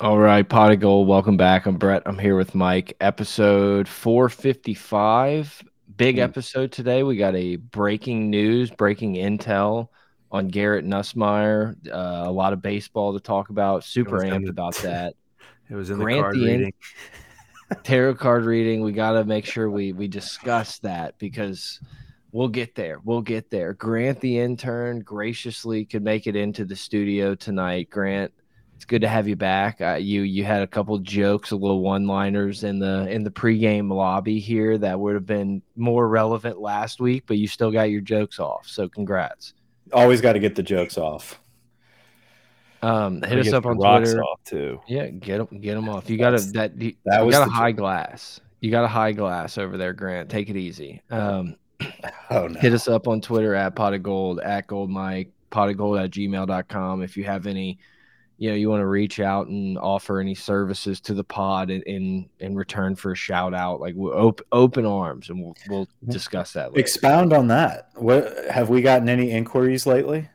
All 0.00 0.18
right, 0.18 0.46
Pot 0.46 0.72
of 0.72 0.80
Gold, 0.80 1.08
welcome 1.08 1.36
back. 1.38 1.64
I'm 1.66 1.76
Brett. 1.78 2.02
I'm 2.04 2.18
here 2.18 2.36
with 2.36 2.54
Mike. 2.54 2.94
Episode 3.00 3.88
455. 3.88 5.62
Big 5.96 6.16
Mm. 6.16 6.22
episode 6.22 6.70
today. 6.72 7.02
We 7.02 7.16
got 7.16 7.34
a 7.34 7.56
breaking 7.56 8.28
news, 8.28 8.70
breaking 8.70 9.14
intel 9.14 9.88
on 10.30 10.48
Garrett 10.48 10.84
Nussmeier. 10.84 11.76
Uh, 11.90 12.24
a 12.28 12.30
lot 12.30 12.52
of 12.52 12.60
baseball 12.60 13.14
to 13.14 13.20
talk 13.20 13.48
about. 13.48 13.84
Super 13.84 14.18
amped 14.20 14.44
the- 14.44 14.50
about 14.50 14.74
that. 14.82 15.14
It 15.70 15.74
was 15.74 15.88
in 15.88 15.98
Grant 15.98 16.18
the 16.18 16.22
card 16.22 16.36
the 16.36 16.44
reading. 16.44 16.72
Tarot 17.82 18.14
card 18.16 18.44
reading. 18.44 18.82
We 18.82 18.92
got 18.92 19.12
to 19.12 19.24
make 19.24 19.46
sure 19.46 19.70
we 19.70 19.92
we 19.94 20.08
discuss 20.08 20.78
that 20.80 21.18
because 21.18 21.80
we'll 22.32 22.48
get 22.48 22.74
there. 22.74 22.98
We'll 23.02 23.22
get 23.22 23.48
there. 23.48 23.72
Grant 23.72 24.20
the 24.20 24.38
intern 24.40 25.00
graciously 25.00 25.86
could 25.86 26.02
make 26.04 26.26
it 26.26 26.36
into 26.36 26.66
the 26.66 26.76
studio 26.76 27.34
tonight. 27.34 27.88
Grant, 27.88 28.32
it's 28.76 28.84
good 28.84 29.00
to 29.02 29.08
have 29.08 29.26
you 29.26 29.36
back. 29.36 29.80
Uh, 29.80 29.94
you 29.94 30.22
you 30.22 30.44
had 30.44 30.62
a 30.62 30.66
couple 30.66 30.96
jokes, 30.98 31.50
a 31.50 31.56
little 31.56 31.80
one-liners 31.80 32.62
in 32.62 32.78
the 32.78 33.08
in 33.10 33.24
the 33.24 33.30
pregame 33.30 33.90
lobby 33.92 34.38
here 34.38 34.76
that 34.78 35.00
would 35.00 35.14
have 35.14 35.26
been 35.26 35.62
more 35.76 36.08
relevant 36.08 36.60
last 36.60 37.00
week, 37.00 37.24
but 37.26 37.38
you 37.38 37.48
still 37.48 37.70
got 37.72 37.84
your 37.90 38.00
jokes 38.02 38.38
off. 38.38 38.68
So 38.68 38.88
congrats. 38.88 39.54
Always 39.92 40.20
got 40.20 40.34
to 40.34 40.38
get 40.38 40.54
the 40.54 40.62
jokes 40.62 40.98
off. 40.98 41.40
Um, 42.82 43.22
hit 43.22 43.38
us 43.38 43.52
up 43.52 43.66
on 43.66 43.76
Twitter. 43.76 44.22
off 44.22 44.40
too. 44.44 44.80
Yeah, 44.86 45.06
get 45.08 45.38
them, 45.38 45.60
get 45.60 45.74
them 45.74 45.88
off. 45.88 46.08
You 46.10 46.18
got 46.18 46.34
a 46.34 46.40
that. 46.52 46.80
You, 46.80 46.94
that 47.06 47.20
you 47.20 47.26
was 47.26 47.34
got 47.34 47.48
a 47.48 47.50
high 47.50 47.72
joke. 47.72 47.78
glass. 47.78 48.40
You 48.60 48.70
got 48.70 48.84
a 48.84 48.88
high 48.88 49.12
glass 49.12 49.58
over 49.58 49.76
there, 49.76 49.92
Grant. 49.92 50.28
Take 50.30 50.50
it 50.50 50.56
easy. 50.56 51.02
Um, 51.10 51.56
Oh 52.30 52.48
no. 52.48 52.58
hit 52.58 52.72
us 52.72 52.88
up 52.88 53.06
on 53.08 53.20
Twitter 53.20 53.54
at 53.54 53.74
pot 53.76 53.94
of 53.94 54.02
gold 54.02 54.40
at 54.40 54.66
gold 54.66 54.90
mike 54.90 55.30
pot 55.50 55.68
of 55.68 55.76
gold 55.76 55.98
at 55.98 56.10
gmail.com 56.10 57.02
if 57.02 57.16
you 57.16 57.22
have 57.24 57.46
any, 57.46 57.78
you 58.38 58.50
know, 58.50 58.56
you 58.56 58.68
want 58.68 58.82
to 58.82 58.86
reach 58.86 59.18
out 59.18 59.46
and 59.46 59.78
offer 59.78 60.20
any 60.20 60.34
services 60.34 61.00
to 61.00 61.14
the 61.14 61.24
pod 61.24 61.70
in 61.70 61.82
in, 61.82 62.28
in 62.38 62.54
return 62.54 62.94
for 62.94 63.12
a 63.12 63.16
shout 63.16 63.54
out. 63.54 63.80
Like 63.80 63.94
we're 63.94 64.14
op- 64.14 64.42
open 64.52 64.84
arms, 64.84 65.30
and 65.30 65.42
we'll 65.42 65.56
we'll 65.68 65.86
mm-hmm. 65.86 66.12
discuss 66.12 66.52
that. 66.52 66.70
Later. 66.70 66.80
Expound 66.80 67.32
on 67.32 67.48
that. 67.48 67.90
What 67.94 68.32
have 68.50 68.68
we 68.68 68.82
gotten 68.82 69.08
any 69.08 69.30
inquiries 69.30 69.86
lately? 69.86 70.28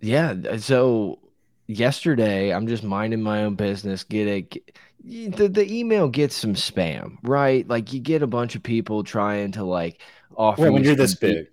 Yeah. 0.00 0.34
Uh, 0.48 0.58
so 0.58 1.18
yesterday, 1.66 2.52
I'm 2.52 2.68
just 2.68 2.84
minding 2.84 3.22
my 3.22 3.42
own 3.42 3.56
business. 3.56 4.04
Get 4.04 4.28
a 4.28 4.60
y- 5.02 5.28
the 5.28 5.48
the 5.48 5.72
email 5.72 6.08
gets 6.08 6.36
some 6.36 6.54
spam, 6.54 7.16
right? 7.22 7.66
Like 7.66 7.92
you 7.92 7.98
get 8.00 8.22
a 8.22 8.28
bunch 8.28 8.54
of 8.54 8.62
people 8.62 9.02
trying 9.02 9.52
to 9.52 9.64
like 9.64 10.00
offer. 10.36 10.62
Well, 10.62 10.72
when 10.74 10.82
you 10.82 10.90
you're 10.90 10.96
this 10.96 11.16
big, 11.16 11.48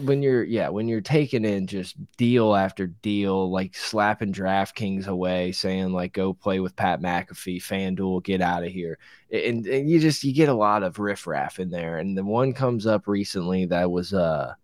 when 0.00 0.22
you're 0.22 0.44
yeah 0.44 0.68
when 0.68 0.88
you're 0.88 1.00
taking 1.00 1.44
in 1.44 1.66
just 1.66 1.96
deal 2.16 2.54
after 2.54 2.86
deal 2.86 3.50
like 3.50 3.74
slapping 3.74 4.32
DraftKings 4.32 5.06
away 5.06 5.52
saying 5.52 5.92
like 5.92 6.12
go 6.12 6.32
play 6.32 6.60
with 6.60 6.76
Pat 6.76 7.00
McAfee 7.00 7.62
FanDuel 7.62 8.24
get 8.24 8.40
out 8.40 8.64
of 8.64 8.72
here. 8.72 8.98
And, 9.30 9.66
and 9.66 9.88
you 9.88 10.00
just 10.00 10.24
you 10.24 10.32
get 10.32 10.48
a 10.48 10.54
lot 10.54 10.82
of 10.82 10.98
riffraff 10.98 11.58
in 11.58 11.70
there 11.70 11.98
and 11.98 12.16
the 12.16 12.24
one 12.24 12.52
comes 12.52 12.86
up 12.86 13.06
recently 13.06 13.66
that 13.66 13.90
was 13.90 14.12
uh 14.12 14.54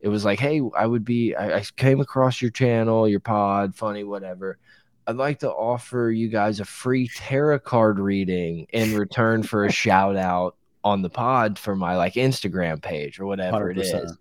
it 0.00 0.08
was 0.08 0.24
like 0.24 0.38
hey 0.38 0.60
I 0.76 0.86
would 0.86 1.04
be 1.04 1.34
I, 1.34 1.58
I 1.58 1.64
came 1.76 2.00
across 2.00 2.42
your 2.42 2.50
channel 2.50 3.08
your 3.08 3.20
pod 3.20 3.74
funny 3.74 4.04
whatever. 4.04 4.58
I'd 5.06 5.16
like 5.16 5.38
to 5.38 5.50
offer 5.50 6.10
you 6.10 6.28
guys 6.28 6.60
a 6.60 6.66
free 6.66 7.08
tarot 7.08 7.60
card 7.60 7.98
reading 7.98 8.66
in 8.70 8.94
return 8.94 9.42
for 9.42 9.64
a 9.64 9.72
shout 9.72 10.16
out 10.16 10.56
on 10.84 11.00
the 11.00 11.08
pod 11.08 11.58
for 11.58 11.74
my 11.74 11.96
like 11.96 12.14
Instagram 12.14 12.82
page 12.82 13.18
or 13.18 13.24
whatever 13.24 13.70
it 13.70 13.78
100%. 13.78 14.04
is 14.04 14.18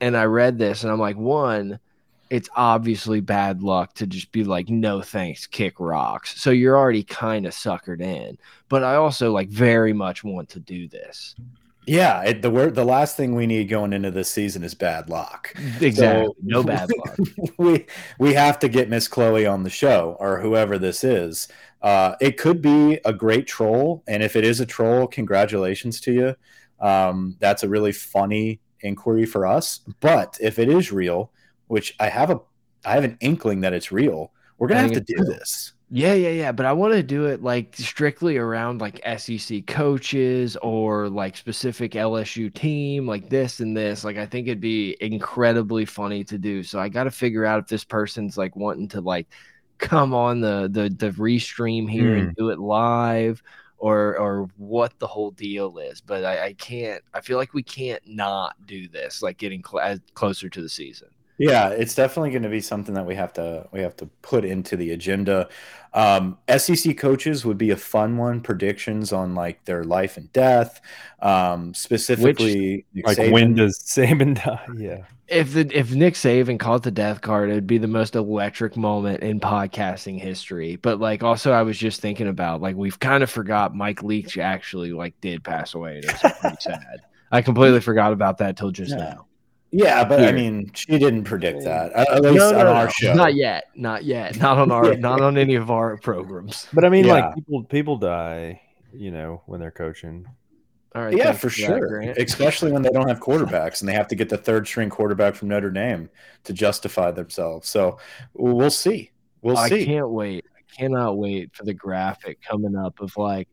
and 0.00 0.16
I 0.16 0.24
read 0.24 0.58
this 0.58 0.82
and 0.82 0.92
I'm 0.92 1.00
like, 1.00 1.16
one, 1.16 1.78
it's 2.28 2.48
obviously 2.56 3.20
bad 3.20 3.62
luck 3.62 3.94
to 3.94 4.06
just 4.06 4.32
be 4.32 4.42
like, 4.44 4.68
no 4.68 5.00
thanks, 5.00 5.46
kick 5.46 5.78
rocks. 5.78 6.40
So 6.40 6.50
you're 6.50 6.76
already 6.76 7.04
kind 7.04 7.46
of 7.46 7.52
suckered 7.52 8.00
in. 8.00 8.36
But 8.68 8.82
I 8.82 8.96
also 8.96 9.32
like 9.32 9.48
very 9.48 9.92
much 9.92 10.24
want 10.24 10.48
to 10.50 10.60
do 10.60 10.88
this. 10.88 11.34
yeah, 11.86 12.22
it, 12.24 12.42
the 12.42 12.50
word 12.50 12.74
the 12.74 12.84
last 12.84 13.16
thing 13.16 13.36
we 13.36 13.46
need 13.46 13.68
going 13.68 13.92
into 13.92 14.10
this 14.10 14.28
season 14.28 14.64
is 14.64 14.74
bad 14.74 15.08
luck. 15.08 15.54
Exactly. 15.80 16.26
So- 16.26 16.36
no 16.42 16.62
bad 16.74 16.90
luck. 16.98 17.16
we 17.58 17.86
we 18.18 18.34
have 18.34 18.58
to 18.58 18.68
get 18.68 18.88
Miss 18.90 19.06
Chloe 19.06 19.46
on 19.46 19.62
the 19.62 19.70
show 19.70 20.16
or 20.18 20.40
whoever 20.40 20.78
this 20.78 21.04
is. 21.04 21.46
Uh, 21.82 22.16
it 22.20 22.36
could 22.38 22.60
be 22.60 22.98
a 23.04 23.12
great 23.12 23.46
troll, 23.46 24.02
and 24.08 24.22
if 24.24 24.34
it 24.34 24.42
is 24.44 24.58
a 24.58 24.66
troll, 24.66 25.06
congratulations 25.06 26.00
to 26.00 26.12
you. 26.12 26.34
Um, 26.84 27.36
that's 27.38 27.62
a 27.62 27.68
really 27.68 27.92
funny 27.92 28.58
inquiry 28.80 29.26
for 29.26 29.46
us. 29.46 29.80
But 30.00 30.38
if 30.40 30.58
it 30.58 30.68
is 30.68 30.92
real, 30.92 31.30
which 31.68 31.94
I 32.00 32.08
have 32.08 32.30
a 32.30 32.40
I 32.84 32.94
have 32.94 33.04
an 33.04 33.16
inkling 33.20 33.60
that 33.62 33.72
it's 33.72 33.90
real, 33.90 34.32
we're 34.58 34.68
gonna 34.68 34.80
have 34.80 34.92
to 34.92 35.00
do 35.00 35.16
this. 35.24 35.72
Yeah, 35.88 36.14
yeah, 36.14 36.30
yeah. 36.30 36.52
But 36.52 36.66
I 36.66 36.72
want 36.72 36.94
to 36.94 37.02
do 37.02 37.26
it 37.26 37.42
like 37.42 37.76
strictly 37.76 38.38
around 38.38 38.80
like 38.80 39.00
SEC 39.18 39.66
coaches 39.68 40.56
or 40.56 41.08
like 41.08 41.36
specific 41.36 41.92
LSU 41.92 42.52
team, 42.52 43.06
like 43.06 43.28
this 43.28 43.60
and 43.60 43.76
this. 43.76 44.02
Like 44.04 44.16
I 44.16 44.26
think 44.26 44.48
it'd 44.48 44.60
be 44.60 44.96
incredibly 45.00 45.84
funny 45.84 46.24
to 46.24 46.38
do. 46.38 46.64
So 46.64 46.80
I 46.80 46.88
got 46.88 47.04
to 47.04 47.10
figure 47.12 47.44
out 47.44 47.60
if 47.60 47.68
this 47.68 47.84
person's 47.84 48.36
like 48.36 48.56
wanting 48.56 48.88
to 48.88 49.00
like 49.00 49.28
come 49.78 50.12
on 50.12 50.40
the 50.40 50.68
the 50.72 50.88
the 50.88 51.12
restream 51.12 51.88
here 51.88 52.16
and 52.16 52.28
hmm. 52.28 52.34
do 52.36 52.50
it 52.50 52.58
live 52.58 53.42
or 53.78 54.18
or 54.18 54.48
what 54.56 54.98
the 54.98 55.06
whole 55.06 55.30
deal 55.30 55.78
is. 55.78 56.00
But 56.00 56.24
I, 56.24 56.46
I 56.46 56.52
can't. 56.54 57.02
I 57.14 57.20
feel 57.20 57.38
like 57.38 57.54
we 57.54 57.62
can't 57.62 58.02
not 58.06 58.56
do 58.66 58.88
this. 58.88 59.22
Like 59.22 59.38
getting 59.38 59.62
cl- 59.64 59.98
closer 60.14 60.48
to 60.48 60.62
the 60.62 60.68
season. 60.68 61.08
Yeah, 61.38 61.68
it's 61.68 61.94
definitely 61.94 62.30
going 62.30 62.44
to 62.44 62.48
be 62.48 62.60
something 62.62 62.94
that 62.94 63.04
we 63.04 63.14
have 63.14 63.32
to 63.34 63.66
we 63.72 63.80
have 63.80 63.96
to 63.96 64.06
put 64.22 64.44
into 64.44 64.76
the 64.76 64.92
agenda. 64.92 65.48
Um, 65.92 66.38
SEC 66.56 66.96
coaches 66.96 67.44
would 67.44 67.58
be 67.58 67.70
a 67.70 67.76
fun 67.76 68.16
one. 68.16 68.40
Predictions 68.40 69.12
on 69.12 69.34
like 69.34 69.64
their 69.66 69.84
life 69.84 70.16
and 70.16 70.32
death, 70.32 70.80
um, 71.20 71.74
specifically. 71.74 72.86
Nick 72.94 73.06
Like 73.06 73.18
Saban. 73.18 73.32
when 73.32 73.54
does 73.54 73.78
Saban 73.78 74.42
die? 74.42 74.66
Yeah. 74.76 75.04
If 75.28 75.54
the 75.54 75.68
if 75.76 75.92
Nick 75.92 76.14
Saban 76.14 76.58
caught 76.58 76.84
the 76.84 76.90
death 76.92 77.20
card, 77.20 77.50
it'd 77.50 77.66
be 77.66 77.78
the 77.78 77.88
most 77.88 78.14
electric 78.14 78.76
moment 78.76 79.22
in 79.24 79.40
podcasting 79.40 80.20
history. 80.20 80.76
But 80.76 81.00
like, 81.00 81.24
also, 81.24 81.50
I 81.52 81.62
was 81.62 81.76
just 81.76 82.00
thinking 82.00 82.28
about 82.28 82.60
like 82.62 82.76
we've 82.76 82.98
kind 83.00 83.22
of 83.24 83.28
forgot 83.30 83.74
Mike 83.74 84.02
Leach 84.04 84.38
actually 84.38 84.92
like 84.92 85.20
did 85.20 85.42
pass 85.42 85.74
away. 85.74 85.96
and 85.96 86.04
It 86.04 86.22
was 86.22 86.32
pretty 86.40 86.56
sad. 86.60 87.00
I 87.32 87.42
completely 87.42 87.80
forgot 87.80 88.12
about 88.12 88.38
that 88.38 88.56
till 88.56 88.70
just 88.70 88.92
Yeah. 88.92 88.98
now. 88.98 89.25
Yeah, 89.76 90.04
but 90.04 90.24
I 90.24 90.32
mean, 90.32 90.70
she 90.72 90.86
didn't 90.98 91.24
predict 91.24 91.64
that. 91.64 91.92
At 91.92 92.08
at 92.10 92.22
least 92.22 92.36
No, 92.36 92.50
no, 92.50 92.58
on 92.60 92.64
no, 92.64 92.72
our 92.72 92.84
no. 92.86 92.90
show. 92.90 93.12
Not 93.12 93.34
yet, 93.34 93.64
not 93.74 94.04
yet, 94.04 94.38
not 94.38 94.56
on 94.56 94.70
our, 94.72 94.94
not 94.96 95.20
on 95.20 95.36
any 95.36 95.54
of 95.54 95.70
our 95.70 95.98
programs. 95.98 96.66
But 96.72 96.86
I 96.86 96.88
mean, 96.88 97.04
Yeah. 97.04 97.12
like 97.12 97.34
people 97.34 97.64
people 97.64 97.96
die, 97.98 98.62
you 98.94 99.10
know, 99.10 99.42
when 99.44 99.60
they're 99.60 99.70
coaching. 99.70 100.26
All 100.94 101.02
right, 101.04 101.14
yeah, 101.14 101.24
thanks 101.24 101.40
for 101.40 101.50
sure. 101.50 101.86
Grant. 101.86 102.16
Especially 102.16 102.72
when 102.72 102.80
they 102.80 102.88
don't 102.88 103.06
have 103.06 103.20
quarterbacks 103.20 103.80
and 103.80 103.88
they 103.88 103.92
have 103.92 104.08
to 104.08 104.14
get 104.14 104.30
the 104.30 104.38
third 104.38 104.66
string 104.66 104.88
quarterback 104.88 105.34
from 105.34 105.48
Notre 105.48 105.70
Dame 105.70 106.08
to 106.44 106.54
justify 106.54 107.10
themselves. 107.10 107.68
So 107.68 107.98
we'll 108.32 108.70
see. 108.70 109.10
We'll 109.42 109.58
I 109.58 109.68
see. 109.68 109.82
I 109.82 109.84
can't 109.84 110.08
wait. 110.08 110.46
I 110.56 110.80
cannot 110.80 111.18
wait 111.18 111.54
for 111.54 111.64
the 111.64 111.74
graphic 111.74 112.40
coming 112.40 112.74
up 112.76 112.98
of 113.00 113.14
like 113.18 113.48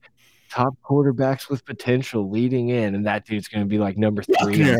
top 0.53 0.77
quarterbacks 0.83 1.50
with 1.50 1.65
potential 1.65 2.29
leading 2.29 2.69
in, 2.69 2.94
and 2.94 3.05
that 3.05 3.25
dude's 3.25 3.47
going 3.47 3.63
to 3.63 3.67
be 3.67 3.79
like 3.79 3.97
number 3.97 4.21
three. 4.21 4.77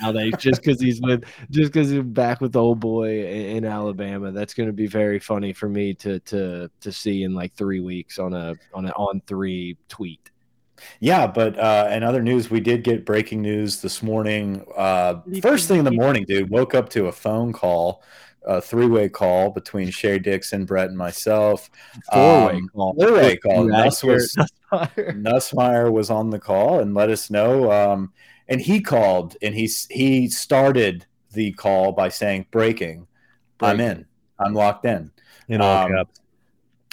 Now 0.00 0.10
they 0.12 0.30
just 0.32 0.62
because 0.62 0.80
he's 0.80 1.00
with 1.00 1.24
just 1.50 1.72
because 1.72 1.90
he's 1.90 2.02
back 2.02 2.40
with 2.40 2.52
the 2.52 2.60
old 2.60 2.80
boy 2.80 3.24
in, 3.24 3.58
in 3.58 3.64
Alabama. 3.64 4.32
That's 4.32 4.54
going 4.54 4.66
to 4.66 4.72
be 4.72 4.86
very 4.86 5.20
funny 5.20 5.52
for 5.52 5.68
me 5.68 5.94
to 5.94 6.18
to 6.20 6.70
to 6.80 6.92
see 6.92 7.22
in 7.22 7.34
like 7.34 7.54
three 7.54 7.80
weeks 7.80 8.18
on 8.18 8.34
a 8.34 8.54
on 8.72 8.86
an 8.86 8.92
on 8.92 9.22
three 9.26 9.76
tweet. 9.88 10.30
Yeah, 10.98 11.28
but 11.28 11.56
uh, 11.58 11.88
in 11.92 12.02
other 12.02 12.20
news, 12.20 12.50
we 12.50 12.58
did 12.60 12.82
get 12.82 13.06
breaking 13.06 13.40
news 13.40 13.80
this 13.80 14.02
morning. 14.02 14.66
Uh, 14.76 15.20
first 15.40 15.68
thing 15.68 15.78
in 15.78 15.84
the 15.84 15.92
morning, 15.92 16.24
dude, 16.26 16.50
woke 16.50 16.74
up 16.74 16.88
to 16.90 17.06
a 17.06 17.12
phone 17.12 17.52
call, 17.52 18.02
a 18.46 18.60
three-way 18.60 19.08
call 19.08 19.50
between 19.50 19.90
Shea 19.90 20.18
Dixon, 20.18 20.64
Brett, 20.64 20.88
and 20.88 20.98
myself. 20.98 21.70
Four 22.12 22.46
way 22.46 22.52
Um, 22.54 22.68
call. 22.74 22.94
Four-way 22.94 23.36
call. 23.38 23.68
Right 23.68 23.84
Nuss 23.84 24.00
here. 24.00 24.12
was 24.14 24.36
Nussmeier 24.72 25.90
was 25.98 26.10
on 26.10 26.30
the 26.30 26.38
call 26.38 26.80
and 26.80 26.94
let 26.94 27.10
us 27.10 27.30
know. 27.30 27.70
Um, 27.70 28.12
and 28.48 28.60
he 28.60 28.80
called 28.80 29.36
and 29.42 29.54
he 29.54 29.70
he 29.90 30.28
started 30.28 31.06
the 31.32 31.52
call 31.52 31.92
by 31.92 32.08
saying, 32.10 32.46
"Breaking, 32.50 33.06
I'm 33.60 33.80
in, 33.80 34.04
I'm 34.38 34.54
locked 34.54 34.84
in." 34.84 35.10
In 35.48 35.60
all 35.60 35.84
Um, 35.86 35.92
caps. 35.92 36.20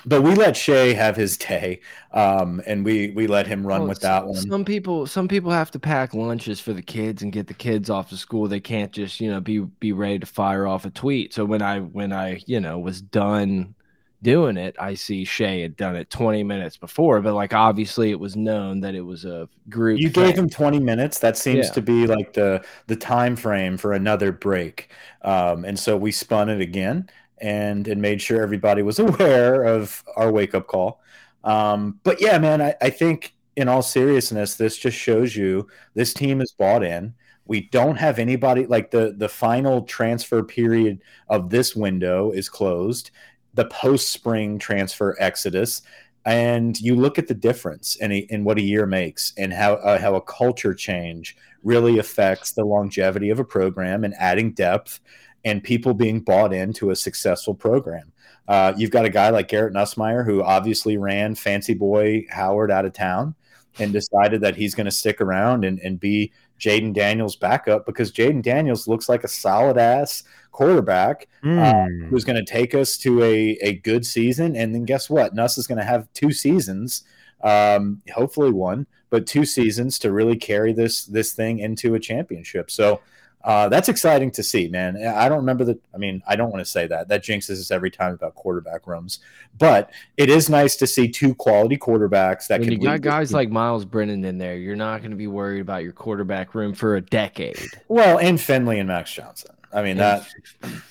But 0.06 0.22
we 0.22 0.36
let 0.36 0.56
Shea 0.58 0.94
have 0.94 1.16
his 1.16 1.38
day, 1.38 1.82
um, 2.12 2.62
and 2.66 2.84
we 2.86 3.12
we 3.12 3.28
let 3.28 3.48
him 3.48 3.66
run 3.66 3.86
Well, 3.86 3.88
with 3.88 4.02
that 4.02 4.28
one. 4.28 4.52
Some 4.52 4.66
people, 4.66 5.08
some 5.08 5.28
people 5.28 5.52
have 5.52 5.72
to 5.72 5.80
pack 5.80 6.14
lunches 6.14 6.60
for 6.60 6.74
the 6.74 6.82
kids 6.82 7.22
and 7.24 7.32
get 7.32 7.48
the 7.48 7.54
kids 7.54 7.90
off 7.90 8.10
to 8.10 8.18
school. 8.18 8.48
They 8.48 8.60
can't 8.60 8.92
just, 8.92 9.20
you 9.22 9.30
know, 9.32 9.40
be 9.40 9.60
be 9.60 9.94
ready 9.94 10.20
to 10.20 10.26
fire 10.26 10.68
off 10.68 10.86
a 10.86 10.90
tweet. 10.92 11.34
So 11.34 11.46
when 11.46 11.62
I 11.62 11.80
when 11.80 12.12
I 12.14 12.42
you 12.46 12.60
know 12.60 12.80
was 12.80 13.02
done 13.02 13.76
doing 14.22 14.58
it, 14.58 14.76
I 14.80 14.96
see 14.96 15.26
Shea 15.26 15.62
had 15.62 15.76
done 15.78 15.96
it 15.96 16.10
20 16.10 16.44
minutes 16.44 16.78
before, 16.78 17.22
but 17.22 17.34
like 17.34 17.54
obviously 17.54 18.12
it 18.12 18.20
was 18.20 18.36
known 18.36 18.82
that 18.82 18.96
it 18.96 19.02
was 19.02 19.26
a 19.26 19.50
group. 19.70 20.04
You 20.04 20.10
thing. 20.14 20.14
gave 20.26 20.38
him 20.38 20.50
20 20.50 20.80
minutes. 20.80 21.20
That 21.20 21.38
seems 21.38 21.70
Yeah. 21.70 21.72
to 21.72 21.82
be 21.82 22.08
like 22.08 22.34
the 22.34 22.64
the 22.88 22.96
time 22.96 23.36
frame 23.36 23.78
for 23.78 23.92
another 23.94 24.32
break. 24.32 24.90
Um, 25.22 25.66
and 25.66 25.78
so 25.78 25.98
we 25.98 26.12
spun 26.12 26.50
it 26.50 26.62
again, 26.62 27.10
and 27.42 27.88
and 27.88 28.02
made 28.02 28.22
sure 28.22 28.42
everybody 28.42 28.82
was 28.82 29.00
aware 29.00 29.64
of 29.64 30.04
our 30.16 30.32
wake 30.32 30.56
up 30.56 30.68
call. 30.68 31.02
Um, 31.44 32.00
but 32.04 32.22
yeah, 32.22 32.38
man, 32.38 32.62
I, 32.62 32.76
I 32.82 32.90
think 32.90 33.34
in 33.56 33.68
all 33.68 33.82
seriousness, 33.82 34.56
this 34.56 34.78
just 34.78 34.98
shows 34.98 35.36
you 35.36 35.68
this 35.94 36.14
team 36.14 36.42
is 36.42 36.54
bought 36.58 36.84
in. 36.84 37.14
We 37.46 37.62
don't 37.70 37.98
have 37.98 38.20
anybody 38.20 38.66
like 38.66 38.92
the 38.92 39.16
the 39.18 39.30
final 39.30 39.82
transfer 39.84 40.44
period 40.44 41.02
of 41.30 41.50
this 41.50 41.76
window 41.76 42.32
is 42.32 42.48
closed. 42.48 43.12
The 43.54 43.66
post 43.66 44.10
spring 44.10 44.60
transfer 44.60 45.18
exodus, 45.20 45.82
and 46.26 46.80
you 46.80 46.96
look 46.96 47.18
at 47.18 47.28
the 47.28 47.34
difference 47.34 47.98
in, 47.98 48.12
a, 48.12 48.20
in 48.30 48.46
what 48.46 48.58
a 48.58 48.62
year 48.62 48.86
makes 48.86 49.34
and 49.38 49.52
how 49.52 49.74
uh, 49.74 50.00
how 50.00 50.16
a 50.16 50.22
culture 50.22 50.74
change 50.74 51.36
really 51.64 51.98
affects 52.00 52.54
the 52.54 52.64
longevity 52.64 53.30
of 53.30 53.40
a 53.40 53.46
program 53.46 54.04
and 54.04 54.14
adding 54.18 54.52
depth 54.52 55.00
and 55.44 55.64
people 55.64 55.94
being 55.94 56.20
bought 56.20 56.54
into 56.54 56.92
a 56.92 56.96
successful 56.96 57.54
program. 57.54 58.12
Uh, 58.48 58.74
you've 58.76 58.92
got 58.92 59.06
a 59.06 59.10
guy 59.10 59.30
like 59.30 59.48
Garrett 59.48 59.74
Nussmeier 59.74 60.26
who 60.26 60.44
obviously 60.44 60.98
ran 60.98 61.36
Fancy 61.36 61.74
Boy 61.74 62.26
Howard 62.30 62.72
out 62.72 62.86
of 62.86 62.94
town 62.94 63.36
and 63.80 63.94
decided 63.94 64.42
that 64.42 64.56
he's 64.56 64.76
going 64.76 64.86
to 64.86 64.92
stick 64.92 65.22
around 65.22 65.64
and, 65.64 65.80
and 65.80 66.00
be 66.00 66.32
Jayden 66.60 66.94
Daniels' 66.94 67.36
backup 67.36 67.86
because 67.86 68.12
Jayden 68.12 68.42
Daniels 68.42 68.88
looks 68.88 69.10
like 69.10 69.24
a 69.24 69.28
solid 69.28 69.78
ass 69.78 70.24
quarterback 70.52 71.28
mm. 71.44 71.58
uh, 71.58 71.88
hmm. 71.88 72.08
who's 72.10 72.24
going 72.24 72.44
to 72.44 72.52
take 72.52 72.76
us 72.76 72.98
to 72.98 73.24
a, 73.24 73.58
a 73.62 73.76
good 73.78 74.06
season. 74.06 74.56
And 74.56 74.76
then 74.76 74.86
guess 74.86 75.10
what? 75.10 75.34
Nuss 75.34 75.58
is 75.58 75.66
going 75.66 75.80
to 75.80 75.86
have 75.86 76.12
two 76.14 76.32
seasons, 76.32 77.04
um, 77.44 78.02
hopefully 78.14 78.52
one, 78.52 78.86
but 79.10 79.26
two 79.26 79.46
seasons 79.46 79.98
to 80.00 80.12
really 80.12 80.36
carry 80.36 80.74
this 80.74 81.06
this 81.06 81.34
thing 81.34 81.60
into 81.60 81.96
a 81.96 82.00
championship. 82.00 82.70
So 82.70 83.02
uh, 83.44 83.70
that's 83.70 83.90
exciting 83.90 84.32
to 84.32 84.44
see, 84.44 84.68
man. 84.68 84.98
I 85.06 85.28
don't 85.28 85.40
remember 85.40 85.64
that. 85.66 85.80
I 85.94 85.98
mean, 85.98 86.22
I 86.28 86.36
don't 86.36 86.52
want 86.52 86.64
to 86.64 86.70
say 86.70 86.88
that. 86.88 87.08
That 87.08 87.24
jinxes 87.24 87.60
us 87.60 87.72
every 87.72 87.92
time 87.92 88.14
about 88.14 88.36
quarterback 88.36 88.88
rooms. 88.88 89.20
But 89.58 89.92
it 90.18 90.30
is 90.30 90.50
nice 90.50 90.76
to 90.78 90.88
see 90.88 91.08
two 91.08 91.34
quality 91.36 91.78
quarterbacks 91.78 92.48
that 92.48 92.60
when 92.60 92.70
can. 92.70 92.82
You 92.82 92.88
got 92.88 93.02
guys 93.02 93.34
like 93.34 93.50
Myles 93.50 93.86
Brennan 93.86 94.24
in 94.26 94.38
there. 94.38 94.58
You're 94.58 94.76
not 94.76 95.00
going 95.02 95.12
to 95.12 95.18
be 95.18 95.28
worried 95.28 95.62
about 95.62 95.84
your 95.84 95.94
quarterback 95.94 96.54
room 96.56 96.74
for 96.74 96.96
a 96.96 97.02
decade. 97.02 97.70
Well, 97.88 98.20
and 98.20 98.40
Finley 98.40 98.80
and 98.80 98.88
Max 98.88 99.12
Johnson. 99.12 99.56
I 99.74 99.82
mean 99.82 99.98
that. 99.98 100.28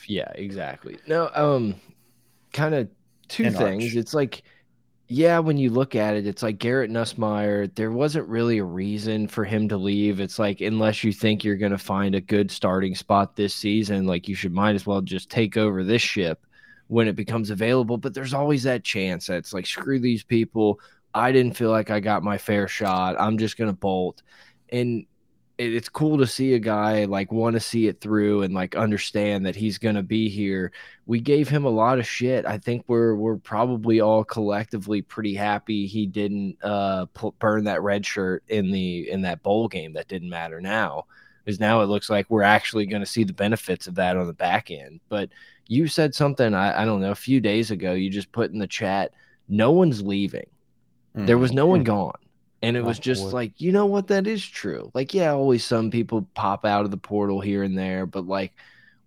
Yeah, 0.07 0.31
exactly. 0.35 0.99
No, 1.07 1.31
um, 1.35 1.75
kind 2.53 2.75
of 2.75 2.89
two 3.29 3.51
things. 3.51 3.85
Arch. 3.85 3.95
It's 3.95 4.15
like 4.15 4.43
yeah, 5.13 5.41
when 5.41 5.59
you 5.59 5.71
look 5.71 5.97
at 5.97 6.15
it, 6.15 6.25
it's 6.25 6.41
like 6.41 6.61
Garrett 6.61 6.89
Nussmeier. 6.89 7.75
There 7.75 7.91
wasn't 7.91 8.29
really 8.29 8.59
a 8.59 8.65
reason 8.65 9.27
for 9.27 9.45
him 9.45 9.69
to 9.69 9.77
leave. 9.77 10.21
It's 10.21 10.39
like 10.39 10.61
unless 10.61 11.03
you 11.03 11.13
think 11.13 11.43
you're 11.43 11.57
going 11.57 11.73
to 11.73 11.79
find 11.79 12.15
a 12.15 12.21
good 12.21 12.49
starting 12.49 12.95
spot 12.95 13.35
this 13.35 13.53
season, 13.53 14.07
like 14.07 14.29
you 14.29 14.37
should 14.37 14.53
might 14.53 14.77
as 14.77 14.87
well 14.87 15.01
just 15.01 15.29
take 15.29 15.57
over 15.57 15.83
this 15.83 16.01
ship 16.01 16.47
when 16.87 17.09
it 17.09 17.17
becomes 17.17 17.51
available. 17.51 17.99
But 17.99 18.15
there's 18.15 18.35
always 18.35 18.63
that 18.63 18.85
chance 18.85 19.27
that 19.27 19.39
it's 19.39 19.53
like 19.53 19.67
screw 19.67 19.99
these 19.99 20.23
people. 20.23 20.79
I 21.13 21.33
didn't 21.33 21.57
feel 21.57 21.73
like 21.73 21.91
I 21.91 21.99
got 21.99 22.23
my 22.23 22.39
fair 22.39 22.69
shot. 22.69 23.17
I'm 23.19 23.37
just 23.37 23.59
going 23.59 23.71
to 23.71 23.77
bolt. 23.77 24.23
And 24.69 25.07
it's 25.61 25.91
cool 25.91 26.17
to 26.17 26.27
see 26.27 26.55
a 26.55 26.59
guy 26.59 27.05
like 27.05 27.31
want 27.31 27.53
to 27.53 27.61
see 27.61 27.87
it 27.87 28.01
through 28.01 28.43
and 28.43 28.55
like 28.55 28.75
understand 28.75 29.45
that 29.45 29.55
he's 29.55 29.77
going 29.77 29.95
to 29.95 30.03
be 30.03 30.31
here. 30.31 30.73
We 31.05 31.21
gave 31.21 31.51
him 31.51 31.67
a 31.67 31.71
lot 31.71 31.99
of 31.99 32.07
shit. 32.07 32.47
I 32.47 32.57
think 32.57 32.85
we're 32.89 33.15
we're 33.15 33.37
probably 33.37 34.01
all 34.01 34.25
collectively 34.25 35.03
pretty 35.03 35.35
happy 35.35 35.87
he 35.87 36.07
didn't 36.07 36.57
uh 36.63 37.07
burn 37.39 37.65
that 37.65 37.83
red 37.83 38.07
shirt 38.07 38.43
in 38.49 38.71
the 38.71 39.11
in 39.11 39.23
that 39.23 39.43
bowl 39.43 39.69
game 39.69 39.93
that 39.93 40.09
didn't 40.09 40.31
matter 40.31 40.63
now. 40.63 41.05
Because 41.45 41.61
now 41.61 41.83
it 41.83 41.87
looks 41.87 42.09
like 42.09 42.31
we're 42.31 42.43
actually 42.43 42.87
going 42.87 43.03
to 43.03 43.07
see 43.07 43.25
the 43.25 43.33
benefits 43.33 43.87
of 43.87 43.97
that 43.97 44.17
on 44.17 44.27
the 44.27 44.33
back 44.33 44.71
end. 44.71 45.01
But 45.09 45.31
you 45.69 45.89
said 45.89 46.15
something 46.15 46.55
I, 46.55 46.83
I 46.83 46.85
don't 46.87 47.01
know 47.01 47.11
a 47.11 47.15
few 47.15 47.41
days 47.41 47.71
ago. 47.71 47.93
You 47.93 48.09
just 48.09 48.33
put 48.33 48.51
in 48.51 48.59
the 48.59 48.67
chat, 48.67 49.13
no 49.49 49.73
one's 49.73 50.03
leaving. 50.03 50.49
Mm 51.15 51.21
-hmm. 51.21 51.27
There 51.27 51.39
was 51.39 51.53
no 51.53 51.67
one 51.67 51.81
mm-hmm. 51.81 51.97
gone 51.97 52.30
and 52.63 52.77
it 52.77 52.85
was 52.85 52.99
just 52.99 53.33
like, 53.33 53.53
you 53.59 53.73
know 53.73 53.87
what? 53.87 54.09
That 54.09 54.27
is 54.27 54.47
true. 54.47 54.91
Like, 54.93 55.15
yeah, 55.15 55.33
always 55.33 55.65
some 55.65 55.91
people 55.91 56.27
pop 56.35 56.65
out 56.65 56.85
of 56.85 56.91
the 56.91 56.97
portal 56.97 57.41
here 57.41 57.63
and 57.63 57.77
there, 57.77 58.05
but 58.07 58.27
like 58.27 58.53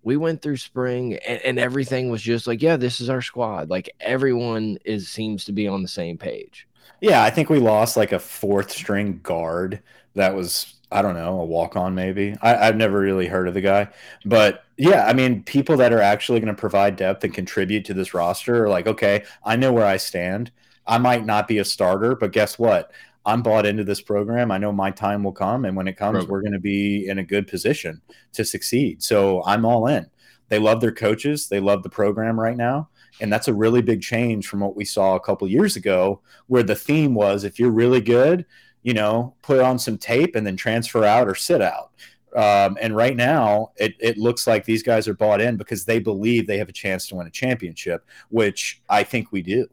we 0.02 0.16
went 0.16 0.42
through 0.42 0.56
spring 0.56 1.14
and, 1.26 1.40
and 1.42 1.58
everything 1.58 2.10
was 2.10 2.20
just 2.20 2.46
like, 2.46 2.60
yeah, 2.62 2.76
this 2.76 3.00
is 3.00 3.08
our 3.08 3.22
squad. 3.22 3.70
Like 3.70 3.90
everyone 4.00 4.78
is 4.84 5.08
seems 5.08 5.44
to 5.44 5.52
be 5.52 5.68
on 5.68 5.82
the 5.82 5.88
same 5.88 6.18
page. 6.18 6.66
Yeah, 7.00 7.22
I 7.22 7.30
think 7.30 7.48
we 7.48 7.58
lost 7.58 7.96
like 7.96 8.12
a 8.12 8.18
fourth 8.18 8.70
string 8.70 9.20
guard 9.22 9.80
that 10.14 10.34
was 10.34 10.74
I 10.92 11.02
don't 11.02 11.14
know, 11.14 11.40
a 11.40 11.44
walk 11.44 11.74
on 11.74 11.96
maybe. 11.96 12.36
I, 12.40 12.66
have 12.66 12.76
never 12.76 13.00
really 13.00 13.26
heard 13.26 13.48
of 13.48 13.54
the 13.54 13.60
guy. 13.60 13.88
But 14.24 14.64
yeah, 14.76 15.06
I 15.06 15.12
mean, 15.12 15.42
people 15.42 15.76
that 15.78 15.92
are 15.92 16.00
actually 16.00 16.38
going 16.38 16.54
to 16.54 16.60
provide 16.60 16.94
depth 16.94 17.24
and 17.24 17.34
contribute 17.34 17.84
to 17.86 17.94
this 17.94 18.14
roster 18.14 18.64
are 18.64 18.68
like, 18.68 18.86
okay, 18.86 19.24
I 19.44 19.56
know 19.56 19.72
where 19.72 19.86
I 19.86 19.96
stand. 19.96 20.52
I 20.86 20.98
might 20.98 21.26
not 21.26 21.48
be 21.48 21.58
a 21.58 21.64
starter, 21.64 22.14
but 22.14 22.30
guess 22.30 22.60
what? 22.60 22.92
I'm 23.26 23.42
bought 23.42 23.66
into 23.66 23.84
this 23.84 24.00
program. 24.00 24.50
I 24.50 24.58
know 24.58 24.72
my 24.72 24.90
time 24.90 25.24
will 25.24 25.32
come, 25.32 25.64
and 25.64 25.76
when 25.76 25.88
it 25.88 25.96
comes, 25.96 26.26
we're 26.26 26.42
going 26.42 26.52
to 26.52 26.58
be 26.58 27.08
in 27.08 27.18
a 27.18 27.24
good 27.24 27.46
position 27.46 28.00
to 28.34 28.44
succeed. 28.44 29.02
So 29.02 29.42
I'm 29.44 29.64
all 29.64 29.86
in. 29.86 30.06
They 30.48 30.58
love 30.58 30.80
their 30.80 30.92
coaches. 30.92 31.48
They 31.48 31.60
love 31.60 31.82
the 31.82 31.88
program 31.88 32.38
right 32.38 32.56
now, 32.56 32.90
and 33.20 33.32
that's 33.32 33.48
a 33.48 33.54
really 33.54 33.80
big 33.80 34.02
change 34.02 34.46
from 34.46 34.60
what 34.60 34.76
we 34.76 34.84
saw 34.84 35.14
a 35.14 35.20
couple 35.20 35.48
years 35.48 35.76
ago, 35.76 36.20
where 36.48 36.62
the 36.62 36.74
theme 36.74 37.14
was 37.14 37.44
if 37.44 37.58
you're 37.58 37.70
really 37.70 38.00
good, 38.00 38.44
you 38.82 38.92
know, 38.92 39.34
put 39.42 39.60
on 39.60 39.78
some 39.78 39.96
tape 39.96 40.36
and 40.36 40.46
then 40.46 40.56
transfer 40.56 41.04
out 41.04 41.26
or 41.26 41.34
sit 41.34 41.62
out. 41.62 41.92
Um, 42.36 42.76
and 42.80 42.96
right 42.96 43.16
now, 43.16 43.72
it, 43.76 43.94
it 44.00 44.18
looks 44.18 44.46
like 44.46 44.64
these 44.64 44.82
guys 44.82 45.06
are 45.06 45.14
bought 45.14 45.40
in 45.40 45.56
because 45.56 45.84
they 45.84 46.00
believe 46.00 46.46
they 46.46 46.58
have 46.58 46.68
a 46.68 46.72
chance 46.72 47.06
to 47.08 47.14
win 47.14 47.26
a 47.26 47.30
championship, 47.30 48.04
which 48.28 48.82
I 48.88 49.04
think 49.04 49.30
we 49.30 49.40
do. 49.40 49.68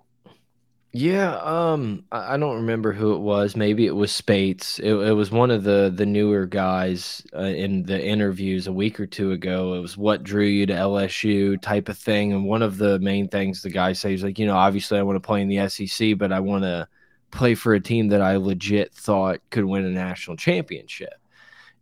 Yeah, 0.94 1.38
um, 1.38 2.04
I, 2.12 2.36
don't 2.36 2.58
remember 2.58 2.92
who 2.92 3.13
it 3.13 3.20
was. 3.20 3.56
Maybe 3.56 3.86
it 3.86 3.96
was 3.96 4.12
Speights. 4.12 4.77
It, 4.80 4.94
it 4.94 5.13
was 5.13 5.32
one 5.32 5.50
of 5.50 5.63
the 5.63 5.89
the 5.96 6.06
newer 6.06 6.46
guys 6.46 7.25
uh, 7.34 7.44
in 7.44 7.84
the 7.84 8.06
interviews 8.06 8.68
a 8.68 8.74
week 8.74 9.00
or 9.00 9.06
two 9.06 9.32
ago. 9.32 9.75
It 9.75 9.80
was 9.80 9.98
what 9.98 10.24
drew 10.24 10.44
you 10.46 10.65
to 10.65 10.74
LSU 10.74 11.62
type 11.62 11.88
of 11.88 11.98
thing. 11.98 12.34
And 12.34 12.46
one 12.46 12.62
of 12.62 12.77
the 12.77 13.00
main 13.00 13.30
things 13.30 13.62
the 13.62 13.70
guy 13.70 13.94
says, 13.94 14.22
like, 14.22 14.38
you 14.38 14.46
know, 14.46 14.58
obviously 14.58 15.00
I 15.00 15.04
want 15.04 15.15
to 15.15 15.25
play 15.25 15.42
in 15.42 15.48
the 15.48 15.70
SEC, 15.70 16.18
but 16.18 16.34
I 16.34 16.42
want 16.42 16.63
to 16.63 16.89
play 17.32 17.56
for 17.56 17.74
a 17.74 17.80
team 17.80 18.10
that 18.10 18.22
I 18.22 18.36
legit 18.36 18.94
thought 18.94 19.39
could 19.50 19.63
win 19.63 19.86
a 19.86 19.89
national 19.89 20.36
championship 20.36 21.21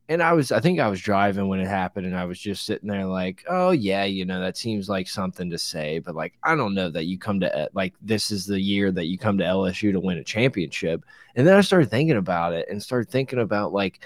and 0.09 0.23
I 0.23 0.33
was, 0.33 0.51
I 0.51 0.59
think 0.59 0.79
I 0.79 0.87
was 0.87 0.99
driving 0.99 1.47
when 1.47 1.59
it 1.59 1.67
happened, 1.67 2.07
and 2.07 2.17
I 2.17 2.25
was 2.25 2.39
just 2.39 2.65
sitting 2.65 2.89
there 2.89 3.05
like, 3.05 3.45
oh 3.47 3.69
yeah, 3.69 4.05
you 4.05 4.25
know, 4.25 4.41
that 4.41 4.57
seems 4.57 4.89
like 4.89 5.07
something 5.07 5.51
to 5.51 5.57
say, 5.59 5.99
but 5.99 6.15
like, 6.15 6.33
I 6.43 6.55
don't 6.55 6.73
know 6.73 6.89
that 6.89 7.05
you 7.05 7.19
come 7.19 7.39
to 7.41 7.55
uh, 7.55 7.67
like 7.73 7.93
this 8.01 8.31
is 8.31 8.47
the 8.47 8.59
year 8.59 8.91
that 8.91 9.05
you 9.05 9.19
come 9.19 9.37
to 9.37 9.43
LSU 9.43 9.91
to 9.91 9.99
win 9.99 10.17
a 10.17 10.23
championship, 10.23 11.05
and 11.35 11.45
then 11.45 11.55
I 11.55 11.61
started 11.61 11.91
thinking 11.91 12.17
about 12.17 12.53
it 12.53 12.67
and 12.69 12.81
started 12.81 13.11
thinking 13.11 13.37
about 13.37 13.71
like 13.71 13.99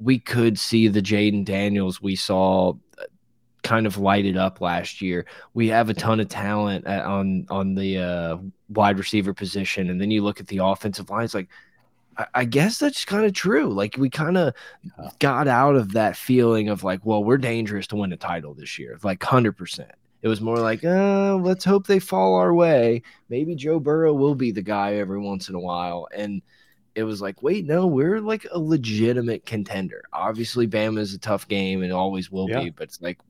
we 0.00 0.18
could 0.18 0.58
see 0.58 0.88
the 0.88 1.02
Jayden 1.02 1.44
Daniels 1.44 2.02
we 2.02 2.16
saw 2.16 2.72
uh, 2.98 3.04
kind 3.62 3.86
of 3.86 3.96
lighted 3.96 4.36
up 4.36 4.60
last 4.60 5.00
year. 5.00 5.24
We 5.54 5.68
have 5.68 5.88
a 5.88 5.94
ton 5.94 6.18
of 6.18 6.28
talent 6.28 6.84
on 6.84 7.46
on 7.48 7.76
the 7.76 7.98
uh, 7.98 8.36
wide 8.70 8.98
receiver 8.98 9.32
position, 9.34 9.88
and 9.88 10.00
then 10.00 10.10
you 10.10 10.24
look 10.24 10.40
at 10.40 10.48
the 10.48 10.58
offensive 10.58 11.10
lines 11.10 11.32
like 11.32 11.48
I 12.34 12.44
guess 12.44 12.78
that's 12.78 13.04
kind 13.04 13.24
of 13.24 13.32
true. 13.32 13.68
Like 13.68 13.96
we 13.96 14.10
kind 14.10 14.36
of 14.36 14.54
got 15.20 15.46
out 15.46 15.76
of 15.76 15.92
that 15.92 16.16
feeling 16.16 16.68
of 16.68 16.82
like, 16.82 17.00
well, 17.04 17.22
we're 17.22 17.38
dangerous 17.38 17.86
to 17.88 17.96
win 17.96 18.12
a 18.12 18.16
title 18.16 18.54
this 18.54 18.78
year, 18.78 18.98
like 19.02 19.22
hundred 19.22 19.52
percent. 19.52 19.92
It 20.22 20.28
was 20.28 20.40
more 20.40 20.58
like, 20.58 20.84
uh, 20.84 21.36
let's 21.36 21.64
hope 21.64 21.86
they 21.86 22.00
fall 22.00 22.34
our 22.34 22.52
way. 22.52 23.02
Maybe 23.28 23.54
Joe 23.54 23.78
Burrow 23.78 24.12
will 24.12 24.34
be 24.34 24.50
the 24.50 24.62
guy 24.62 24.94
every 24.94 25.20
once 25.20 25.48
in 25.48 25.54
a 25.54 25.60
while. 25.60 26.08
And 26.12 26.42
it 26.96 27.04
was 27.04 27.22
like, 27.22 27.40
wait, 27.40 27.64
no, 27.64 27.86
we're 27.86 28.20
like 28.20 28.44
a 28.50 28.58
legitimate 28.58 29.46
contender. 29.46 30.02
Obviously, 30.12 30.66
Bama 30.66 30.98
is 30.98 31.14
a 31.14 31.18
tough 31.18 31.46
game 31.46 31.84
and 31.84 31.92
always 31.92 32.32
will 32.32 32.50
yeah. 32.50 32.64
be, 32.64 32.70
but 32.70 32.84
it's 32.84 33.00
like 33.00 33.20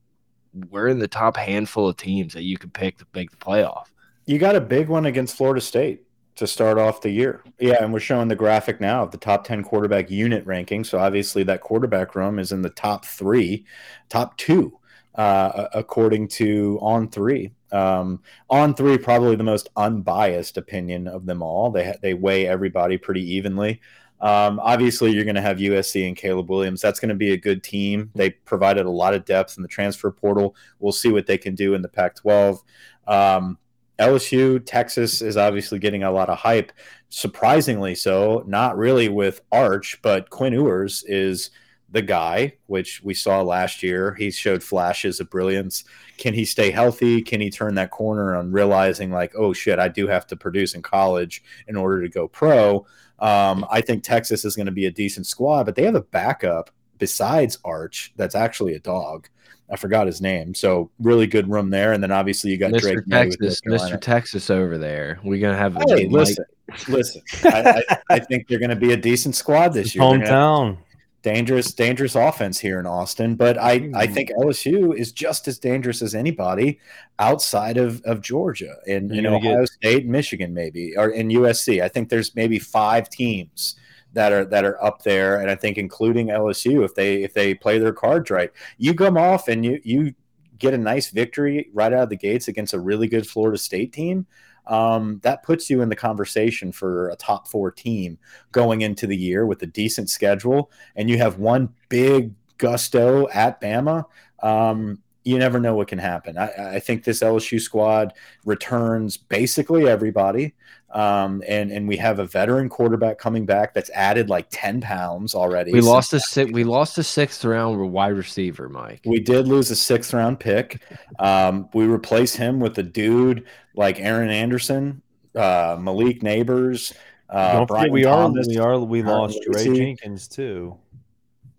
we're 0.70 0.88
in 0.88 0.98
the 0.98 1.08
top 1.08 1.36
handful 1.36 1.88
of 1.88 1.98
teams 1.98 2.32
that 2.32 2.44
you 2.44 2.56
can 2.56 2.70
pick 2.70 2.96
to 2.98 3.06
make 3.12 3.30
the 3.30 3.36
playoff. 3.36 3.88
You 4.24 4.38
got 4.38 4.56
a 4.56 4.60
big 4.60 4.88
one 4.88 5.04
against 5.04 5.36
Florida 5.36 5.60
State 5.60 6.04
to 6.38 6.46
start 6.46 6.78
off 6.78 7.00
the 7.00 7.10
year. 7.10 7.42
Yeah, 7.58 7.82
and 7.82 7.92
we're 7.92 7.98
showing 7.98 8.28
the 8.28 8.36
graphic 8.36 8.80
now 8.80 9.02
of 9.02 9.10
the 9.10 9.18
top 9.18 9.42
10 9.44 9.64
quarterback 9.64 10.08
unit 10.08 10.46
ranking. 10.46 10.84
So 10.84 10.96
obviously 10.96 11.42
that 11.44 11.62
quarterback 11.62 12.14
room 12.14 12.38
is 12.38 12.52
in 12.52 12.62
the 12.62 12.70
top 12.70 13.04
three, 13.04 13.66
top 14.08 14.36
two, 14.38 14.78
uh, 15.16 15.66
according 15.74 16.28
to 16.28 16.78
On 16.80 17.08
Three. 17.08 17.50
Um, 17.72 18.22
on 18.48 18.74
Three, 18.74 18.98
probably 18.98 19.34
the 19.34 19.42
most 19.42 19.68
unbiased 19.76 20.56
opinion 20.56 21.08
of 21.08 21.26
them 21.26 21.42
all. 21.42 21.72
They 21.72 21.96
they 22.02 22.14
weigh 22.14 22.46
everybody 22.46 22.98
pretty 22.98 23.28
evenly. 23.34 23.80
Um, 24.20 24.60
obviously, 24.62 25.10
you're 25.10 25.24
going 25.24 25.34
to 25.34 25.40
have 25.40 25.58
USC 25.58 26.06
and 26.06 26.16
Caleb 26.16 26.48
Williams. 26.48 26.80
That's 26.80 27.00
going 27.00 27.08
to 27.08 27.16
be 27.16 27.32
a 27.32 27.36
good 27.36 27.64
team. 27.64 28.12
They 28.14 28.30
provided 28.30 28.86
a 28.86 28.90
lot 28.90 29.14
of 29.14 29.24
depth 29.24 29.56
in 29.56 29.62
the 29.62 29.68
transfer 29.68 30.10
portal. 30.12 30.54
We'll 30.78 30.92
see 30.92 31.10
what 31.10 31.26
they 31.26 31.38
can 31.38 31.56
do 31.56 31.74
in 31.74 31.82
the 31.82 31.88
Pac-12. 31.88 32.60
Um, 33.08 33.58
LSU, 33.98 34.64
Texas 34.64 35.22
is 35.22 35.36
obviously 35.36 35.78
getting 35.78 36.04
a 36.04 36.10
lot 36.10 36.28
of 36.28 36.38
hype. 36.38 36.72
Surprisingly 37.08 37.94
so, 37.94 38.44
not 38.46 38.76
really 38.76 39.08
with 39.08 39.40
Arch, 39.50 39.98
but 40.02 40.30
Quinn 40.30 40.52
Ewers 40.52 41.04
is 41.06 41.50
the 41.90 42.02
guy, 42.02 42.54
which 42.66 43.02
we 43.02 43.14
saw 43.14 43.40
last 43.42 43.82
year. 43.82 44.14
He 44.14 44.30
showed 44.30 44.62
flashes 44.62 45.20
of 45.20 45.30
brilliance. 45.30 45.84
Can 46.18 46.34
he 46.34 46.44
stay 46.44 46.70
healthy? 46.70 47.22
Can 47.22 47.40
he 47.40 47.50
turn 47.50 47.74
that 47.76 47.90
corner 47.90 48.36
on 48.36 48.52
realizing, 48.52 49.10
like, 49.10 49.32
oh 49.36 49.52
shit, 49.52 49.78
I 49.78 49.88
do 49.88 50.06
have 50.06 50.26
to 50.28 50.36
produce 50.36 50.74
in 50.74 50.82
college 50.82 51.42
in 51.66 51.76
order 51.76 52.02
to 52.02 52.08
go 52.08 52.28
pro? 52.28 52.86
Um, 53.18 53.66
I 53.70 53.80
think 53.80 54.04
Texas 54.04 54.44
is 54.44 54.54
going 54.54 54.66
to 54.66 54.72
be 54.72 54.86
a 54.86 54.90
decent 54.90 55.26
squad, 55.26 55.64
but 55.64 55.74
they 55.74 55.84
have 55.84 55.94
a 55.94 56.02
backup 56.02 56.70
besides 56.98 57.58
Arch 57.64 58.12
that's 58.16 58.34
actually 58.34 58.74
a 58.74 58.80
dog. 58.80 59.28
I 59.70 59.76
forgot 59.76 60.06
his 60.06 60.20
name. 60.20 60.54
So 60.54 60.90
really 60.98 61.26
good 61.26 61.50
room 61.50 61.70
there, 61.70 61.92
and 61.92 62.02
then 62.02 62.10
obviously 62.10 62.50
you 62.50 62.58
got 62.58 62.72
Mr. 62.72 62.80
Drake. 62.80 62.98
Texas, 63.10 63.60
Mr. 63.66 64.00
Texas 64.00 64.50
over 64.50 64.78
there. 64.78 65.20
We're 65.22 65.40
gonna 65.40 65.58
have. 65.58 65.76
a 65.76 65.80
Hey, 65.80 66.04
Mike- 66.04 66.12
listen, 66.12 66.44
listen. 66.88 67.22
I, 67.44 67.82
I, 67.88 67.98
I 68.10 68.18
think 68.18 68.48
they're 68.48 68.58
going 68.58 68.70
to 68.70 68.76
be 68.76 68.92
a 68.92 68.96
decent 68.96 69.34
squad 69.34 69.72
this 69.72 69.94
year. 69.94 70.04
They're 70.04 70.18
gonna 70.18 70.26
have 70.26 70.34
Hometown. 70.34 70.78
dangerous, 71.22 71.72
dangerous 71.72 72.14
offense 72.14 72.58
here 72.58 72.80
in 72.80 72.86
Austin. 72.86 73.36
But 73.36 73.58
I, 73.58 73.90
I 73.94 74.06
hmm. 74.06 74.14
think 74.14 74.30
LSU 74.30 74.96
is 74.96 75.12
just 75.12 75.48
as 75.48 75.58
dangerous 75.58 76.00
as 76.00 76.14
anybody 76.14 76.78
outside 77.18 77.76
of, 77.76 78.00
of 78.02 78.22
Georgia 78.22 78.76
and 78.86 79.10
You're 79.14 79.34
in 79.34 79.42
get- 79.42 79.52
Ohio 79.52 79.64
State, 79.66 80.04
and 80.04 80.12
Michigan, 80.12 80.54
maybe, 80.54 80.96
or 80.96 81.10
in 81.10 81.28
USC. 81.28 81.82
I 81.82 81.88
think 81.88 82.08
there's 82.08 82.34
maybe 82.34 82.58
five 82.58 83.10
teams 83.10 83.76
that 84.18 84.32
are 84.32 84.44
that 84.46 84.64
are 84.64 84.82
up 84.82 85.04
there, 85.04 85.40
and 85.40 85.48
I 85.48 85.54
think 85.54 85.78
including 85.78 86.26
LSU 86.26 86.84
if 86.84 86.96
they 86.96 87.22
if 87.22 87.34
they 87.34 87.54
play 87.54 87.78
their 87.78 87.92
cards 87.92 88.30
right. 88.30 88.50
You 88.76 88.92
come 88.92 89.16
off 89.16 89.46
and 89.46 89.64
you 89.64 89.80
you 89.84 90.12
get 90.58 90.74
a 90.74 90.78
nice 90.78 91.10
victory 91.10 91.70
right 91.72 91.92
out 91.92 92.02
of 92.02 92.08
the 92.08 92.16
gates 92.16 92.48
against 92.48 92.74
a 92.74 92.80
really 92.80 93.06
good 93.06 93.28
Florida 93.28 93.56
State 93.56 93.92
team. 93.92 94.26
Um, 94.66 95.20
that 95.22 95.44
puts 95.44 95.70
you 95.70 95.82
in 95.82 95.88
the 95.88 95.94
conversation 95.94 96.72
for 96.72 97.10
a 97.10 97.16
top 97.16 97.46
four 97.46 97.70
team 97.70 98.18
going 98.50 98.80
into 98.80 99.06
the 99.06 99.16
year 99.16 99.46
with 99.46 99.62
a 99.62 99.66
decent 99.66 100.10
schedule, 100.10 100.72
and 100.96 101.08
you 101.08 101.18
have 101.18 101.38
one 101.38 101.72
big 101.88 102.34
gusto 102.58 103.28
at 103.28 103.60
Bama. 103.60 104.04
Um, 104.42 105.00
you 105.28 105.38
never 105.38 105.60
know 105.60 105.74
what 105.74 105.88
can 105.88 105.98
happen. 105.98 106.38
I, 106.38 106.76
I 106.76 106.80
think 106.80 107.04
this 107.04 107.20
LSU 107.20 107.60
squad 107.60 108.14
returns 108.44 109.16
basically 109.16 109.86
everybody, 109.88 110.54
um, 110.92 111.42
and 111.46 111.70
and 111.70 111.86
we 111.86 111.98
have 111.98 112.18
a 112.18 112.24
veteran 112.24 112.68
quarterback 112.68 113.18
coming 113.18 113.44
back 113.44 113.74
that's 113.74 113.90
added 113.90 114.30
like 114.30 114.46
ten 114.50 114.80
pounds 114.80 115.34
already. 115.34 115.72
we 115.72 115.80
lost 115.82 116.12
a 116.14 116.20
six. 116.20 116.50
We 116.50 116.64
lost 116.64 116.96
a 116.96 117.02
sixth 117.02 117.44
round 117.44 117.78
wide 117.92 118.14
receiver, 118.16 118.68
Mike. 118.70 119.02
we 119.04 119.20
did 119.20 119.46
lose 119.46 119.70
a 119.70 119.76
sixth 119.76 120.14
round 120.14 120.40
pick. 120.40 120.80
Um, 121.18 121.68
we 121.74 121.84
replace 121.86 122.34
him 122.34 122.58
with 122.58 122.78
a 122.78 122.82
dude 122.82 123.44
like 123.74 124.00
Aaron 124.00 124.30
Anderson, 124.30 125.02
uh, 125.34 125.76
Malik 125.78 126.20
Nabers. 126.22 126.94
Uh, 127.28 127.52
Don't 127.52 127.66
Brian 127.66 127.82
forget, 127.84 127.92
we 127.92 128.04
are 128.06 128.22
Thomas. 128.22 128.46
we 128.48 128.56
are 128.56 128.78
we 128.78 129.02
lost 129.02 129.38
Dre 129.44 129.62
Lacy. 129.64 129.76
Jenkins 129.76 130.26
too, 130.26 130.78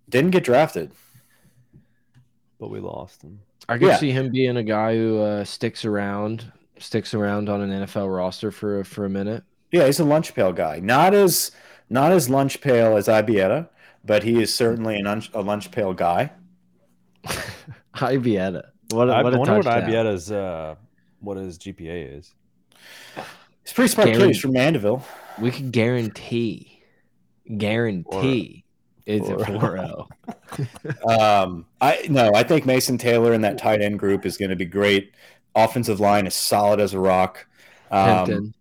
didn't 0.09 0.31
get 0.31 0.43
drafted. 0.43 0.91
but 2.57 2.69
we 2.71 2.79
lost 2.79 3.21
him. 3.21 3.39
I 3.69 3.77
could 3.77 3.87
Yeah. 3.87 3.97
see 3.97 4.11
him 4.11 4.31
being 4.31 4.57
a 4.57 4.63
guy 4.63 4.95
who 4.95 5.19
uh, 5.21 5.43
sticks 5.45 5.85
around, 5.85 6.51
sticks 6.79 7.13
around 7.13 7.49
on 7.49 7.61
an 7.61 7.83
NFL 7.85 8.13
roster 8.13 8.51
for 8.51 8.83
for 8.83 9.05
a 9.05 9.09
minute. 9.09 9.43
Yeah, 9.71 9.85
he's 9.85 9.99
a 9.99 10.05
lunch 10.05 10.33
pail 10.33 10.51
guy. 10.51 10.79
Not 10.79 11.13
as 11.13 11.51
not 11.89 12.11
as 12.11 12.29
lunch 12.29 12.59
pail 12.61 12.97
as 12.97 13.07
Ibieta, 13.07 13.69
but 14.03 14.23
he 14.23 14.41
is 14.41 14.53
certainly 14.53 14.97
an 14.97 15.05
lunch, 15.05 15.29
a 15.33 15.41
lunch 15.41 15.71
pail 15.71 15.93
guy. 15.93 16.31
Ibieta. 17.95 18.63
What 18.91 19.09
a, 19.09 19.13
I 19.13 19.21
what 19.23 19.33
a 19.33 19.37
wonder 19.37 19.55
what 19.57 19.63
touchdown. 19.65 19.89
Ibietta's 19.89 20.31
uh, 20.31 20.75
what 21.19 21.37
his 21.37 21.57
GPA 21.59 22.17
is. 22.17 22.33
He's 23.63 23.73
pretty 23.73 23.89
smart 23.89 24.09
kid. 24.09 24.21
He's 24.21 24.39
from 24.39 24.53
Mandeville. 24.53 25.05
We 25.39 25.51
can 25.51 25.69
guarantee, 25.69 26.81
guarantee 27.55 28.65
it's 29.05 29.29
a 29.29 29.37
Four. 29.45 29.59
4 29.59 30.07
Um, 31.07 31.65
I 31.81 32.05
no, 32.09 32.31
I 32.33 32.43
think 32.43 32.65
Mason 32.65 32.97
Taylor 32.97 33.33
in 33.33 33.41
that 33.41 33.57
tight 33.57 33.81
end 33.81 33.99
group 33.99 34.25
is 34.25 34.37
going 34.37 34.49
to 34.49 34.55
be 34.55 34.65
great. 34.65 35.13
Offensive 35.55 35.99
line 35.99 36.27
is 36.27 36.33
solid 36.33 36.79
as 36.79 36.93
a 36.93 36.99
rock. 36.99 37.45
Um, 37.91 38.25
Pimpton. 38.25 38.53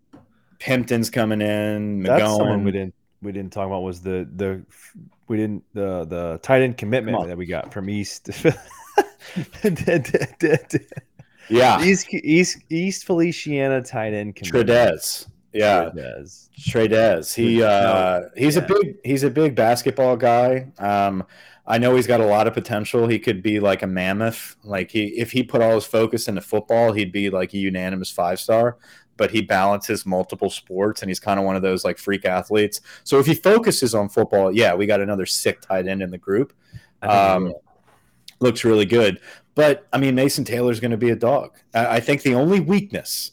Pimpton's 0.58 1.10
coming 1.10 1.40
in. 1.40 2.02
That's 2.02 2.24
someone 2.24 2.64
we 2.64 2.72
didn't 2.72 2.94
we 3.22 3.32
didn't 3.32 3.52
talk 3.52 3.66
about 3.66 3.82
was 3.82 4.00
the 4.00 4.28
the 4.36 4.62
we 5.28 5.36
didn't 5.36 5.64
the 5.74 6.04
the 6.04 6.40
tight 6.42 6.62
end 6.62 6.76
commitment 6.76 7.26
that 7.26 7.36
we 7.36 7.46
got 7.46 7.72
from 7.72 7.88
East. 7.90 8.30
Yeah, 11.50 11.82
East 11.82 12.12
East 12.12 12.58
East 12.68 13.04
Feliciana 13.04 13.82
tight 13.82 14.12
end 14.12 14.36
commitment. 14.36 14.68
Trey'Dez. 14.68 15.26
Yeah, 15.52 15.90
Trey'Dez. 15.94 16.48
Trey'Dez. 16.60 17.34
He 17.34 17.62
uh, 17.62 18.22
he's 18.36 18.56
a 18.56 18.62
big 18.62 18.98
he's 19.04 19.22
a 19.24 19.30
big 19.30 19.54
basketball 19.54 20.16
guy. 20.16 20.66
Um, 20.78 21.24
I 21.68 21.76
know 21.78 21.94
he's 21.94 22.06
got 22.06 22.20
a 22.20 22.26
lot 22.26 22.46
of 22.46 22.54
potential. 22.54 23.06
He 23.06 23.18
could 23.18 23.42
be 23.42 23.60
like 23.60 23.82
a 23.82 23.86
mammoth. 23.86 24.56
Like 24.64 24.90
he 24.90 25.08
if 25.18 25.30
he 25.30 25.42
put 25.42 25.60
all 25.60 25.74
his 25.74 25.84
focus 25.84 26.26
into 26.26 26.40
football, 26.40 26.92
he'd 26.92 27.12
be 27.12 27.28
like 27.30 27.52
a 27.54 27.58
unanimous 27.58 28.10
five 28.10 28.40
star. 28.40 28.78
But 29.18 29.30
he 29.30 29.42
balances 29.42 30.06
multiple 30.06 30.48
sports, 30.48 31.02
and 31.02 31.10
he's 31.10 31.20
kind 31.20 31.38
of 31.38 31.44
one 31.44 31.56
of 31.56 31.62
those 31.62 31.84
like 31.84 31.98
freak 31.98 32.24
athletes. 32.24 32.80
So 33.04 33.18
if 33.18 33.26
he 33.26 33.34
focuses 33.34 33.94
on 33.94 34.08
football, 34.08 34.50
yeah, 34.52 34.74
we 34.74 34.86
got 34.86 35.00
another 35.00 35.26
sick 35.26 35.60
tight 35.60 35.86
end 35.86 36.02
in 36.02 36.10
the 36.10 36.18
group. 36.18 36.52
I 37.02 37.06
think 37.06 37.12
he 37.12 37.48
Um, 37.48 37.54
looks 38.40 38.64
really 38.64 38.86
good. 38.86 39.20
But 39.54 39.86
I 39.92 39.98
mean, 39.98 40.14
Mason 40.14 40.44
Taylor's 40.44 40.80
going 40.80 40.92
to 40.92 40.96
be 40.96 41.10
a 41.10 41.16
dog. 41.16 41.56
I, 41.74 41.96
I 41.96 42.00
think 42.00 42.22
the 42.22 42.34
only 42.34 42.60
weakness 42.60 43.32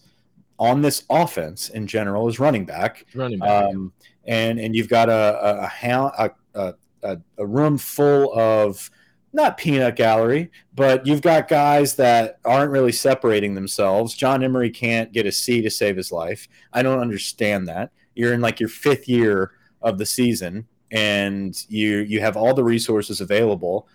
on 0.57 0.81
this 0.81 1.03
offense 1.09 1.69
in 1.69 1.85
general 1.85 2.27
is 2.27 2.39
running 2.39 2.65
back. 2.65 3.05
running 3.13 3.39
back. 3.39 3.65
Um, 3.65 3.93
and 4.25 4.59
and 4.59 4.75
you've 4.75 4.89
got 4.89 5.07
a 5.07 5.69
a, 5.71 5.87
a, 5.87 6.31
a, 6.55 6.73
a, 7.05 7.17
a, 7.37 7.45
room 7.45 7.77
full 7.77 8.37
of 8.37 8.89
not 9.33 9.57
peanut 9.57 9.95
gallery, 9.95 10.51
but 10.73 11.05
you've 11.05 11.21
got 11.21 11.47
guys 11.47 11.95
that 11.95 12.39
aren't 12.45 12.71
really 12.71 12.91
separating 12.91 13.53
themselves. 13.53 14.15
John 14.15 14.43
Emery 14.43 14.69
can't 14.69 15.11
get 15.11 15.25
a 15.25 15.31
C 15.31 15.61
to 15.61 15.69
save 15.69 15.97
his 15.97 16.11
life. 16.11 16.47
I 16.73 16.81
don't 16.83 16.99
understand 16.99 17.67
that. 17.67 17.91
You're 18.15 18.33
in 18.33 18.41
like 18.41 18.59
your 18.59 18.69
fifth 18.69 19.09
year 19.09 19.51
of 19.81 19.97
the 19.97 20.05
season, 20.05 20.67
and 20.91 21.55
you 21.67 21.97
you 21.99 22.21
have 22.21 22.37
all 22.37 22.53
the 22.53 22.63
resources 22.63 23.21
available. 23.21 23.87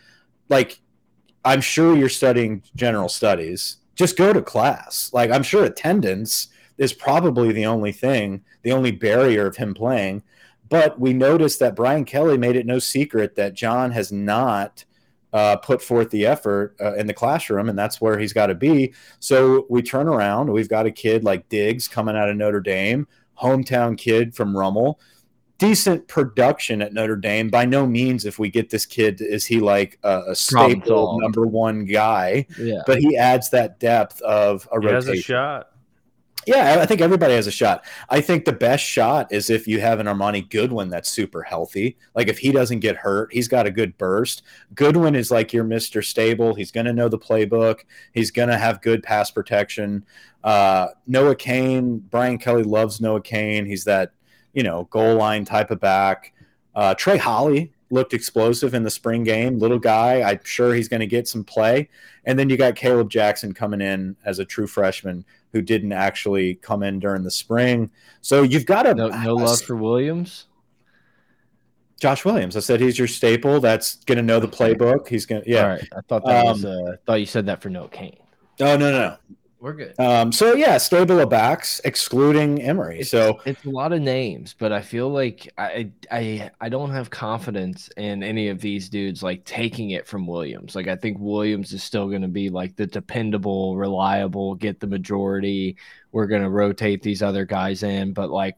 Like 0.48 0.80
I'm 1.44 1.60
sure 1.60 1.96
you're 1.96 2.08
studying 2.08 2.62
general 2.76 3.08
studies. 3.08 3.78
Just 3.94 4.16
go 4.16 4.32
to 4.32 4.42
class. 4.42 5.10
Like 5.12 5.30
I'm 5.30 5.42
sure 5.42 5.64
attendance 5.64 6.48
is 6.76 6.92
probably 6.92 7.52
the 7.52 7.66
only 7.66 7.92
thing, 7.92 8.42
the 8.62 8.72
only 8.72 8.90
barrier 8.90 9.46
of 9.46 9.56
him 9.56 9.74
playing. 9.74 10.22
But 10.70 10.98
we 10.98 11.12
noticed 11.12 11.58
that 11.58 11.74
Brian 11.76 12.06
Kelly 12.06 12.38
made 12.38 12.56
it 12.56 12.64
no 12.64 12.78
secret 12.78 13.34
that 13.34 13.54
John 13.54 13.90
has 13.90 14.10
not 14.10 14.84
uh, 15.32 15.56
put 15.56 15.82
forth 15.82 16.10
the 16.10 16.26
effort 16.26 16.76
uh, 16.80 16.94
in 16.94 17.06
the 17.06 17.14
classroom, 17.14 17.68
and 17.68 17.78
that's 17.78 18.00
where 18.00 18.18
he's 18.18 18.32
got 18.32 18.46
to 18.46 18.54
be. 18.54 18.94
So 19.18 19.66
we 19.68 19.82
turn 19.82 20.08
around, 20.08 20.50
we've 20.50 20.68
got 20.68 20.86
a 20.86 20.90
kid 20.90 21.24
like 21.24 21.48
Diggs 21.48 21.88
coming 21.88 22.16
out 22.16 22.28
of 22.28 22.36
Notre 22.36 22.60
Dame, 22.60 23.06
hometown 23.38 23.98
kid 23.98 24.34
from 24.34 24.56
Rummel. 24.56 24.98
Decent 25.58 26.08
production 26.08 26.80
at 26.80 26.94
Notre 26.94 27.16
Dame. 27.16 27.50
By 27.50 27.66
no 27.66 27.86
means, 27.86 28.24
if 28.24 28.38
we 28.38 28.48
get 28.48 28.70
this 28.70 28.86
kid, 28.86 29.20
is 29.20 29.44
he 29.44 29.60
like 29.60 29.98
a, 30.02 30.22
a 30.28 30.34
staple 30.34 31.20
number 31.20 31.46
one 31.46 31.84
guy? 31.84 32.46
yeah. 32.58 32.80
But 32.86 32.98
he 32.98 33.14
adds 33.16 33.50
that 33.50 33.78
depth 33.78 34.22
of 34.22 34.66
a 34.72 34.80
He 34.80 34.86
has 34.86 35.08
a 35.08 35.16
shot. 35.16 35.69
Yeah, 36.46 36.78
I 36.80 36.86
think 36.86 37.02
everybody 37.02 37.34
has 37.34 37.46
a 37.46 37.50
shot. 37.50 37.84
I 38.08 38.20
think 38.22 38.44
the 38.44 38.52
best 38.52 38.82
shot 38.82 39.30
is 39.30 39.50
if 39.50 39.68
you 39.68 39.80
have 39.80 40.00
an 40.00 40.06
Armoni 40.06 40.48
Goodwin 40.48 40.88
that's 40.88 41.10
super 41.10 41.42
healthy. 41.42 41.98
Like 42.14 42.28
if 42.28 42.38
he 42.38 42.50
doesn't 42.50 42.80
get 42.80 42.96
hurt, 42.96 43.32
he's 43.32 43.46
got 43.46 43.66
a 43.66 43.70
good 43.70 43.98
burst. 43.98 44.42
Goodwin 44.74 45.14
is 45.14 45.30
like 45.30 45.52
your 45.52 45.64
Mr. 45.64 46.02
Stable. 46.02 46.54
He's 46.54 46.70
going 46.70 46.86
to 46.86 46.94
know 46.94 47.08
the 47.08 47.18
playbook. 47.18 47.80
He's 48.12 48.30
going 48.30 48.48
to 48.48 48.56
have 48.56 48.80
good 48.80 49.02
pass 49.02 49.30
protection. 49.30 50.04
Uh, 50.42 50.88
Noah 51.06 51.36
Cain, 51.36 51.98
Brian 51.98 52.38
Kelly 52.38 52.62
loves 52.62 53.02
Noah 53.02 53.20
Cain. 53.20 53.66
He's 53.66 53.84
that, 53.84 54.12
you 54.54 54.62
know, 54.62 54.84
goal 54.84 55.16
line 55.16 55.44
type 55.44 55.70
of 55.70 55.80
back. 55.80 56.32
Uh, 56.74 56.94
Trey 56.94 57.18
Holly 57.18 57.72
looked 57.90 58.14
explosive 58.14 58.74
in 58.74 58.82
the 58.82 58.90
spring 58.90 59.24
game. 59.24 59.58
Little 59.58 59.78
guy. 59.78 60.22
I'm 60.22 60.40
sure 60.44 60.74
he's 60.74 60.88
going 60.88 61.00
to 61.00 61.06
get 61.06 61.28
some 61.28 61.44
play. 61.44 61.88
And 62.24 62.38
then 62.38 62.48
you 62.48 62.56
got 62.56 62.74
Kaleb 62.74 63.08
Jackson 63.08 63.52
coming 63.52 63.80
in 63.80 64.16
as 64.24 64.38
a 64.38 64.44
true 64.44 64.66
freshman 64.66 65.24
who 65.52 65.60
didn't 65.62 65.92
actually 65.92 66.54
come 66.56 66.82
in 66.82 67.00
during 67.00 67.22
the 67.24 67.30
spring. 67.30 67.90
So 68.20 68.42
you've 68.42 68.66
got 68.66 68.86
a, 68.86 68.94
No, 68.94 69.08
no 69.08 69.34
love 69.34 69.60
for 69.62 69.76
Williams. 69.76 70.46
Josh 72.00 72.24
Williams. 72.24 72.56
I 72.56 72.60
said 72.60 72.80
he's 72.80 72.98
your 72.98 73.08
staple. 73.08 73.60
That's 73.60 73.96
going 74.04 74.16
to 74.16 74.22
know 74.22 74.40
the 74.40 74.48
playbook. 74.48 75.08
He's 75.08 75.26
going 75.26 75.42
to, 75.42 75.50
yeah. 75.50 75.62
All 75.62 75.68
right. 75.68 75.88
I 75.96 76.00
thought 76.08 76.24
that 76.24 76.44
was. 76.44 76.64
Um, 76.64 76.86
Uh, 76.88 76.92
thought 77.04 77.20
you 77.20 77.26
said 77.26 77.46
that 77.46 77.60
for 77.60 77.68
no 77.68 77.88
Cain. 77.88 78.16
Oh, 78.60 78.76
no, 78.76 78.90
no, 78.90 78.92
no. 78.92 79.16
We're 79.60 79.74
good. 79.74 80.00
Um, 80.00 80.32
so 80.32 80.54
yeah, 80.54 80.78
stable 80.78 81.20
of 81.20 81.28
backs, 81.28 81.82
excluding 81.84 82.62
Emery. 82.62 83.00
It's, 83.00 83.10
So 83.10 83.40
it's 83.44 83.62
a 83.66 83.70
lot 83.70 83.92
of 83.92 84.00
names, 84.00 84.54
but 84.58 84.72
I 84.72 84.80
feel 84.80 85.10
like 85.10 85.52
I 85.58 85.90
I 86.10 86.50
I 86.62 86.70
don't 86.70 86.90
have 86.90 87.10
confidence 87.10 87.90
in 87.98 88.22
any 88.22 88.48
of 88.48 88.62
these 88.62 88.88
dudes 88.88 89.22
like 89.22 89.44
taking 89.44 89.90
it 89.90 90.06
from 90.06 90.26
Williams. 90.26 90.74
Like 90.74 90.88
I 90.88 90.96
think 90.96 91.18
Williams 91.20 91.74
is 91.74 91.82
still 91.84 92.08
going 92.08 92.22
to 92.22 92.28
be 92.28 92.48
like 92.48 92.74
the 92.76 92.86
dependable, 92.86 93.76
reliable, 93.76 94.54
get 94.54 94.80
the 94.80 94.86
majority. 94.86 95.76
We're 96.10 96.26
going 96.26 96.42
to 96.42 96.50
rotate 96.50 97.02
these 97.02 97.22
other 97.22 97.44
guys 97.44 97.82
in, 97.82 98.14
but 98.14 98.30
like 98.30 98.56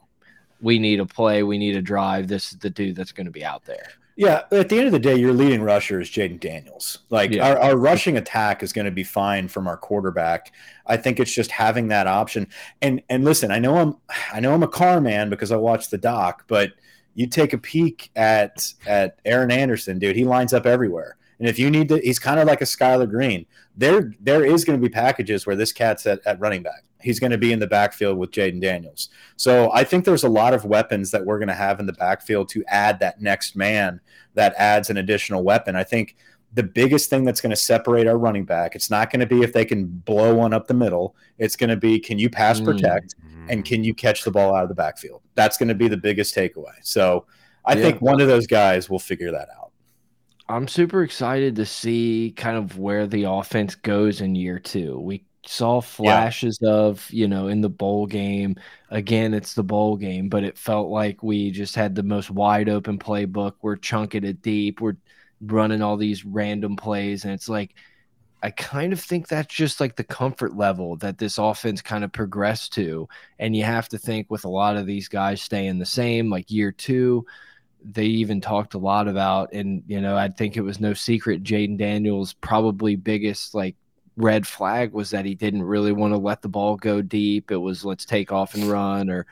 we 0.61 0.79
need 0.79 1.01
a 1.01 1.07
play, 1.07 1.43
we 1.43 1.59
need 1.59 1.75
a 1.75 1.83
drive. 1.83 2.29
This 2.29 2.53
is 2.53 2.59
the 2.59 2.71
dude 2.71 2.95
that's 2.95 3.13
going 3.13 3.27
to 3.27 3.33
be 3.33 3.45
out 3.45 3.65
there. 3.65 3.89
Yeah, 4.23 4.43
at 4.53 4.69
the 4.69 4.79
end 4.79 4.87
of 4.87 4.93
the 4.93 5.01
day, 5.01 5.17
your 5.17 5.33
leading 5.33 5.63
rusher 5.63 6.01
is 6.01 6.09
Jayden 6.09 6.39
Daniels. 6.39 7.01
Like 7.11 7.33
Yeah. 7.33 7.49
our, 7.49 7.59
our 7.59 7.77
rushing 7.77 8.17
attack 8.17 8.63
is 8.63 8.73
going 8.73 8.85
to 8.85 8.93
be 8.93 9.03
fine 9.03 9.49
from 9.49 9.67
our 9.67 9.77
quarterback. 9.77 10.53
I 10.87 10.97
think 10.97 11.19
it's 11.19 11.35
just 11.35 11.51
having 11.51 11.89
that 11.89 12.07
option. 12.07 12.47
And 12.81 13.03
and 13.09 13.25
listen, 13.25 13.51
I 13.51 13.59
know 13.59 13.77
I'm 13.79 13.97
I 14.33 14.39
know 14.39 14.55
I'm 14.55 14.63
a 14.63 14.69
car 14.69 15.01
man 15.01 15.29
because 15.29 15.51
I 15.51 15.57
watched 15.57 15.91
the 15.91 15.99
doc, 15.99 16.45
but 16.47 16.71
you 17.15 17.27
take 17.27 17.53
a 17.53 17.59
peek 17.59 18.11
at 18.15 18.73
at 18.87 19.19
Aaron 19.25 19.51
Anderson, 19.51 19.99
dude. 19.99 20.15
He 20.15 20.25
lines 20.25 20.53
up 20.55 20.67
everywhere. 20.67 21.17
And 21.41 21.49
if 21.49 21.59
you 21.59 21.69
need 21.71 21.89
to, 21.89 21.99
he's 21.99 22.21
kind 22.21 22.39
of 22.39 22.47
like 22.47 22.61
a 22.61 22.65
Skyler 22.65 23.11
Green. 23.11 23.45
There 23.77 24.15
there 24.21 24.45
is 24.45 24.65
going 24.65 24.81
to 24.81 24.83
be 24.89 24.89
packages 24.93 25.47
where 25.47 25.57
this 25.57 25.73
cat's 25.73 26.07
at, 26.07 26.21
at 26.25 26.39
running 26.39 26.63
back. 26.63 26.85
He's 27.03 27.21
going 27.21 27.33
to 27.33 27.39
be 27.39 27.53
in 27.53 27.59
the 27.59 27.67
backfield 27.67 28.19
with 28.19 28.31
Jayden 28.31 28.61
Daniels. 28.61 29.09
So 29.37 29.71
I 29.73 29.85
think 29.85 30.05
there's 30.05 30.25
a 30.25 30.29
lot 30.29 30.55
of 30.55 30.65
weapons 30.65 31.11
that 31.11 31.25
we're 31.25 31.39
going 31.39 31.49
to 31.49 31.55
have 31.55 31.81
in 31.81 31.87
the 31.87 31.93
backfield 31.93 32.49
to 32.51 32.65
add 32.69 33.01
that 33.01 33.21
next 33.21 33.57
man 33.57 34.01
that 34.35 34.55
adds 34.57 34.91
an 34.91 34.97
additional 34.97 35.43
weapon. 35.43 35.77
I 35.77 35.85
think 35.85 36.17
the 36.55 36.63
biggest 36.63 37.09
thing 37.11 37.25
that's 37.25 37.41
going 37.41 37.51
to 37.51 37.57
separate 37.57 38.07
our 38.07 38.19
running 38.19 38.45
back, 38.45 38.75
it's 38.75 38.91
not 38.91 39.11
going 39.11 39.21
to 39.21 39.27
be 39.27 39.43
if 39.43 39.53
they 39.53 39.65
can 39.65 39.87
blow 39.87 40.35
one 40.35 40.53
up 40.53 40.67
the 40.67 40.75
middle. 40.75 41.17
It's 41.39 41.57
going 41.57 41.71
to 41.71 41.77
be 41.77 41.99
can 41.99 42.19
you 42.19 42.29
pass 42.31 42.61
Mm. 42.61 42.65
protect 42.65 43.15
and 43.49 43.65
can 43.65 43.83
you 43.85 43.95
catch 43.95 44.23
the 44.25 44.31
ball 44.31 44.55
out 44.55 44.63
of 44.63 44.69
the 44.69 44.75
backfield? 44.75 45.23
That's 45.35 45.57
going 45.57 45.69
to 45.69 45.75
be 45.75 45.89
the 45.89 45.97
biggest 45.97 46.35
takeaway. 46.35 46.75
So 46.83 47.27
I 47.65 47.75
Yeah. 47.75 47.83
think 47.83 48.03
one 48.03 48.21
of 48.21 48.29
those 48.29 48.47
guys 48.47 48.91
will 48.91 48.99
figure 48.99 49.31
that 49.33 49.49
out. 49.59 49.71
I'm 50.49 50.69
super 50.69 51.03
excited 51.03 51.57
to 51.57 51.65
see 51.65 52.35
kind 52.37 52.57
of 52.59 52.77
where 52.79 53.07
the 53.07 53.25
offense 53.25 53.75
goes 53.75 54.21
in 54.21 54.35
year 54.35 54.59
two. 54.59 54.99
We 55.01 55.25
saw 55.45 55.81
flashes 55.81 56.59
of, 56.63 57.09
you 57.11 57.27
know, 57.27 57.49
in 57.49 57.61
the 57.61 57.69
bowl 57.69 58.07
game. 58.07 58.57
Again, 58.91 59.35
it's 59.35 59.55
the 59.55 59.63
bowl 59.63 59.97
game, 59.97 60.29
but 60.29 60.45
it 60.45 60.57
felt 60.57 60.89
like 60.89 61.23
we 61.23 61.51
just 61.51 61.75
had 61.75 61.95
the 61.95 62.03
most 62.03 62.31
wide 62.31 62.69
open 62.69 62.99
playbook. 62.99 63.55
We're 63.63 63.77
chunking 63.77 64.25
it 64.25 64.43
deep. 64.43 64.81
We're 64.81 64.97
running 65.41 65.83
all 65.83 65.97
these 65.97 66.25
random 66.25 66.77
plays. 66.77 67.25
And 67.25 67.33
it's 67.33 67.49
like, 67.49 67.75
I 68.45 68.51
kind 68.51 68.93
of 68.93 69.01
think 69.01 69.29
that's 69.29 69.55
just 69.55 69.81
like 69.81 69.97
the 69.97 70.05
comfort 70.05 70.57
level 70.57 70.97
that 70.97 71.19
this 71.19 71.39
offense 71.39 71.81
kind 71.81 72.03
of 72.03 72.13
progressed 72.13 72.73
to. 72.75 73.09
And 73.39 73.55
you 73.55 73.65
have 73.65 73.89
to 73.91 73.99
think 73.99 74.31
with 74.31 74.45
a 74.45 74.49
lot 74.49 74.77
of 74.77 74.87
these 74.87 75.09
guys 75.09 75.41
staying 75.41 75.79
the 75.79 75.87
same, 75.87 76.29
like 76.31 76.51
year 76.51 76.73
two, 76.73 77.25
they 77.85 78.05
even 78.05 78.41
talked 78.41 78.75
a 78.75 78.79
lot 78.79 79.09
about, 79.09 79.53
and 79.53 79.83
you 79.87 80.01
know, 80.01 80.17
I 80.17 80.29
think 80.29 80.57
it 80.57 80.63
was 80.63 80.81
no 80.81 80.95
secret 80.95 81.43
Jayden 81.43 81.79
Daniels' 81.79 82.33
probably 82.33 82.97
biggest 82.97 83.55
like 83.55 83.77
red 84.23 84.47
flag 84.47 84.93
was 84.93 85.11
that 85.11 85.25
he 85.27 85.35
didn't 85.35 85.63
really 85.65 85.93
want 85.93 86.15
to 86.15 86.19
let 86.19 86.43
the 86.43 86.49
ball 86.49 86.77
go 86.77 87.03
deep. 87.03 87.51
It 87.51 87.57
was 87.57 87.85
let's 87.85 88.05
take 88.05 88.33
off 88.33 88.55
and 88.55 88.65
run 88.71 89.11
or 89.11 89.27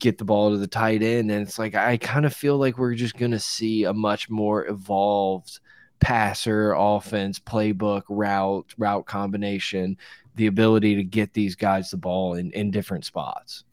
get 0.00 0.18
the 0.18 0.24
ball 0.24 0.50
to 0.50 0.58
the 0.58 0.66
tight 0.66 1.02
end. 1.02 1.30
And 1.30 1.42
it's 1.42 1.58
like 1.58 1.74
I 1.74 1.96
kind 1.98 2.26
of 2.26 2.34
feel 2.34 2.58
like 2.58 2.78
we're 2.78 2.94
just 2.94 3.16
gonna 3.16 3.38
see 3.40 3.84
a 3.84 3.92
much 3.92 4.30
more 4.30 4.66
evolved 4.66 5.60
passer 6.00 6.74
offense 6.76 7.38
playbook 7.40 8.02
route 8.08 8.72
route 8.78 9.06
combination 9.06 9.96
the 10.36 10.46
ability 10.46 10.94
to 10.94 11.02
get 11.02 11.32
these 11.32 11.56
guys 11.56 11.90
the 11.90 11.96
ball 11.96 12.34
in, 12.34 12.52
in 12.52 12.70
different 12.70 13.04
spots 13.04 13.64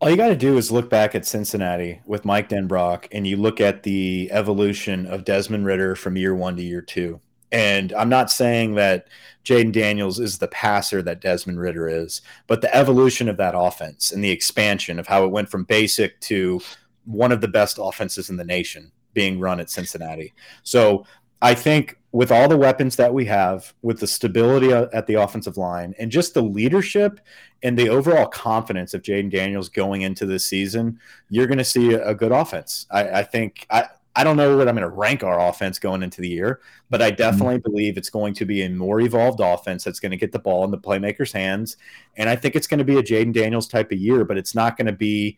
All 0.00 0.10
you 0.10 0.16
got 0.16 0.28
to 0.28 0.36
do 0.36 0.58
is 0.58 0.70
look 0.70 0.90
back 0.90 1.14
at 1.14 1.26
Cincinnati 1.26 2.00
with 2.04 2.26
Mike 2.26 2.50
Denbrock, 2.50 3.08
and 3.12 3.26
you 3.26 3.36
look 3.38 3.60
at 3.62 3.82
the 3.82 4.28
evolution 4.30 5.06
of 5.06 5.24
Desmond 5.24 5.64
Ridder 5.64 5.96
from 5.96 6.16
year 6.16 6.34
one 6.34 6.56
to 6.56 6.62
year 6.62 6.82
two. 6.82 7.20
And 7.52 7.92
I'm 7.92 8.08
not 8.08 8.30
saying 8.30 8.74
that 8.74 9.08
Jayden 9.44 9.72
Daniels 9.72 10.18
is 10.18 10.38
the 10.38 10.48
passer 10.48 11.02
that 11.02 11.20
Desmond 11.20 11.60
Ridder 11.60 11.88
is, 11.88 12.22
but 12.46 12.60
the 12.60 12.74
evolution 12.74 13.28
of 13.28 13.36
that 13.36 13.54
offense 13.56 14.10
and 14.10 14.22
the 14.22 14.30
expansion 14.30 14.98
of 14.98 15.06
how 15.06 15.24
it 15.24 15.30
went 15.30 15.48
from 15.48 15.64
basic 15.64 16.20
to 16.22 16.60
one 17.04 17.30
of 17.30 17.40
the 17.40 17.48
best 17.48 17.78
offenses 17.80 18.30
in 18.30 18.36
the 18.36 18.44
nation 18.44 18.90
being 19.14 19.38
run 19.38 19.60
at 19.60 19.70
Cincinnati. 19.70 20.34
So 20.64 21.06
I 21.40 21.54
think 21.54 21.98
with 22.12 22.32
all 22.32 22.48
the 22.48 22.56
weapons 22.56 22.96
that 22.96 23.12
we 23.12 23.26
have, 23.26 23.74
with 23.82 24.00
the 24.00 24.06
stability 24.06 24.72
at 24.72 25.06
the 25.06 25.14
offensive 25.14 25.56
line, 25.56 25.94
and 25.98 26.10
just 26.10 26.34
the 26.34 26.42
leadership 26.42 27.20
and 27.62 27.78
the 27.78 27.88
overall 27.88 28.26
confidence 28.26 28.94
of 28.94 29.02
Jayden 29.02 29.30
Daniels 29.30 29.68
going 29.68 30.02
into 30.02 30.26
this 30.26 30.44
season, 30.46 30.98
you're 31.28 31.46
going 31.46 31.58
to 31.58 31.64
see 31.64 31.92
a, 31.92 32.14
good 32.14 32.32
offense. 32.32 32.86
I, 32.90 33.20
I 33.20 33.22
think 33.22 33.66
I. 33.70 33.88
I 34.16 34.24
don't 34.24 34.38
know 34.38 34.56
what 34.56 34.66
I'm 34.66 34.74
going 34.74 34.88
to 34.88 34.96
rank 34.96 35.22
our 35.22 35.38
offense 35.38 35.78
going 35.78 36.02
into 36.02 36.22
the 36.22 36.28
year, 36.28 36.60
but 36.88 37.02
I 37.02 37.10
mm-hmm. 37.10 37.16
definitely 37.16 37.58
believe 37.58 37.98
it's 37.98 38.08
going 38.08 38.32
to 38.34 38.46
be 38.46 38.62
a 38.62 38.70
more 38.70 39.00
evolved 39.00 39.40
offense 39.40 39.84
that's 39.84 40.00
going 40.00 40.10
to 40.10 40.16
get 40.16 40.32
the 40.32 40.38
ball 40.38 40.64
in 40.64 40.70
the 40.70 40.78
playmakers' 40.78 41.32
hands. 41.32 41.76
And 42.16 42.28
I 42.28 42.34
think 42.34 42.56
it's 42.56 42.66
going 42.66 42.78
to 42.78 42.84
be 42.84 42.96
a 42.96 43.02
Jayden 43.02 43.34
Daniels 43.34 43.68
type 43.68 43.92
of 43.92 43.98
year, 43.98 44.24
but 44.24 44.38
it's 44.38 44.54
not 44.54 44.78
going 44.78 44.86
to 44.86 44.92
be 44.92 45.36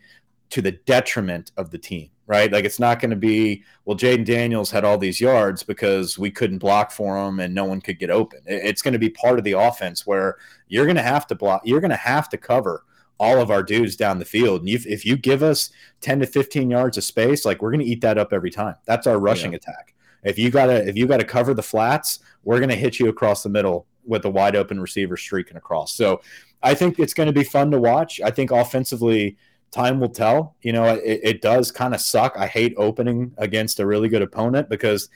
to 0.50 0.62
the 0.62 0.72
detriment 0.72 1.50
of 1.56 1.70
the 1.70 1.78
team, 1.78 2.08
right? 2.26 2.50
Like 2.50 2.64
it's 2.64 2.78
not 2.78 3.00
going 3.00 3.10
to 3.10 3.16
be, 3.16 3.64
well, 3.84 3.96
Jayden 3.96 4.24
Daniels 4.24 4.70
had 4.70 4.84
all 4.84 4.96
these 4.96 5.20
yards 5.20 5.62
because 5.64 6.16
we 6.16 6.30
couldn't 6.30 6.58
block 6.58 6.92
for 6.92 7.18
him 7.18 7.40
and 7.40 7.54
no 7.54 7.64
one 7.64 7.80
could 7.80 7.98
get 7.98 8.10
open. 8.10 8.40
It's 8.46 8.80
going 8.80 8.92
to 8.92 8.98
be 8.98 9.10
part 9.10 9.38
of 9.38 9.44
the 9.44 9.52
offense 9.52 10.06
where 10.06 10.38
you're 10.68 10.86
going 10.86 10.96
to 10.96 11.02
have 11.02 11.26
to 11.26 11.34
block, 11.34 11.62
you're 11.64 11.80
going 11.80 11.90
to 11.90 11.96
have 11.96 12.28
to 12.30 12.38
cover 12.38 12.84
all 13.18 13.40
of 13.40 13.50
our 13.50 13.62
dudes 13.62 13.96
down 13.96 14.18
the 14.18 14.24
field. 14.24 14.60
And 14.60 14.68
you, 14.68 14.78
if 14.86 15.04
you 15.04 15.16
give 15.16 15.42
us 15.42 15.70
10 16.00 16.20
to 16.20 16.26
15 16.26 16.70
yards 16.70 16.96
of 16.96 17.04
space, 17.04 17.44
like 17.44 17.60
we're 17.60 17.70
going 17.72 17.84
to 17.84 17.86
eat 17.86 18.00
that 18.02 18.18
up 18.18 18.32
every 18.32 18.50
time. 18.50 18.76
That's 18.86 19.06
our 19.06 19.18
rushing 19.18 19.54
attack. 19.54 19.94
If 20.24 20.38
you 20.38 20.50
gotta 20.50 20.86
if 20.88 20.96
you 20.96 21.06
gotta 21.06 21.24
cover 21.24 21.54
the 21.54 21.62
flats, 21.62 22.18
we're 22.42 22.58
gonna 22.58 22.74
hit 22.74 22.98
you 22.98 23.08
across 23.08 23.44
the 23.44 23.48
middle 23.48 23.86
with 24.04 24.24
a 24.24 24.30
wide 24.30 24.56
open 24.56 24.80
receiver 24.80 25.16
streaking 25.16 25.56
across. 25.56 25.94
So 25.94 26.20
I 26.62 26.74
think 26.74 26.98
it's 26.98 27.14
going 27.14 27.28
to 27.28 27.32
be 27.32 27.44
fun 27.44 27.70
to 27.70 27.78
watch. 27.78 28.20
I 28.20 28.30
think 28.32 28.50
offensively, 28.50 29.36
time 29.70 30.00
will 30.00 30.08
tell. 30.08 30.56
You 30.62 30.72
know, 30.72 30.86
it, 30.86 31.20
it 31.22 31.42
does 31.42 31.70
kind 31.70 31.94
of 31.94 32.00
suck. 32.00 32.34
I 32.36 32.46
hate 32.46 32.74
opening 32.76 33.32
against 33.38 33.78
a 33.80 33.86
really 33.86 34.08
good 34.08 34.22
opponent 34.22 34.68
because 34.68 35.08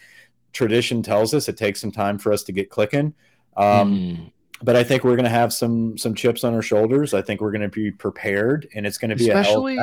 tradition 0.53 1.03
tells 1.03 1.35
us 1.35 1.49
it 1.49 1.57
takes 1.57 1.81
some 1.81 1.91
time 1.91 2.19
for 2.19 2.33
us 2.33 2.43
to 2.45 2.53
get 2.53 2.71
clicking. 2.71 3.15
Um, 3.57 3.93
Mm. 3.95 4.33
But 4.63 4.77
I 4.77 4.85
think 4.85 5.05
we're 5.05 5.17
going 5.17 5.25
to 5.25 5.31
have 5.31 5.53
some 5.53 5.99
some 5.99 6.15
chips 6.15 6.45
on 6.45 6.55
our 6.55 6.63
shoulders. 6.63 7.15
I 7.15 7.23
think 7.23 7.41
we're 7.41 7.53
going 7.53 7.63
to 7.63 7.69
be 7.69 7.91
prepared, 7.91 8.69
and 8.75 8.87
it's 8.87 8.99
going 8.99 9.11
to 9.11 9.17
be 9.17 9.29
especially 9.31 9.79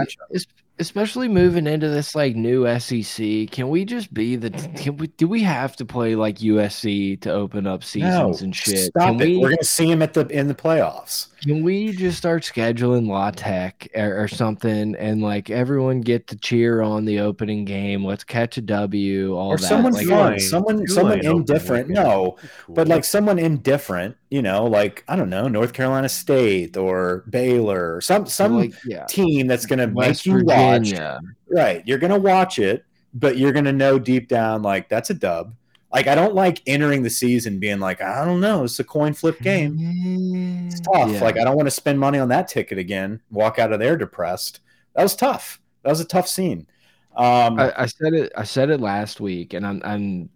a 0.79 0.83
hell 0.83 1.03
of 1.03 1.05
a 1.05 1.05
matchup. 1.05 1.07
es- 1.07 1.09
especially 1.09 1.27
moving 1.27 1.67
into 1.67 1.89
this 1.89 2.15
like 2.15 2.35
new 2.35 2.65
SEC. 2.79 3.51
Can 3.51 3.69
we 3.69 3.85
just 3.85 4.13
be 4.13 4.35
the? 4.35 4.49
Can 4.77 4.97
we? 4.97 5.07
Do 5.07 5.27
we 5.27 5.43
have 5.43 5.75
to 5.77 5.85
play 5.85 6.15
like 6.15 6.37
USC 6.39 7.19
to 7.21 7.31
open 7.31 7.67
up 7.67 7.83
seasons 7.83 8.41
and 8.41 8.55
shit? 8.55 8.79
Stop 8.79 9.03
can 9.03 9.21
it. 9.21 9.25
we? 9.25 9.37
We're 9.37 9.49
going 9.49 9.57
to 9.59 9.65
see 9.65 9.89
him 9.91 10.01
at 10.01 10.13
the 10.13 10.27
in 10.27 10.47
the 10.47 10.55
playoffs. 10.55 11.27
Can 11.41 11.63
we 11.63 11.93
just 11.93 12.17
start 12.17 12.43
scheduling 12.43 13.07
La 13.07 13.31
Tech 13.31 13.87
or, 13.95 14.23
or 14.23 14.27
something, 14.27 14.95
and 14.95 15.21
like 15.21 15.49
everyone 15.49 16.01
get 16.01 16.27
to 16.27 16.35
cheer 16.35 16.81
on 16.81 17.05
the 17.05 17.19
opening 17.19 17.63
game? 17.65 18.03
Let's 18.03 18.23
catch 18.25 18.57
a 18.57 18.61
W. 18.61 19.35
All 19.37 19.49
or 19.53 19.57
that. 19.57 19.65
someone 19.67 19.93
like, 19.93 20.07
fun, 20.07 20.33
Tulane- 20.33 20.39
someone 20.41 20.87
someone 20.87 21.25
indifferent. 21.25 21.89
No, 21.89 22.35
Cool. 22.65 22.75
but 22.75 22.87
like 22.89 23.05
someone 23.05 23.39
indifferent, 23.39 24.17
you 24.29 24.41
know, 24.41 24.65
like 24.65 25.03
I 25.07 25.15
don't 25.15 25.29
know, 25.29 25.47
North 25.47 25.71
Carolina 25.71 26.09
State 26.09 26.75
or 26.77 27.23
Baylor, 27.29 27.95
or 27.95 28.01
some 28.01 28.25
some 28.25 28.57
like, 28.57 28.73
yeah, 28.85 29.05
team 29.05 29.47
that's 29.47 29.65
going 29.65 29.79
to 29.79 29.87
make 29.87 29.95
West 29.95 30.25
you 30.25 30.33
watch. 30.71 30.89
Virginia. 30.89 31.19
Right, 31.49 31.87
you're 31.87 31.97
going 31.97 32.13
to 32.13 32.19
watch 32.19 32.59
it, 32.59 32.85
but 33.13 33.37
you're 33.37 33.51
going 33.51 33.65
to 33.65 33.73
know 33.73 33.99
deep 33.99 34.27
down 34.27 34.61
like 34.61 34.89
that's 34.89 35.09
a 35.09 35.13
dub. 35.13 35.53
Like 35.91 36.05
I 36.07 36.13
don't 36.13 36.35
like 36.35 36.61
entering 36.67 37.01
the 37.01 37.09
season 37.09 37.59
being 37.59 37.79
like 37.79 38.01
I 38.01 38.23
don't 38.23 38.41
know, 38.41 38.63
it's 38.63 38.79
a 38.79 38.83
coin 38.83 39.13
flip 39.13 39.39
game. 39.39 40.67
It's 40.67 40.79
tough. 40.81 41.11
Yeah. 41.11 41.21
Like 41.21 41.39
I 41.39 41.43
don't 41.43 41.55
want 41.55 41.65
to 41.67 41.71
spend 41.71 41.99
money 41.99 42.19
on 42.19 42.29
that 42.29 42.47
ticket 42.47 42.77
again. 42.77 43.21
Walk 43.31 43.57
out 43.57 43.73
of 43.73 43.79
there 43.79 43.97
depressed. 43.97 44.59
That 44.95 45.01
was 45.01 45.15
tough. 45.15 45.59
That 45.83 45.89
was 45.89 45.99
a 45.99 46.05
tough 46.05 46.27
scene. 46.27 46.67
Um, 47.15 47.59
I, 47.59 47.73
I 47.75 47.85
said 47.87 48.13
it. 48.13 48.31
I 48.37 48.43
said 48.43 48.69
it 48.69 48.79
last 48.79 49.19
week, 49.19 49.53
and 49.53 49.65
I'm 49.65 49.81
I'm 49.83 50.29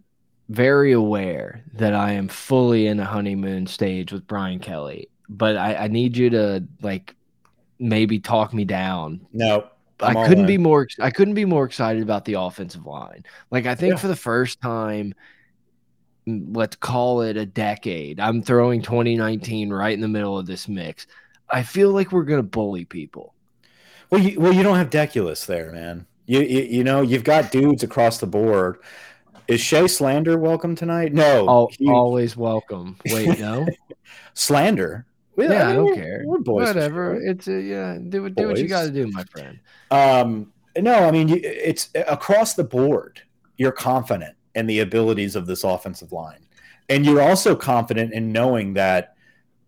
very 0.48 0.92
aware 0.92 1.62
that 1.74 1.94
I 1.94 2.12
am 2.12 2.28
fully 2.28 2.88
in 2.88 2.98
a 2.98 3.04
honeymoon 3.04 3.66
stage 3.66 4.12
with 4.12 4.26
Brian 4.26 4.58
Kelly. 4.58 5.08
But 5.28 5.56
I, 5.56 5.74
I 5.76 5.88
need 5.88 6.16
you 6.16 6.30
to 6.30 6.64
like 6.82 7.14
maybe 7.78 8.18
talk 8.18 8.52
me 8.52 8.64
down. 8.64 9.26
no, 9.32 9.68
I'm 10.00 10.16
I 10.16 10.26
couldn't 10.26 10.44
in. 10.44 10.46
be 10.46 10.58
more. 10.58 10.86
I 11.00 11.10
couldn't 11.10 11.34
be 11.34 11.44
more 11.44 11.64
excited 11.64 12.02
about 12.02 12.24
the 12.24 12.34
offensive 12.34 12.84
line. 12.86 13.24
Like 13.50 13.66
I 13.66 13.74
think 13.74 13.92
Yeah. 13.94 13.98
for 13.98 14.08
the 14.08 14.16
first 14.16 14.60
time, 14.60 15.14
mm, 16.26 16.56
let's 16.56 16.76
call 16.76 17.22
it 17.22 17.36
a 17.36 17.46
decade. 17.46 18.18
I'm 18.20 18.42
throwing 18.42 18.82
2019 18.82 19.72
right 19.72 19.92
in 19.94 20.00
the 20.00 20.08
middle 20.08 20.38
of 20.38 20.46
this 20.46 20.68
mix. 20.68 21.06
I 21.50 21.62
feel 21.62 21.90
like 21.90 22.10
we're 22.12 22.24
gonna 22.24 22.42
bully 22.42 22.84
people. 22.84 23.34
Well, 24.10 24.20
you, 24.20 24.40
well, 24.40 24.52
you 24.52 24.62
don't 24.62 24.76
have 24.76 24.90
Deculus 24.90 25.46
there, 25.46 25.72
man. 25.72 26.06
You, 26.26 26.40
you 26.40 26.60
you 26.62 26.84
know 26.84 27.02
you've 27.02 27.24
got 27.24 27.52
dudes 27.52 27.82
across 27.82 28.18
the 28.18 28.26
board. 28.26 28.78
Is 29.46 29.60
Shea 29.60 29.86
Slander 29.88 30.38
welcome 30.38 30.74
tonight? 30.74 31.12
No, 31.12 31.46
always 31.86 32.34
welcome. 32.36 32.96
Wait, 33.06 33.38
no. 33.38 33.66
Slander. 34.34 35.04
We- 35.36 35.48
Yeah, 35.48 35.68
I 35.68 35.76
mean, 35.76 35.76
don't 35.86 35.94
care. 35.96 36.22
We're 36.24 36.38
boys. 36.38 36.68
Whatever. 36.68 37.14
sure. 37.16 37.28
It's 37.30 37.48
a, 37.48 37.60
yeah. 37.60 37.98
Do 38.08 38.28
do 38.28 38.48
what 38.48 38.58
you 38.58 38.68
got 38.68 38.82
to 38.84 38.90
do, 38.90 39.06
my 39.08 39.24
friend. 39.24 39.58
Um, 39.90 40.52
no, 40.78 40.94
I 40.94 41.10
mean 41.10 41.28
it's 41.30 41.90
across 41.94 42.54
the 42.54 42.64
board. 42.64 43.20
You're 43.56 43.72
confident 43.72 44.34
in 44.54 44.66
the 44.66 44.80
abilities 44.80 45.36
of 45.36 45.46
this 45.46 45.64
offensive 45.64 46.12
line, 46.12 46.46
and 46.88 47.04
you're 47.06 47.22
also 47.22 47.54
confident 47.54 48.12
in 48.12 48.32
knowing 48.32 48.74
that 48.74 49.14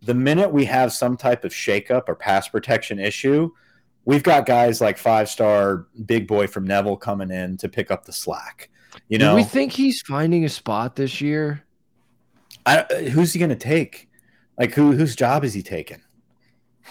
the 0.02 0.14
minute 0.14 0.52
we 0.52 0.64
have 0.66 0.92
some 0.92 1.16
type 1.16 1.44
of 1.44 1.52
shakeup 1.52 2.04
or 2.08 2.14
pass 2.14 2.48
protection 2.48 2.98
issue, 2.98 3.50
we've 4.04 4.22
got 4.22 4.46
guys 4.46 4.80
like 4.80 4.98
five 4.98 5.28
star 5.28 5.86
big 6.04 6.26
boy 6.28 6.46
from 6.46 6.64
Neville 6.64 6.96
coming 6.96 7.30
in 7.30 7.56
to 7.58 7.68
pick 7.68 7.90
up 7.90 8.04
the 8.04 8.12
slack. 8.12 8.68
You 9.08 9.18
know, 9.18 9.30
Do 9.32 9.36
we 9.36 9.44
think 9.44 9.72
he's 9.72 10.00
finding 10.02 10.44
a 10.44 10.48
spot 10.48 10.96
this 10.96 11.20
year? 11.20 11.62
I, 12.64 12.82
who's 13.12 13.32
he 13.32 13.38
going 13.38 13.50
to 13.50 13.54
take? 13.56 14.08
Like 14.58 14.72
who 14.74 14.92
whose 14.92 15.14
job 15.16 15.44
is 15.44 15.54
he 15.54 15.62
taking? 15.62 16.02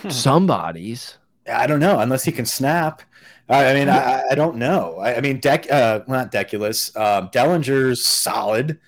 Somebody's. 0.10 1.17
I 1.51 1.67
don't 1.67 1.80
know. 1.80 1.99
Unless 1.99 2.23
he 2.23 2.32
can 2.32 2.45
snap. 2.45 3.01
I, 3.47 3.67
I 3.67 3.73
mean, 3.75 3.89
I, 3.89 4.23
I 4.32 4.36
don't 4.36 4.56
know. 4.58 4.97
I, 4.97 5.17
I 5.17 5.21
mean, 5.21 5.39
Deck, 5.39 5.71
uh, 5.71 6.01
not 6.08 6.32
Deculus. 6.32 6.95
Um, 6.99 7.30
Dellinger's 7.30 8.06
solid. 8.06 8.80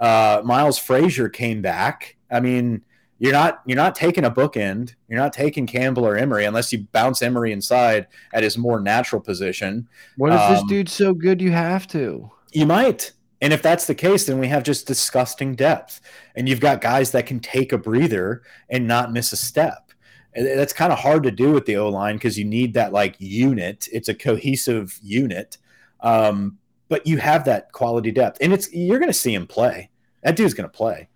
Uh, 0.00 0.42
Miles 0.44 0.78
Frazier 0.78 1.28
came 1.28 1.62
back. 1.62 2.16
I 2.30 2.40
mean, 2.40 2.82
you're 3.18 3.32
not 3.32 3.60
you're 3.66 3.76
not 3.76 3.94
taking 3.94 4.24
a 4.24 4.30
bookend. 4.30 4.94
You're 5.08 5.18
not 5.18 5.32
taking 5.32 5.66
Campbell 5.66 6.06
or 6.06 6.16
Emery 6.16 6.44
unless 6.46 6.72
you 6.72 6.86
bounce 6.92 7.22
Emery 7.22 7.52
inside 7.52 8.06
at 8.32 8.42
his 8.42 8.56
more 8.58 8.80
natural 8.80 9.20
position. 9.20 9.86
What 10.16 10.32
if 10.32 10.40
this 10.48 10.60
Um, 10.60 10.66
dude's 10.66 10.92
so 10.92 11.12
good 11.12 11.40
you 11.40 11.52
have 11.52 11.86
to? 11.88 12.30
You 12.52 12.66
might. 12.66 13.12
And 13.40 13.52
if 13.52 13.62
that's 13.62 13.86
the 13.86 13.94
case, 13.94 14.26
then 14.26 14.38
we 14.38 14.48
have 14.48 14.62
just 14.62 14.86
disgusting 14.86 15.54
depth. 15.54 16.00
And 16.34 16.48
you've 16.48 16.60
got 16.60 16.80
guys 16.80 17.12
that 17.12 17.26
can 17.26 17.40
take 17.40 17.72
a 17.72 17.78
breather 17.78 18.42
and 18.68 18.86
not 18.86 19.12
miss 19.12 19.32
a 19.32 19.36
step. 19.36 19.92
That's 20.34 20.72
kind 20.72 20.92
of 20.92 20.98
hard 20.98 21.22
to 21.24 21.30
do 21.30 21.50
with 21.52 21.66
the 21.66 21.76
O 21.76 21.88
line 21.88 22.16
because 22.16 22.38
you 22.38 22.44
need 22.44 22.74
that 22.74 22.92
like 22.92 23.16
unit. 23.18 23.88
It's 23.92 24.08
a 24.08 24.14
cohesive 24.14 24.98
unit. 25.02 25.58
Um, 26.00 26.58
but 26.88 27.06
you 27.06 27.18
have 27.18 27.44
that 27.46 27.72
quality 27.72 28.10
depth. 28.10 28.38
And 28.40 28.52
it's 28.52 28.72
you're 28.72 28.98
gonna 28.98 29.12
see 29.12 29.34
him 29.34 29.46
play. 29.46 29.90
That 30.22 30.36
dude's 30.36 30.54
gonna 30.54 30.68
play. 30.68 31.08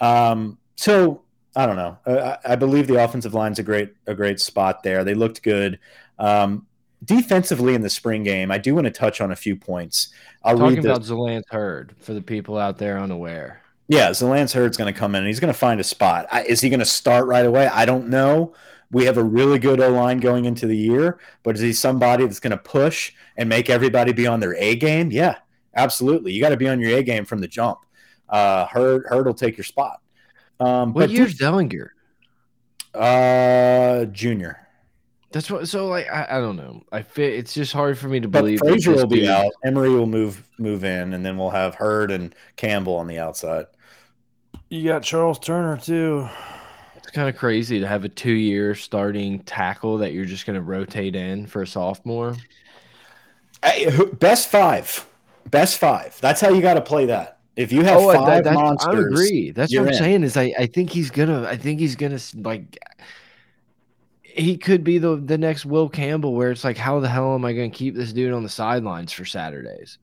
Um, 0.00 0.58
so 0.76 1.22
I 1.56 1.66
don't 1.66 1.76
know. 1.76 1.98
I, 2.06 2.52
I 2.52 2.56
believe 2.56 2.86
the 2.86 3.02
offensive 3.02 3.34
line's 3.34 3.58
a 3.58 3.62
great 3.62 3.92
a 4.06 4.14
great 4.14 4.40
spot 4.40 4.82
there. 4.82 5.04
They 5.04 5.14
looked 5.14 5.42
good. 5.42 5.78
Um, 6.18 6.66
defensively 7.04 7.74
in 7.74 7.80
the 7.82 7.90
spring 7.90 8.22
game, 8.22 8.50
I 8.50 8.58
do 8.58 8.74
want 8.74 8.86
to 8.86 8.90
touch 8.90 9.20
on 9.20 9.30
a 9.32 9.36
few 9.36 9.56
points. 9.56 10.08
I'll 10.42 10.56
Talking 10.56 10.76
read 10.76 10.82
the, 10.84 10.90
about 10.90 11.02
Zalance 11.02 11.48
Heard 11.50 11.94
for 12.00 12.14
the 12.14 12.22
people 12.22 12.58
out 12.58 12.78
there 12.78 12.98
unaware. 12.98 13.62
yeah, 13.88 14.12
so 14.12 14.28
Lance 14.28 14.52
Heard's 14.52 14.76
going 14.76 14.92
to 14.92 14.98
come 14.98 15.14
in 15.14 15.20
and 15.20 15.26
he's 15.28 15.40
going 15.40 15.52
to 15.52 15.58
find 15.58 15.80
a 15.80 15.84
spot. 15.84 16.26
I, 16.30 16.42
is 16.44 16.60
he 16.60 16.68
going 16.70 16.80
to 16.80 16.86
start 16.86 17.26
right 17.26 17.44
away? 17.46 17.66
I 17.68 17.84
don't 17.84 18.08
know. 18.08 18.54
We 18.92 19.04
have 19.04 19.18
a 19.18 19.22
really 19.22 19.58
good 19.58 19.80
O 19.80 19.90
line 19.90 20.18
going 20.18 20.44
into 20.46 20.66
the 20.66 20.76
year, 20.76 21.20
but 21.42 21.54
is 21.54 21.60
he 21.60 21.72
somebody 21.72 22.24
that's 22.26 22.40
going 22.40 22.50
to 22.52 22.56
push 22.56 23.12
and 23.36 23.48
make 23.48 23.70
everybody 23.70 24.12
be 24.12 24.26
on 24.26 24.40
their 24.40 24.54
A 24.56 24.74
game? 24.76 25.10
Yeah, 25.12 25.36
absolutely. 25.74 26.32
You 26.32 26.40
got 26.42 26.48
to 26.50 26.56
be 26.56 26.68
on 26.68 26.80
your 26.80 26.96
A 26.98 27.02
game 27.02 27.24
from 27.24 27.40
the 27.40 27.48
jump. 27.48 27.78
Uh, 28.28 28.66
Heard, 28.66 29.04
Heard 29.06 29.26
will 29.26 29.34
take 29.34 29.56
your 29.56 29.64
spot. 29.64 30.00
Um, 30.58 30.92
What 30.92 31.02
but 31.02 31.10
year's 31.10 31.36
Dellinger? 31.38 31.90
uh, 32.94 34.04
junior. 34.06 34.59
That's 35.32 35.50
what. 35.50 35.68
So 35.68 35.86
like, 35.86 36.08
I, 36.10 36.26
I 36.30 36.40
don't 36.40 36.56
know. 36.56 36.82
I 36.90 37.02
fit. 37.02 37.34
It's 37.34 37.54
just 37.54 37.72
hard 37.72 37.96
for 37.98 38.08
me 38.08 38.18
to 38.20 38.28
But 38.28 38.40
believe. 38.40 38.58
that 38.60 38.68
Frazier 38.68 38.92
will 38.94 39.06
be 39.06 39.20
dude- 39.20 39.28
out. 39.28 39.52
Emery 39.64 39.90
will 39.90 40.06
move 40.06 40.42
move 40.58 40.84
in, 40.84 41.12
and 41.14 41.24
then 41.24 41.36
we'll 41.36 41.50
have 41.50 41.74
Heard 41.76 42.10
and 42.10 42.34
Campbell 42.56 42.96
on 42.96 43.06
the 43.06 43.18
outside. 43.18 43.66
You 44.68 44.84
got 44.88 45.02
Charles 45.02 45.38
Turner 45.38 45.76
too. 45.76 46.28
It's 46.96 47.10
kind 47.10 47.28
of 47.28 47.36
crazy 47.36 47.80
to 47.80 47.86
have 47.86 48.04
a 48.04 48.08
two-year 48.08 48.74
starting 48.74 49.40
tackle 49.40 49.98
that 49.98 50.12
you're 50.12 50.24
just 50.24 50.46
going 50.46 50.54
to 50.54 50.62
rotate 50.62 51.16
in 51.16 51.46
for 51.46 51.62
a 51.62 51.66
sophomore. 51.66 52.36
Hey, 53.64 53.88
best 54.14 54.48
five, 54.48 55.06
best 55.50 55.78
five. 55.78 56.16
That's 56.20 56.40
how 56.40 56.50
you 56.50 56.60
got 56.62 56.74
to 56.74 56.80
play 56.80 57.06
that. 57.06 57.38
If 57.56 57.72
you 57.72 57.82
have 57.82 57.98
Oh, 57.98 58.12
five 58.12 58.26
that, 58.26 58.44
that's, 58.44 58.54
monsters, 58.56 58.94
I 58.94 58.98
agree. 59.08 59.50
That's 59.50 59.74
what 59.74 59.82
I'm 59.82 59.88
in. 59.88 59.94
saying. 59.94 60.24
Is 60.24 60.36
I, 60.36 60.52
I 60.58 60.66
think 60.66 60.90
he's 60.90 61.10
gonna. 61.10 61.44
I 61.46 61.56
think 61.56 61.78
he's 61.80 61.94
gonna 61.96 62.18
like. 62.36 62.78
He 64.34 64.56
could 64.56 64.84
be 64.84 64.98
the 64.98 65.16
the 65.16 65.38
next 65.38 65.64
Will 65.64 65.88
Campbell, 65.88 66.34
where 66.34 66.50
it's 66.50 66.64
like, 66.64 66.76
how 66.76 67.00
the 67.00 67.08
hell 67.08 67.34
am 67.34 67.44
I 67.44 67.52
going 67.52 67.70
to 67.70 67.76
keep 67.76 67.94
this 67.94 68.12
dude 68.12 68.32
on 68.32 68.42
the 68.42 68.48
sidelines 68.48 69.12
for 69.12 69.24
Saturdays? 69.24 69.98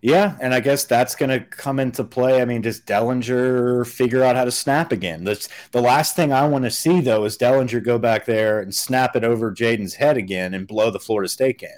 Yeah, 0.00 0.36
and 0.40 0.54
I 0.54 0.60
guess 0.60 0.84
that's 0.84 1.16
going 1.16 1.30
to 1.30 1.40
come 1.40 1.80
into 1.80 2.04
play. 2.04 2.40
I 2.40 2.44
mean, 2.44 2.62
does 2.62 2.80
Dellinger 2.80 3.86
figure 3.86 4.22
out 4.22 4.36
how 4.36 4.44
to 4.44 4.50
snap 4.50 4.92
again? 4.92 5.24
That's 5.24 5.48
the 5.72 5.82
last 5.82 6.14
thing 6.14 6.32
I 6.32 6.46
want 6.46 6.64
to 6.64 6.70
see, 6.70 7.00
though, 7.00 7.24
is 7.24 7.36
Dellinger 7.36 7.84
go 7.84 7.98
back 7.98 8.26
there 8.26 8.60
and 8.60 8.74
snap 8.74 9.16
it 9.16 9.24
over 9.24 9.52
Jayden's 9.52 9.94
head 9.94 10.16
again 10.16 10.54
and 10.54 10.68
blow 10.68 10.90
the 10.90 11.00
Florida 11.00 11.28
State 11.28 11.58
game. 11.58 11.70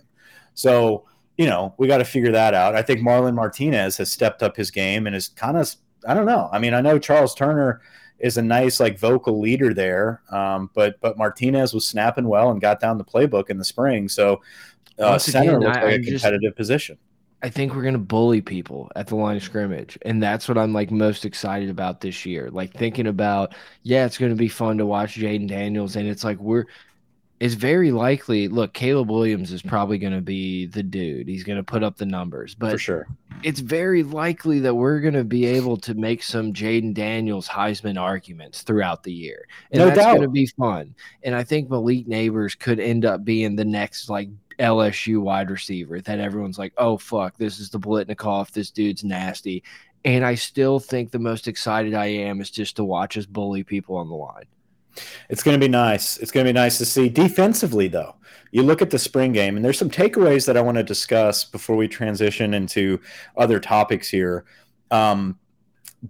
So, 0.54 1.04
you 1.36 1.46
know, 1.46 1.74
we 1.78 1.86
got 1.86 1.98
to 1.98 2.04
figure 2.04 2.32
that 2.32 2.52
out. 2.52 2.74
I 2.74 2.82
think 2.82 3.00
Marlon 3.00 3.34
Martinez 3.34 3.96
has 3.96 4.12
stepped 4.12 4.42
up 4.42 4.56
his 4.56 4.70
game 4.70 5.06
and 5.06 5.16
is 5.16 5.28
kind 5.28 5.56
of, 5.56 5.74
I 6.06 6.12
don't 6.12 6.26
know. 6.26 6.50
I 6.52 6.58
mean, 6.58 6.74
I 6.74 6.80
know 6.80 6.98
Charles 6.98 7.34
Turner 7.34 7.80
is 8.18 8.36
a 8.36 8.42
nice 8.42 8.80
like 8.80 8.98
vocal 8.98 9.40
leader 9.40 9.72
there, 9.72 10.22
um, 10.30 10.70
but 10.74 11.00
but 11.00 11.16
Martinez 11.18 11.72
was 11.74 11.86
snapping 11.86 12.26
well 12.28 12.50
and 12.50 12.60
got 12.60 12.80
down 12.80 12.98
the 12.98 13.04
playbook 13.04 13.50
in 13.50 13.58
the 13.58 13.64
spring. 13.64 14.08
So, 14.08 14.34
uh, 14.98 15.10
Once 15.10 15.24
center 15.24 15.50
again, 15.56 15.60
looks 15.60 15.76
I- 15.78 15.82
like 15.82 15.92
a 15.92 15.94
I'm 15.96 16.02
just- 16.02 16.24
competitive 16.24 16.56
position. 16.56 16.98
I 17.40 17.50
think 17.50 17.72
we're 17.72 17.84
gonna 17.84 17.98
bully 17.98 18.40
people 18.40 18.90
at 18.96 19.06
the 19.06 19.14
line 19.14 19.36
of 19.36 19.44
scrimmage, 19.44 19.96
and 20.02 20.20
that's 20.20 20.48
what 20.48 20.58
I'm 20.58 20.72
like 20.72 20.90
most 20.90 21.24
excited 21.24 21.70
about 21.70 22.00
this 22.00 22.26
year. 22.26 22.50
Like 22.50 22.72
thinking 22.74 23.06
about, 23.06 23.54
yeah, 23.84 24.04
it's 24.06 24.18
gonna 24.18 24.34
be 24.34 24.48
fun 24.48 24.76
to 24.78 24.86
watch 24.86 25.14
Jayden 25.14 25.46
Daniels, 25.46 25.94
and 25.94 26.08
it's 26.08 26.24
like 26.24 26.38
we're. 26.40 26.64
It's 27.40 27.54
very 27.54 27.92
likely. 27.92 28.48
Look, 28.48 28.72
Caleb 28.72 29.10
Williams 29.10 29.52
is 29.52 29.62
probably 29.62 29.98
going 29.98 30.12
to 30.12 30.20
be 30.20 30.66
the 30.66 30.82
dude. 30.82 31.28
He's 31.28 31.44
going 31.44 31.58
to 31.58 31.62
put 31.62 31.84
up 31.84 31.96
the 31.96 32.06
numbers, 32.06 32.54
but 32.54 32.72
for 32.72 32.78
sure. 32.78 33.08
it's 33.44 33.60
very 33.60 34.02
likely 34.02 34.58
that 34.60 34.74
we're 34.74 35.00
going 35.00 35.14
to 35.14 35.24
be 35.24 35.46
able 35.46 35.76
to 35.78 35.94
make 35.94 36.22
some 36.22 36.52
Jayden 36.52 36.94
Daniels 36.94 37.46
Heisman 37.46 38.00
arguments 38.00 38.62
throughout 38.62 39.04
the 39.04 39.12
year. 39.12 39.46
And 39.70 39.80
No 39.80 39.86
that's 39.86 40.00
going 40.00 40.22
to 40.22 40.28
be 40.28 40.46
fun. 40.46 40.94
And 41.22 41.34
I 41.34 41.44
think 41.44 41.70
Malik 41.70 42.08
Nabers 42.08 42.58
could 42.58 42.80
end 42.80 43.04
up 43.04 43.24
being 43.24 43.54
the 43.54 43.64
next 43.64 44.08
like 44.08 44.28
LSU 44.58 45.20
wide 45.20 45.50
receiver 45.50 46.00
that 46.00 46.18
everyone's 46.18 46.58
like, 46.58 46.72
oh, 46.76 46.98
fuck, 46.98 47.36
this 47.36 47.60
is 47.60 47.70
the 47.70 47.78
Biletnikoff. 47.78 48.50
This 48.50 48.72
dude's 48.72 49.04
nasty. 49.04 49.62
And 50.04 50.24
I 50.24 50.34
still 50.34 50.80
think 50.80 51.10
the 51.10 51.18
most 51.18 51.46
excited 51.46 51.94
I 51.94 52.06
am 52.06 52.40
is 52.40 52.50
just 52.50 52.76
to 52.76 52.84
watch 52.84 53.16
us 53.16 53.26
bully 53.26 53.62
people 53.62 53.96
on 53.96 54.08
the 54.08 54.14
line. 54.16 54.46
It's 55.28 55.42
going 55.42 55.58
to 55.58 55.64
be 55.64 55.70
nice. 55.70 56.18
It's 56.18 56.30
going 56.30 56.46
to 56.46 56.52
be 56.52 56.58
nice 56.58 56.78
to 56.78 56.84
see. 56.84 57.08
Defensively, 57.08 57.88
though, 57.88 58.16
you 58.50 58.62
look 58.62 58.82
at 58.82 58.90
the 58.90 58.98
spring 58.98 59.32
game, 59.32 59.56
and 59.56 59.64
there's 59.64 59.78
some 59.78 59.90
takeaways 59.90 60.46
that 60.46 60.56
I 60.56 60.60
want 60.60 60.76
to 60.76 60.82
discuss 60.82 61.44
before 61.44 61.76
we 61.76 61.88
transition 61.88 62.54
into 62.54 63.00
other 63.36 63.60
topics 63.60 64.08
here. 64.08 64.44
Um, 64.90 65.38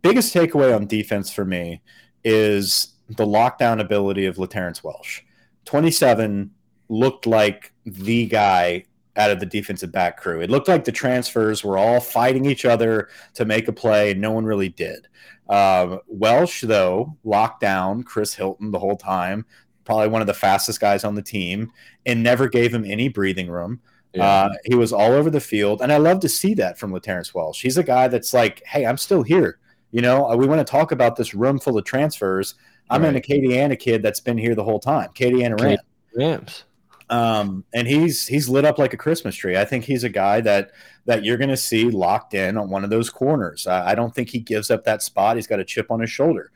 biggest 0.03 0.35
takeaway 0.35 0.75
on 0.75 0.87
defense 0.87 1.31
for 1.31 1.45
me 1.45 1.83
is 2.25 2.95
the 3.09 3.27
lockdown 3.27 3.81
ability 3.81 4.27
of 4.27 4.39
Laterrance 4.39 4.85
Welch. 4.85 5.25
27 5.65 6.51
looked 6.89 7.27
like 7.27 7.73
the 7.85 8.27
guy 8.27 8.85
out 9.17 9.31
of 9.31 9.41
the 9.41 9.47
defensive 9.47 9.91
back 9.91 10.17
crew. 10.17 10.41
It 10.41 10.51
looked 10.51 10.69
like 10.69 10.85
the 10.85 10.93
transfers 10.93 11.65
were 11.65 11.77
all 11.77 12.01
fighting 12.01 12.47
each 12.47 12.65
other 12.65 13.09
to 13.35 13.45
make 13.45 13.67
a 13.67 13.73
play, 13.73 14.13
and 14.13 14.21
no 14.21 14.31
one 14.31 14.45
really 14.45 14.69
did. 14.69 15.09
Um, 15.49 16.01
Welch, 16.07 16.63
though, 16.63 17.17
locked 17.25 17.61
down 17.61 18.03
Chris 18.03 18.35
Hilton 18.35 18.71
the 18.71 18.79
whole 18.79 18.97
time, 18.97 19.47
probably 19.85 20.09
one 20.09 20.21
of 20.21 20.27
the 20.27 20.35
fastest 20.35 20.81
guys 20.81 21.05
on 21.05 21.15
the 21.15 21.23
team, 21.23 21.73
and 22.07 22.23
never 22.23 22.49
gave 22.49 22.75
him 22.75 22.85
any 22.85 23.09
breathing 23.09 23.49
room. 23.49 23.81
Uh, 24.19 24.49
he 24.65 24.75
was 24.75 24.93
all 24.93 25.13
over 25.13 25.31
the 25.31 25.41
field, 25.41 25.81
and 25.83 25.93
I 25.93 25.99
love 25.99 26.21
to 26.21 26.29
see 26.29 26.55
that 26.55 26.79
from 26.79 26.93
Laterrance 26.93 27.35
Welch. 27.35 27.61
He's 27.61 27.77
a 27.79 27.83
guy 27.83 28.09
that's 28.09 28.33
like, 28.35 28.63
"Hey, 28.67 28.85
I'm 28.87 28.97
still 28.97 29.23
here." 29.23 29.59
You 29.91 30.03
know, 30.03 30.31
uh, 30.31 30.37
we 30.37 30.47
want 30.47 30.67
to 30.67 30.71
talk 30.71 30.93
about 30.93 31.17
this 31.17 31.35
room 31.35 31.59
full 31.59 31.79
of 31.79 31.85
transfers. 31.85 32.55
I'm 32.91 33.05
in 33.05 33.11
a 33.11 33.13
Right. 33.15 33.23
Katie 33.23 33.59
Anna 33.59 33.77
kid 33.77 34.03
that's 34.03 34.21
been 34.21 34.39
here 34.39 34.55
the 34.55 34.65
whole 34.65 34.81
time. 34.81 35.11
Katie 35.15 35.45
Anna 35.45 35.57
Katie- 35.57 35.79
ran 36.17 36.31
Rams. 36.31 36.65
Um, 37.11 37.65
and 37.73 37.89
he's 37.89 38.27
he's 38.27 38.49
lit 38.49 38.65
up 38.65 38.79
like 38.79 38.93
a 38.93 38.97
Christmas 38.97 39.35
tree. 39.35 39.57
I 39.57 39.65
think 39.65 39.85
he's 39.85 40.05
a 40.05 40.09
guy 40.09 40.41
that 40.43 40.73
that 41.07 41.25
you're 41.25 41.39
going 41.39 41.49
to 41.51 41.57
see 41.57 41.91
locked 41.91 42.35
in 42.35 42.57
on 42.59 42.71
one 42.71 42.85
of 42.85 42.91
those 42.91 43.11
corners. 43.11 43.67
I, 43.67 43.93
I 43.93 43.95
don't 43.95 44.15
think 44.15 44.31
he 44.31 44.41
gives 44.41 44.71
up 44.71 44.85
that 44.85 45.03
spot. 45.03 45.37
He's 45.37 45.47
got 45.47 45.61
a 45.61 45.65
chip 45.65 45.91
on 45.91 46.01
his 46.01 46.11
shoulder. 46.11 46.51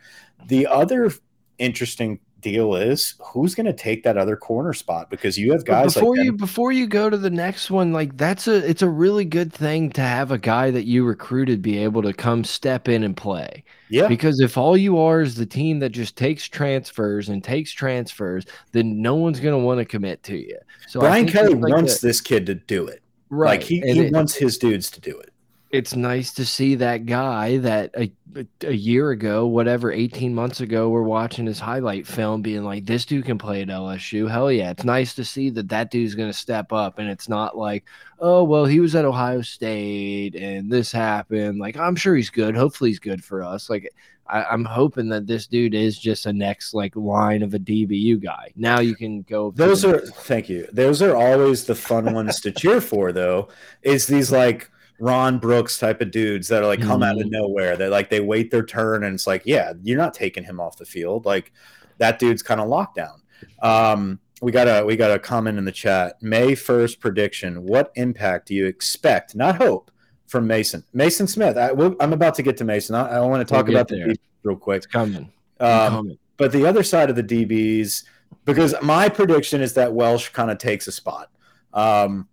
The 0.46 0.66
other 0.66 1.10
interesting 1.58 2.20
deal 2.42 2.74
is 2.74 3.14
who's 3.20 3.54
going 3.54 3.66
to 3.66 3.72
take 3.72 4.02
that 4.02 4.18
other 4.18 4.36
corner 4.36 4.72
spot 4.74 5.08
because 5.08 5.38
you 5.38 5.52
have 5.52 5.64
But 5.64 5.72
guys 5.84 5.94
before 5.94 6.16
like 6.16 6.24
you 6.26 6.32
before 6.32 6.72
you 6.72 6.86
go 6.86 7.08
to 7.08 7.16
the 7.16 7.30
next 7.30 7.70
one, 7.70 7.92
like 7.92 8.16
that's 8.16 8.46
a 8.46 8.68
it's 8.68 8.82
a 8.82 8.88
really 8.88 9.24
good 9.24 9.52
thing 9.52 9.90
to 9.92 10.00
have 10.02 10.30
a 10.30 10.38
guy 10.38 10.70
that 10.70 10.84
you 10.84 11.04
recruited 11.04 11.62
be 11.62 11.78
able 11.78 12.02
to 12.02 12.12
come 12.12 12.44
step 12.44 12.88
in 12.88 13.02
and 13.04 13.16
play. 13.16 13.64
yeah 13.88 14.08
Because 14.08 14.40
if 14.40 14.58
all 14.58 14.76
you 14.76 14.98
are 14.98 15.20
is 15.22 15.36
the 15.36 15.46
team 15.46 15.78
that 15.78 15.90
just 15.90 16.16
takes 16.16 16.46
transfers 16.48 17.28
and 17.28 17.42
takes 17.42 17.72
transfers, 17.72 18.44
then 18.72 19.00
no 19.00 19.14
one's 19.14 19.40
going 19.40 19.58
to 19.58 19.64
want 19.64 19.78
to 19.78 19.84
commit 19.84 20.22
to 20.24 20.36
you. 20.36 20.58
So 20.88 21.00
Brian 21.00 21.26
Kelly 21.26 21.54
like 21.54 21.72
wants 21.72 22.02
a- 22.02 22.06
this 22.06 22.20
kid 22.20 22.44
to 22.46 22.54
do 22.56 22.86
it. 22.86 23.02
right. 23.30 23.60
Like 23.60 23.62
he, 23.62 23.80
and 23.80 23.90
he 23.96 24.00
it- 24.06 24.12
wants 24.12 24.34
his 24.34 24.58
dudes 24.58 24.90
to 24.90 25.00
do 25.00 25.18
it. 25.18 25.31
It's 25.72 25.96
nice 25.96 26.34
to 26.34 26.44
see 26.44 26.74
that 26.74 27.06
guy 27.06 27.56
that 27.56 27.90
a, 27.96 28.12
a 28.60 28.74
year 28.74 29.10
ago, 29.10 29.46
whatever, 29.46 29.90
18 29.90 30.34
months 30.34 30.60
ago, 30.60 30.90
we're 30.90 31.02
watching 31.02 31.46
his 31.46 31.58
highlight 31.58 32.06
film 32.06 32.42
being 32.42 32.62
like, 32.62 32.84
this 32.84 33.06
dude 33.06 33.24
can 33.24 33.38
play 33.38 33.62
at 33.62 33.68
LSU. 33.68 34.30
Hell 34.30 34.52
yeah. 34.52 34.70
It's 34.70 34.84
nice 34.84 35.14
to 35.14 35.24
see 35.24 35.48
that 35.48 35.70
that 35.70 35.90
dude's 35.90 36.14
going 36.14 36.30
to 36.30 36.36
step 36.36 36.74
up. 36.74 36.98
And 36.98 37.08
it's 37.08 37.26
not 37.26 37.56
like, 37.56 37.86
oh, 38.20 38.44
well, 38.44 38.66
he 38.66 38.80
was 38.80 38.94
at 38.94 39.06
Ohio 39.06 39.40
State 39.40 40.34
and 40.34 40.70
this 40.70 40.92
happened. 40.92 41.58
Like, 41.58 41.78
I'm 41.78 41.96
sure 41.96 42.14
he's 42.14 42.30
good. 42.30 42.54
Hopefully 42.54 42.90
he's 42.90 42.98
good 42.98 43.24
for 43.24 43.42
us. 43.42 43.70
Like, 43.70 43.90
I, 44.26 44.44
I'm 44.44 44.66
hoping 44.66 45.08
that 45.08 45.26
this 45.26 45.46
dude 45.46 45.74
is 45.74 45.98
just 45.98 46.26
a 46.26 46.34
next 46.34 46.74
like 46.74 46.94
line 46.96 47.42
of 47.42 47.54
a 47.54 47.58
DBU 47.58 48.22
guy. 48.22 48.52
Now 48.56 48.80
you 48.80 48.94
can 48.94 49.22
go. 49.22 49.52
Those 49.52 49.86
are 49.86 50.00
thank 50.00 50.50
you. 50.50 50.68
Those 50.70 51.00
are 51.00 51.16
always 51.16 51.64
the 51.64 51.74
fun 51.74 52.12
ones 52.12 52.40
to 52.42 52.52
cheer 52.52 52.80
for, 52.82 53.10
though. 53.10 53.48
Is 53.82 54.06
these 54.06 54.30
like 54.30 54.70
Ron 55.00 55.38
Brooks 55.38 55.78
type 55.78 56.00
of 56.00 56.10
dudes 56.10 56.48
that 56.48 56.62
are 56.62 56.66
like 56.66 56.80
come 56.80 57.02
out 57.02 57.20
of 57.20 57.26
Mhm. 57.26 57.30
nowhere. 57.32 57.76
They 57.76 57.88
like 57.88 58.08
they 58.10 58.20
wait 58.20 58.50
their 58.50 58.64
turn 58.64 59.04
and 59.04 59.14
it's 59.14 59.26
like, 59.26 59.42
yeah, 59.44 59.72
you're 59.82 59.98
not 59.98 60.14
taking 60.14 60.44
him 60.44 60.60
off 60.60 60.76
the 60.76 60.84
field. 60.84 61.24
Like 61.26 61.52
that 61.98 62.18
dude's 62.18 62.42
kind 62.42 62.60
of 62.60 62.68
locked 62.68 62.96
down. 62.96 63.20
Um, 63.62 64.20
we 64.40 64.52
got 64.52 64.66
a 64.68 64.84
we 64.84 64.96
got 64.96 65.10
a 65.10 65.18
comment 65.18 65.58
in 65.58 65.64
the 65.64 65.72
chat. 65.72 66.20
May 66.22 66.54
first 66.54 67.00
prediction. 67.00 67.64
What 67.64 67.92
impact 67.96 68.48
do 68.48 68.54
you 68.54 68.66
expect? 68.66 69.34
Not 69.34 69.56
hope 69.56 69.90
from 70.26 70.46
Mason. 70.46 70.82
Mason 70.92 71.26
Smith. 71.26 71.56
I, 71.56 71.72
we'll, 71.72 71.94
I'm 72.00 72.12
about 72.12 72.34
to 72.36 72.42
get 72.42 72.56
to 72.58 72.64
Mason. 72.64 72.94
I, 72.94 73.08
I 73.16 73.20
want 73.20 73.46
to 73.46 73.52
We'll 73.52 73.60
talk 73.60 73.66
get 73.66 73.74
about 73.74 73.88
the 73.88 73.96
there. 73.96 74.04
defense 74.06 74.18
real 74.44 74.56
quick. 74.56 74.78
It's 74.78 74.86
coming. 74.86 75.30
Um, 75.60 75.92
coming. 75.92 76.18
but 76.38 76.52
the 76.52 76.64
other 76.66 76.82
side 76.82 77.10
of 77.10 77.16
the 77.16 77.22
DBs, 77.22 78.04
because 78.44 78.74
my 78.82 79.08
prediction 79.08 79.60
is 79.60 79.74
that 79.74 79.92
Welch 79.92 80.32
kind 80.32 80.50
of 80.50 80.58
takes 80.58 80.86
a 80.86 80.92
spot. 80.92 81.28
Um, 81.74 82.28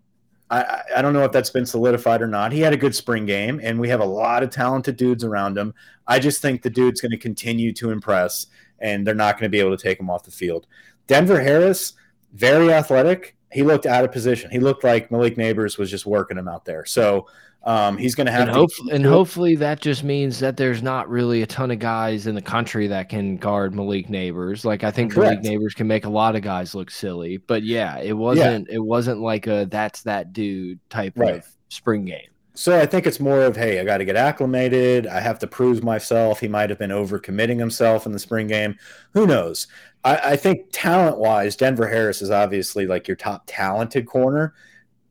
I, 0.49 0.81
I- 0.97 1.01
don't 1.01 1.13
know 1.13 1.23
if 1.23 1.31
that's 1.31 1.49
been 1.49 1.65
solidified 1.65 2.21
or 2.21 2.27
not. 2.27 2.51
He 2.51 2.61
had 2.61 2.73
a 2.73 2.77
good 2.77 2.95
spring 2.95 3.25
game, 3.25 3.59
and 3.63 3.79
we 3.79 3.89
have 3.89 3.99
a 3.99 4.05
lot 4.05 4.43
of 4.43 4.49
talented 4.49 4.97
dudes 4.97 5.23
around 5.23 5.57
him. 5.57 5.73
I 6.07 6.19
just 6.19 6.41
think 6.41 6.61
the 6.61 6.69
dude's 6.69 7.01
going 7.01 7.11
to 7.11 7.17
continue 7.17 7.71
to 7.73 7.91
impress, 7.91 8.47
and 8.79 9.05
they're 9.05 9.15
not 9.15 9.35
going 9.35 9.43
to 9.43 9.49
be 9.49 9.59
able 9.59 9.75
to 9.75 9.81
take 9.83 9.99
him 9.99 10.09
off 10.09 10.23
the 10.23 10.31
field. 10.31 10.65
Denver 11.07 11.39
Harris, 11.41 11.93
very 12.33 12.71
athletic. 12.73 13.35
He 13.51 13.63
looked 13.63 13.85
out 13.85 14.03
of 14.05 14.11
position. 14.11 14.51
He 14.51 14.59
looked 14.59 14.83
like 14.83 15.09
Malik 15.11 15.35
Nabers 15.35 15.77
was 15.77 15.89
just 15.89 16.05
working 16.05 16.37
him 16.37 16.47
out 16.47 16.65
there. 16.65 16.85
So 16.85 17.27
um, 17.63 17.97
he's 17.97 18.15
going 18.15 18.25
to 18.27 18.31
have 18.31 18.41
And, 18.43 18.49
to. 18.51 18.53
hope, 18.53 18.69
and 18.91 19.05
hopefully 19.05 19.55
that 19.55 19.81
just 19.81 20.03
means 20.03 20.39
that 20.39 20.55
there's 20.55 20.81
not 20.81 21.09
really 21.09 21.41
a 21.41 21.47
ton 21.47 21.71
of 21.71 21.79
guys 21.79 22.25
in 22.27 22.35
the 22.35 22.41
country 22.41 22.87
that 22.87 23.09
can 23.09 23.37
guard 23.37 23.75
Malik 23.75 24.07
Nabers. 24.07 24.63
Like 24.63 24.83
I 24.83 24.91
think 24.91 25.13
Correct. 25.13 25.43
Malik 25.43 25.59
Nabers 25.59 25.75
can 25.75 25.87
make 25.87 26.05
a 26.05 26.09
lot 26.09 26.35
of 26.35 26.41
guys 26.41 26.73
look 26.75 26.89
silly. 26.91 27.37
But 27.37 27.63
yeah, 27.63 27.97
it 27.99 28.13
wasn't 28.13 28.69
it 28.69 28.79
wasn't 28.79 29.19
like 29.19 29.47
a 29.47 29.67
that's 29.69 30.03
that 30.03 30.31
dude 30.31 30.79
type 30.89 31.13
Right. 31.17 31.35
of 31.37 31.45
spring 31.69 32.05
game. 32.05 32.29
So 32.55 32.77
I 32.77 32.85
think 32.85 33.07
it's 33.07 33.19
more 33.19 33.41
of, 33.41 33.55
hey, 33.55 33.79
I 33.79 33.85
got 33.85 33.99
to 33.99 34.05
get 34.05 34.15
acclimated. 34.15 35.07
I 35.07 35.19
have 35.19 35.39
to 35.39 35.47
prove 35.47 35.83
myself. 35.83 36.39
He 36.39 36.47
might 36.47 36.69
have 36.69 36.79
been 36.79 36.89
overcommitting 36.89 37.57
himself 37.57 38.05
in 38.05 38.11
the 38.11 38.19
spring 38.19 38.47
game. 38.47 38.77
Who 39.13 39.25
knows? 39.27 39.67
I, 40.03 40.31
I 40.31 40.35
think 40.35 40.67
talent 40.71 41.17
wise, 41.17 41.55
Denver 41.55 41.87
Harris 41.87 42.21
is 42.21 42.31
obviously 42.31 42.85
like 42.85 43.07
your 43.07 43.17
top 43.17 43.43
talented 43.45 44.07
corner. 44.07 44.53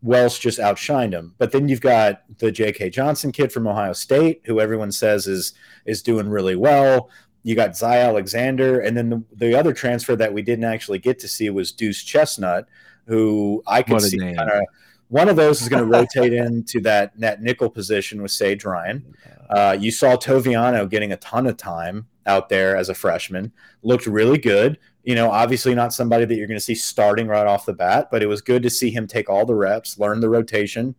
Welch 0.03 0.41
just 0.41 0.59
outshined 0.59 1.13
him. 1.13 1.35
But 1.39 1.53
then 1.53 1.69
you've 1.69 1.81
got 1.81 2.23
the 2.39 2.53
J.K. 2.53 2.91
Johnson 2.91 3.33
kid 3.33 3.53
from 3.53 3.67
Ohio 3.67 3.93
State, 3.93 4.43
who 4.45 4.61
everyone 4.61 4.93
says 4.93 5.27
is 5.27 5.55
is 5.87 6.03
doing 6.03 6.29
really 6.29 6.57
well. 6.57 7.11
You 7.43 7.55
got 7.55 7.77
Zy 7.77 7.87
Alexander, 7.87 8.81
and 8.81 8.97
then 8.97 9.11
the, 9.11 9.25
the 9.33 9.59
other 9.59 9.73
transfer 9.73 10.15
that 10.17 10.33
we 10.33 10.43
didn't 10.43 10.65
actually 10.65 10.99
get 10.99 11.19
to 11.21 11.29
see 11.29 11.51
was 11.51 11.73
Duce 11.73 12.03
Chestnut, 12.03 12.69
who 13.07 13.63
I 13.67 13.83
could 13.83 14.03
see 14.03 14.19
kind 14.19 14.39
of 14.51 14.63
one 15.09 15.29
of 15.29 15.37
those 15.37 15.63
is 15.63 15.69
going 15.69 15.83
to 15.91 15.91
rotate 15.91 16.33
into 16.33 16.81
that 16.81 17.19
net 17.19 17.43
nickel 17.43 17.71
position 17.71 18.23
with 18.23 18.31
Sage 18.31 18.65
Ryan. 18.65 19.15
Uh, 19.51 19.77
you 19.79 19.91
saw 19.91 20.15
Toviano 20.17 20.89
getting 20.89 21.13
a 21.13 21.17
ton 21.17 21.47
of 21.47 21.57
time 21.57 22.07
out 22.27 22.49
there 22.51 22.77
as 22.77 22.91
a 22.91 22.95
freshman, 22.95 23.51
looked 23.83 24.07
really 24.07 24.37
good. 24.39 24.79
You 25.05 25.15
know, 25.15 25.31
obviously 25.31 25.75
not 25.75 25.95
somebody 25.95 26.27
that 26.27 26.35
you're 26.37 26.47
going 26.47 26.59
to 26.59 26.65
see 26.65 26.75
starting 26.75 27.29
right 27.29 27.47
off 27.47 27.65
the 27.65 27.73
bat, 27.73 28.09
but 28.11 28.23
it 28.23 28.27
was 28.27 28.43
good 28.43 28.63
to 28.65 28.69
see 28.71 28.91
him 28.91 29.07
take 29.07 29.31
all 29.31 29.47
the 29.47 29.55
reps, 29.55 29.99
learn 29.99 30.21
the 30.21 30.29
rotation. 30.29 30.95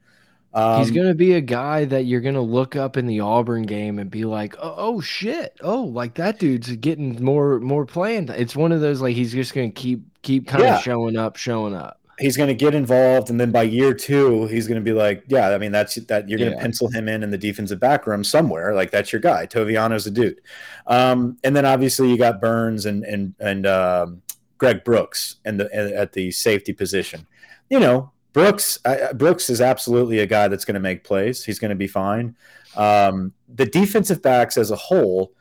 Um, 0.51 0.79
He's 0.81 0.89
gonna 0.89 1.13
be 1.13 1.33
a 1.33 1.41
guy 1.41 1.85
that 1.85 2.05
you're 2.05 2.21
gonna 2.21 2.41
look 2.41 2.75
up 2.75 2.97
in 2.97 3.05
the 3.05 3.19
Auburn 3.19 3.67
game 3.67 3.99
and 3.99 4.09
be 4.09 4.25
like, 4.25 4.55
oh, 4.57 4.73
oh 4.77 4.99
shit, 4.99 5.55
oh 5.61 5.83
like 5.83 6.15
that 6.15 6.39
dude's 6.39 6.75
getting 6.77 7.23
more 7.23 7.59
more 7.59 7.85
playing. 7.85 8.29
It's 8.29 8.55
one 8.55 8.71
of 8.71 8.81
those 8.81 8.99
like 8.99 9.15
he's 9.15 9.31
just 9.31 9.53
gonna 9.53 9.69
keep 9.69 10.01
keep 10.23 10.47
kind 10.47 10.63
of 10.63 10.67
Yeah. 10.69 10.79
showing 10.79 11.17
up, 11.17 11.35
showing 11.35 11.75
up. 11.75 11.98
He's 12.19 12.35
going 12.37 12.47
to 12.49 12.53
get 12.53 12.75
involved, 12.75 13.29
and 13.29 13.39
then 13.39 13.51
by 13.51 13.63
year 13.63 13.93
two, 13.93 14.45
he's 14.47 14.67
going 14.67 14.79
to 14.79 14.83
be 14.83 14.93
like, 14.93 15.23
yeah, 15.27 15.49
I 15.49 15.57
mean, 15.57 15.71
that's 15.71 15.95
that 15.95 16.27
you're 16.29 16.39
going 16.39 16.51
to 16.51 16.57
Yeah. 16.57 16.61
pencil 16.61 16.89
him 16.89 17.07
in 17.07 17.23
in 17.23 17.31
the 17.31 17.37
defensive 17.37 17.79
back 17.79 18.05
room 18.05 18.23
somewhere. 18.23 18.73
Like 18.73 18.91
that's 18.91 19.11
your 19.11 19.21
guy. 19.21 19.45
Toviano's 19.47 20.05
a 20.07 20.11
dude. 20.11 20.41
Um, 20.87 21.37
and 21.43 21.55
then 21.55 21.65
obviously 21.65 22.09
you 22.09 22.17
got 22.17 22.41
Burns 22.41 22.85
and 22.85 23.03
and 23.03 23.33
and 23.39 23.65
um, 23.65 24.21
Greg 24.57 24.83
Brooks 24.83 25.37
and 25.45 25.59
the 25.59 25.73
at 25.75 26.13
the 26.13 26.31
safety 26.31 26.73
position. 26.73 27.25
You 27.69 27.79
know, 27.79 28.11
Brooks 28.33 28.79
I, 28.85 29.13
Brooks 29.13 29.49
is 29.49 29.61
absolutely 29.61 30.19
a 30.19 30.25
guy 30.27 30.47
that's 30.47 30.65
going 30.65 30.75
to 30.75 30.79
make 30.79 31.03
plays. 31.03 31.43
He's 31.43 31.59
going 31.59 31.69
to 31.69 31.75
be 31.75 31.87
fine. 31.87 32.35
Um, 32.75 33.33
the 33.53 33.65
defensive 33.65 34.21
backs 34.21 34.57
as 34.57 34.71
a 34.71 34.75
whole 34.75 35.31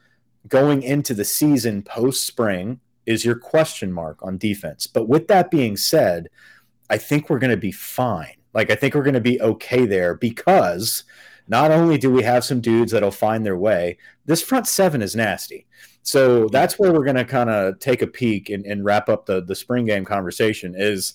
going 0.46 0.82
into 0.82 1.12
the 1.14 1.24
season 1.24 1.82
post 1.82 2.26
spring 2.26 2.80
is 3.04 3.24
your 3.24 3.34
question 3.36 3.92
mark 3.92 4.18
on 4.22 4.38
defense. 4.38 4.86
But 4.86 5.08
with 5.08 5.28
that 5.28 5.50
being 5.50 5.76
said, 5.76 6.28
I 6.90 6.98
think 6.98 7.28
we're 7.28 7.38
going 7.38 7.50
to 7.50 7.56
be 7.56 7.72
fine. 7.72 8.34
Like 8.54 8.70
I 8.70 8.74
think 8.74 8.94
we're 8.94 9.02
going 9.02 9.14
to 9.14 9.20
be 9.20 9.40
okay 9.40 9.86
there 9.86 10.14
because 10.14 11.04
not 11.48 11.70
only 11.70 11.98
do 11.98 12.10
we 12.10 12.22
have 12.22 12.44
some 12.44 12.60
dudes 12.60 12.92
that'll 12.92 13.10
find 13.10 13.44
their 13.44 13.56
way, 13.56 13.98
this 14.26 14.42
front 14.42 14.66
seven 14.66 15.02
is 15.02 15.16
nasty. 15.16 15.66
So 16.02 16.48
that's 16.48 16.78
where 16.78 16.92
we're 16.92 17.04
going 17.04 17.16
to 17.16 17.24
kind 17.24 17.50
of 17.50 17.78
take 17.78 18.02
a 18.02 18.06
peek 18.06 18.50
and, 18.50 18.64
and 18.66 18.84
wrap 18.84 19.08
up 19.08 19.26
the 19.26 19.42
the 19.42 19.54
spring 19.54 19.84
game 19.84 20.04
conversation 20.04 20.74
is 20.76 21.14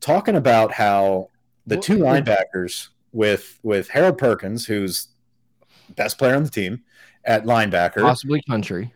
talking 0.00 0.36
about 0.36 0.72
how 0.72 1.30
the 1.66 1.76
two 1.76 1.98
linebackers 1.98 2.88
with 3.12 3.58
with 3.62 3.88
Harold 3.88 4.18
Perkins, 4.18 4.66
who's 4.66 5.08
best 5.96 6.18
player 6.18 6.34
on 6.34 6.44
the 6.44 6.50
team 6.50 6.82
at 7.24 7.44
linebacker, 7.44 8.02
Possibly 8.02 8.42
country. 8.42 8.92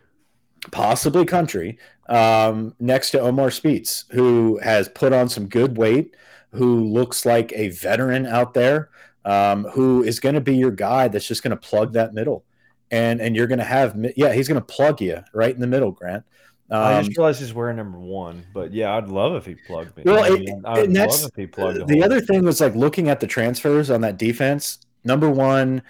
Possibly 0.71 1.25
country, 1.25 1.77
um, 2.09 2.75
next 2.79 3.11
to 3.11 3.19
Omar 3.19 3.49
Speights, 3.49 4.05
who 4.11 4.59
has 4.59 4.89
put 4.89 5.13
on 5.13 5.29
some 5.29 5.47
good 5.47 5.77
weight, 5.77 6.15
who 6.51 6.83
looks 6.83 7.25
like 7.25 7.53
a 7.55 7.69
veteran 7.69 8.25
out 8.25 8.53
there, 8.53 8.89
um, 9.25 9.63
who 9.65 10.03
is 10.03 10.19
going 10.19 10.35
to 10.35 10.41
be 10.41 10.55
your 10.55 10.71
guy 10.71 11.07
that's 11.07 11.27
just 11.27 11.43
going 11.43 11.51
to 11.51 11.57
plug 11.57 11.93
that 11.93 12.13
middle. 12.13 12.43
And, 12.91 13.21
and 13.21 13.35
you're 13.35 13.47
going 13.47 13.59
to 13.59 13.65
have, 13.65 13.95
yeah, 14.17 14.33
he's 14.33 14.47
going 14.47 14.59
to 14.59 14.65
plug 14.65 14.99
you 14.99 15.23
right 15.33 15.53
in 15.53 15.61
the 15.61 15.67
middle, 15.67 15.91
Grant. 15.91 16.23
I 16.71 16.97
Um, 16.97 17.05
just 17.05 17.17
realized 17.17 17.39
he's 17.39 17.53
wearing 17.53 17.77
number 17.77 17.99
one, 17.99 18.45
but 18.53 18.73
yeah, 18.73 18.95
I'd 18.95 19.07
love 19.07 19.35
if 19.35 19.45
he 19.45 19.55
plugged 19.55 19.95
me. 19.97 20.03
Well, 20.05 20.23
I 20.23 20.29
mean, 20.37 20.61
I'd 20.65 20.89
love 20.91 21.31
if 21.31 21.35
he 21.35 21.47
plugged 21.47 21.87
the 21.87 22.03
other 22.03 22.21
thing 22.21 22.43
was 22.43 22.61
like 22.61 22.75
looking 22.75 23.09
at 23.09 23.19
the 23.19 23.27
transfers 23.27 23.89
on 23.89 24.01
that 24.01 24.17
defense. 24.17 24.79
Number 25.03 25.29
one, 25.29 25.81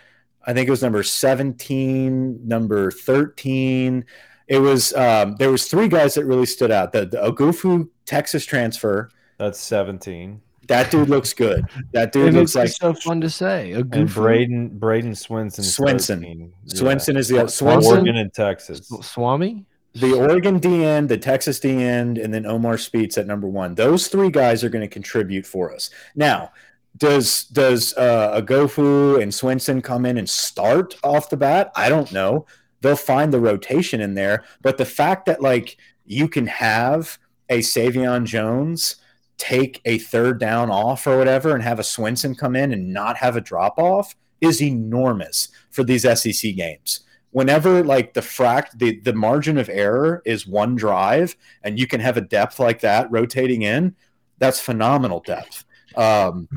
I 0.45 0.53
think 0.53 0.67
it 0.67 0.71
was 0.71 0.82
number 0.82 1.03
17, 1.03 2.47
number 2.47 2.91
13. 2.91 4.05
It 4.50 4.60
was 4.60 4.94
um, 4.96 5.36
there 5.38 5.52
was 5.52 5.68
three 5.68 5.88
guys 5.88 6.16
that 6.16 6.26
really 6.26 6.46
stood 6.48 6.72
out. 6.72 6.92
The, 6.92 7.06
the 7.06 7.18
Oghoufo 7.18 7.88
Texas 8.06 8.46
transfer. 8.46 9.10
That's 9.38 9.60
seventeen. 9.60 10.42
That 10.68 10.92
dude 10.92 11.08
looks 11.16 11.34
good. 11.34 11.66
That 11.94 12.12
dude 12.12 12.34
It 12.34 12.38
looks 12.38 12.56
like 12.56 12.70
so 12.70 12.94
fun 12.94 13.22
to 13.22 13.30
say. 13.30 13.72
A 13.72 13.80
And 13.80 13.92
Bradyn 14.10 14.78
Bradyn 14.80 15.12
Swinson. 15.16 15.62
Swinson. 15.62 16.52
Swinson 16.68 17.16
is 17.18 17.28
the 17.30 17.48
Sw- 17.48 17.62
Swinson? 17.62 17.82
Swinson, 17.82 17.86
Oregon 17.86 18.16
and 18.18 18.34
Texas. 18.34 18.92
Swami. 19.02 19.66
the 19.94 20.14
Oregon 20.14 20.60
D 20.60 20.84
end, 20.84 21.10
the 21.10 21.18
Texas 21.18 21.60
D 21.60 21.82
end, 21.84 22.18
and 22.18 22.34
then 22.34 22.46
Omar 22.46 22.78
Speights 22.78 23.18
at 23.18 23.26
number 23.28 23.48
one. 23.48 23.76
Those 23.76 24.08
three 24.08 24.30
guys 24.30 24.64
are 24.64 24.70
going 24.70 24.82
to 24.88 24.88
contribute 24.94 25.46
for 25.46 25.74
us. 25.74 25.90
Now, 26.16 26.52
does 26.98 27.46
does 27.46 27.96
uh, 27.98 28.40
Oghoufo 28.42 29.22
and 29.22 29.32
Swinson 29.32 29.84
come 29.84 30.06
in 30.06 30.18
and 30.18 30.30
start 30.30 30.96
off 31.04 31.30
the 31.30 31.38
bat? 31.38 31.72
I 31.76 31.88
don't 31.90 32.12
know. 32.12 32.46
They'll 32.82 32.96
find 32.96 33.34
the 33.34 33.39
rotation 33.39 34.02
in 34.02 34.13
there, 34.13 34.46
but 34.62 34.78
the 34.78 34.86
fact 34.86 35.26
that 35.26 35.42
like 35.42 35.78
you 36.06 36.28
can 36.28 36.48
have 36.48 37.18
a 37.50 37.60
Savion 37.60 38.26
Jones 38.26 38.96
take 39.38 39.82
a 39.86 39.98
third 39.98 40.39
down 40.39 40.70
off 40.70 41.08
or 41.08 41.18
whatever, 41.18 41.54
and 41.54 41.63
have 41.63 41.80
a 41.80 41.84
Swinson 41.84 42.38
come 42.38 42.56
in 42.56 42.72
and 42.74 42.94
not 42.94 43.18
have 43.18 43.36
a 43.36 43.42
drop 43.42 43.80
off 43.80 44.15
is 44.42 44.62
enormous 44.62 45.50
for 45.72 45.84
these 45.84 46.04
SEC 46.04 46.56
games. 46.56 47.02
Whenever 47.32 47.84
like 47.84 48.13
the 48.13 48.22
fract 48.22 48.78
the 48.78 49.00
the 49.02 49.13
margin 49.13 49.58
of 49.58 49.70
error 49.70 50.22
is 50.26 50.48
one 50.48 50.76
drive 50.76 51.36
and 51.63 51.78
you 51.78 51.86
can 51.86 52.00
have 52.00 52.18
a 52.18 52.22
depth 52.22 52.60
like 52.60 52.82
that 52.82 53.10
rotating 53.12 53.62
in 53.62 53.96
that's 54.39 54.60
phenomenal 54.60 55.20
depth. 55.20 55.63
Um 55.96 56.48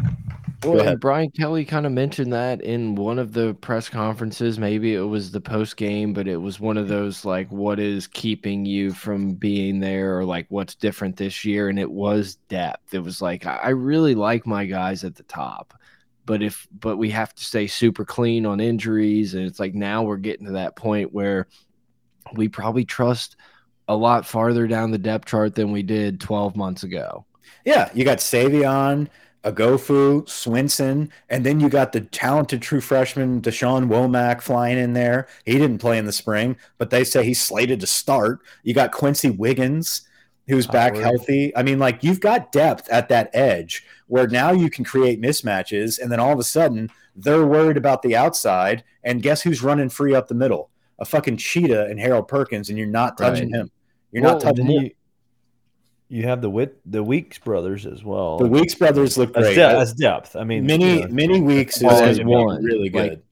Well, 0.65 0.89
and 0.89 1.01
Brian 1.01 1.31
Kelly 1.31 1.65
kind 1.65 1.87
of 1.87 1.93
mentioned 1.93 2.33
that 2.33 2.61
in 2.61 2.95
one 2.95 3.19
of 3.19 3.33
the 3.33 3.55
press 3.55 3.89
conferences. 3.89 4.59
Maybe 4.59 4.95
it 4.95 5.01
was 5.01 5.31
the 5.31 5.41
post 5.41 5.77
game, 5.77 6.13
but 6.13 6.29
it 6.29 6.37
was 6.37 6.61
one 6.61 6.77
of 6.77 6.89
those 6.89 7.25
like, 7.25 7.51
what 7.51 7.81
is 7.81 8.07
keeping 8.07 8.65
you 8.65 8.93
from 8.93 9.35
being 9.35 9.81
there, 9.81 10.19
or 10.19 10.25
like 10.25 10.47
what's 10.51 10.75
different 10.75 11.17
this 11.17 11.45
year? 11.45 11.69
And 11.69 11.79
it 11.79 11.91
was 11.91 12.37
depth. 12.49 12.95
It 12.95 13.03
was 13.03 13.21
like 13.21 13.47
I 13.47 13.57
I 13.57 13.69
really 13.71 14.15
like 14.15 14.47
my 14.47 14.65
guys 14.65 15.05
at 15.05 15.17
the 15.17 15.25
top, 15.25 15.75
but 16.27 16.43
if 16.43 16.67
but 16.79 16.97
we 16.97 17.11
have 17.11 17.35
to 17.35 17.45
stay 17.45 17.67
super 17.67 18.05
clean 18.05 18.47
on 18.47 18.61
injuries, 18.61 19.35
and 19.35 19.45
it's 19.45 19.61
like 19.61 19.75
now 19.75 20.03
we're 20.03 20.17
getting 20.17 20.47
to 20.47 20.53
that 20.53 20.77
point 20.77 21.13
where 21.13 21.49
we 22.35 22.49
probably 22.49 22.85
trust 22.85 23.37
a 23.89 23.97
lot 23.97 24.25
farther 24.25 24.67
down 24.67 24.91
the 24.91 24.99
depth 24.99 25.27
chart 25.27 25.55
than 25.55 25.73
we 25.73 25.83
did 25.83 26.21
12 26.21 26.57
months 26.57 26.85
ago. 26.85 27.27
yeah 27.65 27.91
you 27.95 28.05
got 28.05 28.19
savion 28.19 29.09
oghoufo 29.45 30.23
swinson 30.23 31.11
and 31.29 31.45
then 31.45 31.59
you 31.59 31.69
got 31.69 31.93
the 31.93 32.01
talented 32.01 32.63
true 32.63 32.81
freshman 32.81 33.41
da'shawn 33.41 33.89
womack 33.89 34.41
flying 34.41 34.79
in 34.79 34.93
there 34.93 35.27
he 35.45 35.53
didn't 35.53 35.79
play 35.79 35.99
in 35.99 36.07
the 36.07 36.13
spring 36.13 36.57
but 36.79 36.91
they 36.91 37.03
say 37.03 37.25
he's 37.25 37.41
slated 37.41 37.81
to 37.81 37.87
start 37.87 38.41
you 38.63 38.73
got 38.73 38.93
quency 38.93 39.31
wiggins 39.31 40.03
who's 40.49 40.67
back 40.67 40.97
healthy. 40.97 41.55
I 41.57 41.63
mean, 41.63 41.79
like 41.79 42.03
you've 42.03 42.21
got 42.21 42.53
depth 42.53 42.89
at 42.91 43.09
that 43.09 43.31
edge 43.33 43.85
where 44.09 44.27
now 44.27 44.53
you 44.53 44.69
can 44.69 44.85
create 44.85 45.21
mismatches, 45.21 46.01
and 46.01 46.11
then 46.11 46.21
all 46.21 46.33
of 46.33 46.39
a 46.39 46.45
sudden 46.45 46.91
they're 47.15 47.47
worried 47.47 47.77
about 47.77 48.03
the 48.03 48.17
outside, 48.17 48.85
and 49.05 49.23
guess 49.23 49.43
who's 49.43 49.63
running 49.63 49.89
free 49.89 50.15
up 50.15 50.29
the 50.29 50.35
middle? 50.35 50.71
A 50.99 51.05
fucking 51.05 51.37
cheetah 51.37 51.87
and 51.87 51.99
Harold 51.99 52.29
Perkins, 52.29 52.69
and 52.69 52.79
you're 52.79 52.87
not 52.87 53.17
touching 53.17 53.53
Right. 53.53 53.61
him. 53.61 53.71
You're 54.11 54.25
Well, 54.25 54.33
not 54.35 54.43
touching 54.43 54.67
him. 54.67 54.83
you, 54.83 54.91
you 56.13 56.25
have 56.25 56.43
the 56.43 56.51
Whit 56.51 56.79
the 56.85 57.03
Weeks 57.03 57.39
brothers 57.39 57.87
as 57.87 58.05
well. 58.05 58.39
The 58.39 58.47
Weeks 58.47 58.75
brothers 58.75 59.17
look 59.17 59.33
That's, 59.33 59.47
great. 59.47 59.55
de- 59.55 59.61
that's 59.61 59.93
depth. 59.95 60.37
I 60.37 60.45
mean, 60.45 60.67
many 60.67 60.97
you 60.97 61.01
know, 61.03 61.09
many 61.09 61.41
weeks 61.41 61.79
is 61.79 61.83
Well, 61.85 61.99
going 61.99 62.11
as 62.11 62.19
to 62.19 62.25
one, 62.25 62.63
really 62.63 62.91
like, 62.91 63.11
good. 63.11 63.23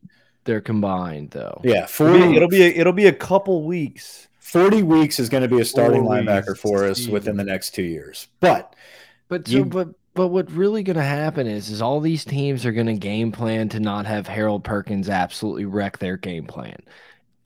They're 0.45 0.61
combined 0.63 1.31
though. 1.33 1.61
yeah, 1.63 1.85
it'll 1.85 1.87
be, 2.09 2.19
40, 2.21 2.37
it'll 2.37 2.49
be 2.49 2.63
a, 2.63 2.69
it'll 2.69 2.93
be 2.95 3.07
a 3.07 3.13
couple 3.13 3.63
weeks. 3.65 4.27
40 4.39 4.83
weeks 4.83 5.21
is 5.21 5.29
going 5.29 5.43
to 5.43 5.49
be 5.55 5.61
a 5.61 5.65
starting 5.65 6.03
linebacker 6.03 6.57
for 6.59 6.85
us 6.87 6.97
season. 6.99 7.13
within 7.13 7.37
the 7.37 7.45
next 7.45 7.71
two 7.75 7.83
years. 7.85 8.27
But 8.41 8.75
But 9.29 9.49
You- 9.49 9.65
but 9.67 9.91
but 10.15 10.29
what 10.29 10.51
really 10.51 10.83
going 10.83 10.97
to 10.97 11.03
happen 11.05 11.47
is 11.47 11.69
is 11.71 11.81
all 11.81 12.01
these 12.01 12.25
teams 12.25 12.67
are 12.67 12.73
going 12.73 12.87
to 12.89 12.95
game 12.95 13.31
plan 13.31 13.69
to 13.69 13.79
not 13.79 14.07
have 14.07 14.27
Harold 14.27 14.65
Perkins 14.65 15.09
absolutely 15.09 15.67
wreck 15.67 15.99
their 15.99 16.17
game 16.17 16.47
plan. 16.47 16.79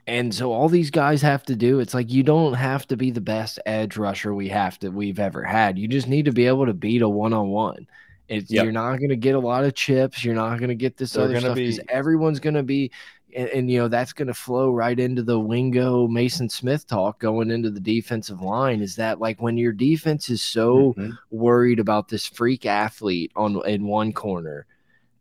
And 0.07 0.35
so 0.35 0.53
all 0.53 0.69
these 0.69 0.91
guys 0.91 1.23
have 1.23 1.45
to 1.45 1.57
do 1.57 1.81
it's 1.81 1.95
like 1.95 2.11
you 2.13 2.23
don't 2.23 2.53
have 2.55 2.87
to 2.89 2.97
be 2.97 3.11
the 3.11 3.21
best 3.23 3.59
edge 3.65 3.97
rusher 3.97 4.35
we 4.35 4.49
have 4.49 4.79
to 4.81 4.91
we've 4.91 5.19
ever 5.19 5.43
had. 5.43 5.79
You 5.79 5.89
just 5.89 6.09
need 6.09 6.27
to 6.27 6.33
be 6.33 6.47
able 6.47 6.67
to 6.67 6.75
beat 6.75 7.03
a 7.03 7.09
one-on-one. 7.09 7.87
It's 8.29 8.51
Yep. 8.51 8.65
you're 8.65 8.73
not 8.73 8.97
going 8.99 9.11
to 9.11 9.17
get 9.17 9.35
a 9.35 9.39
lot 9.39 9.65
of 9.65 9.75
chips, 9.75 10.25
you're 10.25 10.35
not 10.35 10.59
going 10.59 10.69
to 10.69 10.75
get 10.75 10.97
this 10.97 11.13
They're 11.13 11.25
other 11.25 11.41
stuff 11.41 11.57
'cause 11.57 11.79
be- 11.79 11.85
everyone's 11.91 12.41
going 12.41 12.55
to 12.55 12.63
be 12.63 12.91
and, 13.37 13.49
and 13.49 13.71
you 13.71 13.79
know 13.79 13.89
that's 13.89 14.13
going 14.13 14.29
to 14.29 14.35
flow 14.35 14.71
right 14.71 14.99
into 14.99 15.23
the 15.23 15.39
Wingo 15.41 16.07
Maason 16.07 16.51
Smith 16.51 16.87
talk 16.87 17.19
going 17.19 17.51
into 17.51 17.71
the 17.71 17.81
defensive 17.81 18.41
line 18.43 18.81
is 18.81 18.97
that 18.97 19.21
like 19.21 19.43
when 19.43 19.57
your 19.59 19.73
defense 19.73 20.31
is 20.31 20.43
so 20.43 20.95
Mhm. 20.97 21.19
worried 21.31 21.81
about 21.81 22.09
this 22.09 22.27
freak 22.27 22.65
athlete 22.67 23.33
on 23.37 23.61
in 23.67 23.87
one 23.87 24.13
corner 24.13 24.67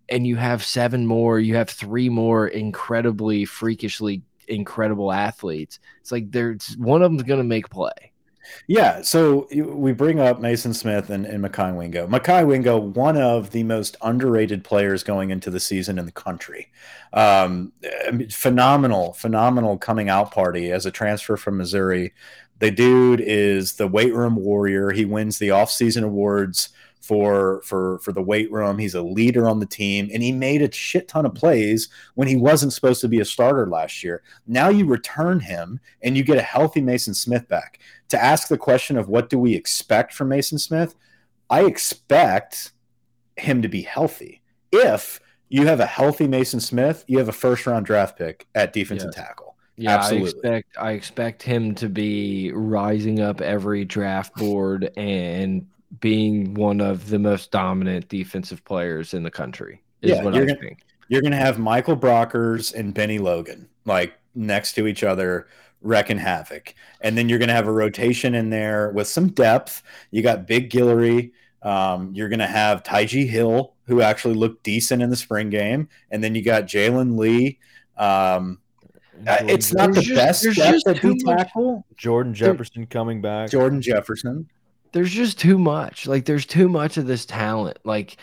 and 0.10 0.28
you 0.28 0.36
have 0.36 0.64
seven 0.64 1.06
more 1.08 1.40
you 1.40 1.56
have 1.56 1.70
three 1.70 2.08
more 2.10 2.48
incredibly 2.50 3.46
freakishly 3.46 4.22
incredible 4.48 5.12
athletes 5.12 5.80
it's 6.02 6.12
like 6.12 6.32
there's 6.32 6.76
one 6.78 7.02
of 7.02 7.12
them's 7.12 7.24
going 7.24 7.40
to 7.40 7.44
make 7.44 7.70
play 7.70 8.14
Yeah, 8.68 9.02
so 9.02 9.48
we 9.54 9.94
bring 9.94 10.20
up 10.20 10.40
Maason 10.40 10.76
Smith 10.76 11.10
and, 11.10 11.26
and 11.26 11.44
Mekhi 11.44 11.76
Wingo. 11.76 12.08
Mekhi 12.08 12.46
Wingo, 12.46 12.78
one 12.78 13.18
of 13.18 13.52
the 13.52 13.64
most 13.64 13.96
underrated 14.02 14.64
players 14.64 15.04
going 15.04 15.30
into 15.30 15.50
the 15.50 15.60
season 15.60 15.98
in 15.98 16.06
the 16.06 16.12
country. 16.12 16.72
Um, 17.14 17.72
phenomenal, 18.30 19.14
phenomenal 19.14 19.78
coming 19.78 20.10
out 20.10 20.32
party 20.32 20.72
as 20.72 20.86
a 20.86 20.92
transfer 20.92 21.38
from 21.38 21.58
Missouri. 21.58 22.14
The 22.60 22.72
dude 22.72 23.22
is 23.22 23.74
the 23.74 23.88
weight 23.88 24.14
room 24.14 24.36
warrior. 24.36 24.92
He 24.92 25.06
wins 25.06 25.40
the 25.40 25.50
offseason 25.50 26.04
awards 26.04 26.70
for 27.04 27.62
for 27.64 28.00
for 28.00 28.12
the 28.14 28.22
weight 28.22 28.50
room. 28.52 28.78
He's 28.80 28.96
a 28.96 29.02
leader 29.02 29.48
on 29.48 29.60
the 29.60 29.66
team, 29.66 30.10
and 30.14 30.24
he 30.24 30.32
made 30.32 30.62
a 30.62 30.72
shit 30.72 31.08
ton 31.10 31.26
of 31.26 31.36
plays 31.36 31.90
when 32.16 32.28
he 32.28 32.36
wasn't 32.38 32.72
supposed 32.74 33.02
to 33.02 33.08
be 33.10 33.20
a 33.20 33.26
starter 33.26 33.68
last 33.68 34.04
year. 34.04 34.24
Now 34.48 34.70
you 34.70 34.86
return 34.86 35.42
him, 35.42 35.80
and 36.02 36.16
you 36.16 36.24
get 36.24 36.38
a 36.38 36.42
healthy 36.42 36.82
Maason 36.82 37.14
Smith 37.16 37.48
back 37.50 37.80
to 38.10 38.24
ask 38.24 38.48
the 38.48 38.58
question 38.58 38.98
of 38.98 39.10
what 39.10 39.30
do 39.30 39.38
we 39.38 39.54
expect 39.54 40.14
from 40.14 40.30
Maason 40.30 40.60
Smith, 40.60 40.96
I 41.50 41.66
expect 41.66 42.72
him 43.38 43.62
to 43.62 43.68
be 43.68 43.82
healthy. 43.82 44.42
If 44.72 45.20
you 45.50 45.66
have 45.68 45.80
a 45.82 45.86
healthy 45.86 46.28
Maason 46.28 46.62
Smith, 46.62 47.04
you 47.08 47.18
have 47.18 47.28
a 47.30 47.34
first 47.34 47.68
round 47.68 47.86
draft 47.86 48.18
pick 48.18 48.48
at 48.56 48.72
defensive 48.74 49.12
Yes. 49.16 49.26
tackle. 49.26 49.56
yeah 49.76 49.96
Absolutely. 49.98 50.28
i 50.28 50.30
expect 50.56 50.78
i 50.78 50.92
expect 50.92 51.42
him 51.44 51.74
to 51.76 51.90
be 51.90 52.52
rising 52.54 53.20
up 53.20 53.42
every 53.42 53.84
draft 53.86 54.36
board 54.36 54.92
and 54.98 55.66
being 56.00 56.54
one 56.54 56.82
of 56.82 57.10
the 57.10 57.20
most 57.20 57.52
dominant 57.52 58.08
defensive 58.10 58.64
players 58.66 59.14
in 59.14 59.24
the 59.24 59.32
country 59.32 59.82
is 60.02 60.12
Yeah, 60.12 60.24
what 60.24 60.34
you're 60.34 60.44
i 60.44 60.48
gonna- 60.48 60.60
think 60.60 60.80
You're 61.10 61.22
going 61.22 61.32
to 61.32 61.38
have 61.38 61.60
Michael 61.60 61.98
Brockers 61.98 62.74
and 62.74 62.94
Benny 62.94 63.20
Logan 63.20 63.68
like 63.86 64.14
next 64.36 64.74
to 64.74 64.88
each 64.88 65.04
other 65.04 65.48
wrecking 65.82 66.18
havoc. 66.18 66.74
And 67.02 67.18
then 67.18 67.28
you're 67.30 67.38
going 67.40 67.50
to 67.50 67.54
have 67.54 67.68
a 67.68 67.72
rotation 67.72 68.34
in 68.34 68.50
there 68.50 68.90
with 68.92 69.08
some 69.08 69.28
depth. 69.28 69.84
You 70.12 70.24
got 70.24 70.48
Big 70.48 70.70
Guillory. 70.72 71.32
Um, 71.62 72.12
you're 72.16 72.30
going 72.30 72.40
to 72.40 72.48
have 72.48 72.84
Tygee 72.84 73.28
Hill, 73.28 73.74
who 73.86 74.02
actually 74.02 74.34
looked 74.36 74.64
decent 74.64 75.04
in 75.04 75.10
the 75.10 75.16
spring 75.18 75.50
game. 75.50 75.90
And 76.10 76.24
then 76.24 76.36
you 76.36 76.42
got 76.42 76.64
Jalen 76.64 77.18
Lee. 77.18 77.60
Um, 77.98 78.60
Uh, 79.28 79.38
it's 79.48 79.72
not 79.74 79.94
There's 79.94 80.08
the 80.08 80.14
just- 80.14 80.16
best 80.26 80.44
there's 80.44 80.56
depth 80.56 80.72
just 80.74 80.88
at 80.88 81.02
D 81.02 81.18
tackle. 81.24 81.86
Jordan 81.98 82.34
Jefferson 82.34 82.88
coming 82.88 83.22
back. 83.22 83.52
Jordan 83.52 83.82
Jefferson. 83.82 84.50
There's 84.94 85.12
just 85.12 85.40
too 85.40 85.58
much. 85.58 86.08
Like 86.08 86.26
there's 86.26 86.46
too 86.46 86.70
much 86.70 86.98
of 86.98 87.08
this 87.08 87.26
talent. 87.26 87.80
Like 87.84 88.18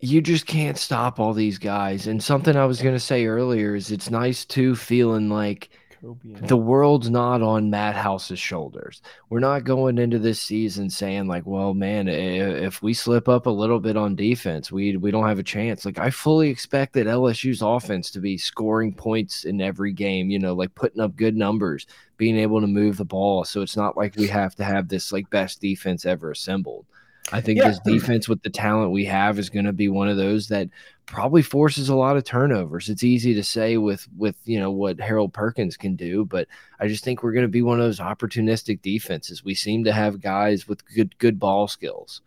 you 0.00 0.20
just 0.22 0.46
can't 0.46 0.78
stop 0.78 1.20
all 1.20 1.34
these 1.34 1.58
guys. 1.58 2.06
And 2.06 2.22
something 2.22 2.56
I 2.56 2.64
was 2.64 2.80
gonna 2.80 3.00
say 3.00 3.26
earlier 3.26 3.74
is 3.74 3.90
it's 3.90 4.10
nice 4.10 4.44
too 4.44 4.74
feeling 4.76 5.28
like 5.28 5.68
Kobe 6.00 6.34
the 6.46 6.56
world's 6.56 7.10
not 7.10 7.42
on 7.42 7.70
Matt 7.70 7.96
House's 7.96 8.38
shoulders. 8.38 9.02
We're 9.30 9.40
not 9.40 9.64
going 9.64 9.98
into 9.98 10.18
this 10.18 10.40
season 10.40 10.90
saying 10.90 11.26
like, 11.26 11.46
well, 11.46 11.74
man, 11.74 12.08
if 12.08 12.82
we 12.82 12.94
slip 12.94 13.28
up 13.28 13.46
a 13.46 13.50
little 13.50 13.80
bit 13.80 13.96
on 13.96 14.14
defense, 14.14 14.70
we 14.70 14.96
we 14.96 15.10
don't 15.10 15.26
have 15.26 15.38
a 15.38 15.42
chance. 15.44 15.84
Like 15.84 15.98
I 15.98 16.10
fully 16.10 16.50
expect 16.50 16.92
that 16.94 17.06
LSU's 17.06 17.62
offense 17.62 18.10
to 18.12 18.20
be 18.20 18.38
scoring 18.38 18.94
points 18.94 19.44
in 19.44 19.60
every 19.60 19.92
game, 19.92 20.30
you 20.30 20.38
know, 20.38 20.54
like 20.54 20.74
putting 20.74 21.00
up 21.00 21.16
good 21.16 21.36
numbers, 21.36 21.86
being 22.16 22.36
able 22.36 22.60
to 22.60 22.66
move 22.66 22.96
the 22.96 23.04
ball. 23.04 23.44
So 23.44 23.62
it's 23.62 23.76
not 23.76 23.96
like 23.96 24.14
we 24.16 24.28
have 24.28 24.54
to 24.56 24.64
have 24.64 24.88
this 24.88 25.12
like 25.12 25.28
best 25.30 25.60
defense 25.60 26.06
ever 26.06 26.30
assembled. 26.30 26.86
I 27.32 27.40
think 27.40 27.58
Yeah. 27.58 27.68
this 27.68 27.80
defense 27.80 28.28
with 28.28 28.42
the 28.42 28.50
talent 28.50 28.90
we 28.92 29.04
have 29.04 29.38
is 29.38 29.50
going 29.50 29.66
to 29.66 29.72
be 29.72 29.88
one 29.88 30.08
of 30.08 30.16
those 30.16 30.48
that 30.48 30.68
probably 31.08 31.42
forces 31.42 31.88
a 31.88 31.94
lot 31.94 32.16
of 32.16 32.24
turnovers. 32.24 32.88
It's 32.88 33.02
easy 33.02 33.34
to 33.34 33.42
say 33.42 33.78
with 33.78 34.06
with 34.16 34.36
you 34.44 34.60
know 34.60 34.70
what 34.70 35.00
Harold 35.00 35.32
Perkins 35.32 35.76
can 35.76 35.96
do, 35.96 36.24
but 36.24 36.46
I 36.78 36.86
just 36.86 37.02
think 37.02 37.22
we're 37.22 37.32
going 37.32 37.44
to 37.44 37.48
be 37.48 37.62
one 37.62 37.80
of 37.80 37.86
those 37.86 37.98
opportunistic 37.98 38.82
defenses. 38.82 39.44
We 39.44 39.54
seem 39.54 39.84
to 39.84 39.92
have 39.92 40.20
guys 40.20 40.68
with 40.68 40.84
good 40.94 41.18
good 41.18 41.38
ball 41.38 41.66
skills. 41.66 42.20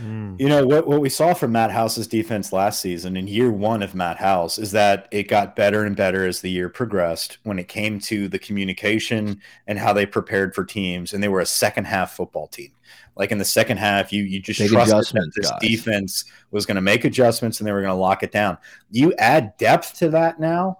Mm. 0.00 0.40
You 0.40 0.48
know 0.48 0.66
what 0.66 0.86
what 0.86 1.00
we 1.00 1.08
saw 1.08 1.34
from 1.34 1.52
Matt 1.52 1.70
House's 1.70 2.06
defense 2.06 2.52
last 2.52 2.80
season 2.80 3.16
in 3.16 3.26
year 3.26 3.50
one 3.50 3.82
of 3.82 3.94
Matt 3.94 4.16
House 4.16 4.58
is 4.58 4.70
that 4.72 5.08
it 5.10 5.24
got 5.24 5.56
better 5.56 5.84
and 5.84 5.96
better 5.96 6.26
as 6.26 6.40
the 6.40 6.50
year 6.50 6.68
progressed 6.68 7.38
when 7.42 7.58
it 7.58 7.68
came 7.68 7.98
to 8.00 8.28
the 8.28 8.38
communication 8.38 9.40
and 9.66 9.78
how 9.78 9.92
they 9.92 10.06
prepared 10.06 10.54
for 10.54 10.64
teams, 10.64 11.12
and 11.12 11.22
they 11.22 11.28
were 11.28 11.40
a 11.40 11.46
second 11.46 11.86
half 11.86 12.12
football 12.12 12.46
team. 12.46 12.72
Like 13.16 13.32
in 13.32 13.38
the 13.38 13.44
second 13.44 13.78
half, 13.78 14.12
you 14.12 14.22
you 14.22 14.40
just 14.40 14.60
Big 14.60 14.70
trusted 14.70 15.16
that 15.16 15.32
this 15.34 15.50
guys. 15.50 15.60
defense 15.60 16.24
was 16.52 16.64
going 16.64 16.76
to 16.76 16.80
make 16.80 17.04
adjustments 17.04 17.58
and 17.58 17.66
they 17.66 17.72
were 17.72 17.82
going 17.82 17.90
to 17.90 18.00
lock 18.00 18.22
it 18.22 18.30
down. 18.30 18.58
You 18.90 19.12
add 19.18 19.56
depth 19.58 19.94
to 19.98 20.10
that 20.10 20.38
now, 20.38 20.78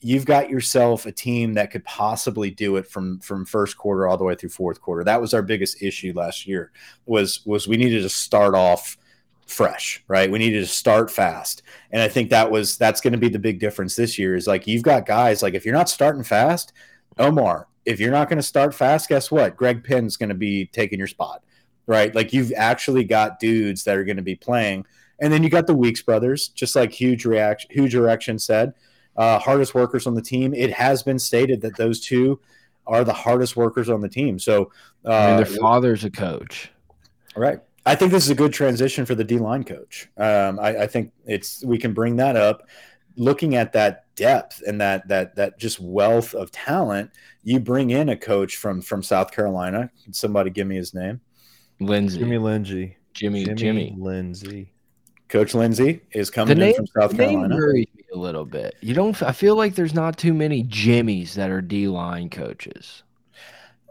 you've 0.00 0.24
got 0.24 0.48
yourself 0.48 1.06
a 1.06 1.12
team 1.12 1.54
that 1.54 1.70
could 1.70 1.84
possibly 1.84 2.50
do 2.50 2.76
it 2.76 2.86
from 2.86 3.18
from 3.20 3.44
first 3.44 3.76
quarter 3.76 4.06
all 4.06 4.16
the 4.16 4.24
way 4.24 4.34
through 4.34 4.50
fourth 4.50 4.80
quarter. 4.80 5.04
That 5.04 5.20
was 5.20 5.34
our 5.34 5.42
biggest 5.42 5.82
issue 5.82 6.12
last 6.14 6.46
year 6.46 6.70
was 7.06 7.44
was 7.44 7.66
we 7.66 7.76
needed 7.76 8.02
to 8.02 8.08
start 8.08 8.54
off 8.54 8.96
fresh, 9.46 10.04
right? 10.08 10.30
We 10.30 10.38
needed 10.38 10.60
to 10.60 10.66
start 10.66 11.10
fast. 11.10 11.62
And 11.90 12.02
I 12.02 12.08
think 12.08 12.30
that 12.30 12.50
was 12.50 12.76
that's 12.76 13.00
going 13.00 13.12
to 13.12 13.18
be 13.18 13.28
the 13.28 13.38
big 13.38 13.58
difference 13.58 13.96
this 13.96 14.18
year 14.18 14.36
is 14.36 14.46
like 14.46 14.66
you've 14.66 14.82
got 14.82 15.06
guys 15.06 15.42
like 15.42 15.54
if 15.54 15.64
you're 15.64 15.74
not 15.74 15.88
starting 15.88 16.22
fast, 16.22 16.72
Omar, 17.18 17.66
if 17.84 17.98
you're 17.98 18.12
not 18.12 18.28
going 18.28 18.38
to 18.38 18.42
start 18.42 18.74
fast, 18.74 19.08
guess 19.08 19.30
what? 19.30 19.56
Greg 19.56 19.82
Penn's 19.82 20.16
going 20.16 20.28
to 20.28 20.34
be 20.34 20.66
taking 20.66 20.98
your 20.98 21.08
spot. 21.08 21.42
Right? 21.86 22.14
Like 22.14 22.34
you've 22.34 22.52
actually 22.54 23.04
got 23.04 23.40
dudes 23.40 23.82
that 23.84 23.96
are 23.96 24.04
going 24.04 24.18
to 24.18 24.22
be 24.22 24.36
playing. 24.36 24.84
And 25.20 25.32
then 25.32 25.42
you 25.42 25.48
got 25.48 25.66
the 25.66 25.74
Weeks 25.74 26.02
brothers, 26.02 26.48
just 26.48 26.76
like 26.76 26.92
huge 26.92 27.24
reaction 27.24 27.70
huge 27.72 27.94
erection 27.94 28.38
said. 28.38 28.74
Uh, 29.18 29.38
hardest 29.38 29.74
workers 29.74 30.06
on 30.06 30.14
the 30.14 30.22
team. 30.22 30.54
It 30.54 30.72
has 30.72 31.02
been 31.02 31.18
stated 31.18 31.60
that 31.62 31.76
those 31.76 31.98
two 32.00 32.38
are 32.86 33.02
the 33.04 33.12
hardest 33.12 33.56
workers 33.56 33.90
on 33.90 34.00
the 34.00 34.08
team. 34.08 34.38
So, 34.38 34.70
uh, 35.04 35.12
I 35.12 35.26
mean, 35.26 35.36
their 35.38 35.56
father's 35.60 36.04
a 36.04 36.10
coach. 36.10 36.70
Right. 37.36 37.60
I 37.84 37.94
think 37.94 38.12
this 38.12 38.24
is 38.24 38.30
a 38.30 38.34
good 38.34 38.52
transition 38.52 39.04
for 39.04 39.14
the 39.14 39.24
D 39.24 39.38
line 39.38 39.64
coach. 39.64 40.08
Um, 40.16 40.60
I, 40.60 40.82
I 40.82 40.86
think 40.86 41.10
it's 41.26 41.64
we 41.64 41.78
can 41.78 41.92
bring 41.92 42.16
that 42.16 42.36
up. 42.36 42.68
Looking 43.16 43.56
at 43.56 43.72
that 43.72 44.04
depth 44.14 44.62
and 44.66 44.80
that 44.80 45.08
that 45.08 45.34
that 45.34 45.58
just 45.58 45.80
wealth 45.80 46.34
of 46.34 46.52
talent, 46.52 47.10
you 47.42 47.58
bring 47.58 47.90
in 47.90 48.10
a 48.10 48.16
coach 48.16 48.56
from 48.56 48.80
from 48.80 49.02
South 49.02 49.32
Carolina. 49.32 49.90
Can 50.04 50.12
somebody 50.12 50.50
give 50.50 50.68
me 50.68 50.76
his 50.76 50.94
name? 50.94 51.20
Lindsey, 51.80 52.18
Jimmy 52.20 52.38
Lindsey. 52.38 52.96
Jimmy, 53.14 53.44
Jimmy. 53.54 53.94
Lindsey. 53.98 54.72
Coach 55.28 55.54
Lindsey 55.54 56.00
is 56.12 56.30
coming 56.30 56.58
name, 56.58 56.74
in 56.78 56.86
from 56.86 57.02
South 57.02 57.10
the 57.12 57.16
name 57.18 57.30
Carolina. 57.40 57.56
worries 57.56 57.86
me 57.94 58.04
a 58.14 58.16
little 58.16 58.44
bit. 58.46 58.74
You 58.80 58.94
don't. 58.94 59.20
I 59.22 59.32
feel 59.32 59.56
like 59.56 59.74
there's 59.74 59.94
not 59.94 60.16
too 60.16 60.32
many 60.32 60.64
Jimmys 60.64 61.34
that 61.34 61.50
are 61.50 61.60
D 61.60 61.86
line 61.88 62.30
coaches. 62.30 63.02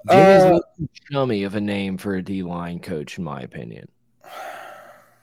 Jimmy's 0.10 0.44
Uh, 0.44 0.46
a 0.48 0.54
little 0.54 0.90
chummy 1.12 1.44
of 1.44 1.56
a 1.56 1.62
name 1.62 1.98
for 1.98 2.16
a 2.16 2.22
D 2.24 2.42
line 2.44 2.80
coach, 2.80 3.18
in 3.18 3.24
my 3.24 3.42
opinion. 3.42 3.88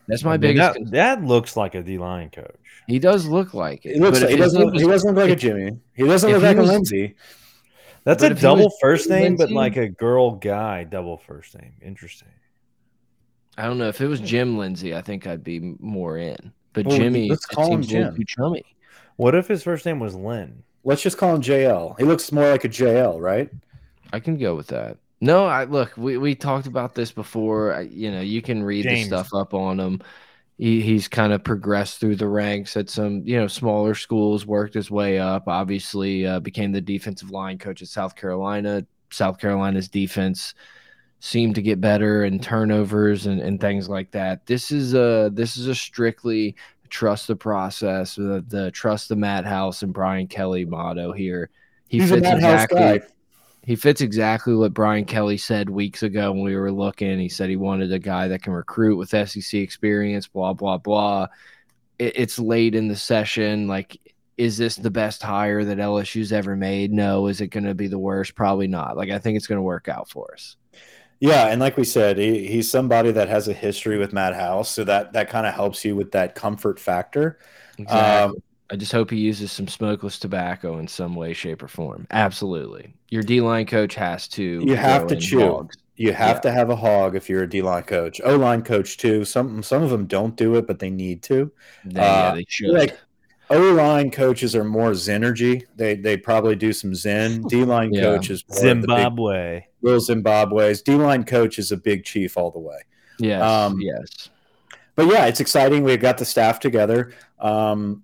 That's 0.07 0.23
my 0.23 0.35
I 0.35 0.37
mean, 0.37 0.41
biggest. 0.57 0.75
that, 0.75 0.91
that 0.91 1.25
looks 1.25 1.57
like 1.57 1.75
a 1.75 1.83
D 1.83 1.99
line 1.99 2.31
coach. 2.31 2.55
He 2.87 2.99
does 2.99 3.27
look 3.27 3.55
like 3.55 3.87
it. 3.87 3.95
He 3.95 4.01
looks 4.01 4.21
like, 4.21 4.31
he 4.31 4.37
doesn't 4.37 4.61
look, 4.63 4.75
was- 4.75 4.83
he 4.83 4.89
doesn't 4.89 5.15
look 5.15 5.25
like 5.25 5.33
a 5.33 5.37
Jimmy. 5.37 5.79
He 5.95 6.05
doesn't 6.05 6.31
look 6.31 6.43
like 6.43 6.59
a 6.59 6.63
Lindsey. 6.63 7.15
That's 8.05 8.23
But 8.23 8.33
a 8.33 8.35
double 8.35 8.71
first 8.83 9.09
name, 9.09 9.35
but 9.37 9.51
like 9.51 9.77
a 9.77 9.89
girl 9.89 10.33
guy 10.33 10.85
double 10.85 11.17
first 11.17 11.59
name. 11.59 11.73
Interesting. 11.81 12.29
I 13.57 13.65
don't 13.67 13.79
know 13.79 13.89
if 13.89 14.01
it 14.01 14.07
was 14.09 14.21
Jim 14.21 14.59
Lindsey. 14.59 14.95
I 14.95 15.01
think 15.01 15.27
I'd 15.27 15.45
be 15.45 15.77
more 15.79 16.19
in. 16.19 16.53
But 16.73 16.87
Well, 16.87 16.97
Jimmy, 16.97 17.29
let's 17.29 17.47
call 17.47 17.73
him 17.73 17.83
seems 17.83 17.93
a 17.93 17.97
little 17.97 18.11
Jim. 18.13 18.19
too 18.19 18.25
chummy. 18.27 18.65
What 19.17 19.35
if 19.35 19.47
his 19.47 19.63
first 19.63 19.87
name 19.87 20.01
was 20.01 20.15
Lynn? 20.15 20.63
Let's 20.83 21.03
just 21.03 21.17
call 21.17 21.35
him 21.37 21.41
JL. 21.41 21.97
He 21.99 22.05
looks 22.05 22.31
more 22.33 22.51
like 22.51 22.65
a 22.65 22.69
JL, 22.69 23.21
right? 23.21 23.49
I 24.13 24.21
can 24.21 24.37
go 24.37 24.55
with 24.55 24.67
that. 24.69 24.99
No, 25.21 25.47
I 25.47 25.65
look. 25.65 25.97
We 25.97 26.19
we 26.19 26.35
talked 26.35 26.67
about 26.67 26.95
this 26.95 27.13
before. 27.13 27.73
I, 27.75 27.83
you 27.83 28.11
know, 28.11 28.21
you 28.21 28.43
can 28.43 28.63
read 28.63 28.83
James. 28.83 29.09
the 29.09 29.23
stuff 29.23 29.33
up 29.33 29.55
on 29.55 29.81
him. 29.81 30.03
He, 30.59 30.83
he's 30.83 31.09
kind 31.09 31.33
of 31.33 31.43
progressed 31.43 31.99
through 31.99 32.17
the 32.17 32.29
ranks 32.29 32.77
at 32.77 32.91
some 32.91 33.23
you 33.25 33.39
know 33.39 33.47
smaller 33.47 33.95
schools, 33.95 34.45
worked 34.45 34.75
his 34.75 34.91
way 34.91 35.19
up. 35.19 35.49
Obviously, 35.49 36.27
uh, 36.27 36.41
became 36.41 36.73
the 36.73 36.81
defensive 36.81 37.31
line 37.31 37.59
coach 37.59 37.81
at 37.81 37.89
South 37.89 38.17
Carolina. 38.17 38.85
South 39.11 39.39
Carolina's 39.39 39.89
defense 39.89 40.55
seemed 41.25 41.55
to 41.55 41.63
get 41.63 41.81
better 41.81 42.23
and 42.25 42.43
turnovers 42.43 43.25
and, 43.25 43.41
and 43.41 43.59
things 43.59 43.89
like 43.89 44.11
that. 44.11 44.45
This 44.45 44.71
is 44.71 44.93
a 44.93 45.31
this 45.33 45.57
is 45.57 45.69
a 45.69 45.75
strictly 45.75 46.55
trust 46.91 47.29
the 47.29 47.35
process, 47.35 48.17
the, 48.17 48.45
the 48.47 48.71
trust 48.73 49.09
the 49.09 49.17
Matt 49.17 49.47
House 49.47 49.83
and 49.83 49.95
Brian 49.95 50.27
Kelly 50.27 50.67
motto 50.67 51.13
here. 51.13 51.49
He 51.89 51.99
He's 51.99 52.11
fits 52.11 52.29
exactly 52.29 53.01
he 53.65 53.75
fits 53.75 54.03
exactly 54.03 54.55
what 54.55 54.75
Brian 54.75 55.07
Kelly 55.07 55.39
said 55.39 55.71
weeks 55.71 56.03
ago 56.03 56.31
when 56.31 56.43
we 56.43 56.57
were 56.57 56.71
looking. 56.71 57.19
He 57.19 57.31
said 57.31 57.49
he 57.49 57.57
wanted 57.57 57.91
a 57.91 57.99
guy 57.99 58.29
that 58.29 58.43
can 58.43 58.53
recruit 58.53 58.97
with 58.97 59.09
SEC 59.09 59.55
experience, 59.55 60.29
blah, 60.29 60.53
blah, 60.53 60.77
blah. 60.77 61.29
It, 61.99 62.13
it's 62.17 62.39
late 62.39 62.75
in 62.75 62.89
the 62.89 62.97
session. 62.97 63.67
Like, 63.67 63.99
is 64.37 64.59
this 64.59 64.77
the 64.77 64.91
best 64.91 65.23
hire 65.23 65.65
that 65.65 65.79
LSU's 65.79 66.35
ever 66.35 66.55
made? 66.55 66.93
No. 66.93 67.29
Is 67.29 67.41
it 67.41 67.47
going 67.47 67.65
to 67.65 67.75
be 67.75 67.87
the 67.87 67.99
worst? 67.99 68.35
Probably 68.35 68.67
not. 68.67 68.99
Like, 68.99 69.09
I 69.09 69.19
think 69.19 69.39
it's 69.39 69.47
going 69.47 69.57
to 69.59 69.63
work 69.63 69.89
out 69.89 70.11
for 70.11 70.35
us. 70.35 70.59
Yeah, 71.21 71.47
and 71.47 71.61
like 71.61 71.77
we 71.77 71.85
said, 71.85 72.19
he, 72.19 72.47
he's 72.47 72.71
somebody 72.71 73.11
that 73.13 73.29
has 73.29 73.49
a 73.49 73.53
history 73.53 73.99
with 73.99 74.13
Matt 74.13 74.35
House, 74.35 74.69
so 74.71 74.85
that 74.85 75.13
that 75.15 75.31
kind 75.31 75.47
of 75.47 75.55
helps 75.55 75.85
you 75.85 75.97
with 75.97 76.13
that 76.13 76.35
comfort 76.35 76.79
factor. 76.79 77.39
Exactly. 77.79 78.43
I 78.71 78.77
just 78.77 78.93
hope 78.93 79.11
he 79.11 79.19
uses 79.19 79.53
some 79.53 79.69
smokeless 79.69 80.19
tobacco 80.19 80.79
in 80.79 80.89
some 80.89 81.15
way, 81.15 81.35
shape, 81.35 81.63
or 81.63 81.69
form. 81.69 82.07
Absolutely. 82.11 82.95
Your 83.11 83.23
D 83.23 83.41
line 83.41 83.67
coach 83.67 83.95
has 83.95 84.27
to. 84.29 84.43
You 84.43 84.75
have 84.77 85.07
to 85.09 85.17
chew. 85.17 85.41
hogs. 85.41 85.77
You 85.97 86.13
have 86.13 86.37
Yeah. 86.37 86.41
to 86.41 86.53
have 86.53 86.71
a 86.71 86.77
hog 86.77 87.15
if 87.15 87.29
you're 87.29 87.43
a 87.45 87.49
D 87.49 87.63
line 87.63 87.85
coach, 87.85 88.21
O 88.25 88.37
line 88.37 88.63
coach 88.63 88.97
too. 88.97 89.25
Some 89.25 89.63
some 89.63 89.83
of 89.83 89.91
them 89.91 90.07
don't 90.07 90.35
do 90.37 90.57
it, 90.57 90.67
but 90.67 90.79
they 90.79 90.91
need 90.91 91.23
to. 91.25 91.53
They, 91.85 92.01
yeah, 92.01 92.29
Uh, 92.31 92.35
they 92.35 92.45
should. 92.49 92.71
Like 92.71 92.99
O 93.51 93.61
line 93.75 94.11
coaches 94.11 94.55
are 94.57 94.65
more 94.65 94.93
Zenergy. 94.93 95.65
They 95.77 95.95
they 95.97 96.17
probably 96.17 96.57
do 96.57 96.73
some 96.73 96.95
Zen. 96.95 97.43
D 97.49 97.65
line 97.65 97.93
Yeah. 97.93 98.03
coach 98.03 98.31
is 98.31 98.45
more 98.49 98.57
of 98.59 98.63
the 98.63 98.71
big 98.71 98.81
Zimbabwe. 98.97 99.67
little 99.83 100.01
Zimbabwe's. 100.01 100.83
D 100.83 100.95
line 100.95 101.25
coach 101.25 101.59
is 101.59 101.71
a 101.73 101.77
big 101.77 102.05
chief 102.05 102.37
all 102.37 102.51
the 102.51 102.59
way. 102.59 102.79
yes. 103.19 103.43
um, 103.43 103.79
yes. 103.81 104.31
but 104.97 105.07
yeah, 105.07 105.27
it's 105.27 105.41
exciting. 105.41 105.85
We've 105.85 106.01
got 106.01 106.19
the 106.19 106.25
staff 106.25 106.59
together. 106.59 107.13
Um, 107.39 108.03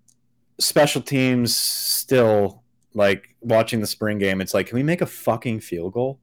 special 0.58 1.00
teams 1.00 1.56
still 1.56 2.62
like 2.94 3.34
watching 3.40 3.80
the 3.80 3.86
spring 3.86 4.18
game. 4.18 4.40
It's 4.40 4.52
like, 4.54 4.66
can 4.66 4.76
we 4.76 4.82
make 4.82 5.00
a 5.00 5.06
fucking 5.06 5.60
field 5.60 5.94
goal? 5.94 6.20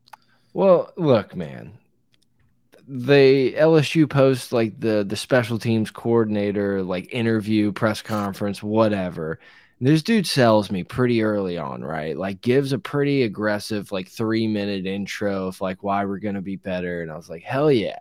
Well, 0.53 0.91
look, 0.95 1.35
man. 1.35 1.79
The 2.89 3.53
LSU 3.57 4.09
post 4.09 4.53
like 4.53 4.79
the 4.79 5.03
the 5.07 5.17
special 5.17 5.59
teams 5.59 5.91
coordinator 5.91 6.81
like 6.83 7.13
interview, 7.13 7.73
press 7.73 8.01
conference, 8.01 8.63
whatever. 8.63 9.39
This 9.81 10.01
dude 10.01 10.25
sells 10.25 10.71
me 10.71 10.83
pretty 10.83 11.21
early 11.21 11.57
on, 11.57 11.83
right? 11.83 12.17
Like 12.17 12.41
gives 12.41 12.71
a 12.73 12.79
pretty 12.79 13.23
aggressive 13.23 13.91
like 13.91 14.09
3-minute 14.09 14.85
intro 14.87 15.47
of 15.47 15.61
like 15.61 15.83
why 15.83 16.05
we're 16.05 16.17
going 16.19 16.35
to 16.35 16.41
be 16.41 16.55
better 16.55 17.01
and 17.01 17.11
I 17.11 17.17
was 17.17 17.29
like, 17.29 17.43
"Hell 17.43 17.71
yeah." 17.71 17.99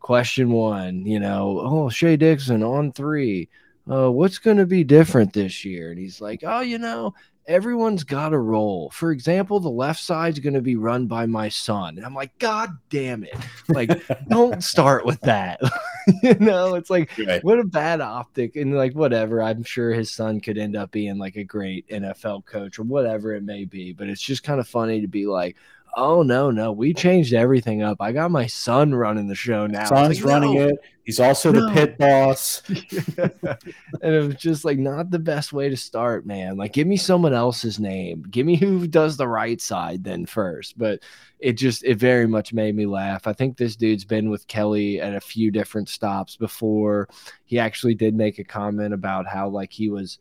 Question 0.00 0.50
1, 0.52 1.06
you 1.06 1.18
know, 1.18 1.58
"Oh, 1.60 1.88
Shea 1.88 2.16
Dixon 2.16 2.62
on 2.62 2.92
3. 2.92 3.48
Uh, 3.90 4.10
what's 4.12 4.38
going 4.38 4.58
to 4.58 4.66
be 4.66 4.84
different 4.84 5.32
this 5.32 5.64
year?" 5.64 5.90
And 5.90 5.98
he's 5.98 6.20
like, 6.20 6.42
"Oh, 6.44 6.60
you 6.60 6.78
know, 6.78 7.14
everyone's 7.48 8.04
got 8.04 8.32
a 8.32 8.38
role. 8.38 8.90
For 8.90 9.12
example, 9.12 9.60
the 9.60 9.70
left 9.70 10.00
side's 10.00 10.38
going 10.40 10.54
to 10.54 10.60
be 10.62 10.76
run 10.76 11.06
by 11.06 11.26
my 11.26 11.48
son. 11.48 11.96
And 11.96 12.04
I'm 12.04 12.14
like, 12.14 12.36
God 12.38 12.76
damn 12.90 13.24
it. 13.24 13.36
Like, 13.68 14.02
don't 14.28 14.62
start 14.62 15.04
with 15.06 15.20
that. 15.22 15.60
you 16.22 16.34
know, 16.34 16.74
it's 16.74 16.90
like, 16.90 17.10
Right. 17.18 17.42
what 17.44 17.58
a 17.58 17.64
bad 17.64 18.00
optic. 18.00 18.56
And 18.56 18.74
like, 18.76 18.94
whatever. 18.94 19.42
I'm 19.42 19.62
sure 19.62 19.92
his 19.92 20.10
son 20.12 20.40
could 20.40 20.58
end 20.58 20.76
up 20.76 20.90
being 20.90 21.18
like 21.18 21.36
a 21.36 21.44
great 21.44 21.88
NFL 21.88 22.44
coach 22.46 22.78
or 22.78 22.82
whatever 22.82 23.34
it 23.34 23.42
may 23.44 23.64
be. 23.64 23.92
But 23.92 24.08
it's 24.08 24.22
just 24.22 24.42
kind 24.42 24.60
of 24.60 24.68
funny 24.68 25.00
to 25.00 25.08
be 25.08 25.26
like, 25.26 25.56
oh, 25.96 26.22
no, 26.22 26.50
no, 26.50 26.70
we 26.72 26.92
changed 26.92 27.32
everything 27.32 27.82
up. 27.82 27.96
I 28.00 28.12
got 28.12 28.30
my 28.30 28.46
son 28.46 28.94
running 28.94 29.26
the 29.26 29.34
show 29.34 29.66
now. 29.66 29.86
Son's 29.86 30.20
like, 30.22 30.30
running 30.30 30.54
no. 30.54 30.68
it. 30.68 30.76
He's 31.04 31.18
also 31.20 31.52
No. 31.52 31.66
the 31.66 31.72
pit 31.72 31.98
boss. 31.98 32.62
and 32.68 34.14
it 34.14 34.26
was 34.26 34.34
just 34.36 34.64
like 34.64 34.78
not 34.78 35.10
the 35.10 35.18
best 35.18 35.52
way 35.52 35.70
to 35.70 35.76
start, 35.76 36.26
man. 36.26 36.56
Like, 36.56 36.72
give 36.72 36.86
me 36.86 36.96
someone 36.96 37.32
else's 37.32 37.80
name. 37.80 38.24
Give 38.30 38.44
me 38.44 38.56
who 38.56 38.86
does 38.86 39.16
the 39.16 39.28
right 39.28 39.60
side 39.60 40.04
then 40.04 40.26
first. 40.26 40.76
But 40.76 41.00
it 41.38 41.54
just 41.54 41.84
it 41.84 41.98
very 41.98 42.26
much 42.26 42.52
made 42.52 42.74
me 42.74 42.86
laugh. 42.86 43.26
I 43.26 43.32
think 43.32 43.56
this 43.56 43.76
dude's 43.76 44.04
been 44.04 44.30
with 44.30 44.46
Kelly 44.48 45.00
at 45.00 45.14
a 45.14 45.20
few 45.20 45.50
different 45.50 45.88
stops 45.88 46.36
before. 46.36 47.08
He 47.44 47.58
actually 47.58 47.94
did 47.94 48.14
make 48.14 48.38
a 48.38 48.44
comment 48.44 48.92
about 48.92 49.26
how 49.26 49.48
like 49.48 49.72
he 49.72 49.88
was 49.88 50.18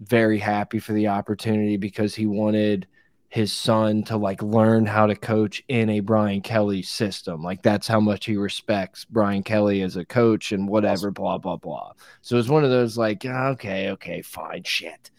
very 0.00 0.38
happy 0.38 0.78
for 0.78 0.94
the 0.94 1.08
opportunity 1.08 1.76
because 1.76 2.14
he 2.14 2.26
wanted 2.26 2.86
his 3.30 3.52
son 3.52 4.02
to 4.02 4.16
like 4.16 4.42
learn 4.42 4.84
how 4.84 5.06
to 5.06 5.14
coach 5.14 5.62
in 5.68 5.88
a 5.88 6.00
Brian 6.00 6.40
Kelly 6.40 6.82
system. 6.82 7.42
Like 7.42 7.62
that's 7.62 7.86
how 7.86 8.00
much 8.00 8.26
he 8.26 8.36
respects 8.36 9.04
Brian 9.04 9.44
Kelly 9.44 9.82
as 9.82 9.96
a 9.96 10.04
coach 10.04 10.50
and 10.50 10.68
whatever, 10.68 11.12
blah, 11.12 11.38
blah, 11.38 11.56
blah. 11.56 11.92
So 12.22 12.36
it's 12.38 12.48
one 12.48 12.64
of 12.64 12.70
those 12.70 12.98
like, 12.98 13.24
"Ah, 13.24 13.50
okay, 13.50 13.90
okay, 13.90 14.20
fine, 14.20 14.64
shit. 14.64 15.12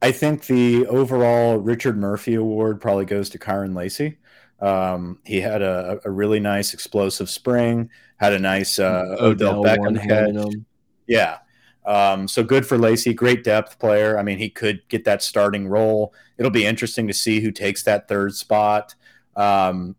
I 0.00 0.10
think 0.10 0.46
the 0.46 0.86
overall 0.86 1.58
Richard 1.58 1.98
Murphy 1.98 2.34
Award 2.34 2.80
probably 2.80 3.04
goes 3.04 3.28
to 3.30 3.38
Kyren 3.38 3.76
Lacy. 3.76 4.16
Um, 4.60 5.18
he 5.24 5.40
had 5.42 5.60
a, 5.60 6.00
a 6.04 6.10
really 6.10 6.40
nice 6.40 6.72
explosive 6.72 7.28
spring, 7.28 7.90
had 8.16 8.32
a 8.32 8.38
nice 8.38 8.78
uh, 8.78 9.16
Odell 9.20 9.62
Beckham 9.62 9.78
one-handed 9.80 10.44
catch. 10.44 10.54
Yeah. 11.06 11.38
Um, 11.84 12.28
so 12.28 12.42
good 12.42 12.66
for 12.66 12.76
Lacy, 12.76 13.14
great 13.14 13.44
depth 13.44 13.78
player. 13.78 14.18
I 14.18 14.22
mean, 14.22 14.38
he 14.38 14.50
could 14.50 14.86
get 14.88 15.04
that 15.04 15.22
starting 15.22 15.68
role. 15.68 16.12
It'll 16.36 16.50
be 16.50 16.66
interesting 16.66 17.06
to 17.08 17.14
see 17.14 17.40
who 17.40 17.50
takes 17.50 17.82
that 17.84 18.08
third 18.08 18.34
spot. 18.34 18.94
Um, 19.36 19.96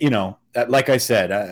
you 0.00 0.10
know, 0.10 0.38
that- 0.54 0.70
like 0.70 0.88
I 0.88 0.96
said, 0.96 1.30
uh, 1.30 1.46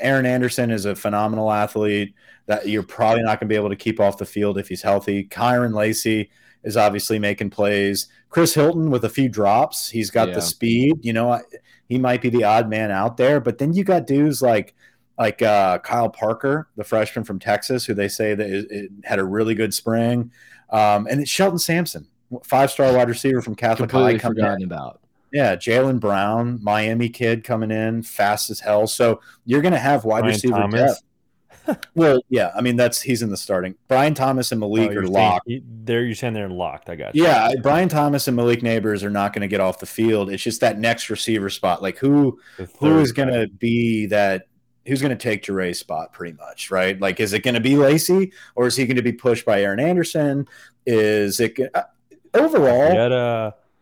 Aaron 0.00 0.26
Anderson 0.26 0.70
is 0.70 0.86
a 0.86 0.94
phenomenal 0.96 1.52
athlete 1.52 2.14
that 2.46 2.66
you're 2.68 2.82
probably 2.82 3.22
not 3.22 3.40
going 3.40 3.48
to 3.48 3.52
be 3.52 3.56
able 3.56 3.68
to 3.68 3.76
keep 3.76 4.00
off 4.00 4.18
the 4.18 4.24
field 4.24 4.56
if 4.58 4.68
he's 4.68 4.82
healthy. 4.82 5.24
Kyren 5.24 5.74
Lacy 5.74 6.30
is 6.64 6.76
obviously 6.76 7.18
making 7.18 7.50
plays. 7.50 8.08
Chris 8.30 8.54
Hilton 8.54 8.90
with 8.90 9.04
a 9.04 9.08
few 9.08 9.28
drops, 9.28 9.90
he's 9.90 10.10
got 10.10 10.28
Yeah. 10.28 10.34
the 10.36 10.42
speed. 10.42 11.04
You 11.04 11.12
know, 11.12 11.32
I- 11.32 11.42
he 11.88 11.98
might 11.98 12.22
be 12.22 12.30
the 12.30 12.44
odd 12.44 12.68
man 12.68 12.90
out 12.90 13.16
there, 13.16 13.38
but 13.40 13.58
then 13.58 13.72
you 13.72 13.84
got 13.84 14.06
dudes 14.06 14.42
like 14.42 14.74
like 15.18 15.40
uh, 15.42 15.78
Kyle 15.78 16.08
Parker, 16.10 16.68
the 16.76 16.84
freshman 16.84 17.24
from 17.24 17.38
Texas, 17.38 17.84
who 17.84 17.94
they 17.94 18.08
say 18.08 18.34
that 18.34 18.48
it, 18.50 18.70
it 18.70 18.90
had 19.04 19.18
a 19.18 19.24
really 19.24 19.54
good 19.54 19.72
spring, 19.74 20.30
um, 20.70 21.06
and 21.08 21.20
it's 21.20 21.30
Shelton 21.30 21.58
Sampson, 21.58 22.06
five 22.44 22.70
star 22.70 22.92
wide 22.92 23.08
receiver 23.08 23.40
from 23.42 23.54
Catholic 23.54 23.90
Completely 23.90 24.14
High, 24.14 24.18
coming 24.18 24.38
in. 24.38 24.44
forgotten 24.44 24.64
about. 24.64 25.00
Yeah, 25.32 25.56
Jalen 25.56 26.00
Brown, 26.00 26.60
Miami 26.62 27.08
kid 27.08 27.44
coming 27.44 27.70
in 27.70 28.02
fast 28.02 28.48
as 28.50 28.60
hell. 28.60 28.86
So 28.86 29.20
you're 29.44 29.60
going 29.60 29.72
to 29.74 29.78
have 29.78 30.04
wide 30.04 30.20
Brian 30.20 30.34
receiver 30.34 30.54
Thomas. 30.56 30.80
depth. 30.92 31.02
well, 31.96 32.20
yeah, 32.28 32.52
I 32.56 32.60
mean 32.60 32.76
that's 32.76 33.00
he's 33.02 33.22
in 33.22 33.30
the 33.30 33.36
starting. 33.36 33.74
Brian 33.88 34.14
Thomas 34.14 34.52
and 34.52 34.62
Oh, 34.62 34.68
Malik 34.68 34.92
you're 34.92 35.02
are 35.02 35.06
saying- 35.06 35.12
locked. 35.12 35.48
you- 35.48 35.62
There, 35.66 36.04
you're 36.04 36.14
saying 36.14 36.34
they're 36.34 36.48
locked. 36.48 36.88
I 36.88 36.94
got 36.94 37.16
you. 37.16 37.24
Yeah, 37.24 37.50
Brian 37.60 37.88
Thomas 37.88 38.28
and 38.28 38.36
Malik 38.36 38.60
Nabers 38.60 39.02
are 39.02 39.10
not 39.10 39.32
going 39.32 39.40
to 39.42 39.48
get 39.48 39.60
off 39.60 39.80
the 39.80 39.86
field. 39.86 40.30
It's 40.30 40.42
just 40.44 40.60
that 40.60 40.78
next 40.78 41.10
receiver 41.10 41.50
spot. 41.50 41.82
Like 41.82 41.98
who 41.98 42.38
The 42.56 42.66
who 42.66 42.88
third 42.94 43.00
is 43.02 43.12
going 43.12 43.30
guy. 43.30 43.40
to 43.46 43.48
be 43.48 44.06
that 44.06 44.46
who's 44.86 45.00
going 45.02 45.16
to 45.16 45.22
take 45.22 45.42
Jaray's 45.42 45.78
spot 45.78 46.12
pretty 46.12 46.36
much, 46.36 46.70
right? 46.70 47.00
Like 47.00 47.20
is 47.20 47.32
it 47.32 47.40
going 47.42 47.54
to 47.54 47.60
be 47.60 47.76
Lacy 47.76 48.32
or 48.54 48.66
is 48.66 48.76
he 48.76 48.86
going 48.86 48.96
to 48.96 49.02
be 49.02 49.12
pushed 49.12 49.44
by 49.44 49.62
Aaron 49.62 49.80
Anderson? 49.80 50.46
Is 50.86 51.40
it 51.40 51.58
uh, 51.74 51.82
overall 52.34 52.90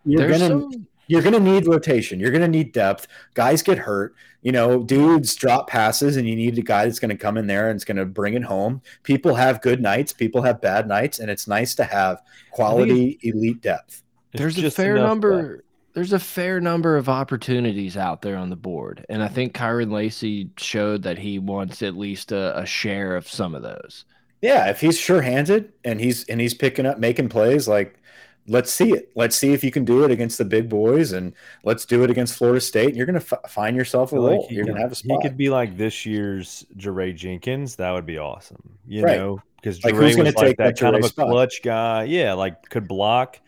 You 0.05 0.19
gotta- 0.19 0.29
you're 0.29 0.29
going 0.29 0.41
to 0.41 0.47
some 0.75 0.87
you're 1.07 1.23
going 1.23 1.35
to 1.35 1.41
need 1.41 1.67
rotation. 1.67 2.19
You're 2.19 2.31
going 2.31 2.41
to 2.43 2.49
need 2.49 2.73
depth. 2.73 3.09
Guys 3.35 3.63
get 3.63 3.77
hurt. 3.77 4.15
You 4.41 4.53
know, 4.53 4.83
dudes 4.83 5.35
drop 5.35 5.69
passes, 5.69 6.17
and 6.17 6.27
you 6.29 6.35
need 6.35 6.57
a 6.59 6.63
guy 6.63 6.85
that's 6.87 6.99
going 6.99 7.11
to 7.11 7.17
come 7.17 7.37
in 7.37 7.47
there 7.47 7.69
and 7.69 7.77
it's 7.77 7.85
going 7.85 7.97
to 7.99 8.07
bring 8.07 8.35
it 8.35 8.43
home. 8.45 8.81
People 9.03 9.35
have 9.35 9.61
good 9.61 9.81
nights. 9.83 10.13
People 10.15 10.41
have 10.43 10.61
bad 10.63 10.87
nights, 10.89 11.19
and 11.19 11.31
it's 11.31 11.47
nice 11.47 11.75
to 11.75 11.85
have 11.85 12.23
quality 12.53 13.19
elite 13.23 13.61
depth. 13.61 14.03
there's 14.33 14.57
a 14.59 14.71
fair 14.71 14.97
enough 14.97 15.09
number 15.09 15.64
there's 15.95 16.13
a 16.13 16.19
fair 16.19 16.61
number 16.61 16.97
of 16.97 17.09
opportunities 17.09 17.97
out 17.97 18.23
there 18.23 18.37
on 18.37 18.51
the 18.51 18.57
board 18.57 19.05
and 19.09 19.23
i 19.23 19.27
mm-hmm. 19.27 19.35
think 19.35 19.55
kyren 19.55 19.91
lacy 19.91 20.51
showed 20.57 21.03
that 21.03 21.19
he 21.19 21.39
wants 21.39 21.83
at 21.83 21.97
least 21.97 22.33
a, 22.33 22.59
a 22.59 22.67
share 22.67 23.17
of 23.17 23.29
some 23.29 23.55
of 23.55 23.63
those 23.63 24.05
Yeah, 24.43 24.69
if 24.69 24.81
he's 24.81 24.99
sure-handed 24.99 25.73
and 25.85 26.01
he's 26.01 26.25
and 26.25 26.41
he's 26.41 26.55
picking 26.55 26.85
up 26.85 26.99
making 26.99 27.31
plays 27.31 27.67
like 27.67 27.99
let's 28.47 28.73
see 28.73 28.91
it. 28.93 29.11
Let's 29.15 29.37
see 29.37 29.53
if 29.53 29.65
you 29.65 29.71
can 29.71 29.85
do 29.85 30.05
it 30.05 30.11
against 30.11 30.39
the 30.39 30.45
big 30.45 30.69
boys, 30.69 31.13
and 31.13 31.33
let's 31.63 31.85
do 31.85 32.05
it 32.05 32.11
against 32.11 32.37
Florida 32.37 32.61
State. 32.61 32.89
And 32.89 32.97
you're 32.97 33.07
going 33.07 33.21
to 33.21 33.39
find 33.49 33.77
yourself 33.77 34.13
a 34.13 34.17
role. 34.17 34.43
Like 34.43 34.51
you're 34.51 34.65
going 34.65 34.77
to 34.77 34.83
have 34.83 34.93
a 34.93 34.95
spot. 34.95 35.23
He 35.23 35.29
could 35.29 35.37
be 35.37 35.51
like 35.51 35.77
this 35.77 36.05
year's 36.05 36.67
Jaray 36.77 37.15
Jenkins. 37.15 37.77
That 37.77 37.93
would 37.93 38.07
be 38.07 38.19
awesome. 38.19 38.79
You 38.87 39.05
right. 39.05 39.17
know, 39.17 39.43
because 39.57 39.81
Jaray 39.81 40.17
like, 40.17 40.25
was 40.25 40.35
like 40.37 40.57
that, 40.57 40.77
that 40.77 40.79
kind 40.79 40.97
of 40.97 41.05
a 41.05 41.09
spot? 41.09 41.29
clutch 41.29 41.63
guy. 41.63 42.05
Yeah, 42.05 42.35
like 42.35 42.69
could 42.69 42.89
block. 42.89 43.41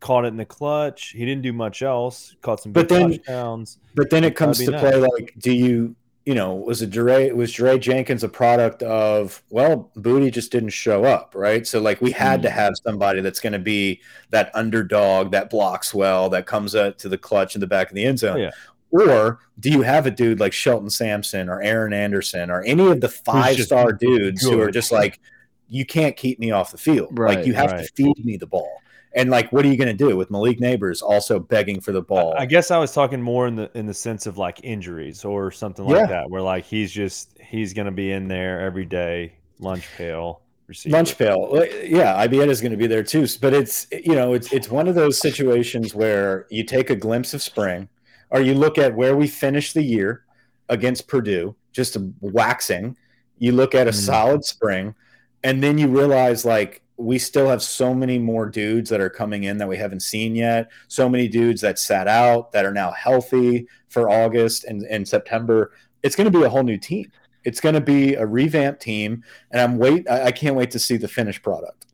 Caught 0.00 0.26
it 0.26 0.28
in 0.28 0.36
the 0.36 0.44
clutch. 0.44 1.10
He 1.10 1.24
didn't 1.24 1.42
do 1.42 1.52
much 1.52 1.82
else. 1.82 2.36
Caught 2.42 2.62
some 2.62 2.72
but 2.72 2.88
then, 2.88 3.12
touchdowns. 3.12 3.78
But 3.94 4.10
then 4.10 4.24
it 4.24 4.36
comes 4.36 4.58
to 4.58 4.70
nice. 4.70 4.80
play 4.80 4.96
like, 4.96 5.34
do 5.38 5.52
you 5.52 5.96
you 6.26 6.34
know, 6.34 6.56
was 6.56 6.82
a 6.82 6.88
Jaray 6.88 7.32
was 7.32 7.52
Jaray 7.52 7.80
Jenkins 7.80 8.24
a 8.24 8.28
product 8.28 8.82
of 8.82 9.42
well, 9.48 9.92
Boutte 9.96 10.32
just 10.32 10.50
didn't 10.50 10.70
show 10.70 11.04
up, 11.04 11.34
right? 11.36 11.64
So 11.64 11.80
like 11.80 12.00
we 12.00 12.10
had 12.10 12.40
mm. 12.40 12.42
to 12.42 12.50
have 12.50 12.74
somebody 12.84 13.20
that's 13.20 13.38
going 13.38 13.52
to 13.52 13.60
be 13.60 14.02
that 14.30 14.50
underdog 14.52 15.30
that 15.30 15.50
blocks 15.50 15.94
well, 15.94 16.28
that 16.30 16.46
comes 16.46 16.74
up 16.74 16.98
to 16.98 17.08
the 17.08 17.16
clutch 17.16 17.54
in 17.54 17.60
the 17.60 17.68
back 17.68 17.90
of 17.90 17.94
the 17.94 18.04
end 18.04 18.18
zone. 18.18 18.38
Oh, 18.38 18.40
yeah. 18.40 18.50
Or 18.90 19.38
do 19.60 19.70
you 19.70 19.82
have 19.82 20.06
a 20.06 20.10
dude 20.10 20.40
like 20.40 20.52
Shelton 20.52 20.90
Sampson 20.90 21.48
or 21.48 21.62
Aaron 21.62 21.92
Anderson 21.92 22.50
or 22.50 22.62
any 22.62 22.86
of 22.88 23.00
the 23.00 23.08
five 23.24 23.56
star 23.60 23.92
dudes 23.92 24.42
good. 24.42 24.52
who 24.52 24.60
are 24.60 24.70
just 24.72 24.90
like, 24.90 25.20
you 25.68 25.86
can't 25.86 26.16
keep 26.16 26.40
me 26.40 26.50
off 26.50 26.72
the 26.72 26.78
field. 26.78 27.16
Right, 27.16 27.38
like 27.38 27.46
you 27.46 27.54
have 27.54 27.70
right. 27.70 27.86
to 27.86 27.92
feed 27.92 28.24
me 28.24 28.36
the 28.36 28.46
ball. 28.46 28.82
And 29.14 29.30
like, 29.30 29.50
what 29.50 29.64
are 29.64 29.68
you 29.68 29.78
going 29.78 29.88
to 29.88 29.94
do 29.94 30.14
with 30.16 30.30
Malik 30.30 30.60
Nabers 30.60 31.02
also 31.02 31.38
begging 31.38 31.80
for 31.80 31.92
the 31.92 32.02
ball? 32.02 32.34
I 32.36 32.44
guess 32.44 32.70
I 32.70 32.78
was 32.78 32.92
talking 32.92 33.22
more 33.22 33.46
in 33.46 33.56
the 33.56 33.70
in 33.74 33.86
the 33.86 33.94
sense 33.94 34.26
of 34.26 34.36
like 34.36 34.60
injuries 34.62 35.24
or 35.24 35.50
something 35.50 35.86
like 35.86 35.96
yeah. 35.96 36.06
that, 36.06 36.30
where 36.30 36.42
like 36.42 36.64
he's 36.64 36.92
just 36.92 37.38
he's 37.40 37.72
going 37.72 37.86
to 37.86 37.92
be 37.92 38.12
in 38.12 38.28
there 38.28 38.60
every 38.60 38.84
day, 38.84 39.32
lunch 39.58 39.88
pail. 39.96 40.42
Receiver. 40.66 40.96
Lunch 40.96 41.16
pail, 41.16 41.64
yeah. 41.84 42.26
Ibieta 42.26 42.48
is 42.48 42.60
going 42.60 42.72
to 42.72 42.76
be 42.76 42.88
there 42.88 43.04
too, 43.04 43.26
but 43.40 43.54
it's 43.54 43.86
you 43.92 44.16
know 44.16 44.34
it's 44.34 44.52
it's 44.52 44.68
one 44.68 44.88
of 44.88 44.96
those 44.96 45.16
situations 45.16 45.94
where 45.94 46.46
you 46.50 46.64
take 46.64 46.90
a 46.90 46.96
glimpse 46.96 47.34
of 47.34 47.42
spring, 47.42 47.88
or 48.30 48.40
you 48.40 48.54
look 48.54 48.76
at 48.76 48.94
where 48.94 49.16
we 49.16 49.28
finished 49.28 49.74
the 49.74 49.82
year 49.82 50.24
against 50.68 51.06
Purdue, 51.06 51.54
just 51.72 51.96
waxing. 52.20 52.96
You 53.38 53.52
look 53.52 53.76
at 53.76 53.86
a 53.86 53.92
mm. 53.92 53.94
solid 53.94 54.44
spring, 54.44 54.96
and 55.44 55.62
then 55.62 55.78
you 55.78 55.86
realize 55.86 56.44
like 56.44 56.82
we 56.96 57.18
still 57.18 57.48
have 57.48 57.62
so 57.62 57.94
many 57.94 58.18
more 58.18 58.46
dudes 58.46 58.88
that 58.90 59.00
are 59.00 59.10
coming 59.10 59.44
in 59.44 59.58
that 59.58 59.68
we 59.68 59.76
haven't 59.76 60.00
seen 60.00 60.34
yet. 60.34 60.70
So 60.88 61.08
many 61.08 61.28
dudes 61.28 61.60
that 61.60 61.78
sat 61.78 62.08
out 62.08 62.52
that 62.52 62.64
are 62.64 62.72
now 62.72 62.92
healthy 62.92 63.68
for 63.88 64.08
August 64.08 64.64
and, 64.64 64.82
and 64.84 65.06
September. 65.06 65.72
It's 66.02 66.16
going 66.16 66.30
to 66.30 66.38
be 66.38 66.44
a 66.44 66.48
whole 66.48 66.62
new 66.62 66.78
team. 66.78 67.10
It's 67.44 67.60
going 67.60 67.74
to 67.74 67.80
be 67.80 68.14
a 68.14 68.26
revamped 68.26 68.82
team, 68.82 69.22
and 69.52 69.60
I'm 69.60 69.78
wait. 69.78 70.10
I 70.10 70.32
can't 70.32 70.56
wait 70.56 70.72
to 70.72 70.80
see 70.80 70.96
the 70.96 71.06
finished 71.06 71.44
product. 71.44 71.86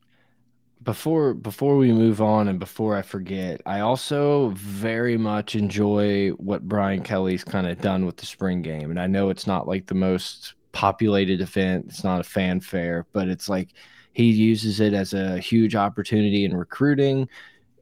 Before 0.82 1.34
before 1.34 1.76
we 1.76 1.92
move 1.92 2.22
on 2.22 2.48
and 2.48 2.58
before 2.58 2.96
I 2.96 3.02
forget, 3.02 3.60
I 3.66 3.80
also 3.80 4.48
very 4.56 5.18
much 5.18 5.54
enjoy 5.54 6.30
what 6.30 6.66
Brian 6.66 7.02
Kelly's 7.02 7.44
kind 7.44 7.66
of 7.66 7.82
done 7.82 8.06
with 8.06 8.16
the 8.16 8.24
spring 8.24 8.62
game, 8.62 8.90
and 8.90 8.98
I 8.98 9.06
know 9.06 9.28
it's 9.28 9.46
not 9.46 9.68
like 9.68 9.86
the 9.86 9.94
most 9.94 10.54
populated 10.72 11.42
event. 11.42 11.84
It's 11.88 12.02
not 12.02 12.20
a 12.20 12.24
fanfare, 12.24 13.06
but 13.12 13.28
it's 13.28 13.50
like 13.50 13.74
he 14.12 14.30
uses 14.30 14.80
it 14.80 14.92
as 14.92 15.14
a 15.14 15.38
huge 15.38 15.74
opportunity 15.74 16.44
in 16.44 16.56
recruiting 16.56 17.28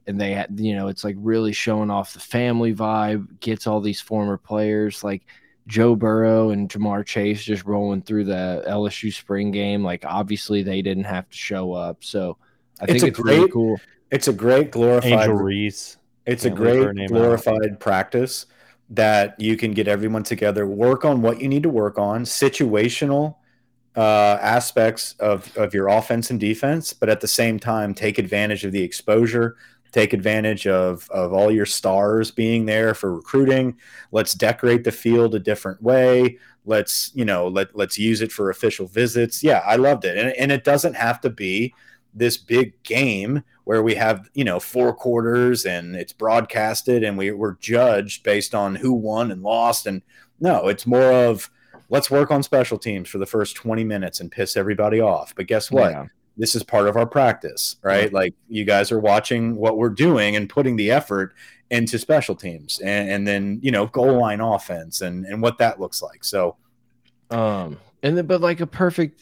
and 0.07 0.19
they 0.19 0.31
had 0.31 0.59
you 0.59 0.75
know 0.75 0.87
it's 0.87 1.03
like 1.03 1.15
really 1.19 1.53
showing 1.53 1.91
off 1.91 2.13
the 2.13 2.19
family 2.19 2.73
vibe 2.73 3.39
gets 3.39 3.67
all 3.67 3.81
these 3.81 4.01
former 4.01 4.37
players 4.37 5.03
like 5.03 5.23
joe 5.67 5.95
burrow 5.95 6.49
and 6.49 6.69
ja'marr 6.69 7.05
chase 7.05 7.43
just 7.43 7.65
rolling 7.65 8.01
through 8.01 8.23
the 8.23 8.63
lsu 8.67 9.13
spring 9.13 9.51
game 9.51 9.83
like 9.83 10.03
obviously 10.05 10.63
they 10.63 10.81
didn't 10.81 11.03
have 11.03 11.29
to 11.29 11.37
show 11.37 11.73
up 11.73 12.03
so 12.03 12.37
i 12.81 12.85
think 12.85 12.97
it's, 12.97 13.03
it's 13.05 13.19
great, 13.19 13.37
really 13.37 13.51
cool 13.51 13.79
it's 14.09 14.27
a 14.27 14.33
great 14.33 14.71
glorified 14.71 15.11
Angel 15.11 15.35
Reese. 15.35 15.97
it's 16.25 16.43
Can't 16.43 16.53
a 16.53 16.57
great 16.57 17.07
glorified 17.07 17.71
out. 17.71 17.79
practice 17.79 18.47
that 18.89 19.39
you 19.39 19.55
can 19.55 19.71
get 19.71 19.87
everyone 19.87 20.23
together 20.23 20.65
work 20.65 21.05
on 21.05 21.21
what 21.21 21.39
you 21.39 21.47
need 21.47 21.63
to 21.63 21.69
work 21.69 21.97
on 21.97 22.23
situational 22.23 23.35
uh, 23.95 24.37
aspects 24.41 25.15
of, 25.19 25.55
of 25.57 25.73
your 25.73 25.87
offense 25.87 26.29
and 26.29 26.39
defense, 26.39 26.93
but 26.93 27.09
at 27.09 27.21
the 27.21 27.27
same 27.27 27.59
time, 27.59 27.93
take 27.93 28.17
advantage 28.17 28.63
of 28.63 28.71
the 28.71 28.81
exposure, 28.81 29.57
take 29.91 30.13
advantage 30.13 30.65
of, 30.67 31.09
of 31.11 31.33
all 31.33 31.51
your 31.51 31.65
stars 31.65 32.31
being 32.31 32.65
there 32.65 32.93
for 32.93 33.13
recruiting. 33.13 33.77
Let's 34.11 34.33
decorate 34.33 34.83
the 34.85 34.91
field 34.91 35.35
a 35.35 35.39
different 35.39 35.81
way. 35.81 36.37
Let's, 36.65 37.11
you 37.13 37.25
know, 37.25 37.47
let, 37.47 37.75
let's 37.75 37.97
use 37.97 38.21
it 38.21 38.31
for 38.31 38.49
official 38.49 38.87
visits. 38.87 39.43
Yeah, 39.43 39.61
I 39.65 39.75
loved 39.75 40.05
it. 40.05 40.17
And, 40.17 40.33
and 40.37 40.51
it 40.51 40.63
doesn't 40.63 40.95
have 40.95 41.19
to 41.21 41.29
be 41.29 41.73
this 42.13 42.37
big 42.37 42.81
game 42.83 43.43
where 43.63 43.83
we 43.83 43.95
have, 43.95 44.29
you 44.33 44.43
know, 44.43 44.59
four 44.59 44.93
quarters 44.93 45.65
and 45.65 45.95
it's 45.95 46.13
broadcasted 46.13 47.03
and 47.03 47.17
we, 47.17 47.31
we're 47.31 47.55
judged 47.55 48.23
based 48.23 48.53
on 48.55 48.75
who 48.75 48.93
won 48.93 49.31
and 49.31 49.41
lost. 49.43 49.87
And 49.87 50.01
no, 50.39 50.67
it's 50.67 50.87
more 50.87 51.11
of, 51.11 51.49
let's 51.91 52.09
work 52.09 52.31
on 52.31 52.41
special 52.41 52.79
teams 52.79 53.09
for 53.09 53.19
the 53.19 53.25
first 53.25 53.55
20 53.57 53.83
minutes 53.83 54.21
and 54.21 54.31
piss 54.31 54.57
everybody 54.57 55.01
off. 55.01 55.35
But 55.35 55.45
guess 55.45 55.69
what? 55.69 55.91
Yeah. 55.91 56.05
This 56.37 56.55
is 56.55 56.63
part 56.63 56.87
of 56.87 56.95
our 56.95 57.05
practice, 57.05 57.75
right? 57.83 58.05
Yeah. 58.05 58.17
Like 58.17 58.33
you 58.47 58.63
guys 58.63 58.91
are 58.91 58.99
watching 58.99 59.57
what 59.57 59.77
we're 59.77 59.89
doing 59.89 60.37
and 60.37 60.49
putting 60.49 60.77
the 60.77 60.89
effort 60.89 61.33
into 61.69 61.99
special 61.99 62.33
teams 62.33 62.79
and, 62.79 63.09
and 63.09 63.27
then, 63.27 63.59
you 63.61 63.71
know, 63.71 63.87
goal 63.87 64.19
line 64.19 64.39
offense 64.39 65.01
and, 65.01 65.25
and 65.25 65.41
what 65.41 65.57
that 65.57 65.79
looks 65.79 66.01
like. 66.01 66.23
So, 66.23 66.55
um, 67.29 67.77
and 68.01 68.17
then, 68.17 68.25
but 68.25 68.39
like 68.39 68.61
a 68.61 68.67
perfect 68.67 69.21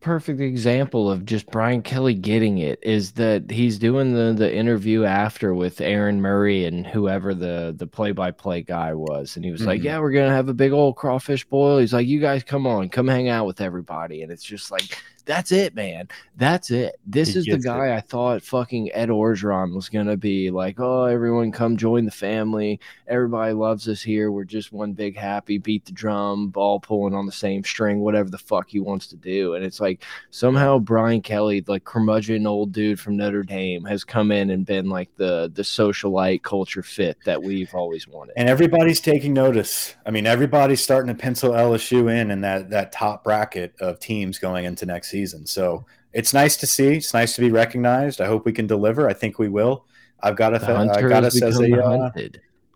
perfect 0.00 0.40
example 0.40 1.10
of 1.10 1.24
just 1.24 1.46
Brian 1.50 1.82
Kelly 1.82 2.14
getting 2.14 2.58
it 2.58 2.78
is 2.82 3.12
that 3.12 3.50
he's 3.50 3.78
doing 3.78 4.14
the 4.14 4.32
the 4.32 4.54
interview 4.54 5.04
after 5.04 5.54
with 5.54 5.80
Aaron 5.80 6.20
Murray 6.20 6.64
and 6.64 6.86
whoever 6.86 7.34
the 7.34 7.74
the 7.76 7.86
play 7.86 8.12
by 8.12 8.30
play 8.30 8.62
guy 8.62 8.94
was, 8.94 9.36
and 9.36 9.44
he 9.44 9.50
was 9.50 9.60
mm 9.60 9.64
-hmm. 9.64 9.68
like, 9.68 9.78
mm-hmm. 9.78 9.86
"Yeah, 9.86 10.00
we're 10.00 10.12
gonna 10.12 10.34
have 10.34 10.48
a 10.48 10.54
big 10.54 10.72
old 10.72 10.96
crawfish 10.96 11.44
boil." 11.46 11.78
He's 11.78 11.92
like, 11.92 12.08
"You 12.08 12.20
guys 12.20 12.42
come 12.44 12.66
on, 12.66 12.88
come 12.88 13.08
hang 13.08 13.28
out 13.28 13.46
with 13.46 13.60
everybody," 13.60 14.22
and 14.22 14.32
it's 14.32 14.44
just 14.44 14.70
like 14.70 14.96
that's 15.28 15.52
it, 15.52 15.74
man. 15.74 16.08
That's 16.36 16.70
it. 16.70 16.98
This 17.06 17.34
he 17.34 17.40
is 17.40 17.44
the 17.44 17.58
guy 17.58 17.88
it. 17.88 17.96
I 17.96 18.00
thought 18.00 18.42
fucking 18.42 18.90
Ed 18.94 19.10
Orgeron 19.10 19.74
was 19.74 19.90
gonna 19.90 20.16
be 20.16 20.50
like. 20.50 20.80
Oh, 20.80 21.04
everyone 21.04 21.52
come 21.52 21.76
join 21.76 22.06
the 22.06 22.10
family. 22.10 22.80
Everybody 23.06 23.52
loves 23.52 23.88
us 23.88 24.00
here. 24.00 24.32
We're 24.32 24.44
just 24.44 24.72
one 24.72 24.94
big 24.94 25.16
happy. 25.18 25.58
Beat 25.58 25.84
the 25.84 25.92
drum, 25.92 26.48
ball 26.48 26.80
pulling 26.80 27.14
on 27.14 27.26
the 27.26 27.32
same 27.32 27.62
string, 27.62 28.00
whatever 28.00 28.30
the 28.30 28.38
fuck 28.38 28.70
he 28.70 28.80
wants 28.80 29.06
to 29.08 29.16
do. 29.16 29.54
And 29.54 29.64
it's 29.64 29.80
like 29.80 30.02
somehow 30.30 30.78
Brian 30.78 31.20
Kelly, 31.20 31.62
like 31.66 31.84
curmudgeon 31.84 32.46
old 32.46 32.72
dude 32.72 32.98
from 32.98 33.18
Notre 33.18 33.42
Dame, 33.42 33.84
has 33.84 34.04
come 34.04 34.32
in 34.32 34.48
and 34.48 34.64
been 34.64 34.88
like 34.88 35.14
the 35.16 35.52
the 35.54 35.62
socialite 35.62 36.42
culture 36.42 36.82
fit 36.82 37.18
that 37.26 37.42
we've 37.42 37.74
always 37.74 38.08
wanted. 38.08 38.32
And 38.38 38.48
everybody's 38.48 39.02
taking 39.02 39.34
notice. 39.34 39.94
I 40.06 40.10
mean, 40.10 40.26
everybody's 40.26 40.80
starting 40.80 41.14
to 41.14 41.20
pencil 41.20 41.50
LSU 41.50 42.10
in 42.10 42.30
in 42.30 42.40
that 42.40 42.70
that 42.70 42.92
top 42.92 43.24
bracket 43.24 43.74
of 43.78 44.00
teams 44.00 44.38
going 44.38 44.64
into 44.64 44.86
next 44.86 45.10
season 45.10 45.17
season. 45.18 45.46
So 45.46 45.84
it's 46.12 46.32
nice 46.32 46.56
to 46.58 46.66
see. 46.66 46.96
It's 46.96 47.12
nice 47.12 47.34
to 47.34 47.40
be 47.40 47.50
recognized. 47.50 48.20
I 48.20 48.26
hope 48.26 48.44
we 48.44 48.52
can 48.52 48.66
deliver. 48.66 49.08
I 49.08 49.14
think 49.14 49.38
we 49.38 49.48
will. 49.48 49.84
I've 50.20 50.36
got 50.36 50.54
us. 50.54 50.62
I 50.62 51.02
got 51.02 51.24
us 51.24 51.40
as 51.42 51.60
a 51.60 51.84
uh, 51.84 52.10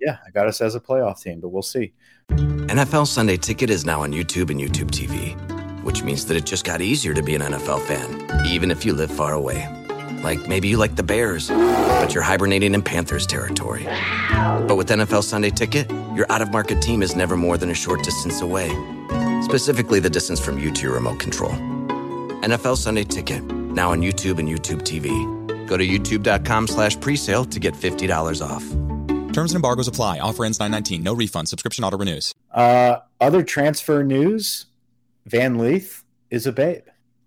yeah. 0.01 0.19
I 0.27 0.31
got 0.31 0.47
us 0.47 0.61
as 0.61 0.75
a 0.75 0.81
playoff 0.81 1.23
team, 1.23 1.41
but 1.41 1.49
we'll 1.49 1.63
see. 1.63 1.93
NFL 2.31 3.07
Sunday 3.07 3.37
Ticket 3.37 3.71
is 3.71 3.85
now 3.85 4.03
on 4.03 4.13
YouTube 4.13 4.51
and 4.51 4.61
YouTube 4.61 4.91
TV, 4.91 5.37
which 5.83 6.03
means 6.03 6.27
that 6.27 6.37
it 6.37 6.45
just 6.45 6.65
got 6.65 6.81
easier 6.81 7.15
to 7.15 7.23
be 7.23 7.35
an 7.35 7.43
NFL 7.43 7.83
fan, 7.83 8.47
even 8.47 8.71
if 8.71 8.85
you 8.85 8.93
live 8.93 9.11
far 9.11 9.33
away. 9.33 9.69
Like 10.23 10.47
maybe 10.49 10.69
you 10.69 10.77
like 10.77 10.95
the 10.97 11.03
Bears, 11.03 11.49
but 11.49 12.15
you're 12.15 12.23
hibernating 12.23 12.75
in 12.75 12.83
Panthers 12.83 13.27
territory. 13.27 13.85
But 14.69 14.77
with 14.77 14.89
NFL 14.89 15.25
Sunday 15.25 15.51
Ticket, 15.51 15.91
your 16.17 16.27
out 16.31 16.43
of 16.43 16.53
market 16.53 16.81
team 16.81 17.03
is 17.03 17.17
never 17.17 17.37
more 17.37 17.59
than 17.59 17.71
a 17.71 17.75
short 17.75 18.03
distance 18.05 18.41
away. 18.41 18.69
Specifically, 19.43 20.01
the 20.01 20.11
distance 20.11 20.39
from 20.39 20.59
you 20.59 20.71
to 20.71 20.83
your 20.83 20.95
remote 20.95 21.19
control. 21.19 21.53
NFL 22.43 22.77
Sunday 22.77 23.05
Ticket, 23.05 23.43
now 23.45 23.93
on 23.93 24.01
YouTube 24.01 24.41
and 24.41 24.49
YouTube 24.49 24.83
TV. 24.83 25.09
Go 25.69 25.77
to 25.77 25.87
youtube.com 25.87 26.67
slash 26.67 26.97
presale 26.99 27.49
to 27.49 27.61
get 27.61 27.73
$50 27.73 28.45
off. 28.45 28.63
Terms 29.33 29.53
and 29.53 29.57
embargoes 29.57 29.87
apply. 29.87 30.19
Offer 30.19 30.45
ends 30.45 30.59
919. 30.59 31.05
No 31.05 31.15
refund. 31.15 31.49
Subscription 31.49 31.85
auto 31.85 31.97
renews. 31.97 32.35
Uh, 32.51 32.97
other 33.21 33.45
transfer 33.45 34.03
news, 34.03 34.67
Van 35.27 35.57
Lith 35.57 36.03
is 36.31 36.49
a 36.49 36.53
babe. 36.53 36.83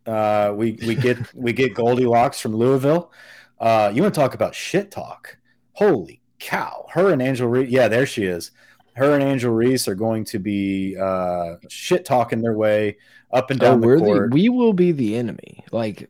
Uh, 0.05 0.51
we 0.53 0.77
we 0.85 0.95
get 0.95 1.17
we 1.33 1.53
get 1.53 1.73
Goldilocks 1.73 2.41
from 2.41 2.53
Louisville. 2.53 3.11
Uh, 3.57 3.91
you 3.93 4.01
want 4.01 4.13
to 4.13 4.19
talk 4.19 4.33
about 4.33 4.53
shit 4.53 4.91
talk? 4.91 5.37
Holy 5.71 6.21
cow! 6.39 6.85
Her 6.91 7.11
and 7.11 7.21
Angel 7.21 7.47
Reese, 7.47 7.69
yeah, 7.69 7.87
there 7.87 8.05
she 8.05 8.25
is. 8.25 8.51
Her 8.95 9.13
and 9.13 9.23
Angel 9.23 9.53
Reese 9.53 9.87
are 9.87 9.95
going 9.95 10.23
to 10.25 10.39
be 10.39 10.95
uh, 10.97 11.55
shit 11.69 12.05
talking 12.05 12.41
their 12.41 12.53
way 12.53 12.97
up 13.31 13.51
and 13.51 13.59
down 13.59 13.83
oh, 13.83 13.97
the 13.97 13.97
court. 13.97 14.29
The, 14.31 14.35
we 14.35 14.49
will 14.49 14.73
be 14.73 14.91
the 14.91 15.15
enemy. 15.15 15.63
Like 15.71 16.09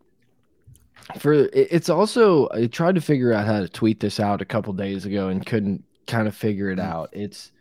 for 1.18 1.34
it's 1.54 1.90
also 1.90 2.48
I 2.52 2.68
tried 2.68 2.96
to 2.96 3.02
figure 3.02 3.34
out 3.34 3.46
how 3.46 3.60
to 3.60 3.68
tweet 3.68 4.00
this 4.00 4.20
out 4.20 4.42
a 4.42 4.46
couple 4.46 4.74
days 4.74 5.06
ago 5.06 5.30
and 5.30 5.46
couldn't 5.46 5.84
kind 6.08 6.28
of 6.28 6.36
figure 6.36 6.70
it 6.70 6.80
mm. 6.80 6.84
out. 6.84 7.10
It's 7.12 7.52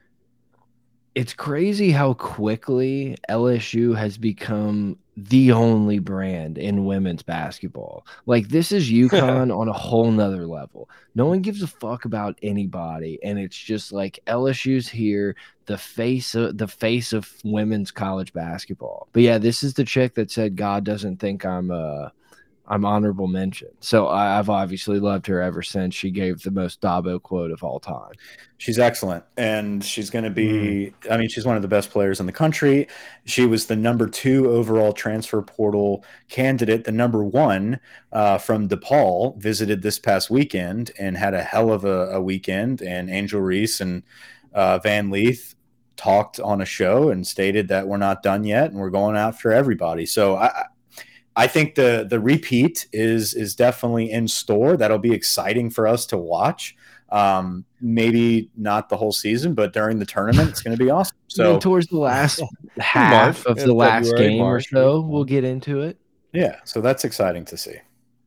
it's 1.14 1.32
crazy 1.32 1.92
how 1.92 2.14
quickly 2.14 3.16
LSU 3.30 3.96
has 3.96 4.18
become 4.18 4.98
the 5.16 5.52
only 5.52 6.00
brand 6.00 6.58
in 6.58 6.86
women's 6.86 7.22
basketball. 7.22 8.04
Like 8.26 8.48
this 8.48 8.72
is 8.72 8.90
UConn 8.90 9.56
on 9.56 9.68
a 9.68 9.72
whole 9.72 10.10
nother 10.10 10.46
level. 10.46 10.88
No 11.14 11.26
one 11.26 11.40
gives 11.40 11.62
a 11.62 11.68
fuck 11.68 12.04
about 12.04 12.38
anybody, 12.42 13.20
and 13.22 13.38
it's 13.38 13.56
just 13.56 13.92
like 13.92 14.18
LSU's 14.26 14.88
here, 14.88 15.36
the 15.66 15.78
face 15.78 16.34
of 16.34 16.58
the 16.58 16.68
face 16.68 17.12
of 17.12 17.32
women's 17.44 17.92
college 17.92 18.32
basketball. 18.32 19.08
But 19.12 19.22
yeah, 19.22 19.38
this 19.38 19.62
is 19.62 19.74
the 19.74 19.84
chick 19.84 20.14
that 20.14 20.32
said 20.32 20.56
God 20.56 20.84
doesn't 20.84 21.18
think 21.18 21.44
I'm 21.44 21.70
uh 21.70 22.08
I'm 22.66 22.84
honorable 22.86 23.26
mention. 23.26 23.68
So 23.80 24.08
I, 24.08 24.36
have 24.36 24.48
obviously 24.48 24.98
loved 24.98 25.26
her 25.26 25.42
ever 25.42 25.62
since 25.62 25.94
she 25.94 26.10
gave 26.10 26.42
the 26.42 26.50
most 26.50 26.80
Dabo 26.80 27.22
quote 27.22 27.50
of 27.50 27.62
all 27.62 27.78
time. 27.78 28.12
She's 28.56 28.78
excellent, 28.78 29.22
and 29.36 29.84
she's 29.84 30.08
going 30.08 30.24
to 30.24 30.30
be. 30.30 30.94
Mm. 31.02 31.12
I 31.12 31.16
mean, 31.18 31.28
she's 31.28 31.44
one 31.44 31.56
of 31.56 31.62
the 31.62 31.68
best 31.68 31.90
players 31.90 32.20
in 32.20 32.26
the 32.26 32.32
country. 32.32 32.88
She 33.26 33.44
was 33.44 33.66
the 33.66 33.76
number 33.76 34.08
two 34.08 34.50
overall 34.50 34.94
transfer 34.94 35.42
portal 35.42 36.04
candidate. 36.30 36.84
The 36.84 36.92
number 36.92 37.22
one 37.22 37.80
uh, 38.12 38.38
from 38.38 38.68
DePaul 38.68 39.36
visited 39.36 39.82
this 39.82 39.98
past 39.98 40.30
weekend 40.30 40.90
and 40.98 41.18
had 41.18 41.34
a 41.34 41.42
hell 41.42 41.70
of 41.70 41.84
a, 41.84 42.08
a 42.12 42.20
weekend. 42.20 42.80
And 42.80 43.10
Angel 43.10 43.42
Reese 43.42 43.82
and 43.82 44.02
uh, 44.54 44.78
Van 44.78 45.10
Lith 45.10 45.54
talked 45.96 46.40
on 46.40 46.60
a 46.60 46.66
show 46.66 47.10
and 47.10 47.26
stated 47.26 47.68
that 47.68 47.86
we're 47.86 47.98
not 47.98 48.22
done 48.22 48.44
yet 48.44 48.70
and 48.70 48.80
we're 48.80 48.90
going 48.90 49.16
after 49.16 49.52
everybody. 49.52 50.06
So 50.06 50.36
I, 50.36 50.64
I 51.36 51.46
think 51.46 51.74
the 51.74 52.06
the 52.08 52.20
repeat 52.20 52.86
is 52.92 53.34
is 53.34 53.54
definitely 53.54 54.10
in 54.10 54.28
store. 54.28 54.76
That'll 54.76 54.98
be 54.98 55.12
exciting 55.12 55.70
for 55.70 55.86
us 55.86 56.06
to 56.06 56.16
watch. 56.16 56.76
Um, 57.10 57.64
maybe 57.80 58.50
not 58.56 58.88
the 58.88 58.96
whole 58.96 59.12
season, 59.12 59.54
but 59.54 59.72
during 59.72 59.98
the 59.98 60.06
tournament, 60.06 60.48
it's 60.48 60.62
going 60.62 60.76
to 60.76 60.82
be 60.82 60.90
awesome. 60.90 61.16
So 61.28 61.60
towards 61.60 61.86
the 61.86 61.98
last 61.98 62.42
half 62.78 63.46
of 63.46 63.56
the 63.56 63.72
last 63.72 64.16
game 64.16 64.38
March, 64.38 64.72
or 64.72 64.76
so, 64.76 65.00
we'll 65.00 65.24
get 65.24 65.44
into 65.44 65.82
it. 65.82 65.96
Yeah, 66.32 66.56
so 66.64 66.80
that's 66.80 67.04
exciting 67.04 67.44
to 67.46 67.56
see. 67.56 67.76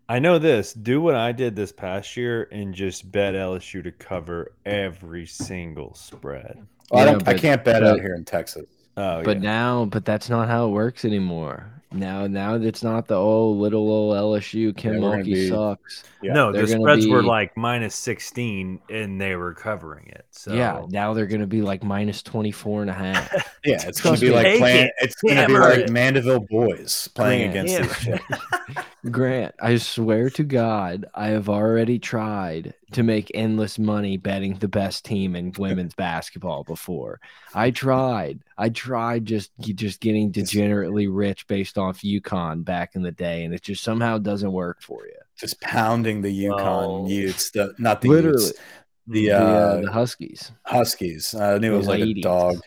I 0.10 0.20
know 0.20 0.40
this. 0.40 0.72
Do 0.72 1.02
what 1.02 1.16
I 1.16 1.34
did 1.34 1.56
this 1.56 1.74
past 1.74 2.16
year 2.16 2.48
and 2.52 2.74
just 2.74 3.12
bet 3.12 3.34
LSU 3.34 3.84
to 3.84 3.92
cover 3.92 4.54
every 4.66 5.26
single 5.26 5.94
spread. 5.96 6.66
Well, 6.90 7.02
I, 7.02 7.06
don't, 7.06 7.26
but, 7.26 7.36
I 7.36 7.38
can't 7.38 7.66
bet 7.66 7.82
but, 7.82 7.92
out 7.92 8.00
here 8.00 8.16
in 8.16 8.24
Texas. 8.24 8.68
Oh, 8.96 9.22
but 9.24 9.38
yeah. 9.38 9.44
now, 9.44 9.86
but 9.86 10.06
that's 10.06 10.30
not 10.30 10.48
how 10.48 10.68
it 10.68 10.72
works 10.72 11.04
anymore. 11.04 11.70
Now, 11.92 12.28
now 12.28 12.56
it's 12.56 12.84
not 12.84 13.08
the 13.08 13.16
old 13.16 13.58
little 13.58 13.90
old 13.90 14.16
LSU. 14.16 14.76
Kim 14.76 14.96
yeah, 14.96 15.00
Mulkey 15.00 15.24
be, 15.24 15.50
sucks. 15.50 16.04
Yeah. 16.22 16.34
No, 16.34 16.52
they're 16.52 16.66
the 16.66 16.74
spreads 16.74 17.06
be, 17.06 17.12
were 17.12 17.24
like 17.24 17.56
minus 17.56 17.96
sixteen, 17.96 18.82
and 18.90 19.22
they 19.22 19.36
were 19.36 19.54
covering 19.54 20.08
it. 20.08 20.26
So 20.32 20.54
yeah, 20.54 20.86
now 20.90 21.14
they're 21.14 21.28
going 21.28 21.42
to 21.42 21.48
be 21.48 21.62
like 21.62 21.84
minus 21.84 22.22
24 22.22 22.82
and 22.82 22.90
a 22.90 22.94
half. 22.94 23.32
yeah, 23.66 23.88
it's 23.88 24.02
going 24.02 24.16
to 24.16 24.22
be 24.22 24.32
like 24.32 24.58
playing. 24.58 24.88
It. 24.88 24.94
It's 25.00 25.16
going 25.22 25.38
to 25.38 25.48
be 25.48 25.54
like 25.54 25.90
Mandeville 25.90 26.46
boys 26.50 27.08
playing 27.16 27.52
Grant, 27.52 27.70
against 27.70 28.06
yeah. 28.06 28.84
Grant, 29.12 29.56
I 29.62 29.78
swear 29.78 30.30
to 30.32 30.44
God, 30.44 31.06
I 31.14 31.28
have 31.28 31.50
already 31.50 32.00
tried 32.00 32.74
to 32.92 33.04
make 33.04 33.32
endless 33.34 33.78
money 33.80 34.18
betting 34.18 34.56
the 34.56 34.68
best 34.68 35.06
team 35.06 35.36
in 35.36 35.54
women's 35.58 35.94
basketball 35.94 36.64
before. 36.64 37.20
I 37.54 37.72
tried. 37.72 38.40
I 38.58 38.70
tried 38.70 39.26
just 39.26 39.52
just 39.60 40.02
getting 40.02 40.32
degenerately 40.32 41.08
rich 41.08 41.48
based 41.48 41.77
off 41.78 42.02
UConn 42.02 42.64
back 42.64 42.96
in 42.96 43.02
the 43.02 43.12
day, 43.12 43.44
and 43.44 43.54
it 43.54 43.62
just 43.62 43.84
somehow 43.84 44.18
doesn't 44.18 44.52
work 44.52 44.82
for 44.82 45.06
you. 45.06 45.14
Just 45.38 45.60
pounding 45.62 46.22
the 46.22 46.46
UConn 46.46 47.06
oh. 47.06 47.08
Utes, 47.08 47.52
the 47.52 47.74
not 47.78 48.02
the 48.02 48.10
literally 48.10 48.44
Utes, 48.44 48.60
the 49.08 49.32
uh, 49.32 49.40
the, 49.40 49.46
uh, 49.46 49.82
the 49.82 49.92
Huskies. 49.92 50.52
Huskies. 50.64 51.36
I 51.36 51.58
knew 51.58 51.74
it 51.74 51.78
was 51.78 51.88
like 51.88 52.02
a 52.02 52.14
dog. 52.22 52.60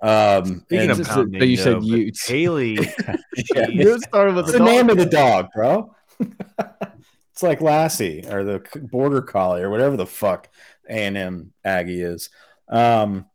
Um, 0.00 0.60
Speaking 0.66 0.90
of 0.90 1.02
pounding, 1.02 1.50
you 1.50 1.56
said 1.56 1.82
Utes. 1.82 2.26
Haley. 2.26 2.74
yeah. 3.54 3.68
You 3.68 3.98
started 4.00 4.34
with 4.34 4.46
the, 4.46 4.52
the 4.52 4.64
name 4.64 4.90
of 4.90 4.96
the 4.96 5.06
dog, 5.06 5.48
bro. 5.54 5.94
it's 6.20 7.42
like 7.42 7.60
Lassie 7.60 8.24
or 8.30 8.44
the 8.44 8.62
border 8.90 9.22
collie 9.22 9.62
or 9.62 9.70
whatever 9.70 9.96
the 9.96 10.06
fuck 10.06 10.48
A 10.88 10.92
and 10.92 11.16
M 11.16 11.52
Aggie 11.64 12.02
is. 12.02 12.30
Um, 12.68 13.26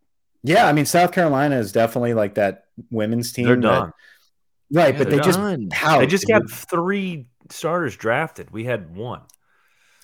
yeah, 0.44 0.68
I 0.68 0.74
mean 0.74 0.86
South 0.86 1.12
Carolina 1.12 1.58
is 1.58 1.72
definitely 1.72 2.14
like 2.14 2.36
that 2.36 2.66
women's 2.92 3.32
team. 3.32 3.46
They're 3.46 3.56
done, 3.56 3.88
that, 3.88 3.94
right? 4.74 4.94
Yeah, 4.94 4.98
but 4.98 5.10
they 5.10 5.20
just 5.20 5.40
pout. 5.70 6.00
they 6.00 6.08
just 6.08 6.28
got 6.28 6.50
three 6.50 7.28
starters 7.50 7.96
drafted. 7.96 8.52
We 8.52 8.66
had 8.66 8.96
one. 8.96 9.22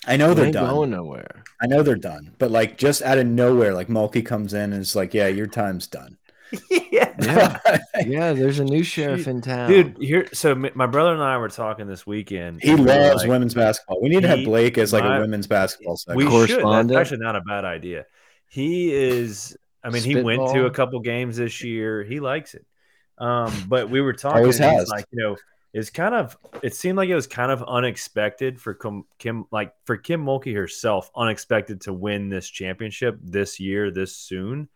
I 0.06 0.16
know 0.16 0.32
they're 0.32 0.50
done. 0.50 0.70
Going 0.70 0.90
nowhere. 0.90 1.44
I 1.60 1.66
know 1.66 1.82
they're 1.82 1.96
done, 1.96 2.34
but 2.38 2.50
like 2.50 2.78
just 2.78 3.02
out 3.02 3.18
of 3.18 3.26
nowhere, 3.26 3.74
like 3.74 3.88
Mulkey 3.88 4.24
comes 4.24 4.54
in 4.54 4.72
and 4.72 4.80
is 4.80 4.96
like, 4.96 5.12
"Yeah, 5.12 5.28
your 5.28 5.46
time's 5.46 5.86
done." 5.86 6.16
yeah. 6.70 7.14
yeah. 7.20 7.58
yeah, 8.06 8.32
There's 8.32 8.58
a 8.58 8.64
new 8.64 8.82
sheriff 8.82 9.28
in 9.28 9.40
town, 9.40 9.70
dude. 9.70 9.96
Here, 10.00 10.28
so 10.32 10.54
my 10.54 10.86
brother 10.86 11.12
and 11.12 11.22
I 11.22 11.36
were 11.38 11.48
talking 11.48 11.86
this 11.86 12.06
weekend. 12.06 12.62
He 12.62 12.74
loves 12.74 13.22
like, 13.22 13.28
women's 13.28 13.54
basketball. 13.54 14.00
We 14.00 14.08
need 14.08 14.16
he, 14.16 14.20
to 14.22 14.28
have 14.28 14.44
Blake 14.44 14.78
as 14.78 14.92
like 14.92 15.04
my, 15.04 15.18
a 15.18 15.20
women's 15.20 15.46
basketball 15.46 15.98
We 16.14 16.24
should. 16.46 16.64
That's 16.64 16.92
actually 16.92 17.18
not 17.18 17.36
a 17.36 17.42
bad 17.42 17.64
idea. 17.64 18.06
He 18.48 18.92
is. 18.92 19.56
I 19.82 19.90
mean, 19.90 20.02
Spitball. 20.02 20.30
he 20.32 20.38
went 20.38 20.54
to 20.54 20.66
a 20.66 20.70
couple 20.70 21.00
games 21.00 21.36
this 21.36 21.62
year. 21.62 22.02
He 22.02 22.20
likes 22.20 22.54
it. 22.54 22.66
Um, 23.20 23.64
but 23.68 23.90
we 23.90 24.00
were 24.00 24.12
talking. 24.12 24.38
Always 24.38 24.58
has. 24.58 24.88
Like 24.88 25.04
you 25.12 25.22
know, 25.22 25.36
it's 25.72 25.90
kind 25.90 26.14
of. 26.14 26.36
It 26.62 26.74
seemed 26.74 26.96
like 26.96 27.08
it 27.08 27.14
was 27.14 27.26
kind 27.26 27.52
of 27.52 27.62
unexpected 27.62 28.60
for 28.60 28.74
Kim, 28.74 29.04
Kim, 29.18 29.44
like 29.52 29.72
for 29.84 29.96
Kim 29.96 30.24
Mulkey 30.24 30.54
herself, 30.54 31.10
unexpected 31.14 31.82
to 31.82 31.92
win 31.92 32.28
this 32.28 32.48
championship 32.48 33.18
this 33.22 33.60
year, 33.60 33.90
this 33.90 34.16
soon 34.16 34.68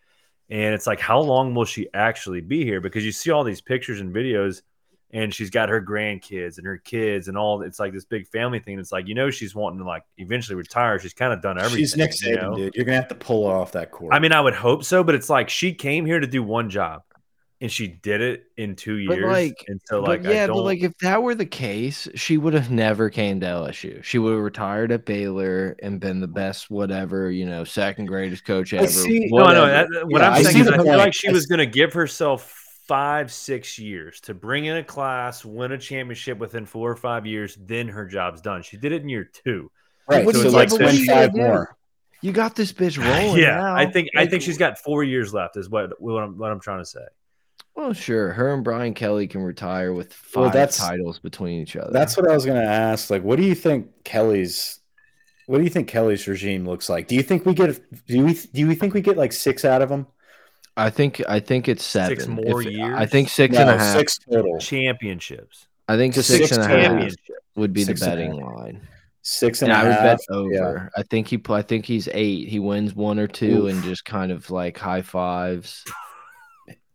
and 0.50 0.74
it's 0.74 0.86
like, 0.86 1.00
how 1.00 1.20
long 1.20 1.54
will 1.54 1.64
she 1.64 1.88
actually 1.94 2.40
be 2.40 2.64
here? 2.64 2.80
Because 2.80 3.04
you 3.04 3.12
see 3.12 3.30
all 3.30 3.44
these 3.44 3.60
pictures 3.60 4.00
and 4.00 4.14
videos, 4.14 4.62
and 5.10 5.32
she's 5.32 5.48
got 5.48 5.68
her 5.68 5.80
grandkids 5.80 6.58
and 6.58 6.66
her 6.66 6.76
kids 6.76 7.28
and 7.28 7.38
all. 7.38 7.62
It's 7.62 7.78
like 7.78 7.92
this 7.92 8.04
big 8.04 8.26
family 8.28 8.58
thing. 8.58 8.78
It's 8.78 8.92
like 8.92 9.06
you 9.08 9.14
know 9.14 9.30
she's 9.30 9.54
wanting 9.54 9.78
to 9.78 9.84
like 9.84 10.02
eventually 10.18 10.56
retire. 10.56 10.98
She's 10.98 11.14
kind 11.14 11.32
of 11.32 11.40
done 11.40 11.56
everything. 11.56 11.78
She's 11.78 11.96
Nick 11.96 12.10
Saban, 12.10 12.28
you 12.28 12.36
know? 12.36 12.56
dude. 12.56 12.74
You're 12.74 12.84
gonna 12.84 12.96
have 12.96 13.08
to 13.08 13.14
pull 13.14 13.48
her 13.48 13.56
off 13.56 13.72
that 13.72 13.90
court. 13.90 14.12
I 14.12 14.18
mean, 14.18 14.32
I 14.32 14.40
would 14.40 14.54
hope 14.54 14.84
so, 14.84 15.02
but 15.02 15.14
it's 15.14 15.30
like 15.30 15.48
she 15.48 15.72
came 15.72 16.04
here 16.04 16.20
to 16.20 16.26
do 16.26 16.42
one 16.42 16.68
job 16.68 17.02
and 17.64 17.72
she 17.72 17.88
did 17.88 18.20
it 18.20 18.44
in 18.58 18.76
two 18.76 18.96
years. 18.98 19.22
But 19.22 19.30
like, 19.30 19.64
and 19.68 19.80
so 19.86 20.02
like, 20.02 20.22
yeah, 20.22 20.48
but 20.48 20.64
like 20.64 20.82
if 20.82 20.92
that 20.98 21.22
were 21.22 21.34
the 21.34 21.46
case, 21.46 22.06
she 22.14 22.36
would 22.36 22.52
have 22.52 22.70
never 22.70 23.08
came 23.08 23.40
to 23.40 23.46
LSU. 23.46 24.04
She 24.04 24.18
would 24.18 24.34
have 24.34 24.42
retired 24.42 24.92
at 24.92 25.06
Baylor 25.06 25.74
and 25.82 25.98
been 25.98 26.20
the 26.20 26.28
best, 26.28 26.68
whatever, 26.68 27.30
you 27.30 27.46
know, 27.46 27.64
second 27.64 28.04
greatest 28.04 28.44
coach 28.44 28.74
ever. 28.74 28.86
See, 28.86 29.30
no, 29.30 29.46
no. 29.46 29.64
That, 29.64 29.88
what 30.08 30.20
yeah, 30.20 30.32
I'm 30.32 30.44
saying 30.44 30.58
is, 30.58 30.68
I 30.68 30.76
feel 30.76 30.98
like 30.98 31.14
she 31.14 31.30
was 31.30 31.46
going 31.46 31.58
to 31.58 31.64
give 31.66 31.94
herself 31.94 32.54
five, 32.86 33.32
six 33.32 33.78
years 33.78 34.20
to 34.20 34.34
bring 34.34 34.66
in 34.66 34.76
a 34.76 34.84
class, 34.84 35.42
win 35.42 35.72
a 35.72 35.78
championship 35.78 36.36
within 36.36 36.66
four 36.66 36.90
or 36.90 36.96
five 36.96 37.24
years. 37.24 37.56
Then 37.58 37.88
her 37.88 38.04
job's 38.04 38.42
done. 38.42 38.60
She 38.62 38.76
did 38.76 38.92
it 38.92 39.00
in 39.00 39.08
year 39.08 39.24
two. 39.24 39.70
Right. 40.06 40.22
So, 40.26 40.32
so 40.32 40.40
it's 40.42 40.52
like 40.52 40.70
win 40.70 41.06
five 41.06 41.34
more. 41.34 41.78
You 42.20 42.32
got 42.32 42.56
this 42.56 42.74
bitch 42.74 42.98
rolling. 43.22 43.40
yeah, 43.40 43.56
now. 43.56 43.74
I 43.74 43.90
think 43.90 44.10
I 44.14 44.26
think 44.26 44.42
she's 44.42 44.58
got 44.58 44.76
four 44.76 45.02
years 45.02 45.32
left. 45.32 45.56
Is 45.56 45.70
what 45.70 45.98
what 45.98 46.22
I'm, 46.22 46.36
what 46.36 46.52
I'm 46.52 46.60
trying 46.60 46.80
to 46.80 46.84
say. 46.84 47.00
Well, 47.74 47.92
sure. 47.92 48.32
Her 48.32 48.54
and 48.54 48.62
Brian 48.62 48.94
Kelly 48.94 49.26
can 49.26 49.42
retire 49.42 49.92
with 49.92 50.12
five 50.12 50.42
well, 50.42 50.50
that's, 50.50 50.78
titles 50.78 51.18
between 51.18 51.60
each 51.60 51.76
other. 51.76 51.90
That's 51.92 52.16
what 52.16 52.30
I 52.30 52.34
was 52.34 52.44
going 52.46 52.60
to 52.60 52.66
ask. 52.66 53.10
Like, 53.10 53.22
what 53.22 53.36
do 53.36 53.42
you 53.42 53.54
think 53.54 54.04
Kelly's? 54.04 54.80
What 55.46 55.58
do 55.58 55.64
you 55.64 55.70
think 55.70 55.88
Kelly's 55.88 56.26
regime 56.26 56.64
looks 56.66 56.88
like? 56.88 57.08
Do 57.08 57.14
you 57.14 57.22
think 57.22 57.44
we 57.44 57.52
get? 57.52 57.80
Do 58.06 58.24
we? 58.24 58.34
Do 58.34 58.68
we 58.68 58.74
think 58.74 58.94
we 58.94 59.00
get 59.00 59.16
like 59.16 59.32
six 59.32 59.64
out 59.64 59.82
of 59.82 59.88
them? 59.88 60.06
I 60.76 60.88
think. 60.90 61.20
I 61.28 61.40
think 61.40 61.68
it's 61.68 61.84
seven. 61.84 62.16
Six 62.16 62.28
more 62.28 62.62
if, 62.62 62.68
years. 62.68 62.94
I 62.96 63.06
think 63.06 63.28
six 63.28 63.54
no, 63.54 63.62
and 63.62 63.70
a 63.70 63.78
half. 63.78 63.96
Six 63.96 64.18
total 64.18 64.58
championships. 64.58 65.66
I 65.88 65.96
think 65.96 66.14
six, 66.14 66.26
six 66.26 66.52
and 66.52 66.62
a 66.62 66.66
half 66.68 67.12
would 67.56 67.72
be 67.72 67.84
six 67.84 68.00
the 68.00 68.06
betting 68.06 68.32
line. 68.32 68.86
Six 69.22 69.62
and, 69.62 69.72
and 69.72 69.80
I 69.80 69.88
would 69.88 69.96
bet 69.96 70.20
over. 70.30 70.52
Yeah. 70.52 70.88
I 70.96 71.02
think 71.02 71.28
he. 71.28 71.42
I 71.48 71.62
think 71.62 71.84
he's 71.84 72.08
eight. 72.12 72.48
He 72.48 72.58
wins 72.58 72.94
one 72.94 73.18
or 73.18 73.26
two 73.26 73.66
Oof. 73.66 73.72
and 73.72 73.82
just 73.82 74.04
kind 74.04 74.30
of 74.30 74.50
like 74.50 74.78
high 74.78 75.02
fives. 75.02 75.84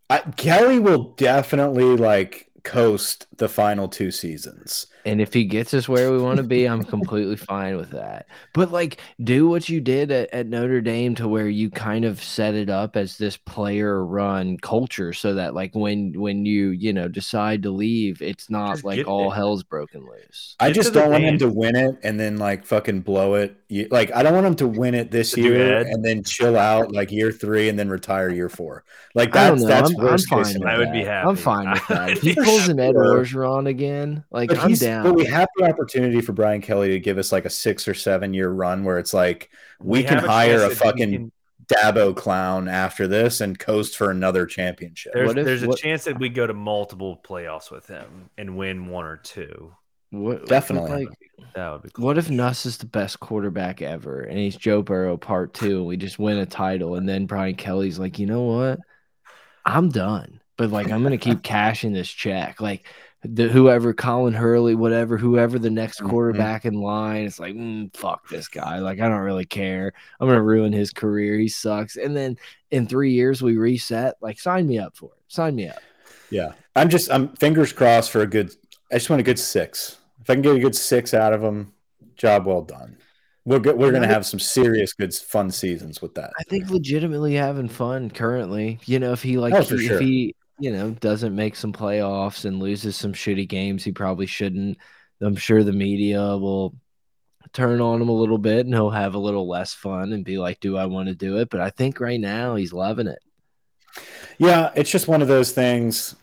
I, 0.09 0.19
Kelly 0.37 0.79
will 0.79 1.13
definitely 1.17 1.95
like 1.95 2.49
coast 2.63 3.27
the 3.37 3.49
final 3.49 3.87
two 3.87 4.11
seasons. 4.11 4.87
And 5.05 5.21
if 5.21 5.33
he 5.33 5.45
gets 5.45 5.73
us 5.73 5.87
where 5.87 6.11
we 6.11 6.19
want 6.19 6.37
to 6.37 6.43
be, 6.43 6.65
I'm 6.65 6.83
completely 6.95 7.35
fine 7.35 7.77
with 7.77 7.91
that. 7.91 8.27
But 8.53 8.71
like, 8.71 8.99
do 9.23 9.47
what 9.47 9.69
you 9.69 9.81
did 9.81 10.11
at, 10.11 10.31
at, 10.33 10.47
Notre 10.47 10.81
Dame 10.81 11.15
to 11.15 11.27
where 11.27 11.47
you 11.47 11.69
kind 11.69 12.05
of 12.05 12.21
set 12.23 12.53
it 12.53 12.69
up 12.69 12.95
as 12.95 13.17
this 13.17 13.37
player 13.37 14.03
run 14.05 14.57
culture 14.57 15.13
so 15.13 15.33
that 15.35 15.53
like 15.53 15.73
when 15.73 16.13
when 16.19 16.45
you 16.45 16.69
you 16.69 16.93
know 16.93 17.07
decide 17.07 17.63
to 17.63 17.71
leave, 17.71 18.21
it's 18.21 18.49
not 18.49 18.73
just 18.73 18.83
like 18.83 19.07
all 19.07 19.31
it. 19.31 19.35
hell's 19.35 19.63
broken 19.63 20.05
loose. 20.05 20.55
I 20.59 20.71
just 20.71 20.93
don't 20.93 21.11
want 21.11 21.23
him 21.23 21.37
to 21.39 21.49
win 21.49 21.75
it 21.75 21.99
and 22.03 22.19
then 22.19 22.37
like 22.37 22.65
fucking 22.65 23.01
blow 23.01 23.35
it. 23.35 23.58
Like 23.89 24.13
I 24.15 24.23
don't 24.23 24.33
want 24.33 24.45
him 24.45 24.55
to 24.55 24.67
win 24.67 24.95
it 24.95 25.11
this 25.11 25.37
year 25.37 25.77
and 25.77 26.03
then 26.03 26.23
chill 26.23 26.57
out 26.57 26.91
like 26.91 27.11
year 27.11 27.31
three 27.31 27.69
and 27.69 27.77
then 27.77 27.89
retire 27.89 28.29
year 28.29 28.49
four. 28.49 28.83
Like 29.15 29.31
that's 29.31 29.63
that's 29.65 29.91
I'm, 29.91 29.95
worst 29.97 30.31
I'm 30.31 30.43
case. 30.43 30.57
I 30.65 30.77
would 30.77 30.91
be 30.91 31.03
happy. 31.03 31.29
I'm 31.29 31.35
fine 31.35 31.71
with 31.71 31.87
that. 31.87 32.09
If 32.19 32.21
he 32.21 32.35
pulls 32.35 32.67
an 32.67 32.79
Ed 32.79 32.95
Orgeron 32.95 33.67
again, 33.67 34.23
like 34.31 34.49
but 34.49 34.59
I'm 34.59 34.73
down 34.73 34.89
down. 35.03 35.11
But 35.11 35.15
we 35.15 35.25
have 35.25 35.47
the 35.57 35.65
opportunity 35.65 36.21
for 36.21 36.33
Brian 36.33 36.61
Kelly 36.61 36.89
to 36.89 36.99
give 36.99 37.17
us 37.17 37.31
like 37.31 37.45
a 37.45 37.49
six 37.49 37.87
or 37.87 37.93
seven 37.93 38.33
year 38.33 38.49
run 38.49 38.83
where 38.83 38.97
it's 38.97 39.13
like 39.13 39.49
we, 39.79 39.99
we 39.99 40.03
can 40.03 40.19
hire 40.19 40.63
a 40.63 40.69
fucking. 40.69 41.11
Can 41.11 41.31
Dabo 41.67 42.15
clown 42.15 42.67
after 42.67 43.07
this 43.07 43.41
and 43.41 43.59
coast 43.59 43.95
for 43.95 44.09
another 44.09 44.47
championship. 44.47 45.13
There's, 45.13 45.35
if, 45.35 45.45
there's 45.45 45.61
a 45.61 45.67
what, 45.67 45.77
chance 45.77 46.03
that 46.05 46.19
we 46.19 46.27
go 46.27 46.47
to 46.47 46.53
multiple 46.53 47.21
playoffs 47.23 47.69
with 47.69 47.85
him 47.85 48.31
and 48.39 48.57
win 48.57 48.87
one 48.87 49.05
or 49.05 49.17
two. 49.17 49.71
What, 50.11 50.47
Definitely. 50.47 51.05
Like, 51.05 51.19
that 51.55 51.71
would 51.71 51.83
be 51.83 51.89
cool. 51.89 52.05
What 52.05 52.17
if 52.17 52.29
Nuss 52.29 52.65
is 52.65 52.77
the 52.77 52.85
best 52.85 53.19
quarterback 53.19 53.81
ever 53.81 54.21
and 54.21 54.37
he's 54.37 54.55
Joe 54.55 54.81
Burrow 54.81 55.17
part 55.17 55.53
two 55.53 55.77
and 55.77 55.85
we 55.85 55.97
just 55.97 56.19
win 56.19 56.37
a 56.37 56.45
title 56.45 56.95
and 56.95 57.07
then 57.07 57.25
Brian 57.25 57.55
Kelly's 57.55 57.99
like, 57.99 58.19
you 58.19 58.25
know 58.25 58.43
what? 58.43 58.79
I'm 59.65 59.89
done. 59.89 60.39
But 60.57 60.71
like 60.71 60.91
I'm 60.91 61.03
gonna 61.03 61.17
keep 61.29 61.43
cashing 61.43 61.93
this 61.93 62.09
check. 62.09 62.61
Like 62.61 62.85
the 63.23 63.49
whoever 63.49 63.93
Colin 63.93 64.33
Hurley, 64.33 64.75
whatever, 64.75 65.17
whoever 65.17 65.59
the 65.59 65.69
next 65.69 65.99
mm-hmm. 65.99 66.09
quarterback 66.09 66.63
mm 66.63 66.69
-hmm. 66.69 66.73
in 66.73 66.81
line, 66.81 67.25
it's 67.25 67.39
like, 67.39 67.55
mm, 67.55 67.95
fuck 67.95 68.29
this 68.29 68.47
guy. 68.47 68.79
Like, 68.79 68.99
I 68.99 69.09
don't 69.09 69.25
really 69.25 69.45
care. 69.45 69.93
I'm 70.19 70.27
gonna 70.27 70.41
ruin 70.41 70.73
his 70.73 70.91
career. 70.91 71.37
He 71.37 71.49
sucks. 71.49 71.97
And 71.97 72.15
then 72.15 72.37
in 72.71 72.87
three 72.87 73.11
years 73.11 73.41
we 73.41 73.57
reset. 73.57 74.15
Like, 74.21 74.39
sign 74.39 74.67
me 74.67 74.79
up 74.79 74.95
for 74.95 75.11
it. 75.15 75.23
Sign 75.27 75.55
me 75.55 75.67
up. 75.69 75.81
Yeah, 76.29 76.53
I'm 76.75 76.89
just 76.89 77.11
I'm 77.11 77.29
fingers 77.35 77.73
crossed 77.73 78.11
for 78.11 78.21
a 78.21 78.27
good. 78.27 78.51
I 78.91 78.95
just 78.95 79.09
want 79.09 79.19
a 79.19 79.23
good 79.23 79.39
six. 79.39 79.97
If 80.21 80.29
I 80.29 80.33
can 80.33 80.41
get 80.41 80.55
a 80.55 80.59
good 80.59 80.75
six 80.75 81.13
out 81.13 81.33
of 81.33 81.43
him, 81.43 81.73
job 82.15 82.45
well 82.45 82.61
done. 82.61 82.97
We're 83.45 83.59
good, 83.59 83.77
we're 83.77 83.91
gonna 83.91 84.07
have 84.07 84.25
some 84.25 84.39
serious 84.39 84.93
good 84.93 85.13
fun 85.13 85.49
seasons 85.51 86.01
with 86.01 86.13
that. 86.15 86.31
I 86.39 86.43
think 86.43 86.69
legitimately 86.69 87.35
having 87.35 87.69
fun 87.69 88.09
currently. 88.09 88.79
You 88.85 88.99
know, 88.99 89.11
if 89.11 89.23
he 89.23 89.37
like 89.37 89.53
oh, 89.53 89.61
he, 89.61 89.87
sure. 89.87 89.95
if 89.95 90.01
he 90.01 90.35
you 90.59 90.71
know, 90.71 90.91
doesn't 90.91 91.35
make 91.35 91.55
some 91.55 91.73
playoffs 91.73 92.45
and 92.45 92.59
loses 92.59 92.95
some 92.95 93.13
shitty 93.13 93.47
games 93.47 93.83
he 93.83 93.91
probably 93.91 94.25
shouldn't, 94.25 94.77
I'm 95.21 95.35
sure 95.35 95.63
the 95.63 95.71
media 95.73 96.19
will 96.37 96.75
turn 97.53 97.81
on 97.81 98.01
him 98.01 98.09
a 98.09 98.13
little 98.13 98.37
bit 98.37 98.65
and 98.65 98.75
he'll 98.75 98.89
have 98.89 99.15
a 99.15 99.19
little 99.19 99.47
less 99.47 99.73
fun 99.73 100.13
and 100.13 100.23
be 100.23 100.37
like, 100.37 100.59
Do 100.59 100.77
I 100.77 100.85
want 100.85 101.07
to 101.07 101.15
do 101.15 101.37
it? 101.37 101.49
But 101.49 101.61
I 101.61 101.69
think 101.69 101.99
right 101.99 102.19
now 102.19 102.55
he's 102.55 102.73
loving 102.73 103.07
it. 103.07 103.19
Yeah, 104.37 104.71
it's 104.75 104.91
just 104.91 105.07
one 105.07 105.21
of 105.21 105.27
those 105.27 105.51
things 105.51 106.15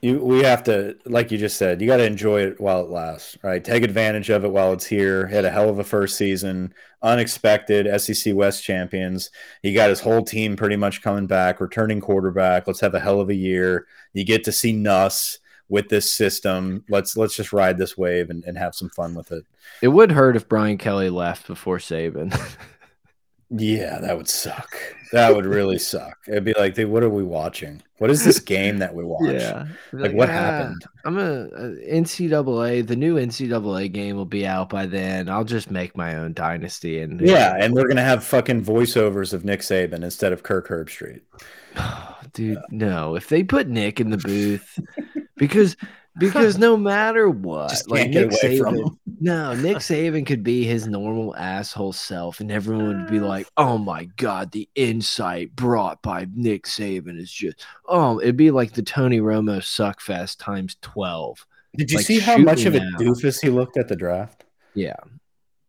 you 0.00 0.22
we 0.22 0.42
have 0.42 0.62
to 0.64 0.96
like 1.06 1.30
you 1.30 1.38
just 1.38 1.56
said 1.56 1.80
you 1.80 1.86
got 1.86 1.96
to 1.96 2.04
enjoy 2.04 2.42
it 2.42 2.60
while 2.60 2.82
it 2.82 2.90
lasts 2.90 3.36
right? 3.42 3.64
Take 3.64 3.82
advantage 3.82 4.30
of 4.30 4.44
it 4.44 4.50
while 4.50 4.72
it's 4.72 4.86
here. 4.86 5.26
Had 5.26 5.44
a 5.44 5.50
hell 5.50 5.68
of 5.68 5.78
a 5.78 5.84
first 5.84 6.16
season. 6.16 6.74
Unexpected 7.02 7.86
sec 8.00 8.34
west 8.34 8.62
champions. 8.62 9.30
He 9.62 9.72
got 9.72 9.90
his 9.90 10.00
whole 10.00 10.22
team 10.22 10.56
pretty 10.56 10.76
much 10.76 11.02
coming 11.02 11.26
back 11.26 11.60
returning 11.60 12.00
quarterback. 12.00 12.66
Let's 12.66 12.80
have 12.80 12.94
a 12.94 13.00
hell 13.00 13.20
of 13.20 13.30
a 13.30 13.34
year. 13.34 13.86
You 14.12 14.24
get 14.24 14.44
to 14.44 14.52
see 14.52 14.72
nuss 14.72 15.38
with 15.68 15.88
this 15.88 16.12
system. 16.12 16.84
Let's 16.88 17.16
let's 17.16 17.36
just 17.36 17.52
ride 17.52 17.78
this 17.78 17.96
wave 17.96 18.30
and, 18.30 18.44
and 18.44 18.58
have 18.58 18.74
some 18.74 18.90
fun 18.90 19.14
with 19.14 19.32
it. 19.32 19.44
It 19.82 19.88
would 19.88 20.12
hurt 20.12 20.36
if 20.36 20.48
brian 20.48 20.78
kelly 20.78 21.10
left 21.10 21.46
before 21.46 21.78
saban 21.78 22.38
Yeah, 23.50 24.00
that 24.00 24.16
would 24.16 24.28
suck. 24.28 24.76
That 25.12 25.34
would 25.34 25.46
really 25.46 25.78
suck. 25.78 26.18
It'd 26.26 26.44
be 26.44 26.54
like, 26.58 26.76
what 26.78 27.04
are 27.04 27.10
we 27.10 27.22
watching? 27.22 27.80
What 27.98 28.10
is 28.10 28.24
this 28.24 28.40
game 28.40 28.78
that 28.78 28.94
we 28.94 29.04
watch? 29.04 29.34
Yeah, 29.40 29.66
like, 29.92 30.10
like 30.10 30.14
what 30.14 30.28
ah, 30.28 30.32
happened? 30.32 30.84
I'm 31.04 31.16
a, 31.16 31.44
a 31.44 31.70
NCAA. 31.88 32.86
The 32.86 32.96
new 32.96 33.14
NCAA 33.14 33.92
game 33.92 34.16
will 34.16 34.24
be 34.24 34.46
out 34.46 34.68
by 34.68 34.86
then. 34.86 35.28
I'll 35.28 35.44
just 35.44 35.70
make 35.70 35.96
my 35.96 36.16
own 36.16 36.32
dynasty 36.32 37.00
and 37.00 37.20
yeah, 37.20 37.56
and 37.58 37.72
we're 37.72 37.86
gonna 37.86 38.02
have 38.02 38.24
fucking 38.24 38.64
voiceovers 38.64 39.32
of 39.32 39.44
Nick 39.44 39.60
Saban 39.60 40.02
instead 40.02 40.32
of 40.32 40.42
Kirk 40.42 40.68
Herbstreit. 40.68 41.20
Dude, 42.32 42.56
yeah. 42.56 42.62
no. 42.70 43.14
If 43.14 43.28
they 43.28 43.44
put 43.44 43.68
Nick 43.68 44.00
in 44.00 44.10
the 44.10 44.18
booth, 44.18 44.78
because 45.36 45.76
because 46.18 46.58
no 46.58 46.76
matter 46.76 47.28
what, 47.28 47.72
like 47.88 48.10
Nick 48.10 48.30
Saban, 48.30 48.96
no, 49.20 49.54
Nick 49.54 49.76
Saban 49.78 50.26
could 50.26 50.42
be 50.42 50.64
his 50.64 50.86
normal 50.86 51.34
asshole 51.36 51.92
self, 51.92 52.40
and 52.40 52.50
everyone 52.50 53.02
would 53.02 53.10
be 53.10 53.20
like, 53.20 53.46
"Oh 53.56 53.78
my 53.78 54.04
god, 54.16 54.52
the 54.52 54.68
insight 54.74 55.54
brought 55.54 56.02
by 56.02 56.26
Nick 56.34 56.64
Saban 56.64 57.18
is 57.18 57.30
just 57.30 57.64
oh, 57.86 58.20
it'd 58.20 58.36
be 58.36 58.50
like 58.50 58.72
the 58.72 58.82
Tony 58.82 59.20
Romo 59.20 59.58
suckfest 59.58 60.38
times 60.38 60.76
twelve." 60.82 61.46
Did 61.76 61.90
you 61.90 61.98
like, 61.98 62.06
see 62.06 62.20
how 62.20 62.38
much 62.38 62.64
of 62.64 62.74
a 62.74 62.80
doofus 62.98 63.42
he 63.42 63.50
looked 63.50 63.76
at 63.76 63.88
the 63.88 63.96
draft? 63.96 64.44
Yeah, 64.74 64.96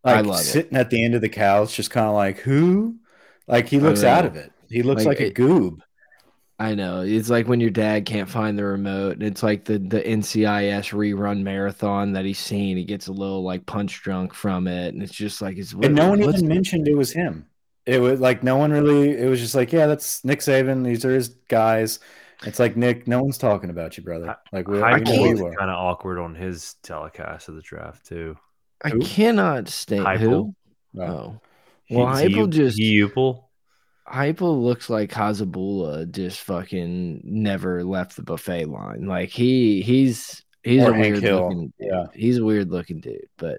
like 0.04 0.16
I 0.16 0.20
love 0.22 0.40
sitting 0.40 0.76
it. 0.76 0.80
at 0.80 0.90
the 0.90 1.04
end 1.04 1.14
of 1.14 1.20
the 1.20 1.28
couch, 1.28 1.76
just 1.76 1.90
kind 1.90 2.06
of 2.06 2.14
like 2.14 2.38
who, 2.38 2.96
like 3.46 3.68
he 3.68 3.78
looks 3.78 4.04
out 4.04 4.24
of 4.24 4.36
it. 4.36 4.52
He 4.70 4.82
looks 4.82 5.04
like, 5.04 5.20
like 5.20 5.28
a 5.28 5.32
goob. 5.32 5.80
I 6.60 6.74
know. 6.74 7.02
It's 7.02 7.30
like 7.30 7.46
when 7.46 7.60
your 7.60 7.70
dad 7.70 8.04
can't 8.04 8.28
find 8.28 8.58
the 8.58 8.64
remote. 8.64 9.22
It's 9.22 9.44
like 9.44 9.64
the 9.64 9.78
the 9.78 10.00
NCIS 10.00 10.92
rerun 10.92 11.42
marathon 11.42 12.12
that 12.14 12.24
he's 12.24 12.40
seen. 12.40 12.76
He 12.76 12.84
gets 12.84 13.06
a 13.06 13.12
little 13.12 13.44
like 13.44 13.64
punch 13.66 14.02
drunk 14.02 14.34
from 14.34 14.66
it, 14.66 14.92
and 14.92 15.02
it's 15.02 15.14
just 15.14 15.40
like 15.40 15.56
it's. 15.56 15.72
And 15.72 15.94
no 15.94 16.08
one 16.08 16.22
even 16.22 16.48
mentioned 16.48 16.88
it 16.88 16.96
was 16.96 17.12
him. 17.12 17.46
It 17.86 18.00
was 18.00 18.18
like 18.18 18.42
no 18.42 18.56
one 18.56 18.72
really. 18.72 19.16
It 19.16 19.28
was 19.28 19.38
just 19.38 19.54
like, 19.54 19.72
yeah, 19.72 19.86
that's 19.86 20.24
Nick 20.24 20.40
Saban. 20.40 20.84
These 20.84 21.04
are 21.04 21.14
his 21.14 21.28
guys. 21.48 22.00
It's 22.44 22.58
like 22.58 22.76
Nick. 22.76 23.06
No 23.06 23.22
one's 23.22 23.38
talking 23.38 23.70
about 23.70 23.96
you, 23.96 24.02
brother. 24.02 24.36
Like 24.52 24.66
we, 24.66 24.82
I 24.82 24.98
we 24.98 25.34
was 25.34 25.40
kind 25.40 25.70
of 25.70 25.76
awkward 25.76 26.18
on 26.18 26.34
his 26.34 26.74
telecast 26.82 27.48
of 27.48 27.54
the 27.54 27.62
draft 27.62 28.04
too. 28.04 28.36
I 28.82 28.90
who? 28.90 29.00
cannot 29.00 29.68
state 29.68 30.18
who. 30.18 30.54
Oh, 30.98 31.02
oh. 31.02 31.40
well, 31.88 32.16
he, 32.16 32.28
Heupel 32.28 32.50
just 32.50 32.78
Heupel. 32.78 33.44
Heupel 34.10 34.62
looks 34.62 34.90
like 34.90 35.10
Hasbulla 35.10 36.10
just 36.10 36.40
fucking 36.40 37.22
never 37.24 37.84
left 37.84 38.16
the 38.16 38.22
buffet 38.22 38.66
line. 38.66 39.06
Like 39.06 39.30
he 39.30 39.82
he's 39.82 40.44
he's 40.62 40.82
or 40.82 40.94
a 40.94 40.98
weird 40.98 41.22
looking 41.22 41.72
yeah. 41.78 42.06
He's 42.14 42.38
a 42.38 42.44
weird 42.44 42.70
looking 42.70 43.00
dude, 43.00 43.28
but 43.36 43.58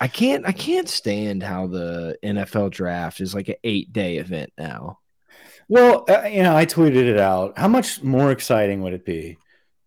I 0.00 0.08
can't 0.08 0.46
I 0.46 0.52
can't 0.52 0.88
stand 0.88 1.42
how 1.42 1.66
the 1.66 2.18
NFL 2.22 2.70
draft 2.70 3.20
is 3.20 3.34
like 3.34 3.48
an 3.48 3.56
8-day 3.64 4.18
event 4.18 4.52
now. 4.58 4.98
Well, 5.68 6.04
uh, 6.08 6.26
you 6.26 6.42
know, 6.42 6.56
I 6.56 6.64
tweeted 6.64 6.96
it 6.96 7.18
out. 7.18 7.58
How 7.58 7.68
much 7.68 8.02
more 8.02 8.30
exciting 8.32 8.82
would 8.82 8.94
it 8.94 9.04
be 9.04 9.36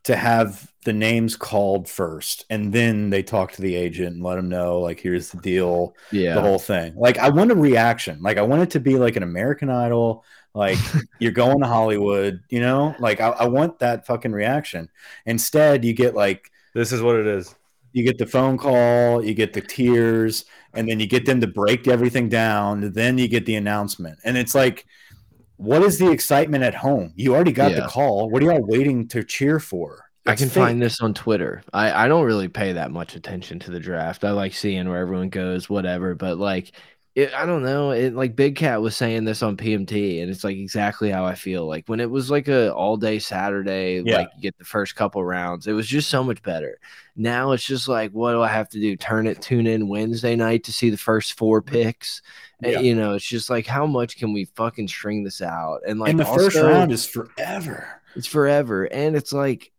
to 0.03 0.15
have 0.15 0.70
the 0.83 0.93
names 0.93 1.35
called 1.35 1.87
first 1.87 2.45
and 2.49 2.73
then 2.73 3.09
they 3.09 3.21
talk 3.21 3.51
to 3.51 3.61
the 3.61 3.75
agent 3.75 4.15
and 4.15 4.23
let 4.23 4.35
them 4.35 4.49
know 4.49 4.79
like 4.79 4.99
here's 4.99 5.29
the 5.29 5.37
deal 5.41 5.95
yeah 6.11 6.33
the 6.33 6.41
whole 6.41 6.59
thing 6.59 6.93
like 6.95 7.17
i 7.19 7.29
want 7.29 7.51
a 7.51 7.55
reaction 7.55 8.19
like 8.21 8.37
i 8.37 8.41
want 8.41 8.61
it 8.61 8.69
to 8.69 8.79
be 8.79 8.97
like 8.97 9.15
an 9.15 9.23
american 9.23 9.69
idol 9.69 10.23
like 10.53 10.77
you're 11.19 11.31
going 11.31 11.59
to 11.59 11.67
hollywood 11.67 12.41
you 12.49 12.59
know 12.59 12.95
like 12.99 13.21
I, 13.21 13.29
I, 13.29 13.47
want 13.47 13.79
that 13.79 14.07
fucking 14.07 14.31
reaction 14.31 14.89
instead 15.25 15.85
you 15.85 15.93
get 15.93 16.15
like 16.15 16.51
this 16.73 16.91
is 16.91 17.01
what 17.01 17.15
it 17.15 17.27
is 17.27 17.53
you 17.93 18.03
get 18.03 18.17
the 18.17 18.25
phone 18.25 18.57
call 18.57 19.23
you 19.23 19.33
get 19.33 19.53
the 19.53 19.61
tears 19.61 20.45
and 20.73 20.89
then 20.89 20.99
you 20.99 21.05
get 21.05 21.25
them 21.25 21.41
to 21.41 21.47
break 21.47 21.87
everything 21.87 22.27
down 22.27 22.91
then 22.93 23.17
you 23.17 23.27
get 23.27 23.45
the 23.45 23.55
announcement 23.55 24.17
and 24.23 24.35
it's 24.37 24.55
like 24.55 24.85
what 25.61 25.83
is 25.83 25.99
the 25.99 26.09
excitement 26.09 26.63
at 26.63 26.73
home? 26.73 27.13
You 27.15 27.35
already 27.35 27.51
got 27.51 27.69
yeah. 27.71 27.81
the 27.81 27.87
call. 27.87 28.31
What 28.31 28.41
are 28.41 28.47
y'all 28.47 28.65
waiting 28.65 29.07
to 29.09 29.23
cheer 29.23 29.59
for? 29.59 30.10
I 30.25 30.35
can 30.35 30.49
fake. 30.49 30.63
find 30.63 30.81
this 30.81 31.01
on 31.01 31.13
Twitter. 31.13 31.63
I, 31.73 32.05
I 32.05 32.07
don't 32.07 32.25
really 32.25 32.47
pay 32.47 32.73
that 32.73 32.91
much 32.91 33.15
attention 33.15 33.59
to 33.59 33.71
the 33.71 33.79
draft. 33.79 34.23
I 34.23 34.31
like 34.31 34.53
seeing 34.53 34.87
where 34.87 34.99
everyone 34.99 35.29
goes, 35.29 35.69
whatever. 35.69 36.13
But 36.13 36.37
like, 36.37 36.73
it, 37.13 37.33
I 37.33 37.45
don't 37.45 37.63
know. 37.63 37.91
It 37.91 38.13
like 38.13 38.37
Big 38.37 38.55
Cat 38.55 38.81
was 38.81 38.95
saying 38.95 39.25
this 39.25 39.43
on 39.43 39.57
PMT, 39.57 40.21
and 40.21 40.31
it's 40.31 40.45
like 40.45 40.55
exactly 40.55 41.09
how 41.09 41.25
I 41.25 41.35
feel. 41.35 41.65
Like 41.65 41.87
when 41.87 41.99
it 41.99 42.09
was 42.09 42.31
like 42.31 42.47
a 42.47 42.73
all 42.73 42.95
day 42.95 43.19
Saturday, 43.19 44.01
yeah. 44.05 44.19
like 44.19 44.29
you 44.35 44.41
get 44.41 44.57
the 44.57 44.63
first 44.63 44.95
couple 44.95 45.23
rounds, 45.23 45.67
it 45.67 45.73
was 45.73 45.87
just 45.87 46.09
so 46.09 46.23
much 46.23 46.41
better. 46.41 46.79
Now 47.17 47.51
it's 47.51 47.65
just 47.65 47.89
like, 47.89 48.11
what 48.11 48.31
do 48.31 48.41
I 48.41 48.47
have 48.47 48.69
to 48.69 48.79
do? 48.79 48.95
Turn 48.95 49.27
it, 49.27 49.41
tune 49.41 49.67
in 49.67 49.89
Wednesday 49.89 50.37
night 50.37 50.63
to 50.65 50.73
see 50.73 50.89
the 50.89 50.97
first 50.97 51.37
four 51.37 51.61
picks. 51.61 52.21
Eh, 52.63 52.69
yeah. 52.69 52.77
And, 52.77 52.87
you 52.87 52.95
know, 52.95 53.15
it's 53.15 53.25
just 53.25 53.49
like, 53.49 53.67
how 53.67 53.85
much 53.85 54.17
can 54.17 54.31
we 54.31 54.45
fucking 54.45 54.87
string 54.87 55.25
this 55.25 55.41
out? 55.41 55.81
And 55.85 55.99
like, 55.99 56.11
and 56.11 56.19
the 56.19 56.25
also, 56.25 56.45
first 56.45 56.55
round 56.55 56.93
is 56.93 57.05
forever. 57.05 58.01
It's 58.15 58.27
forever, 58.27 58.85
and 58.85 59.17
it's 59.17 59.33
like, 59.33 59.71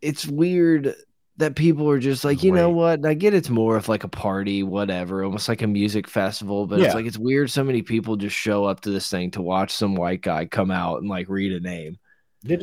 it's 0.00 0.26
weird 0.26 0.94
that 1.38 1.54
people 1.54 1.88
are 1.88 2.00
just 2.00 2.24
like, 2.24 2.42
you 2.42 2.52
Wait. 2.52 2.58
know 2.58 2.70
what? 2.70 3.06
I 3.06 3.14
get 3.14 3.32
it's 3.32 3.48
more 3.48 3.76
of 3.76 3.88
like 3.88 4.02
a 4.04 4.08
party, 4.08 4.62
whatever, 4.62 5.24
almost 5.24 5.48
like 5.48 5.62
a 5.62 5.66
music 5.68 6.08
festival, 6.08 6.66
but 6.66 6.80
yeah. 6.80 6.86
it's 6.86 6.94
like 6.94 7.06
it's 7.06 7.18
weird 7.18 7.50
so 7.50 7.62
many 7.62 7.82
people 7.82 8.16
just 8.16 8.34
show 8.34 8.64
up 8.64 8.80
to 8.80 8.90
this 8.90 9.08
thing 9.08 9.30
to 9.32 9.42
watch 9.42 9.72
some 9.72 9.94
white 9.94 10.22
guy 10.22 10.46
come 10.46 10.70
out 10.70 11.00
and 11.00 11.08
like 11.08 11.28
read 11.28 11.52
a 11.52 11.60
name. 11.60 11.98
Did 12.44 12.62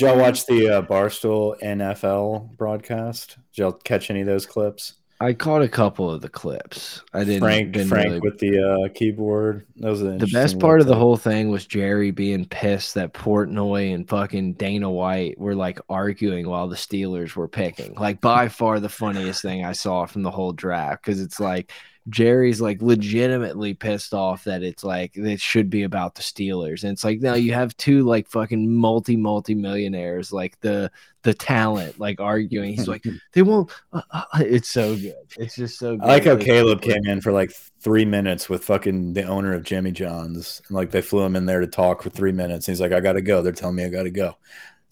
y'all 0.00 0.18
watch 0.18 0.46
the 0.46 0.68
uh, 0.68 0.82
Barstool 0.82 1.60
NFL 1.60 2.56
broadcast? 2.56 3.36
Did 3.52 3.62
y'all 3.62 3.72
catch 3.72 4.10
any 4.10 4.20
of 4.20 4.26
those 4.26 4.46
clips? 4.46 4.94
I 5.18 5.32
caught 5.32 5.62
a 5.62 5.68
couple 5.68 6.10
of 6.10 6.20
the 6.20 6.28
clips. 6.28 7.02
I 7.14 7.24
didn't. 7.24 7.40
Frank, 7.40 7.72
didn't 7.72 7.88
Frank 7.88 8.06
really... 8.06 8.20
with 8.20 8.38
the 8.38 8.62
uh, 8.62 8.88
keyboard. 8.92 9.66
That 9.76 9.90
was 9.90 10.00
the 10.00 10.28
best 10.30 10.58
part 10.58 10.80
of 10.80 10.86
the 10.86 10.94
whole 10.94 11.16
thing 11.16 11.48
was 11.48 11.64
Jerry 11.64 12.10
being 12.10 12.44
pissed 12.44 12.94
that 12.94 13.14
Portnoy 13.14 13.94
and 13.94 14.06
fucking 14.06 14.54
Dana 14.54 14.90
White 14.90 15.38
were 15.38 15.54
like 15.54 15.80
arguing 15.88 16.48
while 16.48 16.68
the 16.68 16.76
Steelers 16.76 17.34
were 17.34 17.48
picking. 17.48 17.94
Like 17.94 18.20
by 18.20 18.48
far 18.48 18.78
the 18.78 18.90
funniest 18.90 19.40
thing 19.40 19.64
I 19.64 19.72
saw 19.72 20.04
from 20.04 20.22
the 20.22 20.30
whole 20.30 20.52
draft 20.52 21.02
because 21.04 21.20
it's 21.20 21.40
like 21.40 21.72
Jerry's 22.08 22.60
like 22.60 22.80
legitimately 22.80 23.74
pissed 23.74 24.14
off 24.14 24.44
that 24.44 24.62
it's 24.62 24.84
like 24.84 25.16
it 25.16 25.40
should 25.40 25.68
be 25.68 25.82
about 25.82 26.14
the 26.14 26.22
Steelers. 26.22 26.84
And 26.84 26.92
it's 26.92 27.02
like 27.02 27.20
now 27.20 27.34
you 27.34 27.52
have 27.52 27.76
two 27.76 28.04
like 28.04 28.28
fucking 28.28 28.72
multi 28.72 29.16
multi 29.16 29.54
millionaires 29.54 30.32
like 30.32 30.60
the 30.60 30.90
the 31.22 31.34
talent 31.34 31.98
like 31.98 32.20
arguing. 32.20 32.74
He's 32.74 32.86
like 32.86 33.04
they 33.32 33.42
won't. 33.42 33.70
Uh, 33.92 34.02
uh, 34.12 34.22
uh, 34.32 34.42
it's 34.44 34.68
so 34.68 34.94
good. 34.94 35.14
It's 35.36 35.56
just 35.56 35.78
so. 35.78 35.96
good. 35.96 36.04
I 36.04 36.06
like 36.06 36.24
how 36.24 36.36
Caleb 36.36 36.80
came 36.80 37.04
in 37.06 37.20
for 37.20 37.32
like 37.32 37.50
three 37.80 38.04
minutes 38.04 38.48
with 38.48 38.64
fucking 38.64 39.14
the 39.14 39.24
owner 39.24 39.52
of 39.52 39.64
Jimmy 39.64 39.90
John's, 39.90 40.62
and 40.68 40.76
like 40.76 40.92
they 40.92 41.02
flew 41.02 41.22
him 41.22 41.34
in 41.34 41.46
there 41.46 41.60
to 41.60 41.66
talk 41.66 42.02
for 42.02 42.10
three 42.10 42.32
minutes. 42.32 42.68
And 42.68 42.72
he's 42.74 42.80
like, 42.80 42.92
I 42.92 43.00
gotta 43.00 43.22
go. 43.22 43.42
They're 43.42 43.52
telling 43.52 43.76
me 43.76 43.84
I 43.84 43.88
gotta 43.88 44.10
go. 44.10 44.36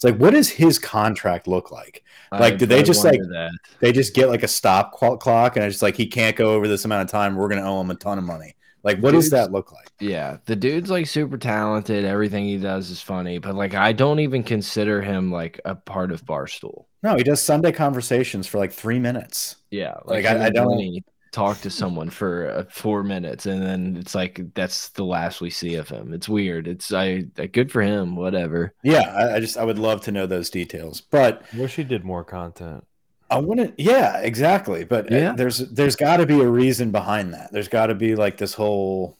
It's 0.04 0.12
like, 0.12 0.20
what 0.20 0.34
does 0.34 0.50
his 0.50 0.78
contract 0.78 1.48
look 1.48 1.70
like? 1.70 2.04
Like, 2.30 2.54
I, 2.54 2.56
do 2.56 2.66
they 2.66 2.80
I 2.80 2.82
just 2.82 3.04
like 3.04 3.20
that. 3.20 3.52
they 3.80 3.90
just 3.90 4.14
get 4.14 4.28
like 4.28 4.42
a 4.42 4.48
stop 4.48 4.92
clock 4.92 5.56
and 5.56 5.64
it's 5.64 5.76
just 5.76 5.82
like 5.82 5.96
he 5.96 6.06
can't 6.06 6.36
go 6.36 6.52
over 6.52 6.68
this 6.68 6.84
amount 6.84 7.04
of 7.04 7.10
time? 7.10 7.36
We're 7.36 7.48
gonna 7.48 7.64
owe 7.64 7.80
him 7.80 7.90
a 7.90 7.94
ton 7.94 8.18
of 8.18 8.24
money. 8.24 8.54
Like, 8.82 8.98
what 8.98 9.12
dude's, 9.12 9.26
does 9.26 9.30
that 9.30 9.50
look 9.50 9.72
like? 9.72 9.88
Yeah, 9.98 10.36
the 10.44 10.56
dude's 10.56 10.90
like 10.90 11.06
super 11.06 11.38
talented. 11.38 12.04
Everything 12.04 12.44
he 12.44 12.58
does 12.58 12.90
is 12.90 13.00
funny, 13.00 13.38
but 13.38 13.54
like, 13.54 13.72
I 13.72 13.92
don't 13.92 14.20
even 14.20 14.42
consider 14.42 15.00
him 15.00 15.32
like 15.32 15.58
a 15.64 15.74
part 15.74 16.12
of 16.12 16.22
Barstool. 16.26 16.84
No, 17.02 17.16
he 17.16 17.22
does 17.22 17.40
Sunday 17.40 17.72
conversations 17.72 18.46
for 18.46 18.58
like 18.58 18.72
three 18.72 18.98
minutes. 18.98 19.56
Yeah, 19.70 19.94
like, 20.04 20.24
like 20.24 20.26
I, 20.26 20.46
I, 20.46 20.50
don't 20.50 21.02
talk 21.34 21.60
to 21.60 21.68
someone 21.68 22.08
for 22.08 22.48
uh, 22.48 22.64
four 22.70 23.02
minutes 23.02 23.46
and 23.46 23.60
then 23.60 23.96
it's 23.96 24.14
like 24.14 24.40
that's 24.54 24.90
the 24.90 25.04
last 25.04 25.40
we 25.40 25.50
see 25.50 25.74
of 25.74 25.88
him. 25.88 26.14
It's 26.14 26.28
weird. 26.28 26.68
It's 26.68 26.92
i 26.92 27.22
good 27.52 27.72
for 27.72 27.82
him 27.82 28.14
whatever. 28.14 28.72
Yeah 28.84 29.12
I, 29.12 29.36
I 29.36 29.40
just 29.40 29.56
i 29.56 29.64
would 29.64 29.78
love 29.78 30.00
to 30.02 30.12
know 30.12 30.26
those 30.26 30.48
details 30.48 31.00
but 31.00 31.42
I 31.52 31.58
wish 31.58 31.74
he 31.74 31.82
did 31.84 32.04
more 32.04 32.24
content. 32.24 32.86
I 33.30 33.38
wouldn't 33.38 33.74
yeah 33.78 34.18
exactly 34.18 34.84
but 34.84 35.12
uh, 35.12 35.16
yeah. 35.16 35.32
there's 35.32 35.58
there's 35.58 35.96
got 35.96 36.18
to 36.18 36.26
be 36.26 36.40
a 36.40 36.48
reason 36.48 36.92
behind 36.92 37.34
that. 37.34 37.52
There's 37.52 37.68
got 37.68 37.86
to 37.86 37.94
be 37.94 38.14
like 38.14 38.36
this 38.36 38.54
whole 38.54 39.18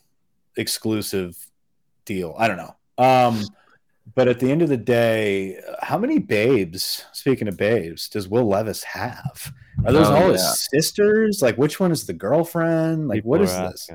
exclusive 0.57 1.37
deal. 2.05 2.37
I 2.39 2.47
don't 2.47 2.59
know. 2.59 2.77
Um 2.97 3.43
but 4.15 4.29
at 4.29 4.39
the 4.39 4.53
end 4.53 4.63
of 4.63 4.69
the 4.69 4.77
day, 4.77 5.59
how 5.81 5.99
many 5.99 6.19
babes, 6.19 7.07
speaking 7.13 7.49
of 7.49 7.57
babes, 7.57 8.09
does 8.09 8.29
Will 8.29 8.47
Levis 8.47 8.85
have? 8.85 9.53
Are 9.85 9.93
those 9.93 10.07
oh, 10.07 10.15
all 10.15 10.27
yeah. 10.27 10.33
his 10.33 10.69
sisters? 10.71 11.41
Like, 11.43 11.57
which 11.57 11.81
one 11.81 11.93
is 11.93 12.07
the 12.07 12.13
girlfriend? 12.13 13.09
Like, 13.09 13.19
People 13.19 13.31
what 13.31 13.41
is 13.43 13.51
this? 13.51 13.91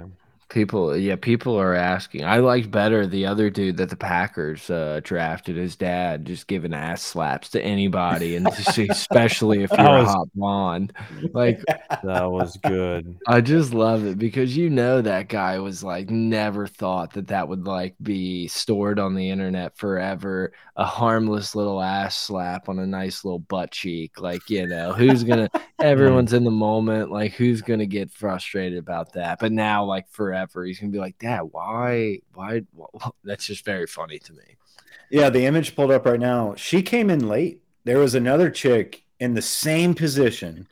People, 0.49 0.97
yeah, 0.97 1.15
people 1.15 1.59
are 1.59 1.75
asking. 1.75 2.25
I 2.25 2.37
liked 2.37 2.71
better 2.71 3.05
the 3.05 3.27
other 3.27 3.51
dude 3.51 3.77
that 3.77 3.91
the 3.91 3.95
Packers 3.95 4.67
uh, 4.71 4.99
drafted. 5.03 5.55
His 5.55 5.75
dad 5.75 6.25
just 6.25 6.47
giving 6.47 6.73
ass 6.73 7.03
slaps 7.03 7.49
to 7.49 7.61
anybody, 7.61 8.35
and 8.35 8.47
especially 8.89 9.61
if 9.61 9.69
you're 9.71 9.79
was, 9.79 10.07
a 10.07 10.11
hot 10.11 10.27
blonde. 10.33 10.93
Like 11.31 11.63
that 12.03 12.31
was 12.31 12.57
good. 12.57 13.17
I 13.27 13.41
just 13.41 13.73
love 13.73 14.05
it 14.05 14.17
because 14.17 14.57
you 14.57 14.69
know 14.69 15.01
that 15.01 15.27
guy 15.27 15.59
was 15.59 15.83
like 15.83 16.09
never 16.09 16.65
thought 16.65 17.13
that 17.13 17.27
that 17.27 17.47
would 17.47 17.67
like 17.67 17.95
be 18.01 18.47
stored 18.47 18.97
on 18.99 19.13
the 19.13 19.29
internet 19.29 19.77
forever. 19.77 20.51
A 20.75 20.85
harmless 20.85 21.55
little 21.55 21.81
ass 21.81 22.17
slap 22.17 22.67
on 22.67 22.79
a 22.79 22.87
nice 22.87 23.23
little 23.23 23.39
butt 23.39 23.71
cheek. 23.71 24.19
Like 24.19 24.49
you 24.49 24.65
know 24.65 24.93
who's 24.93 25.23
gonna? 25.23 25.49
everyone's 25.79 26.33
in 26.33 26.43
the 26.43 26.51
moment. 26.51 27.11
Like 27.11 27.33
who's 27.33 27.61
gonna 27.61 27.85
get 27.85 28.11
frustrated 28.11 28.79
about 28.79 29.13
that? 29.13 29.37
But 29.39 29.51
now, 29.51 29.85
like 29.85 30.09
forever 30.09 30.38
forever. 30.47 30.65
He's 30.65 30.79
gonna 30.79 30.91
be 30.91 30.99
like, 30.99 31.17
Dad, 31.19 31.41
why, 31.51 32.19
why? 32.33 32.61
That's 33.23 33.45
just 33.45 33.65
very 33.65 33.87
funny 33.87 34.19
to 34.19 34.33
me. 34.33 34.57
Yeah, 35.09 35.29
the 35.29 35.45
image 35.45 35.75
pulled 35.75 35.91
up 35.91 36.05
right 36.05 36.19
now. 36.19 36.53
She 36.55 36.81
came 36.81 37.09
in 37.09 37.27
late. 37.27 37.61
There 37.83 37.99
was 37.99 38.15
another 38.15 38.49
chick 38.49 39.03
in 39.19 39.33
the 39.33 39.41
same 39.41 39.95
position. 39.95 40.67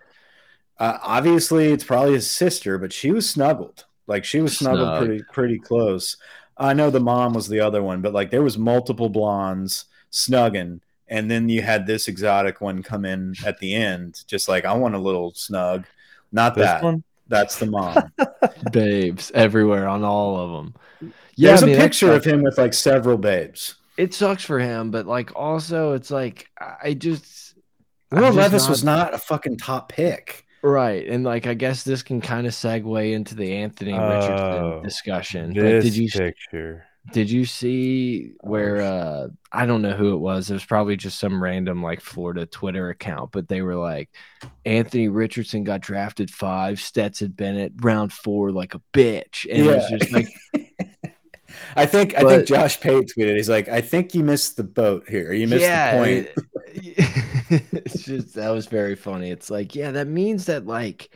Uh, 0.79 0.99
obviously, 1.01 1.71
it's 1.71 1.83
probably 1.83 2.13
his 2.13 2.29
sister, 2.29 2.77
but 2.77 2.93
she 2.93 3.11
was 3.11 3.27
snuggled. 3.27 3.85
Like 4.05 4.23
she 4.23 4.41
was 4.41 4.57
snuggled 4.57 4.87
Snug. 4.87 5.05
pretty 5.05 5.23
pretty 5.33 5.59
close. 5.59 6.17
I 6.57 6.73
know 6.73 6.89
the 6.89 6.99
mom 6.99 7.33
was 7.33 7.47
the 7.47 7.59
other 7.59 7.83
one, 7.83 8.01
but 8.01 8.13
like 8.13 8.31
there 8.31 8.43
was 8.43 8.57
multiple 8.57 9.09
blondes 9.09 9.85
snugging, 10.11 10.81
and 11.07 11.29
then 11.29 11.49
you 11.49 11.61
had 11.61 11.85
this 11.85 12.07
exotic 12.07 12.61
one 12.61 12.83
come 12.83 13.05
in 13.05 13.35
at 13.45 13.59
the 13.59 13.75
end, 13.75 14.23
just 14.27 14.47
like 14.47 14.65
I 14.65 14.73
want 14.73 14.95
a 14.95 14.99
little 14.99 15.33
snug. 15.33 15.85
Not 16.31 16.55
this 16.55 16.65
that 16.65 16.83
one. 16.83 17.03
That's 17.29 17.59
the 17.59 17.65
mom. 17.65 18.11
babes 18.71 19.31
everywhere 19.33 19.87
on 19.87 20.03
all 20.03 20.37
of 20.37 20.51
them. 20.51 21.13
Yeah, 21.35 21.49
there's 21.49 21.63
I 21.63 21.65
mean, 21.67 21.75
a 21.75 21.79
picture 21.79 22.11
of 22.11 22.25
him 22.25 22.41
with 22.41 22.57
like 22.57 22.73
several 22.73 23.17
babes. 23.17 23.75
It 23.97 24.13
sucks 24.13 24.43
for 24.43 24.59
him, 24.59 24.91
but 24.91 25.05
like 25.05 25.35
also 25.35 25.93
it's 25.93 26.11
like 26.11 26.49
I 26.59 26.93
just 26.93 27.55
Will 28.11 28.31
Levis 28.31 28.63
not, 28.63 28.69
was 28.69 28.83
not 28.83 29.13
a 29.13 29.17
fucking 29.17 29.57
top 29.57 29.89
pick. 29.89 30.45
Right. 30.63 31.07
And 31.07 31.23
like 31.23 31.45
I 31.45 31.53
guess 31.53 31.83
this 31.83 32.01
can 32.01 32.21
kind 32.21 32.47
of 32.47 32.53
segue 32.53 33.13
into 33.13 33.35
the 33.35 33.53
Anthony 33.53 33.93
Richardson 33.93 34.35
oh, 34.37 34.81
discussion. 34.83 35.53
But 35.53 35.81
did 35.81 35.95
you 35.95 36.09
picture 36.09 36.86
did 37.11 37.29
you 37.29 37.45
see 37.45 38.33
where 38.41 38.81
uh 38.81 39.27
I 39.51 39.65
don't 39.65 39.81
know 39.81 39.93
who 39.93 40.13
it 40.13 40.19
was. 40.19 40.49
It 40.49 40.53
was 40.53 40.65
probably 40.65 40.97
just 40.97 41.19
some 41.19 41.41
random 41.41 41.81
like 41.81 42.01
Florida 42.01 42.45
Twitter 42.45 42.89
account, 42.89 43.31
but 43.31 43.47
they 43.47 43.61
were 43.61 43.75
like 43.75 44.09
Anthony 44.65 45.07
Richardson 45.07 45.63
got 45.63 45.81
drafted 45.81 46.29
5, 46.29 46.79
Stetson 46.79 47.31
Bennett 47.31 47.73
round 47.81 48.11
4 48.11 48.51
like 48.51 48.75
a 48.75 48.81
bitch. 48.93 49.45
And 49.49 49.65
yeah. 49.65 49.71
it 49.71 49.75
was 49.75 49.99
just 49.99 50.11
like 50.11 50.27
I 51.75 51.85
think 51.85 52.13
but, 52.13 52.25
I 52.25 52.29
think 52.29 52.47
Josh 52.47 52.79
Pate 52.79 53.11
tweeted. 53.15 53.35
He's 53.35 53.49
like, 53.49 53.67
I 53.69 53.81
think 53.81 54.13
you 54.13 54.23
missed 54.23 54.57
the 54.57 54.63
boat 54.63 55.07
here. 55.07 55.33
You 55.33 55.47
missed 55.47 55.61
yeah, 55.61 55.91
the 55.91 55.97
point. 55.97 56.29
it's 57.73 58.03
just 58.03 58.35
that 58.35 58.49
was 58.49 58.67
very 58.67 58.95
funny. 58.95 59.31
It's 59.31 59.49
like, 59.49 59.75
yeah, 59.75 59.91
that 59.91 60.07
means 60.07 60.45
that 60.45 60.65
like 60.65 61.09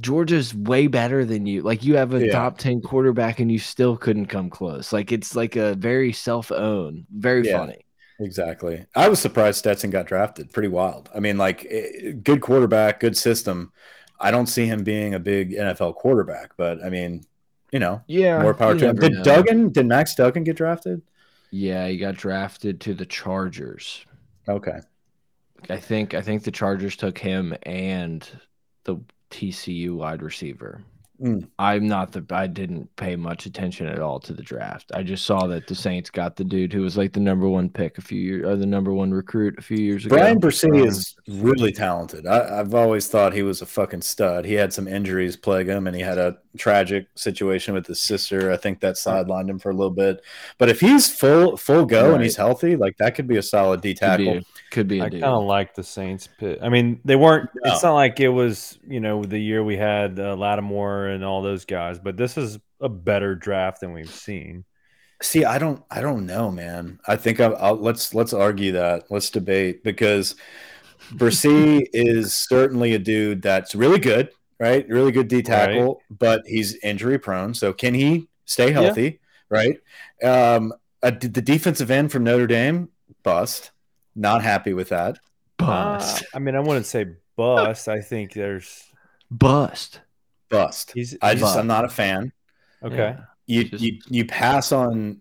Georgia's 0.00 0.54
way 0.54 0.86
better 0.86 1.24
than 1.24 1.46
you. 1.46 1.62
Like 1.62 1.84
you 1.84 1.96
have 1.96 2.14
a 2.14 2.26
yeah. 2.26 2.32
top 2.32 2.58
10 2.58 2.82
quarterback 2.82 3.40
and 3.40 3.50
you 3.50 3.58
still 3.58 3.96
couldn't 3.96 4.26
come 4.26 4.50
close. 4.50 4.92
Like 4.92 5.12
it's 5.12 5.34
like 5.34 5.56
a 5.56 5.74
very 5.74 6.12
self-own, 6.12 7.06
very 7.10 7.46
yeah, 7.46 7.58
funny. 7.58 7.84
Exactly. 8.20 8.84
I 8.94 9.08
was 9.08 9.20
surprised 9.20 9.58
Stetson 9.58 9.90
got 9.90 10.06
drafted. 10.06 10.52
Pretty 10.52 10.68
wild. 10.68 11.08
I 11.14 11.20
mean, 11.20 11.38
like 11.38 11.66
eh, 11.70 12.12
good 12.22 12.40
quarterback, 12.40 13.00
good 13.00 13.16
system. 13.16 13.72
I 14.20 14.30
don't 14.30 14.46
see 14.48 14.66
him 14.66 14.82
being 14.82 15.14
a 15.14 15.20
big 15.20 15.52
NFL 15.52 15.94
quarterback, 15.94 16.52
but 16.56 16.84
I 16.84 16.90
mean, 16.90 17.24
you 17.70 17.78
know, 17.78 18.02
yeah, 18.08 18.42
more 18.42 18.54
power 18.54 18.76
to 18.76 18.88
him. 18.88 18.96
Did 18.96 19.12
know. 19.12 19.22
Duggan, 19.22 19.70
did 19.70 19.86
Max 19.86 20.14
Duggan 20.14 20.42
get 20.42 20.56
drafted? 20.56 21.02
Yeah, 21.50 21.86
he 21.86 21.96
got 21.96 22.16
drafted 22.16 22.80
to 22.82 22.94
the 22.94 23.06
Chargers. 23.06 24.04
Okay. 24.48 24.80
I 25.70 25.76
think 25.76 26.14
I 26.14 26.22
think 26.22 26.42
the 26.42 26.50
Chargers 26.50 26.96
took 26.96 27.18
him 27.18 27.54
and 27.64 28.28
the 28.84 28.98
TCU 29.30 29.96
wide 29.96 30.22
receiver. 30.22 30.82
Mm. 31.20 31.48
I'm 31.58 31.88
not 31.88 32.12
the. 32.12 32.24
I 32.30 32.46
didn't 32.46 32.94
pay 32.94 33.16
much 33.16 33.46
attention 33.46 33.88
at 33.88 33.98
all 33.98 34.20
to 34.20 34.32
the 34.32 34.42
draft. 34.42 34.92
I 34.94 35.02
just 35.02 35.26
saw 35.26 35.48
that 35.48 35.66
the 35.66 35.74
Saints 35.74 36.10
got 36.10 36.36
the 36.36 36.44
dude 36.44 36.72
who 36.72 36.82
was 36.82 36.96
like 36.96 37.12
the 37.12 37.18
number 37.18 37.48
one 37.48 37.68
pick 37.70 37.98
a 37.98 38.02
few 38.02 38.20
years, 38.20 38.46
or 38.46 38.54
the 38.54 38.66
number 38.66 38.92
one 38.92 39.10
recruit 39.10 39.58
a 39.58 39.62
few 39.62 39.78
years 39.78 40.06
ago. 40.06 40.16
Bryan 40.16 40.38
Bresee 40.38 40.86
is 40.86 41.16
really 41.26 41.72
talented. 41.72 42.24
I, 42.24 42.58
have 42.58 42.72
always 42.72 43.08
thought 43.08 43.32
he 43.32 43.42
was 43.42 43.62
a 43.62 43.66
fucking 43.66 44.02
stud. 44.02 44.44
He 44.44 44.54
had 44.54 44.72
some 44.72 44.86
injuries 44.86 45.36
plague 45.36 45.66
him, 45.66 45.88
and 45.88 45.96
he 45.96 46.02
had 46.02 46.18
a 46.18 46.38
tragic 46.56 47.08
situation 47.16 47.74
with 47.74 47.88
his 47.88 48.00
sister. 48.00 48.52
I 48.52 48.56
think 48.56 48.78
that 48.80 48.94
sidelined 48.94 49.50
him 49.50 49.58
for 49.58 49.70
a 49.70 49.74
little 49.74 49.90
bit. 49.90 50.22
But 50.56 50.68
if 50.68 50.78
he's 50.78 51.12
full 51.12 51.56
full 51.56 51.84
go 51.84 52.10
right. 52.10 52.14
and 52.14 52.22
he's 52.22 52.36
healthy, 52.36 52.76
like 52.76 52.96
that 52.98 53.16
could 53.16 53.26
be 53.26 53.38
a 53.38 53.42
solid 53.42 53.80
D 53.80 53.92
tackle. 53.92 54.42
Could 54.70 54.88
be. 54.88 55.00
I 55.00 55.08
kind 55.08 55.24
of 55.24 55.44
like 55.44 55.74
the 55.74 55.82
Saints 55.82 56.28
pick. 56.38 56.58
I 56.62 56.68
mean, 56.68 57.00
they 57.04 57.16
weren't. 57.16 57.48
No. 57.64 57.72
It's 57.72 57.82
not 57.82 57.94
like 57.94 58.20
it 58.20 58.28
was. 58.28 58.78
You 58.86 59.00
know, 59.00 59.24
the 59.24 59.38
year 59.38 59.64
we 59.64 59.76
had 59.76 60.20
uh, 60.20 60.36
Lattimore 60.36 61.06
and 61.06 61.24
all 61.24 61.42
those 61.42 61.64
guys, 61.64 61.98
but 61.98 62.16
this 62.16 62.36
is 62.36 62.58
a 62.80 62.88
better 62.88 63.34
draft 63.34 63.80
than 63.80 63.92
we've 63.92 64.12
seen. 64.12 64.64
See, 65.22 65.44
I 65.44 65.58
don't. 65.58 65.82
I 65.90 66.00
don't 66.02 66.26
know, 66.26 66.50
man. 66.50 67.00
I 67.06 67.16
think 67.16 67.40
I'll, 67.40 67.56
I'll 67.56 67.76
let's 67.76 68.14
let's 68.14 68.34
argue 68.34 68.72
that. 68.72 69.04
Let's 69.10 69.30
debate 69.30 69.82
because 69.84 70.36
Bresee 71.12 71.86
is 71.92 72.34
certainly 72.34 72.94
a 72.94 72.98
dude 72.98 73.40
that's 73.40 73.74
really 73.74 73.98
good, 73.98 74.30
right? 74.60 74.86
Really 74.88 75.12
good 75.12 75.28
D 75.28 75.42
tackle, 75.42 75.94
right. 75.94 76.18
but 76.18 76.42
he's 76.46 76.76
injury 76.82 77.18
prone. 77.18 77.54
So 77.54 77.72
can 77.72 77.94
he 77.94 78.28
stay 78.44 78.70
healthy? 78.70 79.02
Yeah. 79.02 79.18
Right. 79.50 79.80
Um, 80.22 80.74
uh, 81.02 81.10
the 81.10 81.40
defensive 81.42 81.90
end 81.90 82.12
from 82.12 82.24
Notre 82.24 82.46
Dame 82.46 82.90
bust. 83.22 83.70
Not 84.18 84.42
happy 84.42 84.72
with 84.72 84.88
that. 84.88 85.20
Bust. 85.58 86.22
Uh, 86.22 86.26
I 86.34 86.38
mean, 86.40 86.56
I 86.56 86.60
wouldn't 86.60 86.86
say 86.86 87.06
bust. 87.36 87.88
I 87.88 88.00
think 88.00 88.32
there's 88.32 88.84
bust. 89.30 90.00
Bust. 90.48 90.90
He's, 90.92 91.16
I 91.22 91.34
just 91.34 91.44
bust. 91.44 91.58
I'm 91.58 91.68
not 91.68 91.84
a 91.84 91.88
fan. 91.88 92.32
Okay. 92.82 93.16
You 93.46 93.64
just... 93.64 93.82
you 93.82 94.00
you 94.08 94.24
pass 94.24 94.72
on 94.72 95.20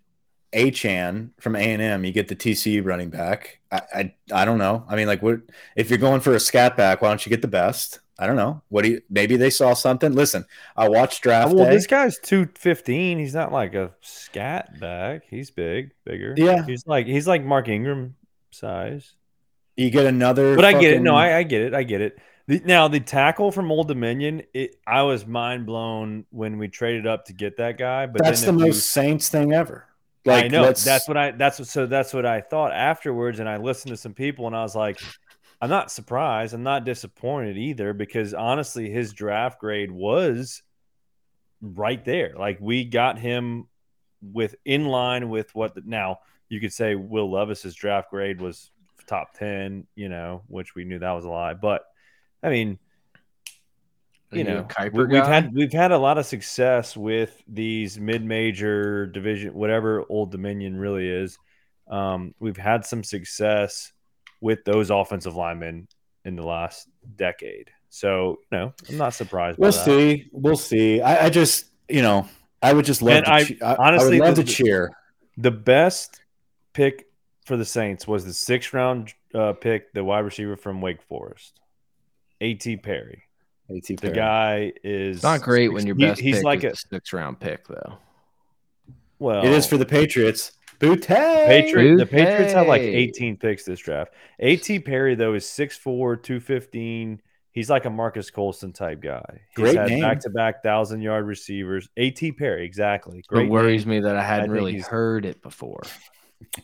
Achane 0.51 1.29
from 1.39 1.55
A 1.55 1.59
and 1.59 1.81
M. 1.81 2.05
You 2.05 2.11
get 2.11 2.27
the 2.27 2.35
TCU 2.35 2.83
running 2.83 3.11
back. 3.11 3.59
I, 3.71 3.81
I 3.93 4.13
I 4.33 4.45
don't 4.45 4.57
know. 4.57 4.83
I 4.89 4.95
mean, 4.95 5.05
like, 5.05 5.21
what 5.21 5.41
if 5.75 5.91
you're 5.91 5.99
going 5.99 6.21
for 6.21 6.33
a 6.33 6.39
scat 6.39 6.75
back? 6.75 7.03
Why 7.03 7.09
don't 7.09 7.23
you 7.23 7.29
get 7.29 7.43
the 7.43 7.47
best? 7.47 7.99
I 8.17 8.25
don't 8.25 8.35
know. 8.35 8.63
What 8.69 8.83
do 8.83 8.89
you? 8.89 9.01
Maybe 9.11 9.37
they 9.37 9.51
saw 9.51 9.75
something. 9.75 10.11
Listen, 10.11 10.43
I 10.75 10.89
watched 10.89 11.21
draft. 11.21 11.53
Well, 11.53 11.65
day. 11.65 11.75
this 11.75 11.85
guy's 11.85 12.17
two 12.17 12.49
fifteen. 12.55 13.19
He's 13.19 13.35
not 13.35 13.51
like 13.51 13.75
a 13.75 13.91
scat 14.01 14.79
back. 14.79 15.23
He's 15.29 15.51
big, 15.51 15.91
bigger. 16.03 16.33
Yeah, 16.35 16.65
he's 16.65 16.87
like 16.87 17.05
he's 17.05 17.27
like 17.27 17.43
Mark 17.43 17.67
Ingram 17.67 18.15
size. 18.57 19.13
You 19.75 19.89
get 19.89 20.05
another, 20.05 20.55
but 20.55 20.63
fucking... 20.63 20.77
I 20.77 20.81
get 20.81 20.93
it. 20.93 21.01
No, 21.01 21.15
I, 21.15 21.37
I 21.37 21.43
get 21.43 21.61
it. 21.61 21.73
I 21.73 21.83
get 21.83 22.01
it. 22.01 22.17
The, 22.47 22.61
now 22.65 22.87
the 22.87 22.99
tackle 22.99 23.51
from 23.51 23.71
Old 23.71 23.87
Dominion, 23.87 24.43
it, 24.53 24.77
I 24.87 25.03
was 25.03 25.27
mind 25.27 25.65
blown 25.65 26.25
when 26.31 26.57
we 26.57 26.67
traded 26.67 27.05
up 27.05 27.25
to 27.25 27.33
get 27.33 27.57
that 27.57 27.77
guy. 27.77 28.05
But 28.07 28.23
that's 28.23 28.41
the 28.41 28.53
most 28.53 28.65
you, 28.65 28.73
Saints 28.73 29.29
thing 29.29 29.53
ever. 29.53 29.85
Like, 30.25 30.45
I 30.45 30.47
know 30.47 30.71
that's 30.73 31.07
what 31.07 31.15
I 31.15 31.31
that's 31.31 31.59
what, 31.59 31.67
so 31.67 31.85
that's 31.85 32.13
what 32.13 32.25
I 32.25 32.41
thought 32.41 32.73
afterwards, 32.73 33.39
and 33.39 33.47
I 33.47 33.57
listened 33.57 33.91
to 33.91 33.97
some 33.97 34.13
people, 34.13 34.47
and 34.47 34.55
I 34.55 34.61
was 34.61 34.75
like, 34.75 34.99
I'm 35.61 35.69
not 35.69 35.91
surprised. 35.91 36.53
I'm 36.53 36.63
not 36.63 36.83
disappointed 36.83 37.57
either 37.57 37.93
because 37.93 38.33
honestly, 38.33 38.89
his 38.89 39.13
draft 39.13 39.59
grade 39.59 39.91
was 39.91 40.63
right 41.61 42.03
there. 42.03 42.33
Like 42.37 42.59
we 42.59 42.83
got 42.83 43.19
him 43.19 43.67
with 44.21 44.55
in 44.65 44.85
line 44.85 45.29
with 45.29 45.53
what 45.55 45.75
the, 45.75 45.83
now 45.85 46.19
you 46.49 46.59
could 46.59 46.73
say 46.73 46.95
Will 46.95 47.31
Levis's 47.31 47.75
draft 47.75 48.09
grade 48.09 48.41
was 48.41 48.71
top 49.07 49.33
10, 49.33 49.87
you 49.95 50.09
know, 50.09 50.43
which 50.47 50.75
we 50.75 50.83
knew 50.83 50.99
that 50.99 51.11
was 51.11 51.25
a 51.25 51.29
lie. 51.29 51.53
But 51.53 51.83
I 52.43 52.49
mean, 52.49 52.79
you, 54.31 54.39
you 54.39 54.43
know, 54.43 54.67
we, 54.91 55.15
have 55.15 55.27
had 55.27 55.53
we've 55.53 55.71
had 55.71 55.91
a 55.91 55.97
lot 55.97 56.17
of 56.17 56.25
success 56.25 56.97
with 56.97 57.41
these 57.47 57.97
mid-major 57.97 59.07
division, 59.07 59.53
whatever 59.53 60.03
Old 60.09 60.31
Dominion 60.31 60.75
really 60.75 61.09
is. 61.09 61.37
Um, 61.89 62.35
we've 62.39 62.57
had 62.57 62.85
some 62.85 63.05
success 63.05 63.93
with 64.41 64.65
those 64.65 64.89
offensive 64.89 65.35
linemen 65.35 65.87
in 66.25 66.35
the 66.35 66.43
last 66.43 66.89
decade. 67.15 67.71
So, 67.89 68.39
you 68.51 68.57
know, 68.57 68.73
I'm 68.89 68.97
not 68.97 69.13
surprised. 69.13 69.57
We'll 69.59 69.71
see. 69.71 70.27
We'll 70.33 70.57
see. 70.57 70.99
I, 70.99 71.27
I, 71.27 71.29
just, 71.29 71.67
you 71.87 72.01
know, 72.01 72.27
I 72.61 72.73
would 72.73 72.83
just 72.83 73.01
love 73.01 73.15
and 73.15 73.25
to. 73.25 73.31
I, 73.31 73.43
che- 73.45 73.57
honestly, 73.61 74.17
I 74.17 74.19
would 74.19 74.27
love 74.27 74.35
the, 74.35 74.43
to 74.43 74.51
cheer. 74.51 74.91
The 75.37 75.51
best 75.51 76.19
pick 76.77 77.07
for 77.43 77.57
the 77.57 77.65
Saints 77.65 78.07
was 78.07 78.23
the 78.23 78.33
sixth 78.33 78.71
round 78.71 79.13
uh, 79.33 79.53
pick, 79.53 79.91
the 79.93 80.03
wide 80.03 80.19
receiver 80.19 80.55
from 80.55 80.79
Wake 80.79 81.01
Forest, 81.01 81.59
A.T. 82.39 82.77
Perry. 82.77 83.23
A.T. 83.69 83.95
The 83.95 84.11
guy 84.11 84.71
is 84.83 85.23
not 85.23 85.41
great 85.41 85.73
when 85.73 85.85
your 85.85 85.95
best 85.95 86.21
he, 86.21 86.31
he's 86.31 86.43
like 86.43 86.63
a 86.63 86.75
sixth 86.75 87.11
round 87.11 87.39
pick, 87.39 87.67
though. 87.67 87.97
Well, 89.19 89.43
it 89.43 89.51
is 89.51 89.65
for 89.67 89.77
the 89.77 89.85
Patriots. 89.85 90.53
Booty. 90.79 91.07
Patriot, 91.07 91.97
the 91.97 92.05
Patriots 92.05 92.53
have 92.53 92.67
like 92.67 92.81
18 92.81 93.37
picks 93.37 93.65
this 93.65 93.79
draft. 93.79 94.13
A.T. 94.39 94.79
Perry, 94.79 95.15
though, 95.15 95.33
is 95.33 95.43
6'4, 95.45 96.21
215. 96.21 97.19
He's 97.51 97.71
like 97.71 97.85
a 97.85 97.89
Marques 97.89 98.29
Colston 98.29 98.71
type 98.71 99.01
guy. 99.01 99.23
He's 99.55 99.55
Great 99.55 99.75
had 99.75 99.99
back 99.99 100.19
to 100.19 100.29
back 100.29 100.61
thousand 100.61 101.01
yard 101.01 101.25
receivers. 101.25 101.89
A.T. 101.97 102.33
Perry, 102.33 102.63
exactly. 102.63 103.23
Great 103.27 103.47
it 103.47 103.49
worries 103.49 103.87
name. 103.87 103.95
me 103.95 103.99
that 104.01 104.15
I 104.15 104.21
hadn't 104.21 104.51
I 104.51 104.53
really 104.53 104.79
heard 104.79 105.25
it 105.25 105.41
before. 105.41 105.81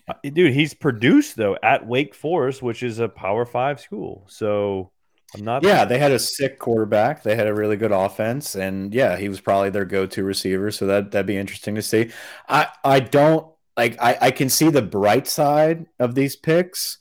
Uh, 0.07 0.13
dude, 0.23 0.53
he's 0.53 0.73
produced 0.73 1.35
though 1.35 1.57
at 1.63 1.85
Wake 1.85 2.15
Forest, 2.15 2.61
which 2.61 2.83
is 2.83 2.99
a 2.99 3.09
Power 3.09 3.45
Five 3.45 3.79
school. 3.79 4.25
So 4.27 4.91
I'm 5.35 5.43
not. 5.43 5.63
Yeah, 5.63 5.85
they 5.85 5.97
had 5.97 6.11
a 6.11 6.19
sick 6.19 6.59
quarterback. 6.59 7.23
They 7.23 7.35
had 7.35 7.47
a 7.47 7.53
really 7.53 7.77
good 7.77 7.91
offense, 7.91 8.55
and 8.55 8.93
yeah, 8.93 9.17
he 9.17 9.29
was 9.29 9.41
probably 9.41 9.69
their 9.69 9.85
go-to 9.85 10.23
receiver. 10.23 10.71
So 10.71 10.85
that 10.87 11.11
that'd 11.11 11.25
be 11.25 11.37
interesting 11.37 11.75
to 11.75 11.81
see. 11.81 12.11
I 12.47 12.67
I 12.83 12.99
don't 12.99 13.47
like. 13.75 14.01
I 14.01 14.17
I 14.21 14.31
can 14.31 14.49
see 14.49 14.69
the 14.69 14.81
bright 14.81 15.27
side 15.27 15.87
of 15.99 16.15
these 16.15 16.35
picks. 16.35 16.99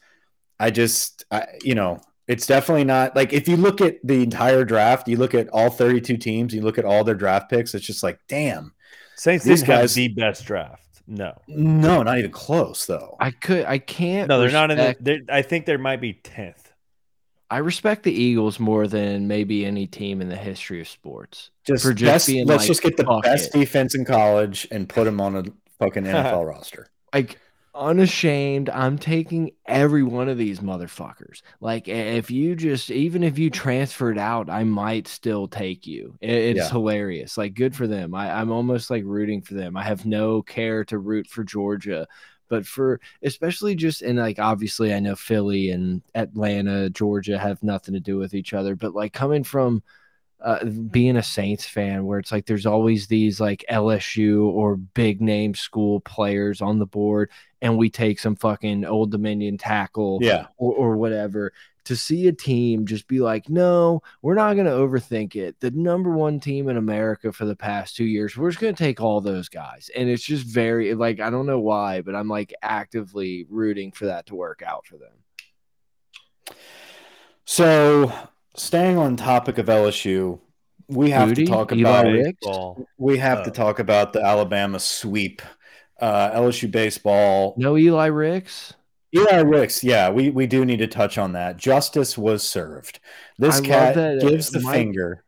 I 0.58 0.70
just 0.70 1.24
I 1.30 1.46
you 1.62 1.74
know 1.74 2.00
it's 2.28 2.46
definitely 2.46 2.84
not 2.84 3.14
like 3.14 3.32
if 3.32 3.48
you 3.48 3.56
look 3.56 3.80
at 3.80 3.96
the 4.04 4.22
entire 4.22 4.64
draft, 4.64 5.08
you 5.08 5.16
look 5.16 5.34
at 5.34 5.48
all 5.48 5.70
32 5.70 6.16
teams, 6.16 6.54
you 6.54 6.62
look 6.62 6.78
at 6.78 6.84
all 6.84 7.04
their 7.04 7.14
draft 7.14 7.50
picks. 7.50 7.74
It's 7.74 7.84
just 7.84 8.02
like 8.02 8.18
damn. 8.28 8.72
Saints 9.16 9.44
these 9.44 9.62
guys 9.62 9.94
the 9.94 10.08
best 10.08 10.44
draft. 10.46 10.81
No, 11.06 11.36
no, 11.48 12.02
not 12.02 12.18
even 12.18 12.30
close 12.30 12.86
though. 12.86 13.16
I 13.20 13.30
could, 13.30 13.64
I 13.64 13.78
can't. 13.78 14.28
No, 14.28 14.38
they're 14.38 14.46
respect, 14.46 15.02
not 15.02 15.08
in 15.08 15.26
the. 15.26 15.34
I 15.34 15.42
think 15.42 15.66
there 15.66 15.78
might 15.78 16.00
be 16.00 16.14
tenth. 16.14 16.72
I 17.50 17.58
respect 17.58 18.04
the 18.04 18.12
Eagles 18.12 18.58
more 18.58 18.86
than 18.86 19.28
maybe 19.28 19.66
any 19.66 19.86
team 19.86 20.22
in 20.22 20.30
the 20.30 20.36
history 20.36 20.80
of 20.80 20.88
sports. 20.88 21.50
Just, 21.64 21.84
for 21.84 21.92
just 21.92 22.10
best, 22.10 22.26
being 22.26 22.46
let's 22.46 22.62
like, 22.62 22.66
just 22.68 22.82
get 22.82 22.96
the 22.96 23.20
best 23.22 23.54
it. 23.54 23.58
defense 23.58 23.94
in 23.94 24.06
college 24.06 24.66
and 24.70 24.88
put 24.88 25.04
them 25.04 25.20
on 25.20 25.36
a 25.36 25.44
fucking 25.78 26.04
NFL 26.04 26.48
roster. 26.48 26.88
Like 27.12 27.38
unashamed. 27.74 28.68
I'm 28.70 28.98
taking 28.98 29.52
every 29.66 30.02
one 30.02 30.28
of 30.28 30.38
these 30.38 30.60
motherfuckers. 30.60 31.42
Like 31.60 31.88
if 31.88 32.30
you 32.30 32.54
just 32.54 32.90
even 32.90 33.22
if 33.22 33.38
you 33.38 33.50
transferred 33.50 34.18
out, 34.18 34.50
I 34.50 34.64
might 34.64 35.08
still 35.08 35.48
take 35.48 35.86
you. 35.86 36.16
It's 36.20 36.58
yeah. 36.58 36.68
hilarious. 36.68 37.38
Like 37.38 37.54
good 37.54 37.74
for 37.74 37.86
them. 37.86 38.14
I, 38.14 38.32
I'm 38.32 38.50
almost 38.50 38.90
like 38.90 39.04
rooting 39.04 39.42
for 39.42 39.54
them. 39.54 39.76
I 39.76 39.84
have 39.84 40.04
no 40.06 40.42
care 40.42 40.84
to 40.86 40.98
root 40.98 41.26
for 41.26 41.44
Georgia. 41.44 42.06
But 42.48 42.66
for 42.66 43.00
especially 43.22 43.74
just 43.74 44.02
and 44.02 44.18
like 44.18 44.38
obviously 44.38 44.92
I 44.92 45.00
know 45.00 45.16
Philly 45.16 45.70
and 45.70 46.02
Atlanta, 46.14 46.90
Georgia 46.90 47.38
have 47.38 47.62
nothing 47.62 47.94
to 47.94 48.00
do 48.00 48.18
with 48.18 48.34
each 48.34 48.52
other. 48.52 48.76
But 48.76 48.94
like 48.94 49.14
coming 49.14 49.44
from 49.44 49.82
uh, 50.42 50.64
being 50.64 51.16
a 51.16 51.22
Saints 51.22 51.64
fan 51.64 52.04
where 52.04 52.18
it's 52.18 52.32
like 52.32 52.46
there's 52.46 52.66
always 52.66 53.06
these 53.06 53.40
like 53.40 53.64
LSU 53.70 54.44
or 54.46 54.76
big 54.76 55.20
name 55.20 55.54
school 55.54 56.00
players 56.00 56.60
on 56.60 56.78
the 56.78 56.86
board, 56.86 57.30
and 57.60 57.78
we 57.78 57.88
take 57.88 58.18
some 58.18 58.34
fucking 58.34 58.84
Old 58.84 59.12
Dominion 59.12 59.56
tackle, 59.56 60.18
yeah, 60.20 60.46
or, 60.56 60.72
or 60.74 60.96
whatever. 60.96 61.52
To 61.86 61.96
see 61.96 62.28
a 62.28 62.32
team 62.32 62.86
just 62.86 63.08
be 63.08 63.18
like, 63.18 63.48
no, 63.48 64.02
we're 64.22 64.36
not 64.36 64.54
going 64.54 64.66
to 64.66 64.72
overthink 64.72 65.34
it. 65.34 65.58
The 65.58 65.72
number 65.72 66.12
one 66.12 66.38
team 66.38 66.68
in 66.68 66.76
America 66.76 67.32
for 67.32 67.44
the 67.44 67.56
past 67.56 67.96
two 67.96 68.04
years, 68.04 68.36
we're 68.36 68.50
just 68.50 68.60
going 68.60 68.72
to 68.72 68.84
take 68.84 69.00
all 69.00 69.20
those 69.20 69.48
guys. 69.48 69.90
And 69.96 70.08
it's 70.08 70.22
just 70.22 70.46
very, 70.46 70.94
like, 70.94 71.18
I 71.18 71.28
don't 71.28 71.44
know 71.44 71.58
why, 71.58 72.00
but 72.02 72.14
I'm 72.14 72.28
like 72.28 72.54
actively 72.62 73.46
rooting 73.50 73.90
for 73.90 74.06
that 74.06 74.26
to 74.26 74.36
work 74.36 74.62
out 74.64 74.86
for 74.86 74.96
them. 74.96 76.56
So 77.46 78.12
staying 78.54 78.98
on 78.98 79.16
topic 79.16 79.58
of 79.58 79.66
LSU, 79.66 80.40
we 80.88 81.10
have 81.10 81.30
Booty, 81.30 81.44
to 81.44 81.50
talk 81.50 81.72
about 81.72 82.06
we 82.98 83.18
have 83.18 83.38
oh. 83.38 83.44
to 83.44 83.50
talk 83.50 83.78
about 83.78 84.12
the 84.12 84.22
Alabama 84.22 84.78
sweep. 84.78 85.42
Uh, 86.00 86.32
LSU 86.32 86.68
baseball. 86.68 87.54
No 87.56 87.78
Eli 87.78 88.06
Ricks. 88.06 88.74
Eli 89.14 89.40
Ricks, 89.40 89.84
yeah, 89.84 90.10
we, 90.10 90.30
we 90.30 90.46
do 90.46 90.64
need 90.64 90.78
to 90.78 90.86
touch 90.86 91.18
on 91.18 91.32
that. 91.32 91.58
Justice 91.58 92.16
was 92.16 92.42
served. 92.42 92.98
This 93.38 93.60
I 93.60 93.64
cat 93.64 93.94
that, 93.94 94.18
uh, 94.18 94.28
gives 94.28 94.50
the 94.50 94.60
Mike, 94.60 94.74
finger. 94.74 95.22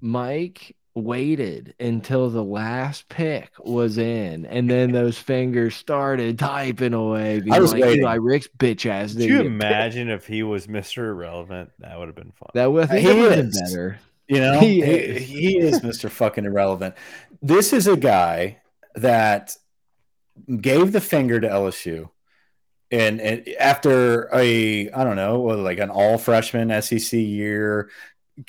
Mike 0.00 0.76
waited 1.02 1.74
until 1.80 2.30
the 2.30 2.42
last 2.42 3.08
pick 3.08 3.50
was 3.58 3.98
in, 3.98 4.46
and 4.46 4.68
then 4.68 4.92
those 4.92 5.18
fingers 5.18 5.74
started 5.74 6.38
typing 6.38 6.94
away. 6.94 7.42
I 7.50 7.60
was 7.60 7.72
like, 7.72 7.82
waiting. 7.82 8.02
Eli 8.02 8.14
Ricks, 8.14 8.48
bitch 8.58 8.86
ass. 8.86 9.14
Could 9.14 9.24
you 9.24 9.40
imagine 9.40 10.08
if 10.08 10.26
he 10.26 10.42
was 10.42 10.66
Mr. 10.66 11.08
Irrelevant? 11.08 11.70
That 11.78 11.98
would 11.98 12.08
have 12.08 12.16
been 12.16 12.32
fun. 12.32 12.50
That 12.54 12.72
would 12.72 12.88
have 12.88 13.02
been 13.02 13.50
better. 13.50 13.98
You 14.28 14.40
know, 14.40 14.60
he, 14.60 14.82
he, 14.82 14.82
is. 14.82 15.22
he 15.22 15.58
is 15.58 15.80
Mr. 15.80 16.10
fucking 16.10 16.44
irrelevant. 16.44 16.94
This 17.40 17.72
is 17.72 17.86
a 17.86 17.96
guy 17.96 18.58
that 18.94 19.56
gave 20.60 20.92
the 20.92 21.00
finger 21.00 21.40
to 21.40 21.48
LSU. 21.48 22.10
And, 22.90 23.20
and 23.20 23.48
after 23.60 24.28
a, 24.34 24.90
I 24.90 25.04
don't 25.04 25.16
know, 25.16 25.40
like 25.40 25.78
an 25.78 25.90
all 25.90 26.18
freshman 26.18 26.82
SEC 26.82 27.12
year, 27.12 27.90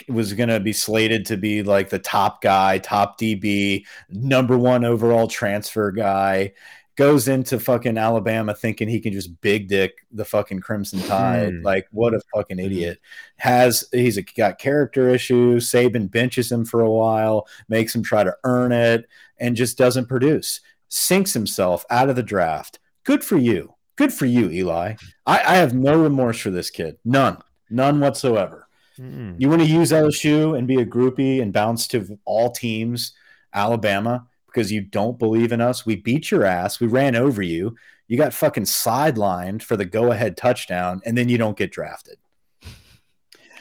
was 0.08 0.34
going 0.34 0.50
to 0.50 0.60
be 0.60 0.74
slated 0.74 1.26
to 1.28 1.38
be 1.38 1.64
like 1.64 1.90
the 1.90 2.00
top 2.00 2.42
guy, 2.42 2.78
top 2.80 3.20
DB, 3.20 3.86
number 4.10 4.58
one 4.58 4.86
overall 4.86 5.28
transfer 5.28 5.92
guy. 5.92 6.54
Goes 6.96 7.30
into 7.30 7.62
fucking 7.62 7.98
Alabama 7.98 8.54
thinking 8.54 8.90
he 8.90 9.00
can 9.00 9.14
just 9.14 9.40
big 9.40 9.70
dick 9.70 10.06
the 10.12 10.26
fucking 10.26 10.60
Crimson 10.60 11.02
Tide. 11.04 11.54
Hmm. 11.54 11.62
Like, 11.62 11.88
what 11.92 12.14
a 12.14 12.20
fucking 12.36 12.58
hmm. 12.58 12.66
idiot. 12.66 13.00
Has 13.38 13.86
he's 13.94 14.18
a, 14.18 14.22
got 14.22 14.60
character 14.60 15.08
issues. 15.08 15.72
Saban 15.72 16.12
benches 16.12 16.52
him 16.52 16.66
for 16.66 16.82
a 16.82 16.92
while, 16.92 17.48
makes 17.70 17.96
him 17.96 18.04
try 18.04 18.26
to 18.26 18.36
earn 18.44 18.74
it, 18.74 19.08
and 19.38 19.56
just 19.56 19.78
doesn't 19.78 20.08
produce. 20.08 20.60
Sinks 20.90 21.34
himself 21.34 21.86
out 21.90 22.10
of 22.10 22.18
the 22.18 22.24
draft. 22.24 22.80
Good 23.06 23.24
for 23.24 23.38
you. 23.38 23.76
Good 23.96 24.14
for 24.14 24.26
you, 24.26 24.50
Eli. 24.50 24.96
I, 25.26 25.40
I 25.40 25.56
have 25.56 25.74
no 25.74 26.02
remorse 26.02 26.40
for 26.40 26.52
this 26.52 26.70
kid. 26.70 26.98
None. 27.06 27.38
None 27.70 28.00
whatsoever. 28.00 28.69
Mm. 29.00 29.36
You 29.38 29.50
want 29.50 29.62
to 29.62 29.68
use 29.68 29.92
LSU 29.92 30.58
and 30.58 30.68
be 30.68 30.82
a 30.82 30.86
groupie 30.86 31.42
and 31.42 31.54
bounce 31.54 31.88
to 31.90 32.20
all 32.26 32.52
teams, 32.52 33.14
Alabama, 33.54 34.28
because 34.48 34.72
you 34.72 34.82
don't 34.82 35.18
believe 35.18 35.52
in 35.52 35.62
us. 35.62 35.86
We 35.86 35.96
beat 35.96 36.32
your 36.32 36.46
ass. 36.46 36.80
We 36.80 36.88
ran 36.88 37.16
over 37.16 37.42
you. 37.42 37.76
You 38.08 38.18
got 38.18 38.34
fucking 38.34 38.64
sidelined 38.64 39.62
for 39.62 39.78
the 39.78 39.86
go 39.86 40.12
ahead 40.12 40.36
touchdown, 40.36 41.02
and 41.06 41.18
then 41.18 41.30
you 41.30 41.38
don't 41.38 41.58
get 41.58 41.72
drafted. 41.72 42.18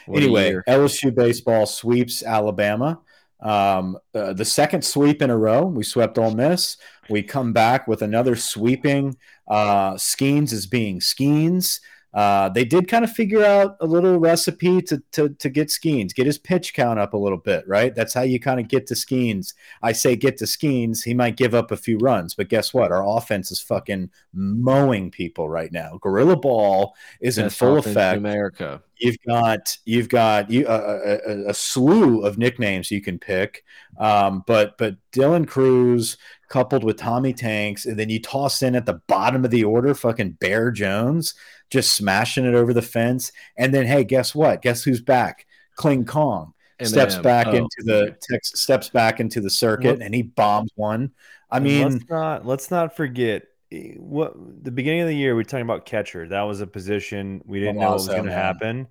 What 0.07 0.23
anyway, 0.23 0.55
LSU 0.67 1.13
baseball 1.13 1.67
sweeps 1.67 2.23
Alabama. 2.23 2.99
Um, 3.41 3.97
uh, 4.13 4.33
the 4.33 4.43
second 4.43 4.83
sweep 4.83 5.21
in 5.21 5.29
a 5.29 5.37
row. 5.37 5.65
We 5.65 5.83
swept 5.83 6.17
Ole 6.17 6.33
Miss. 6.33 6.77
We 7.09 7.23
come 7.23 7.53
back 7.53 7.87
with 7.87 8.01
another 8.01 8.35
sweeping. 8.35 9.17
Uh, 9.47 9.93
Skenes 9.93 10.51
is 10.51 10.65
being 10.65 10.99
Skenes. 10.99 11.79
Uh, 12.13 12.49
they 12.49 12.65
did 12.65 12.87
kind 12.87 13.03
of 13.03 13.11
figure 13.11 13.43
out 13.43 13.77
a 13.81 13.85
little 13.85 14.17
recipe 14.17 14.81
to, 14.81 15.01
to 15.11 15.29
to 15.29 15.49
get 15.49 15.67
Skenes, 15.67 16.13
get 16.13 16.25
his 16.25 16.39
pitch 16.39 16.73
count 16.73 16.97
up 16.97 17.13
a 17.13 17.17
little 17.17 17.37
bit, 17.37 17.67
right? 17.67 17.93
That's 17.93 18.13
how 18.13 18.21
you 18.21 18.39
kind 18.39 18.59
of 18.59 18.67
get 18.67 18.87
to 18.87 18.95
Skenes. 18.95 19.53
I 19.83 19.91
say 19.91 20.15
get 20.15 20.37
to 20.37 20.45
Skenes. 20.45 21.03
he 21.03 21.13
might 21.13 21.37
give 21.37 21.53
up 21.53 21.71
a 21.71 21.77
few 21.77 21.99
runs, 21.99 22.33
but 22.33 22.49
guess 22.49 22.73
what? 22.73 22.91
Our 22.91 23.07
offense 23.07 23.51
is 23.51 23.61
fucking 23.61 24.09
mowing 24.33 25.11
people 25.11 25.49
right 25.49 25.71
now. 25.71 25.99
Gorilla 26.01 26.35
Ball 26.35 26.95
is 27.21 27.37
in 27.37 27.49
full 27.51 27.77
effect. 27.77 28.17
In 28.17 28.25
America. 28.25 28.81
You've 28.97 29.17
got 29.25 29.77
you've 29.85 30.09
got 30.09 30.49
you, 30.49 30.67
uh, 30.67 31.17
a, 31.25 31.49
a, 31.49 31.53
slew 31.53 32.25
of 32.25 32.37
nicknames 32.37 32.91
you 32.91 33.01
can 33.01 33.17
pick, 33.17 33.63
um, 33.97 34.43
but 34.45 34.77
but 34.77 34.97
Dylan 35.13 35.47
Crews 35.47 36.17
coupled 36.49 36.83
with 36.83 36.97
Tommy 36.97 37.31
Tanks, 37.31 37.85
and 37.85 37.97
then 37.97 38.09
you 38.09 38.19
toss 38.21 38.61
in 38.61 38.75
at 38.75 38.85
the 38.85 39.01
bottom 39.07 39.45
of 39.45 39.51
the 39.51 39.63
order, 39.63 39.93
fucking 39.93 40.31
Bear 40.31 40.69
Jones 40.71 41.33
just 41.69 41.93
smashing 41.93 42.45
it 42.45 42.55
over 42.55 42.73
the 42.73 42.81
fence. 42.81 43.31
And 43.57 43.73
then, 43.73 43.85
hey, 43.85 44.03
guess 44.03 44.33
what? 44.33 44.61
Guess 44.61 44.83
who's 44.83 45.01
back? 45.01 45.45
Kling 45.75 46.05
Kong 46.05 46.53
steps 46.87 47.17
back 47.17 47.47
oh, 47.47 47.55
into 47.55 47.83
the 47.83 48.15
text, 48.21 48.57
steps 48.57 48.89
back 48.89 49.19
into 49.19 49.41
the 49.41 49.49
circuit, 49.49 50.01
and 50.01 50.13
he 50.13 50.21
bombs 50.23 50.71
one. 50.75 51.11
I 51.51 51.59
mean, 51.59 51.93
let's 51.93 52.09
not 52.09 52.45
let's 52.45 52.71
not 52.71 52.95
forget 52.95 53.43
eh, 53.71 53.93
what 53.97 54.33
the 54.63 54.71
beginning 54.71 55.01
of 55.01 55.07
the 55.07 55.15
year 55.15 55.35
we 55.35 55.41
are 55.41 55.45
talking 55.45 55.65
about 55.65 55.85
catcher. 55.85 56.27
That 56.27 56.43
was 56.43 56.61
a 56.61 56.67
position 56.67 57.41
we 57.45 57.59
didn't 57.59 57.77
know 57.77 57.87
what 57.87 57.93
was 57.93 58.07
going 58.07 58.25
to 58.25 58.31
happen, 58.31 58.87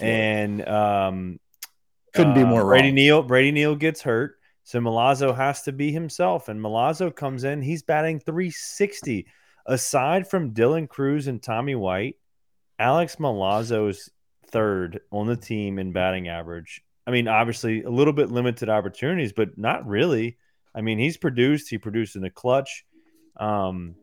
and 0.00 0.60
it. 0.60 0.68
um, 0.68 1.40
couldn't 2.14 2.32
uh, 2.32 2.34
be 2.34 2.44
more. 2.44 2.64
Brady 2.64 2.88
wrong. 2.88 2.94
Neal 2.94 3.22
Brady 3.22 3.52
Neal 3.52 3.76
gets 3.76 4.02
hurt. 4.02 4.38
So 4.66 4.80
Milazzo 4.80 5.36
has 5.36 5.62
to 5.62 5.72
be 5.72 5.92
himself, 5.92 6.48
and 6.48 6.58
Milazzo 6.58 7.14
comes 7.14 7.44
in. 7.44 7.60
He's 7.60 7.82
batting 7.82 8.18
360 8.20 9.26
aside 9.66 10.28
from 10.28 10.52
Dylan 10.52 10.88
Crews 10.88 11.26
and 11.26 11.42
Tommy 11.42 11.74
White, 11.74 12.16
Alex 12.78 13.16
Milazzo's 13.16 14.10
third 14.48 15.00
on 15.10 15.26
the 15.26 15.36
team 15.36 15.78
in 15.78 15.92
batting 15.92 16.28
average. 16.28 16.82
I 17.06 17.10
mean, 17.10 17.28
obviously 17.28 17.82
a 17.82 17.90
little 17.90 18.12
bit 18.12 18.30
limited 18.30 18.68
opportunities, 18.68 19.32
but 19.32 19.58
not 19.58 19.86
really. 19.86 20.38
I 20.74 20.80
mean, 20.80 20.98
he's 20.98 21.16
produced. 21.16 21.68
He 21.68 21.78
produced 21.78 22.16
in 22.16 22.22
the 22.22 22.30
clutch. 22.30 22.84
Um, 23.36 23.94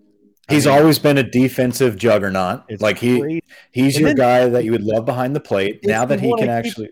he's 0.50 0.68
I 0.68 0.72
mean, 0.72 0.80
always 0.80 1.00
been 1.00 1.18
a 1.18 1.24
defensive 1.24 1.98
juggernaut. 1.98 2.64
Like 2.80 3.00
he, 3.00 3.20
great. 3.20 3.46
he's 3.72 3.96
and 3.96 4.02
your 4.02 4.10
then, 4.10 4.18
guy 4.18 4.50
that 4.50 4.64
you 4.64 4.72
would 4.72 4.84
love 4.84 5.06
behind 5.06 5.36
the 5.36 5.40
plate. 5.40 5.82
Now 5.84 6.06
that 6.06 6.20
he 6.20 6.34
can 6.38 6.50
actually, 6.50 6.90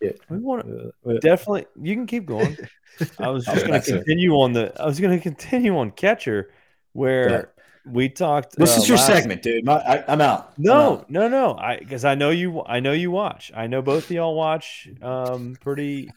yeah. 0.00 0.12
we 0.28 0.38
want 0.38 0.66
to 0.66 0.92
uh, 1.08 1.18
definitely. 1.20 1.66
You 1.80 1.94
can 1.94 2.06
keep 2.06 2.26
going. 2.26 2.56
I 3.18 3.30
was 3.30 3.44
just 3.44 3.66
going 3.66 3.80
to 3.80 3.92
continue 3.92 4.34
on 4.34 4.52
the. 4.52 4.72
I 4.80 4.86
was 4.86 5.00
going 5.00 5.16
to 5.18 5.22
continue 5.22 5.76
on 5.78 5.90
catcher, 5.90 6.52
where 6.92 7.52
we 7.86 8.08
talked. 8.08 8.56
This 8.56 8.76
uh, 8.76 8.80
is 8.80 8.88
your 8.88 8.98
last... 8.98 9.06
segment, 9.06 9.42
dude. 9.42 9.68
I, 9.68 10.04
am 10.08 10.20
out. 10.20 10.58
No, 10.58 10.72
I'm 10.72 10.92
out. 10.92 11.10
no, 11.10 11.28
no. 11.28 11.54
I 11.56 11.78
because 11.78 12.04
I 12.04 12.14
know 12.14 12.30
you. 12.30 12.62
I 12.64 12.80
know 12.80 12.92
you 12.92 13.10
watch. 13.10 13.50
I 13.54 13.66
know 13.66 13.82
both 13.82 14.04
of 14.04 14.10
y'all 14.10 14.34
watch 14.34 14.88
um, 15.02 15.56
pretty, 15.60 16.10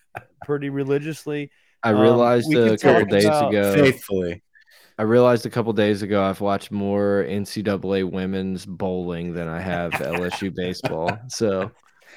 pretty 0.45 0.69
religiously. 0.69 1.51
I 1.81 1.89
realized 1.89 2.53
um, 2.53 2.69
a 2.69 2.77
couple 2.77 3.05
days 3.05 3.25
ago. 3.25 3.73
Faithfully. 3.73 4.43
I 4.97 5.03
realized 5.03 5.45
a 5.45 5.49
couple 5.49 5.73
days 5.73 6.03
ago 6.03 6.23
I've 6.23 6.39
watched 6.39 6.71
more 6.71 7.25
NCAA 7.27 8.09
women's 8.09 8.65
bowling 8.65 9.33
than 9.33 9.47
I 9.47 9.59
have 9.59 9.91
LSU 9.93 10.53
baseball. 10.53 11.17
So 11.29 11.71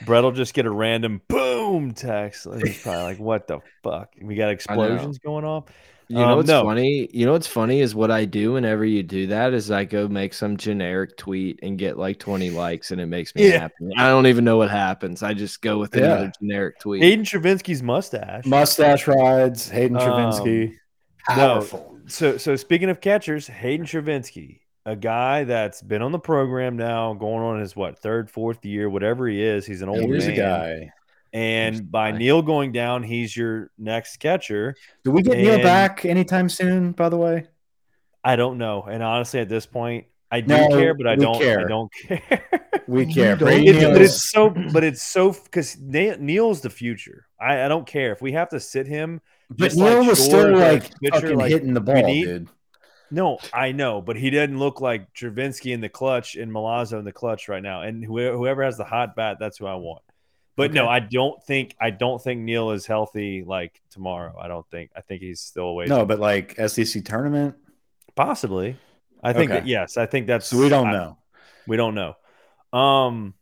Brett 0.05 0.22
will 0.22 0.32
just 0.32 0.53
get 0.53 0.66
a 0.66 0.70
random 0.70 1.22
boom 1.28 1.94
text. 1.94 2.47
He's 2.62 2.82
probably 2.82 3.03
like, 3.03 3.18
"What 3.18 3.47
the 3.47 3.61
fuck? 3.82 4.12
We 4.20 4.34
got 4.34 4.51
explosions 4.51 5.18
going 5.18 5.44
off." 5.44 5.64
You 6.09 6.16
know 6.16 6.30
um, 6.30 6.36
what's 6.36 6.48
no. 6.48 6.62
funny? 6.62 7.09
You 7.12 7.26
know 7.26 7.32
what's 7.32 7.48
funny 7.48 7.80
is 7.80 7.94
what 7.94 8.12
I 8.12 8.24
do 8.24 8.52
whenever 8.52 8.84
you 8.84 9.02
do 9.02 9.26
that 9.28 9.52
is 9.52 9.70
I 9.70 9.84
go 9.84 10.07
make 10.07 10.34
some 10.34 10.57
generic 10.57 11.16
tweet 11.16 11.59
and 11.62 11.76
get 11.76 11.98
like 11.98 12.20
20 12.20 12.50
likes 12.50 12.92
and 12.92 13.00
it 13.00 13.07
makes 13.07 13.34
me 13.34 13.48
yeah. 13.48 13.61
happy. 13.61 13.90
I 13.96 14.09
don't 14.09 14.26
even 14.26 14.44
know 14.44 14.57
what 14.57 14.70
happens. 14.70 15.24
I 15.24 15.34
just 15.34 15.62
go 15.62 15.78
with 15.78 15.96
yeah. 15.96 16.04
another 16.04 16.32
generic 16.40 16.78
tweet. 16.78 17.02
Hayden 17.02 17.24
Travinski's 17.24 17.82
mustache. 17.82 18.46
Mustache 18.46 19.09
rides, 19.09 19.68
Hayden 19.68 19.96
Travinski. 19.96 20.68
Um, 20.68 20.76
Powerful. 21.26 21.98
No. 21.98 22.09
So 22.09 22.36
so 22.36 22.54
speaking 22.54 22.88
of 22.88 23.00
catchers, 23.00 23.48
Hayden 23.48 23.84
Travinski, 23.84 24.61
a 24.84 24.94
guy 24.94 25.42
that's 25.42 25.82
been 25.82 26.02
on 26.02 26.12
the 26.12 26.20
program 26.20 26.76
now, 26.76 27.14
going 27.14 27.42
on 27.42 27.59
his 27.59 27.74
what, 27.74 27.98
third, 27.98 28.30
fourth 28.30 28.64
year, 28.64 28.88
whatever 28.88 29.26
he 29.26 29.42
is. 29.42 29.66
He's 29.66 29.82
an 29.82 29.88
old 29.88 30.09
man. 30.09 30.36
guy. 30.36 30.92
And 31.37 31.91
by 31.91 32.12
Neal 32.12 32.41
going 32.41 32.72
down, 32.72 33.03
he's 33.03 33.37
your 33.37 33.70
next 33.76 34.16
catcher. 34.20 34.74
Do 35.05 35.11
we 35.11 35.20
get 35.20 35.34
and 35.34 35.43
Neal 35.43 35.59
back 35.59 36.07
anytime 36.07 36.49
soon? 36.49 36.93
By 36.93 37.11
the 37.11 37.18
way, 37.18 37.47
I 38.24 38.37
don't 38.37 38.57
know. 38.57 38.84
And 38.84 39.03
honestly, 39.03 39.41
at 39.41 39.49
this 39.51 39.66
point, 39.66 40.07
I 40.30 40.41
do 40.41 40.57
no, 40.57 40.68
care, 40.68 40.95
but 40.95 41.07
I 41.07 41.14
don't. 41.14 41.39
Care. 41.39 41.61
I 41.61 41.68
don't 41.68 41.93
care. 42.09 42.43
we 42.89 43.12
care, 43.12 43.37
but 43.37 43.53
it's 43.53 44.30
so. 44.30 44.49
But 44.49 44.82
it's 44.82 45.03
so 45.03 45.30
because 45.32 45.76
Neal's 45.78 46.62
the 46.62 46.70
future. 46.70 47.26
I, 47.39 47.66
I 47.66 47.68
don't 47.68 47.87
care 47.87 48.12
if 48.12 48.22
we 48.22 48.32
have 48.32 48.49
to 48.49 48.59
sit 48.59 48.87
him. 48.87 49.20
But 49.51 49.74
Neal 49.74 49.99
like 49.99 50.09
was 50.09 50.24
still 50.24 50.57
like 50.57 50.91
fucking 51.12 51.37
like, 51.37 51.51
hitting 51.51 51.74
the 51.74 51.82
ball, 51.82 52.03
need, 52.03 52.24
dude. 52.24 52.49
No, 53.11 53.37
I 53.53 53.72
know, 53.72 54.01
but 54.01 54.16
he 54.16 54.30
didn't 54.30 54.59
look 54.59 54.80
like 54.80 55.12
Travinski 55.12 55.74
in 55.74 55.82
the 55.82 55.91
clutch 55.91 56.34
and 56.34 56.51
Milazzo 56.51 56.99
in 56.99 57.05
the 57.05 57.12
clutch 57.12 57.51
right 57.51 57.62
now. 57.62 57.82
And 57.82 58.03
whoever 58.03 58.64
has 58.64 58.78
the 58.78 58.84
hot 58.84 59.14
bat, 59.14 59.37
that's 59.39 59.59
who 59.59 59.66
I 59.66 59.74
want. 59.74 60.01
But 60.57 60.70
okay. 60.70 60.74
no, 60.74 60.88
I 60.88 61.00
don't 61.00 61.42
think 61.44 61.76
I 61.78 61.90
don't 61.90 62.20
think 62.20 62.40
Neal 62.40 62.70
is 62.70 62.86
healthy 62.86 63.44
like 63.46 63.80
tomorrow. 63.90 64.34
I 64.40 64.48
don't 64.48 64.66
think. 64.70 64.90
I 64.96 65.02
think 65.02 65.20
he's 65.20 65.40
still 65.40 65.66
away. 65.66 65.84
No, 65.84 66.07
but 66.07 66.18
like 66.18 66.57
SEC 66.68 67.04
tournament, 67.04 67.57
possibly. 68.14 68.78
I 69.22 69.34
think 69.34 69.50
okay. 69.50 69.61
that 69.61 69.68
yes, 69.68 69.98
I 69.98 70.07
think 70.07 70.26
that's. 70.26 70.46
So 70.46 70.59
we 70.59 70.70
don't 70.70 70.88
I, 70.88 70.92
know. 70.92 71.18
We 71.66 71.76
don't 71.76 71.94
know. 71.94 72.16
Um, 72.72 73.34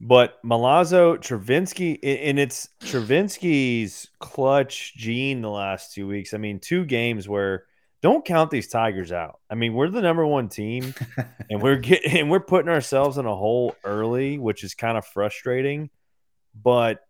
but 0.00 0.42
Milazzo, 0.44 1.16
Travinski, 1.16 1.98
and 2.02 2.38
it's 2.38 2.68
Travinski's 2.82 4.08
clutch 4.18 4.94
gene 4.96 5.40
the 5.40 5.50
last 5.50 5.94
two 5.94 6.06
weeks. 6.06 6.34
I 6.34 6.38
mean, 6.38 6.60
two 6.60 6.84
games 6.84 7.26
where 7.26 7.64
don't 8.02 8.24
count 8.24 8.50
these 8.50 8.68
Tigers 8.68 9.12
out. 9.12 9.40
I 9.50 9.54
mean, 9.54 9.72
we're 9.72 9.88
the 9.88 10.02
number 10.02 10.26
one 10.26 10.50
team, 10.50 10.94
and 11.50 11.62
we're 11.62 11.76
getting 11.76 12.18
and 12.18 12.30
we're 12.30 12.40
putting 12.40 12.68
ourselves 12.68 13.16
in 13.16 13.24
a 13.24 13.34
hole 13.34 13.74
early, 13.82 14.38
which 14.38 14.62
is 14.62 14.74
kind 14.74 14.98
of 14.98 15.06
frustrating 15.06 15.88
but 16.62 17.04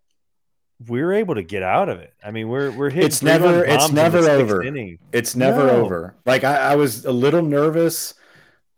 we're 0.87 1.13
able 1.13 1.35
to 1.35 1.43
get 1.43 1.63
out 1.63 1.89
of 1.89 1.99
it. 1.99 2.15
I 2.25 2.31
mean, 2.31 2.49
we're 2.49 2.71
we're 2.71 2.91
hitting. 2.91 3.07
It's 3.07 3.23
never 3.23 3.65
it's 3.65 3.91
never 3.91 4.19
over. 4.19 4.63
Inning. 4.63 4.99
It's 5.13 5.35
never 5.35 5.67
no. 5.67 5.85
over. 5.85 6.15
Like 6.25 6.45
I, 6.45 6.73
I, 6.73 6.77
was 6.77 7.05
a 7.05 7.13
little 7.13 7.43
nervous. 7.43 8.15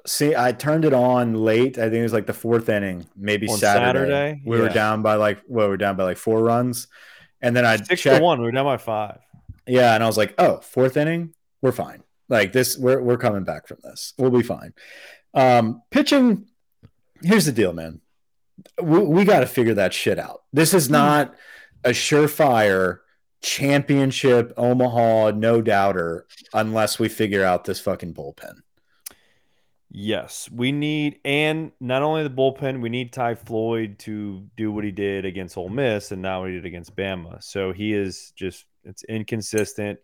See, 0.07 0.35
I 0.35 0.53
turned 0.53 0.87
it 0.87 0.95
on 0.95 1.35
late. 1.35 1.77
I 1.77 1.83
think 1.83 1.95
it 1.97 2.03
was 2.03 2.15
like 2.15 2.27
the 2.27 2.33
fourth 2.33 2.71
inning, 2.71 3.07
maybe 3.17 3.49
on 3.49 3.59
Saturday. 3.59 4.11
Saturday. 4.11 4.43
We 4.47 4.57
yeah. 4.57 4.63
were 4.63 4.69
down 4.71 5.03
by 5.03 5.17
like 5.17 5.41
well, 5.47 5.67
we 5.67 5.71
were 5.71 5.77
down 5.77 5.97
by 5.97 6.05
like 6.05 6.17
four 6.17 6.43
runs, 6.43 6.89
and 7.43 7.55
then 7.55 7.67
I 7.67 7.77
six 7.77 8.01
checked, 8.01 8.19
to 8.19 8.23
one. 8.23 8.41
We 8.41 8.49
are 8.49 8.53
down 8.53 8.65
by 8.65 8.79
five. 8.79 9.19
Yeah, 9.67 9.95
and 9.95 10.03
I 10.03 10.07
was 10.07 10.17
like, 10.17 10.35
oh, 10.39 10.61
fourth 10.61 10.97
inning, 10.97 11.35
we're 11.61 11.73
fine. 11.73 12.03
Like 12.31 12.53
this, 12.53 12.79
we're 12.79 13.03
we're 13.03 13.19
coming 13.19 13.45
back 13.45 13.69
from 13.69 13.79
this. 13.83 14.15
We'll 14.17 14.31
be 14.31 14.43
fine. 14.43 14.73
Um, 15.35 15.83
pitching. 15.91 16.47
Here's 17.23 17.45
the 17.45 17.53
deal, 17.53 17.75
man 17.75 18.01
we, 18.83 19.01
we 19.01 19.25
got 19.25 19.41
to 19.41 19.47
figure 19.47 19.75
that 19.75 19.93
shit 19.95 20.19
out. 20.19 20.43
This 20.53 20.75
is 20.75 20.87
hmm. 20.87 20.93
not 20.93 21.35
a 21.85 21.91
surefire 21.91 22.99
championship 23.43 24.53
Omaha 24.57 25.31
no 25.31 25.63
doubter 25.63 26.27
unless 26.53 26.99
we 26.99 27.09
figure 27.09 27.45
out 27.45 27.65
this 27.65 27.81
fucking 27.81 28.15
bullpen. 28.15 28.61
Yes, 29.93 30.49
we 30.53 30.71
need, 30.71 31.19
and 31.25 31.73
not 31.81 32.03
only 32.03 32.23
the 32.23 32.31
bullpen, 32.31 32.81
we 32.81 32.91
need 32.91 33.13
Ty 33.13 33.35
Floyd 33.35 33.99
to 34.01 34.47
do 34.57 34.71
what 34.71 34.85
he 34.85 34.93
did 34.93 35.25
against 35.25 35.57
Ole 35.57 35.69
Miss, 35.69 36.13
and 36.13 36.23
now 36.23 36.43
what 36.43 36.51
he 36.51 36.55
did 36.55 36.67
against 36.67 36.95
Bama. 36.95 37.43
So 37.43 37.73
he 37.73 37.93
is 37.93 38.33
just 38.37 38.67
it's 38.85 39.03
inconsistent. 39.05 39.99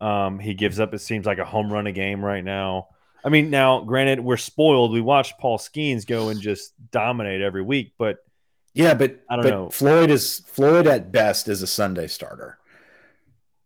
Um, 0.00 0.38
he 0.38 0.54
gives 0.54 0.78
up. 0.78 0.94
It 0.94 1.00
seems 1.00 1.26
like 1.26 1.38
a 1.38 1.44
home 1.44 1.72
run 1.72 1.88
a 1.88 1.92
game 1.92 2.24
right 2.24 2.44
now. 2.44 2.88
I 3.26 3.28
mean, 3.28 3.50
now 3.50 3.80
granted, 3.80 4.20
we're 4.20 4.36
spoiled. 4.36 4.92
We 4.92 5.00
watched 5.00 5.40
Paul 5.40 5.58
Skenes 5.58 6.06
go 6.06 6.28
and 6.28 6.40
just 6.40 6.72
dominate 6.92 7.42
every 7.42 7.62
week, 7.62 7.94
but 7.98 8.18
yeah, 8.72 8.94
but 8.94 9.20
I 9.28 9.34
don't 9.34 9.42
but 9.42 9.50
know. 9.50 9.68
Floyd 9.70 10.10
is 10.10 10.44
Floyd 10.46 10.86
at 10.86 11.10
best 11.10 11.48
is 11.48 11.60
a 11.60 11.66
Sunday 11.66 12.06
starter. 12.06 12.56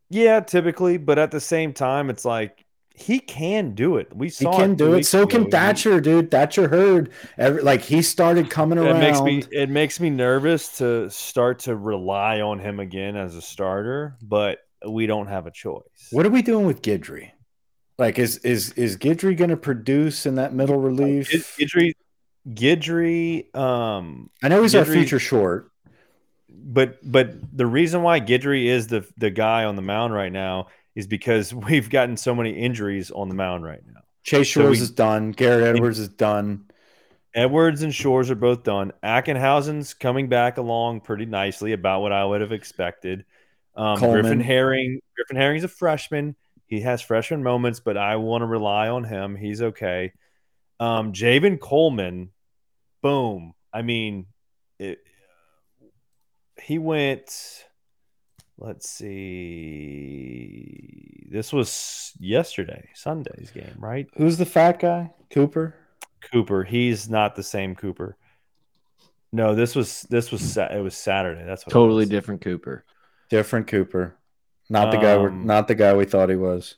Yeah, 0.08 0.40
typically, 0.40 0.96
but 0.96 1.18
at 1.18 1.30
the 1.30 1.40
same 1.40 1.74
time, 1.74 2.08
it's 2.08 2.24
like 2.24 2.64
he 2.94 3.18
can 3.18 3.74
do 3.74 3.98
it. 3.98 4.16
We 4.16 4.30
saw 4.30 4.52
he 4.52 4.56
can 4.56 4.76
do 4.76 4.94
it. 4.94 5.04
So 5.04 5.26
can 5.26 5.50
Thatcher, 5.50 6.00
dude. 6.00 6.30
Thatcher 6.30 6.66
Hurd 6.66 7.12
Every, 7.36 7.60
like 7.60 7.82
he 7.82 8.00
started 8.00 8.48
coming 8.48 8.78
it 8.78 8.86
around. 8.86 9.00
Makes 9.00 9.20
me, 9.20 9.44
it 9.52 9.68
makes 9.68 10.00
me 10.00 10.08
nervous 10.08 10.78
to 10.78 11.10
start 11.10 11.58
to 11.60 11.76
rely 11.76 12.40
on 12.40 12.60
him 12.60 12.80
again 12.80 13.14
as 13.14 13.36
a 13.36 13.42
starter, 13.42 14.16
but 14.22 14.60
we 14.88 15.04
don't 15.04 15.26
have 15.26 15.46
a 15.46 15.50
choice. 15.50 15.82
What 16.12 16.24
are 16.24 16.30
we 16.30 16.40
doing 16.40 16.64
with 16.64 16.80
Guidry? 16.80 17.32
Like, 18.00 18.18
is 18.18 18.38
is 18.38 18.72
is 18.72 18.96
Guidry 18.96 19.36
going 19.36 19.50
to 19.50 19.58
produce 19.58 20.24
in 20.24 20.36
that 20.36 20.54
middle 20.54 20.78
relief? 20.78 21.30
Guidry, 21.58 21.92
Guidry. 22.48 23.54
Um, 23.54 24.30
I 24.42 24.48
know 24.48 24.62
he's 24.62 24.72
Guidry, 24.72 24.78
our 24.78 24.84
future 24.86 25.18
short, 25.18 25.70
but 26.48 26.98
but 27.04 27.34
the 27.54 27.66
reason 27.66 28.02
why 28.02 28.20
Guidry 28.20 28.64
is 28.64 28.86
the 28.86 29.04
the 29.18 29.28
guy 29.28 29.64
on 29.64 29.76
the 29.76 29.82
mound 29.82 30.14
right 30.14 30.32
now 30.32 30.68
is 30.94 31.06
because 31.06 31.52
we've 31.54 31.90
gotten 31.90 32.16
so 32.16 32.34
many 32.34 32.52
injuries 32.52 33.10
on 33.10 33.28
the 33.28 33.34
mound 33.34 33.64
right 33.64 33.82
now. 33.86 34.00
Chase 34.24 34.46
Shores 34.46 34.64
so 34.64 34.70
we, 34.70 34.78
is 34.78 34.90
done. 34.90 35.32
Garrett 35.32 35.76
Edwards 35.76 35.98
is 35.98 36.08
done. 36.08 36.70
Edwards 37.34 37.82
and 37.82 37.94
Shores 37.94 38.30
are 38.30 38.34
both 38.34 38.62
done. 38.62 38.92
Ackenhausen's 39.04 39.92
coming 39.92 40.30
back 40.30 40.56
along 40.56 41.02
pretty 41.02 41.26
nicely, 41.26 41.72
about 41.74 42.00
what 42.00 42.12
I 42.12 42.24
would 42.24 42.40
have 42.40 42.52
expected. 42.52 43.26
Um, 43.76 43.98
Griffin 43.98 44.40
Herring, 44.40 45.00
Griffin 45.14 45.36
Herring's 45.36 45.64
a 45.64 45.68
freshman. 45.68 46.34
He 46.70 46.80
has 46.82 47.02
freshman 47.02 47.42
moments, 47.42 47.80
but 47.80 47.96
I 47.96 48.14
want 48.14 48.42
to 48.42 48.46
rely 48.46 48.88
on 48.88 49.02
him. 49.02 49.34
He's 49.34 49.60
okay. 49.60 50.12
Um, 50.78 51.12
Javen 51.12 51.58
Coleman, 51.58 52.30
boom. 53.02 53.54
I 53.72 53.82
mean, 53.82 54.26
it, 54.78 55.00
he 56.62 56.78
went. 56.78 57.64
Let's 58.56 58.88
see. 58.88 59.10
This 61.28 61.52
was 61.52 62.12
yesterday, 62.20 62.88
Sunday's 62.94 63.50
game, 63.50 63.74
right? 63.78 64.06
Who's 64.16 64.38
the 64.38 64.46
fat 64.46 64.78
guy? 64.78 65.10
Cooper. 65.30 65.74
Cooper. 66.30 66.62
He's 66.62 67.10
not 67.10 67.34
the 67.34 67.42
same 67.42 67.74
Cooper. 67.74 68.16
No, 69.32 69.56
this 69.56 69.74
was 69.74 70.02
this 70.02 70.30
was 70.30 70.56
it 70.56 70.82
was 70.82 70.96
Saturday. 70.96 71.42
That's 71.44 71.66
what 71.66 71.72
totally 71.72 72.06
different 72.06 72.42
Cooper. 72.42 72.84
Different 73.28 73.66
Cooper. 73.66 74.19
Not 74.70 74.92
the 74.92 74.98
um, 74.98 75.02
guy. 75.02 75.18
We're, 75.18 75.30
not 75.30 75.68
the 75.68 75.74
guy 75.74 75.94
we 75.94 76.04
thought 76.06 76.30
he 76.30 76.36
was. 76.36 76.76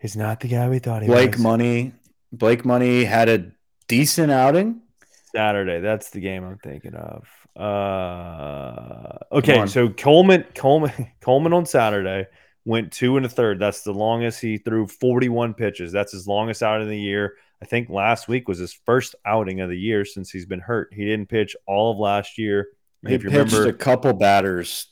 He's 0.00 0.16
not 0.16 0.40
the 0.40 0.48
guy 0.48 0.68
we 0.68 0.80
thought 0.80 1.02
he 1.02 1.08
Blake 1.08 1.32
was. 1.32 1.36
Blake 1.36 1.42
Money. 1.42 1.92
Blake 2.32 2.64
Money 2.64 3.04
had 3.04 3.28
a 3.28 3.52
decent 3.88 4.30
outing. 4.30 4.82
Saturday. 5.34 5.80
That's 5.80 6.10
the 6.10 6.20
game 6.20 6.44
I'm 6.44 6.58
thinking 6.58 6.94
of. 6.94 7.26
Uh, 7.56 9.18
okay, 9.32 9.66
so 9.66 9.88
Coleman, 9.88 10.44
Coleman, 10.54 10.92
Coleman 11.20 11.52
on 11.52 11.64
Saturday 11.64 12.26
went 12.64 12.92
two 12.92 13.16
and 13.16 13.24
a 13.24 13.28
third. 13.28 13.60
That's 13.60 13.82
the 13.82 13.92
longest 13.92 14.40
he 14.40 14.58
threw 14.58 14.86
41 14.86 15.54
pitches. 15.54 15.92
That's 15.92 16.12
his 16.12 16.26
longest 16.26 16.62
out 16.62 16.80
of 16.80 16.88
the 16.88 16.98
year. 16.98 17.34
I 17.62 17.66
think 17.66 17.88
last 17.88 18.26
week 18.26 18.48
was 18.48 18.58
his 18.58 18.72
first 18.72 19.14
outing 19.24 19.60
of 19.60 19.70
the 19.70 19.78
year 19.78 20.04
since 20.04 20.30
he's 20.30 20.46
been 20.46 20.60
hurt. 20.60 20.92
He 20.92 21.04
didn't 21.04 21.28
pitch 21.28 21.56
all 21.66 21.92
of 21.92 21.98
last 21.98 22.36
year. 22.36 22.68
He 23.06 23.14
if 23.14 23.22
you 23.22 23.30
pitched 23.30 23.52
remember, 23.52 23.70
a 23.70 23.72
couple 23.72 24.12
batters 24.12 24.88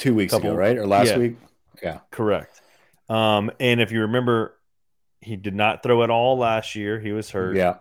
two 0.00 0.14
weeks 0.14 0.32
couple, 0.32 0.50
ago, 0.50 0.58
right? 0.58 0.76
Or 0.76 0.86
last 0.86 1.08
yeah, 1.08 1.18
week? 1.18 1.36
Yeah. 1.82 1.98
Correct. 2.10 2.60
Um, 3.08 3.50
and 3.60 3.80
if 3.80 3.92
you 3.92 4.02
remember, 4.02 4.56
he 5.20 5.36
did 5.36 5.54
not 5.54 5.82
throw 5.82 6.02
at 6.02 6.10
all 6.10 6.38
last 6.38 6.74
year. 6.74 6.98
He 6.98 7.12
was 7.12 7.30
hurt. 7.30 7.56
Yeah. 7.56 7.76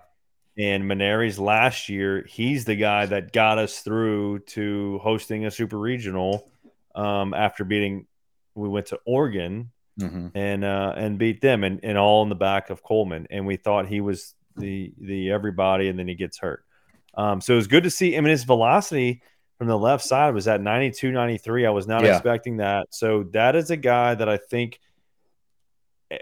And 0.57 0.83
Mainieri's 0.83 1.39
last 1.39 1.87
year, 1.87 2.25
he's 2.27 2.65
the 2.65 2.75
guy 2.75 3.05
that 3.05 3.31
got 3.31 3.57
us 3.57 3.79
through 3.79 4.39
to 4.39 4.99
hosting 5.01 5.45
a 5.45 5.51
super 5.51 5.77
regional 5.77 6.51
um, 6.93 7.33
after 7.33 7.63
beating. 7.63 8.07
We 8.55 8.67
went 8.67 8.87
to 8.87 8.99
Oregon 9.05 9.71
mm-hmm. 9.97 10.27
and 10.35 10.65
uh, 10.65 10.93
and 10.97 11.17
beat 11.17 11.39
them, 11.39 11.63
and, 11.63 11.79
and 11.83 11.97
all 11.97 12.23
in 12.23 12.29
the 12.29 12.35
back 12.35 12.71
of 12.71 12.83
Coleman. 12.83 13.27
And 13.29 13.47
we 13.47 13.55
thought 13.55 13.87
he 13.87 14.01
was 14.01 14.33
the 14.57 14.91
the 14.99 15.31
everybody, 15.31 15.87
and 15.87 15.97
then 15.97 16.09
he 16.09 16.15
gets 16.15 16.37
hurt. 16.39 16.65
Um, 17.13 17.39
so 17.39 17.53
it 17.53 17.57
was 17.57 17.67
good 17.67 17.83
to 17.83 17.89
see. 17.89 18.17
I 18.17 18.19
mean, 18.19 18.31
his 18.31 18.43
velocity 18.43 19.21
from 19.59 19.67
the 19.67 19.77
left 19.77 20.05
side 20.05 20.33
was 20.33 20.47
at 20.47 20.61
92, 20.61 21.11
93. 21.11 21.65
I 21.65 21.69
was 21.69 21.85
not 21.85 22.03
yeah. 22.03 22.15
expecting 22.15 22.57
that. 22.57 22.87
So 22.91 23.23
that 23.33 23.57
is 23.57 23.69
a 23.69 23.77
guy 23.77 24.15
that 24.15 24.29
I 24.29 24.37
think 24.37 24.79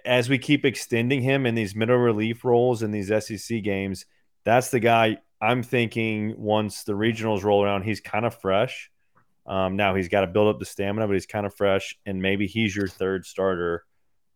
as 0.04 0.28
we 0.28 0.40
keep 0.40 0.66
extending 0.66 1.22
him 1.22 1.46
in 1.46 1.54
these 1.54 1.76
middle 1.76 1.98
relief 1.98 2.44
roles 2.44 2.82
in 2.82 2.90
these 2.90 3.10
SEC 3.10 3.62
games, 3.62 4.08
that's 4.44 4.72
the 4.72 4.80
guy 4.80 5.20
I'm 5.40 5.62
thinking 5.62 6.34
once 6.42 6.84
the 6.84 6.94
regionals 6.94 7.44
roll 7.44 7.64
around, 7.64 7.84
he's 7.84 8.02
kind 8.02 8.26
of 8.26 8.34
fresh. 8.34 8.90
Um, 9.46 9.76
now 9.76 9.94
he's 9.94 10.10
got 10.10 10.22
to 10.22 10.28
build 10.28 10.48
up 10.48 10.60
the 10.60 10.66
stamina, 10.66 11.06
but 11.06 11.14
he's 11.14 11.28
kind 11.28 11.46
of 11.46 11.54
fresh, 11.54 11.96
and 12.08 12.20
maybe 12.20 12.48
he's 12.48 12.76
your 12.76 12.88
third 12.88 13.24
starter. 13.24 13.86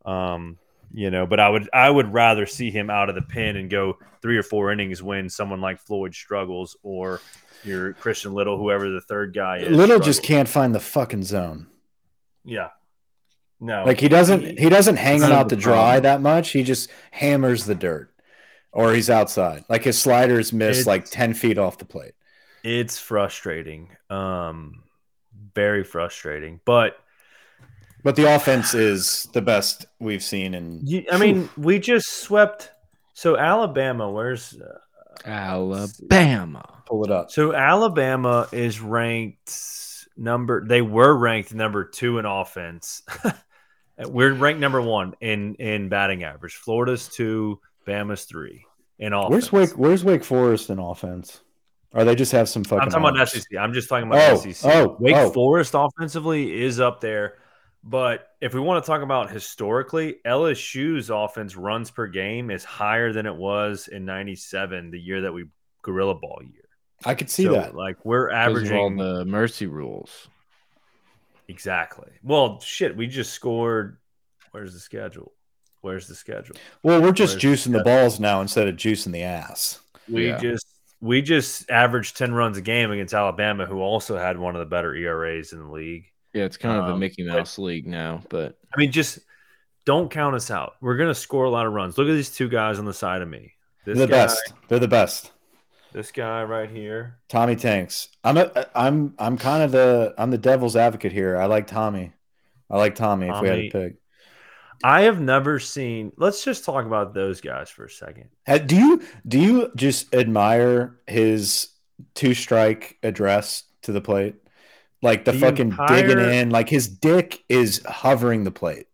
Um, 0.05 0.59
you 0.93 1.09
know, 1.09 1.25
but 1.25 1.39
I 1.39 1.49
would 1.49 1.69
I 1.73 1.89
would 1.89 2.13
rather 2.13 2.45
see 2.45 2.71
him 2.71 2.89
out 2.89 3.09
of 3.09 3.15
the 3.15 3.21
pen 3.21 3.55
and 3.55 3.69
go 3.69 3.97
three 4.21 4.37
or 4.37 4.43
four 4.43 4.71
innings 4.71 5.01
when 5.01 5.29
someone 5.29 5.61
like 5.61 5.79
Floyd 5.79 6.13
struggles 6.13 6.75
or 6.83 7.21
your 7.63 7.93
Christian 7.93 8.33
Little, 8.33 8.57
whoever 8.57 8.89
the 8.89 9.01
third 9.01 9.33
guy 9.33 9.57
is. 9.57 9.69
Little 9.69 9.85
struggles. 9.85 10.05
just 10.05 10.23
can't 10.23 10.49
find 10.49 10.75
the 10.75 10.79
fucking 10.79 11.23
zone. 11.23 11.67
Yeah. 12.43 12.69
No. 13.59 13.83
Like 13.85 13.99
he 13.99 14.09
doesn't 14.09 14.57
he, 14.59 14.69
doesn't 14.69 14.97
hang 14.97 15.21
out 15.21 15.49
to 15.49 15.55
dry 15.55 15.99
that 15.99 16.21
much. 16.21 16.49
He 16.49 16.63
just 16.63 16.89
hammers 17.11 17.65
the 17.65 17.75
dirt 17.75 18.11
or 18.71 18.93
he's 18.93 19.09
outside. 19.09 19.63
Like 19.69 19.83
his 19.83 19.99
sliders 19.99 20.51
miss 20.51 20.79
it's, 20.79 20.87
like 20.87 21.05
10 21.05 21.35
feet 21.35 21.59
off 21.59 21.77
the 21.77 21.85
plate. 21.85 22.13
It's 22.63 22.97
frustrating. 22.97 23.95
Um 24.09 24.83
very 25.53 25.83
frustrating. 25.83 26.59
But 26.65 26.97
but 28.03 28.15
the 28.15 28.33
offense 28.35 28.73
is 28.73 29.27
the 29.33 29.41
best 29.41 29.85
we've 29.99 30.23
seen 30.23 30.53
in 30.53 30.85
I 31.11 31.17
mean, 31.17 31.49
we 31.57 31.79
just 31.79 32.07
swept 32.21 32.71
so 33.13 33.37
Alabama, 33.37 34.09
where's 34.09 34.59
uh, 34.59 34.79
Alabama? 35.25 36.83
Pull 36.87 37.05
it 37.05 37.11
up. 37.11 37.31
So 37.31 37.53
Alabama 37.53 38.47
is 38.51 38.79
ranked 38.79 39.53
number 40.17 40.65
they 40.65 40.81
were 40.81 41.15
ranked 41.15 41.53
number 41.53 41.85
2 41.85 42.19
in 42.19 42.25
offense. 42.25 43.03
We're 44.07 44.33
ranked 44.33 44.59
number 44.59 44.81
1 44.81 45.15
in 45.21 45.55
in 45.55 45.89
batting 45.89 46.23
average. 46.23 46.55
Florida's 46.55 47.07
2 47.09 47.59
Bama's 47.85 48.23
three 48.23 48.65
in 48.99 49.13
offense. 49.13 49.51
Where's 49.51 49.69
Wake? 49.71 49.77
Where's 49.77 50.03
Wake 50.03 50.23
Forest 50.23 50.69
in 50.69 50.79
offense? 50.79 51.41
Or 51.93 52.05
they 52.05 52.15
just 52.15 52.31
have 52.31 52.47
some 52.47 52.63
fucking. 52.63 52.83
I'm 52.83 52.89
talking 52.89 53.17
arms. 53.17 53.17
about 53.17 53.29
SEC. 53.29 53.59
I'm 53.59 53.73
just 53.73 53.89
talking 53.89 54.07
about 54.07 54.31
oh, 54.31 54.37
SEC. 54.37 54.71
Oh, 54.73 54.95
Wake 54.99 55.15
oh. 55.15 55.31
Forest 55.31 55.73
offensively 55.75 56.63
is 56.63 56.79
up 56.79 57.01
there, 57.01 57.39
but 57.83 58.27
if 58.41 58.53
we 58.53 58.59
want 58.59 58.83
to 58.83 58.87
talk 58.87 59.01
about 59.01 59.31
historically, 59.31 60.17
LSU's 60.25 61.09
offense 61.09 61.55
runs 61.55 61.89
per 61.89 62.07
game 62.07 62.51
is 62.51 62.63
higher 62.63 63.11
than 63.11 63.25
it 63.25 63.35
was 63.35 63.87
in 63.87 64.05
'97, 64.05 64.91
the 64.91 64.99
year 64.99 65.21
that 65.21 65.33
we 65.33 65.45
gorilla 65.81 66.15
ball 66.15 66.41
year. 66.43 66.63
I 67.05 67.15
could 67.15 67.29
see 67.29 67.45
so, 67.45 67.53
that. 67.53 67.75
Like 67.75 68.03
we're 68.05 68.29
averaging 68.29 68.77
all 68.77 68.95
the 68.95 69.25
mercy 69.25 69.65
rules. 69.65 70.27
Exactly. 71.47 72.11
Well, 72.23 72.59
shit, 72.61 72.95
we 72.95 73.07
just 73.07 73.33
scored. 73.33 73.97
Where's 74.51 74.73
the 74.73 74.79
schedule? 74.79 75.33
Where's 75.81 76.07
the 76.07 76.15
schedule? 76.15 76.55
Well, 76.83 77.01
we're 77.01 77.11
just 77.11 77.43
Where's 77.43 77.65
juicing 77.65 77.71
the, 77.71 77.79
the, 77.79 77.83
balls 77.83 78.19
now 78.19 78.41
instead 78.41 78.67
of 78.67 78.75
juicing 78.75 79.11
the 79.11 79.23
ass. 79.23 79.79
We 80.07 80.27
yeah. 80.27 80.37
just 80.37 80.67
we 81.01 81.21
just 81.23 81.69
averaged 81.69 82.15
10 82.17 82.33
runs 82.33 82.57
a 82.57 82.61
game 82.61 82.91
against 82.91 83.13
Alabama, 83.13 83.65
who 83.65 83.81
also 83.81 84.17
had 84.17 84.37
one 84.37 84.55
of 84.55 84.59
the 84.59 84.67
better 84.67 84.93
ERAs 84.95 85.51
in 85.51 85.59
the 85.59 85.71
league. 85.71 86.10
Yeah, 86.33 86.43
it's 86.43 86.57
kind 86.57 86.77
um, 86.77 86.83
of 86.83 86.89
a 86.91 86.93
um, 86.93 86.99
Mickey 86.99 87.23
Mouse 87.23 87.57
but, 87.57 87.61
league 87.63 87.87
now, 87.87 88.21
but 88.29 88.57
I 88.73 88.79
mean, 88.79 88.91
just 88.91 89.19
don't 89.85 90.09
count 90.09 90.35
us 90.35 90.49
out. 90.49 90.75
We're 90.81 90.97
gonna 90.97 91.15
score 91.15 91.45
a 91.45 91.49
lot 91.49 91.65
of 91.65 91.73
runs. 91.73 91.97
Look 91.97 92.07
at 92.07 92.13
these 92.13 92.33
two 92.33 92.49
guys 92.49 92.79
on 92.79 92.85
the 92.85 92.93
side 92.93 93.21
of 93.21 93.27
me. 93.27 93.53
This 93.85 93.97
They're 93.97 94.07
the 94.07 94.11
guy, 94.11 94.25
best. 94.25 94.53
They're 94.67 94.79
the 94.79 94.87
best. 94.87 95.31
This 95.91 96.11
guy 96.11 96.43
right 96.43 96.69
here, 96.69 97.17
Tommy 97.27 97.55
Tanks. 97.55 98.07
I'm 98.23 98.37
a, 98.37 98.67
I'm 98.73 99.13
I'm 99.19 99.37
kind 99.37 99.63
of 99.63 99.71
the 99.71 100.13
I'm 100.17 100.31
the 100.31 100.37
devil's 100.37 100.75
advocate 100.75 101.11
here. 101.11 101.37
I 101.37 101.45
like 101.45 101.67
Tommy. 101.67 102.13
I 102.69 102.77
like 102.77 102.95
Tommy, 102.95 103.27
Tommy 103.27 103.37
if 103.37 103.41
we 103.41 103.47
had 103.49 103.71
to 103.71 103.89
pick. 103.89 104.01
I 104.83 105.01
have 105.01 105.19
never 105.19 105.59
seen. 105.59 106.11
Let's 106.17 106.43
just 106.43 106.65
talk 106.65 106.85
about 106.85 107.13
those 107.13 107.41
guys 107.41 107.69
for 107.69 107.85
a 107.85 107.89
second. 107.89 108.29
Do 108.65 108.75
you 108.75 109.01
do 109.27 109.39
you 109.39 109.71
just 109.75 110.13
admire 110.15 110.99
his 111.07 111.69
two 112.15 112.33
strike 112.33 112.97
address 113.03 113.63
to 113.83 113.91
the 113.91 114.01
plate? 114.01 114.35
Like 115.01 115.25
the, 115.25 115.31
the 115.31 115.39
fucking 115.39 115.69
entire, 115.71 116.07
digging 116.07 116.19
in, 116.19 116.49
like 116.51 116.69
his 116.69 116.87
dick 116.87 117.43
is 117.49 117.81
hovering 117.85 118.43
the 118.43 118.51
plate. 118.51 118.87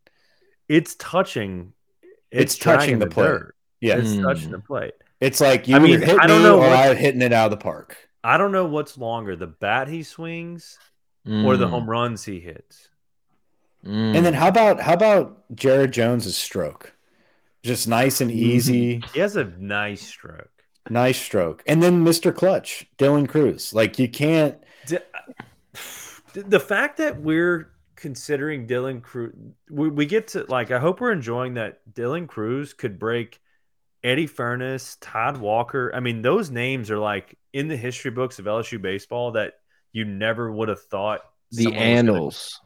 It's 0.69 0.95
touching. 0.95 1.73
It's, 2.31 2.53
it's 2.53 2.57
touching 2.57 2.99
the, 2.99 3.05
the 3.05 3.11
plate. 3.11 3.27
Dirt. 3.27 3.55
Yeah, 3.81 3.97
it's 3.97 4.09
mm. 4.09 4.23
touching 4.23 4.51
the 4.51 4.59
plate. 4.59 4.93
It's 5.19 5.41
like 5.41 5.67
you 5.67 5.75
I 5.75 5.79
mean, 5.79 6.01
hit 6.01 6.19
I 6.19 6.27
don't 6.27 6.43
know 6.43 6.59
or 6.59 6.67
I 6.67 6.93
hitting 6.93 7.21
it 7.21 7.33
out 7.33 7.45
of 7.45 7.51
the 7.51 7.63
park. 7.63 7.97
I 8.23 8.37
don't 8.37 8.51
know 8.51 8.65
what's 8.65 8.97
longer, 8.97 9.35
the 9.35 9.47
bat 9.47 9.87
he 9.87 10.03
swings 10.03 10.77
mm. 11.25 11.45
or 11.45 11.57
the 11.57 11.65
mm. 11.65 11.71
home 11.71 11.89
runs 11.89 12.23
he 12.23 12.39
hits. 12.39 12.89
Mm. 13.85 14.15
And 14.15 14.25
then 14.25 14.33
how 14.33 14.47
about 14.47 14.79
how 14.81 14.93
about 14.93 15.43
Jared 15.55 15.91
Jones's 15.91 16.37
stroke? 16.37 16.93
Just 17.63 17.87
nice 17.87 18.21
and 18.21 18.31
easy. 18.31 19.01
He 19.13 19.19
has 19.19 19.35
a 19.35 19.45
nice 19.45 20.05
stroke. 20.05 20.51
Nice 20.89 21.19
stroke. 21.19 21.63
And 21.67 21.83
then 21.83 22.05
Mr. 22.05 22.33
Clutch, 22.33 22.85
Dylan 22.97 23.27
Crews. 23.27 23.73
Like 23.73 23.99
you 23.99 24.07
can't 24.07 24.57
the 26.33 26.59
fact 26.59 26.97
that 26.97 27.21
we're 27.21 27.71
considering 27.95 28.67
Dylan 28.67 29.01
Crews 29.01 29.33
we, 29.69 29.89
we 29.89 30.05
get 30.05 30.27
to 30.29 30.45
like 30.49 30.71
I 30.71 30.79
hope 30.79 31.01
we're 31.01 31.11
enjoying 31.11 31.55
that 31.55 31.79
Dylan 31.93 32.27
Crews 32.27 32.73
could 32.73 32.99
break 32.99 33.39
Eddie 34.03 34.27
Furniss, 34.27 34.97
Todd 35.01 35.37
Walker. 35.37 35.91
I 35.93 35.99
mean, 35.99 36.21
those 36.21 36.49
names 36.49 36.91
are 36.91 36.99
like 36.99 37.37
in 37.53 37.67
the 37.67 37.77
history 37.77 38.11
books 38.11 38.39
of 38.39 38.45
LSU 38.45 38.81
baseball 38.81 39.31
that 39.31 39.53
you 39.91 40.05
never 40.05 40.51
would 40.51 40.69
have 40.69 40.81
thought 40.83 41.21
the 41.51 41.73
annals 41.73 42.61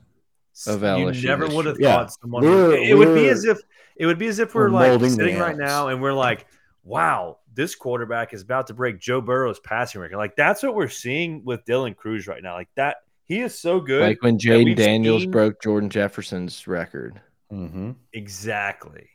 of 0.67 0.81
LSU. 0.81 1.21
You 1.21 1.27
never 1.27 1.47
would 1.47 1.65
have 1.65 1.79
yeah. 1.79 1.95
thought 1.95 2.13
someone. 2.21 2.43
Would, 2.43 2.79
it 2.79 2.95
would 2.95 3.15
be 3.15 3.29
as 3.29 3.45
if 3.45 3.59
it 3.95 4.05
would 4.05 4.19
be 4.19 4.27
as 4.27 4.39
if 4.39 4.53
we're, 4.53 4.71
we're 4.71 4.97
like 4.97 5.11
sitting 5.11 5.37
right 5.37 5.57
now 5.57 5.87
and 5.87 6.01
we're 6.01 6.13
like, 6.13 6.45
wow, 6.83 7.37
this 7.53 7.75
quarterback 7.75 8.33
is 8.33 8.41
about 8.41 8.67
to 8.67 8.73
break 8.73 8.99
Joe 8.99 9.21
Burrow's 9.21 9.59
passing 9.59 10.01
record. 10.01 10.17
Like 10.17 10.35
that's 10.35 10.63
what 10.63 10.75
we're 10.75 10.89
seeing 10.89 11.43
with 11.43 11.65
Dylan 11.65 11.95
Crews 11.95 12.27
right 12.27 12.41
now. 12.41 12.53
Like 12.53 12.69
that, 12.75 12.97
he 13.31 13.39
is 13.39 13.57
so 13.57 13.79
good. 13.79 14.01
Like 14.01 14.21
when 14.21 14.37
Jayden 14.37 14.75
Daniels 14.75 15.21
seen... 15.21 15.31
broke 15.31 15.61
Jordan 15.61 15.89
Jefferson's 15.89 16.67
record. 16.67 17.21
Mm-hmm. 17.49 17.91
Exactly. 18.13 19.07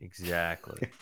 Exactly. 0.00 0.88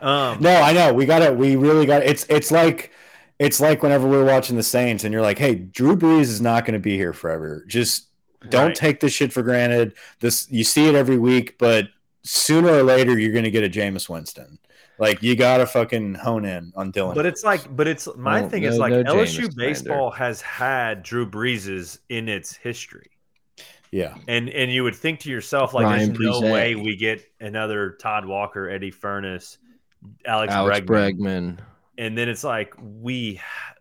Um, 0.00 0.40
no, 0.40 0.50
I 0.50 0.72
know 0.72 0.92
we 0.92 1.06
got 1.06 1.22
it. 1.22 1.36
We 1.36 1.54
really 1.54 1.86
got 1.86 2.02
it. 2.02 2.08
It's 2.08 2.26
it's 2.28 2.50
like 2.50 2.90
it's 3.38 3.60
like 3.60 3.80
whenever 3.80 4.08
we're 4.08 4.24
watching 4.24 4.56
the 4.56 4.62
Saints 4.64 5.04
and 5.04 5.12
you're 5.12 5.22
like, 5.22 5.38
hey, 5.38 5.54
Drew 5.54 5.96
Brees 5.96 6.22
is 6.22 6.40
not 6.40 6.64
going 6.64 6.72
to 6.72 6.80
be 6.80 6.96
here 6.96 7.12
forever. 7.12 7.64
Just 7.68 8.08
don't 8.48 8.68
right. 8.68 8.74
take 8.74 8.98
this 8.98 9.12
shit 9.12 9.32
for 9.32 9.44
granted. 9.44 9.94
This 10.18 10.50
you 10.50 10.64
see 10.64 10.88
it 10.88 10.96
every 10.96 11.16
week, 11.16 11.58
but 11.58 11.90
sooner 12.24 12.70
or 12.70 12.82
later 12.82 13.16
you're 13.16 13.30
going 13.30 13.44
to 13.44 13.52
get 13.52 13.62
a 13.62 13.68
Jameis 13.68 14.08
Winston. 14.08 14.58
Like 14.98 15.22
you 15.22 15.34
gotta 15.34 15.66
fucking 15.66 16.14
hone 16.14 16.44
in 16.44 16.72
on 16.76 16.92
Dylan. 16.92 17.14
But 17.14 17.26
it's 17.26 17.42
like, 17.42 17.74
but 17.74 17.88
it's 17.88 18.08
my 18.16 18.42
thing 18.42 18.62
no, 18.62 18.68
is 18.68 18.78
like 18.78 18.92
no 18.92 19.02
LSU 19.02 19.40
James 19.40 19.54
baseball 19.54 20.10
has 20.12 20.40
had 20.40 21.02
Drew 21.02 21.28
Breeses 21.28 21.98
in 22.08 22.28
its 22.28 22.54
history. 22.54 23.10
Yeah, 23.90 24.16
and 24.28 24.48
and 24.48 24.70
you 24.70 24.84
would 24.84 24.94
think 24.94 25.20
to 25.20 25.30
yourself 25.30 25.74
like, 25.74 25.84
Ryan 25.84 26.12
there's 26.12 26.40
no 26.40 26.52
way 26.52 26.74
we 26.74 26.96
get 26.96 27.24
another 27.40 27.96
Todd 28.00 28.24
Walker, 28.24 28.68
Eddie 28.68 28.92
Furniss, 28.92 29.58
Alex, 30.26 30.52
Alex 30.52 30.80
Bregman. 30.80 30.86
Bregman. 30.86 31.58
and 31.98 32.16
then 32.16 32.28
it's 32.28 32.44
like 32.44 32.74
we. 32.80 33.40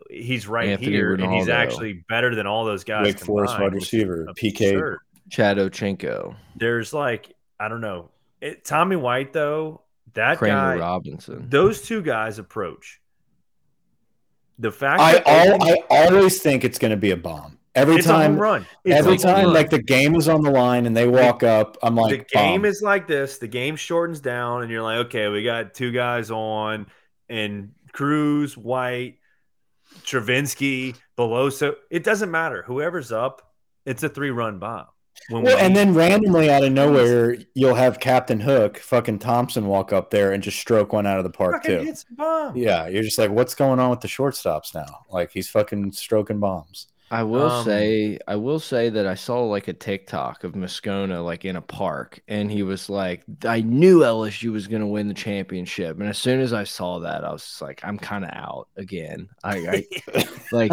He's 0.10 0.48
right 0.48 0.70
Anthony 0.70 0.92
here, 0.92 1.18
Ronaldo. 1.18 1.24
and 1.24 1.34
he's 1.34 1.50
actually 1.50 2.04
better 2.08 2.36
than 2.36 2.46
all 2.46 2.66
those 2.66 2.84
guys. 2.84 3.06
Wake 3.06 3.20
Forest 3.20 3.60
wide 3.60 3.74
receiver, 3.74 4.28
PK, 4.38 4.98
Chad 5.32 5.58
Ochocinco. 5.58 6.36
There's 6.56 6.94
like 6.94 7.36
I 7.60 7.68
don't 7.68 7.82
know. 7.82 8.12
It, 8.40 8.66
Tommy 8.66 8.96
White 8.96 9.34
though 9.34 9.83
that 10.14 10.38
Kramer 10.38 10.78
guy, 10.78 10.80
Robinson. 10.80 11.48
Those 11.50 11.82
two 11.82 12.02
guys 12.02 12.40
approach. 12.40 13.00
The 14.60 14.72
fact 14.72 15.02
I 15.02 15.18
all, 15.26 15.64
I 15.64 15.78
always 15.90 16.42
think 16.42 16.64
it's 16.64 16.78
going 16.78 16.92
to 16.92 16.98
be 16.98 17.12
a 17.12 17.18
bomb. 17.18 17.58
Every 17.76 18.04
time, 18.04 18.38
run. 18.38 18.68
It's 18.84 18.96
every 18.96 19.18
time, 19.18 19.46
run. 19.46 19.54
like 19.54 19.72
the 19.72 19.82
game 19.82 20.16
is 20.16 20.30
on 20.30 20.44
the 20.44 20.52
line 20.52 20.86
and 20.86 20.96
they 20.96 21.08
walk 21.08 21.40
the, 21.40 21.50
up, 21.50 21.78
I'm 21.82 21.96
like, 21.96 22.12
the 22.30 22.38
game 22.38 22.62
bomb. 22.62 22.66
is 22.66 22.84
like 22.84 23.08
this. 23.08 23.40
The 23.40 23.48
game 23.48 23.76
shortens 23.76 24.20
down, 24.20 24.62
and 24.62 24.70
you're 24.70 24.84
like, 24.84 25.08
okay, 25.08 25.28
we 25.28 25.44
got 25.44 25.74
two 25.74 25.92
guys 25.92 26.30
on, 26.30 26.86
and 27.30 27.72
Crews, 27.92 28.56
White, 28.56 29.18
Travinski, 30.04 30.96
Beloso. 31.18 31.74
It 31.90 32.04
doesn't 32.04 32.30
matter. 32.30 32.62
Whoever's 32.62 33.12
up, 33.12 33.52
it's 33.88 34.04
a 34.04 34.10
three 34.10 34.30
run 34.30 34.60
bomb. 34.60 34.86
Well, 35.30 35.58
and 35.58 35.76
then 35.76 35.94
randomly 35.94 36.50
out 36.50 36.64
of 36.64 36.72
nowhere, 36.72 37.38
you'll 37.54 37.76
have 37.76 38.00
Captain 38.00 38.40
Hook, 38.40 38.78
fucking 38.78 39.20
Thompson, 39.20 39.68
walk 39.68 39.94
up 39.94 40.10
there 40.10 40.32
and 40.32 40.44
just 40.44 40.60
stroke 40.60 40.94
one 40.94 41.06
out 41.08 41.18
of 41.18 41.24
the 41.24 41.30
park 41.30 41.64
too. 41.64 41.94
Yeah, 42.56 42.88
you're 42.88 43.04
just 43.04 43.18
like, 43.18 43.32
what's 43.32 43.56
going 43.56 43.80
on 43.80 43.90
with 43.90 44.02
the 44.02 44.08
shortstops 44.08 44.76
now? 44.76 45.06
Like 45.10 45.32
he's 45.32 45.50
fucking 45.50 45.94
stroking 45.94 46.40
bombs. 46.40 46.88
I 47.14 47.22
will 47.22 47.52
um, 47.52 47.64
say, 47.64 48.18
I 48.28 48.38
will 48.38 48.60
say 48.60 48.90
that 48.90 49.06
I 49.06 49.14
saw 49.14 49.44
like 49.44 49.68
a 49.68 49.74
TikTok 49.74 50.44
of 50.44 50.54
Moscona 50.54 51.24
like 51.24 51.46
in 51.46 51.56
a 51.56 51.62
park, 51.62 52.20
and 52.28 52.52
he 52.52 52.64
was 52.64 52.90
like, 52.90 53.24
"I 53.46 53.62
knew 53.62 54.00
LSU 54.00 54.52
was 54.52 54.66
going 54.66 54.82
to 54.82 54.88
win 54.88 55.10
the 55.10 55.14
championship," 55.14 56.00
and 56.00 56.10
as 56.10 56.18
soon 56.18 56.40
as 56.40 56.54
I 56.54 56.64
saw 56.64 57.02
that, 57.02 57.24
I 57.24 57.32
was 57.32 57.60
like, 57.62 57.82
"I'm 57.84 58.00
kind 58.00 58.24
of 58.24 58.32
out 58.34 58.68
again." 58.78 59.30
I, 59.44 59.86
I 60.10 60.26
like 60.52 60.72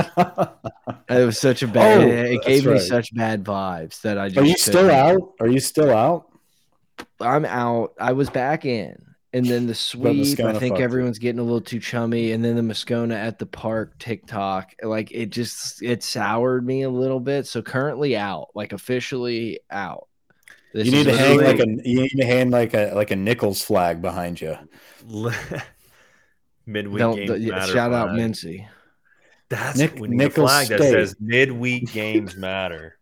it 1.11 1.27
was 1.27 1.39
such 1.39 1.63
a 1.63 1.69
bad. 1.69 2.01
Oh, 2.01 2.09
it 2.09 2.43
gave 2.43 2.65
me 2.65 2.79
such 2.79 3.15
bad 3.15 3.45
vibes 3.45 4.01
that 4.01 4.17
I 4.17 4.29
just. 4.31 4.39
Are 4.39 4.47
you 4.47 4.57
still 4.57 4.91
out? 4.91 5.35
Are 5.41 5.49
you 5.49 5.61
still 5.61 5.95
out? 5.95 6.27
I'm 7.21 7.45
out. 7.45 7.93
I 8.01 8.13
was 8.13 8.31
back 8.31 8.65
in. 8.65 9.10
And 9.33 9.47
then 9.47 9.69
the 9.69 9.75
sweep, 9.77 10.41
I 10.41 10.59
think 10.59 10.81
everyone's 10.81 11.21
getting 11.21 11.39
a 11.39 11.45
little 11.45 11.61
too 11.61 11.79
chummy. 11.79 12.33
And 12.33 12.45
then 12.45 12.57
the 12.57 12.63
Moscona 12.63 13.15
at 13.15 13.39
the 13.39 13.47
park 13.47 13.97
TikTok, 13.99 14.75
like 14.83 15.13
it 15.13 15.31
just 15.31 15.83
it 15.83 16.03
soured 16.03 16.67
me 16.67 16.83
a 16.83 16.91
little 16.91 17.21
bit. 17.21 17.47
So 17.47 17.63
currently 17.63 18.17
out, 18.17 18.49
like 18.55 18.73
officially 18.73 19.61
out. 19.71 20.09
This 20.75 20.87
you 20.87 20.93
need 20.93 21.05
to 21.05 21.17
hang 21.17 21.41
like 21.41 21.61
a 21.61 21.67
you 21.67 22.01
need 22.03 22.17
to 22.17 22.25
hang 22.25 22.51
like 22.51 22.75
a 22.75 22.93
like 22.95 23.13
a 23.13 23.17
Nicholls 23.17 23.63
flag 23.63 24.03
behind 24.03 24.41
you. 24.41 24.57
midweek 26.67 27.17
games 27.17 27.47
matter. 27.47 27.67
Shout 27.67 27.91
flag. 27.91 27.93
out 27.93 28.09
Mincy. 28.11 28.67
That's 29.49 29.79
Nick, 29.79 29.97
we 29.97 30.09
need 30.09 30.17
Nicholls 30.17 30.51
a 30.51 30.53
flag 30.53 30.67
State. 30.67 30.79
that 30.79 30.91
says 30.91 31.17
midweek 31.21 31.93
games 31.93 32.37
matter. 32.37 32.99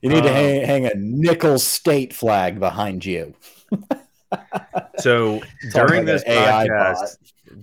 You 0.00 0.10
need 0.10 0.18
um, 0.18 0.24
to 0.24 0.32
hang, 0.32 0.64
hang 0.64 0.86
a 0.86 0.94
Nicholls 0.94 1.64
State 1.64 2.14
flag 2.14 2.58
behind 2.58 3.04
you. 3.04 3.34
so 4.98 5.40
during 5.72 6.04
this 6.04 6.24
podcast, 6.24 7.16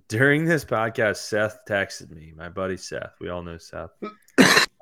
during 0.07 0.45
this 0.45 0.65
podcast, 0.65 1.17
Seth 1.17 1.59
texted 1.67 2.11
me. 2.11 2.33
My 2.35 2.49
buddy 2.49 2.77
Seth. 2.77 3.13
We 3.19 3.29
all 3.29 3.43
know 3.43 3.57
Seth. 3.57 3.91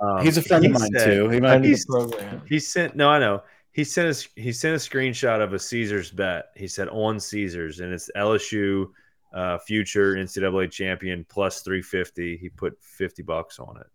Um, 0.01 0.23
he's 0.23 0.37
a 0.37 0.41
friend 0.41 0.65
of 0.65 0.71
mine 0.71 0.89
said, 0.93 1.05
too. 1.05 1.29
He 1.29 1.39
might 1.39 1.59
be 1.59 1.75
program. 1.87 2.41
He 2.47 2.59
sent. 2.59 2.95
No, 2.95 3.09
I 3.09 3.19
know. 3.19 3.43
He 3.71 3.83
sent 3.83 4.09
us. 4.09 4.27
He 4.35 4.51
sent 4.51 4.75
a 4.75 4.79
screenshot 4.79 5.41
of 5.41 5.53
a 5.53 5.59
Caesars 5.59 6.11
bet. 6.11 6.45
He 6.55 6.67
said 6.67 6.89
on 6.89 7.19
Caesars, 7.19 7.79
and 7.79 7.93
it's 7.93 8.09
LSU 8.17 8.87
uh, 9.33 9.57
future 9.59 10.15
NCAA 10.15 10.71
champion 10.71 11.25
plus 11.29 11.61
three 11.61 11.81
fifty. 11.81 12.35
He 12.35 12.49
put 12.49 12.77
fifty 12.81 13.21
bucks 13.21 13.59
on 13.59 13.77
it. 13.77 13.87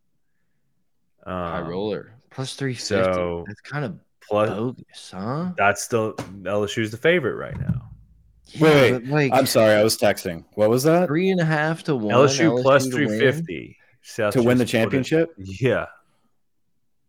Um, 1.29 1.35
High 1.35 1.61
roller 1.63 2.15
plus 2.31 2.55
three 2.55 2.75
fifty. 2.75 2.87
So 2.87 3.45
that's 3.47 3.61
kind 3.61 3.85
of 3.85 3.99
plus 4.23 4.49
bogus, 4.49 5.11
huh? 5.13 5.51
That's 5.57 5.83
still 5.83 6.15
LSU's 6.15 6.91
the 6.91 6.97
favorite 6.97 7.35
right 7.35 7.59
now. 7.59 7.86
Yeah, 8.49 8.63
wait, 8.63 8.93
wait. 8.93 9.09
Like, 9.09 9.33
I'm 9.33 9.47
sorry, 9.47 9.75
I 9.75 9.83
was 9.83 9.99
texting. 9.99 10.45
What 10.55 10.71
was 10.71 10.85
that? 10.85 11.09
Three 11.09 11.31
and 11.31 11.41
a 11.41 11.45
half 11.45 11.83
to 11.85 11.97
one. 11.97 12.15
LSU, 12.15 12.53
LSU 12.53 12.63
plus 12.63 12.87
three 12.87 13.09
fifty 13.19 13.77
to 14.17 14.43
win 14.43 14.59
the 14.59 14.65
championship. 14.65 15.35
Yeah, 15.37 15.87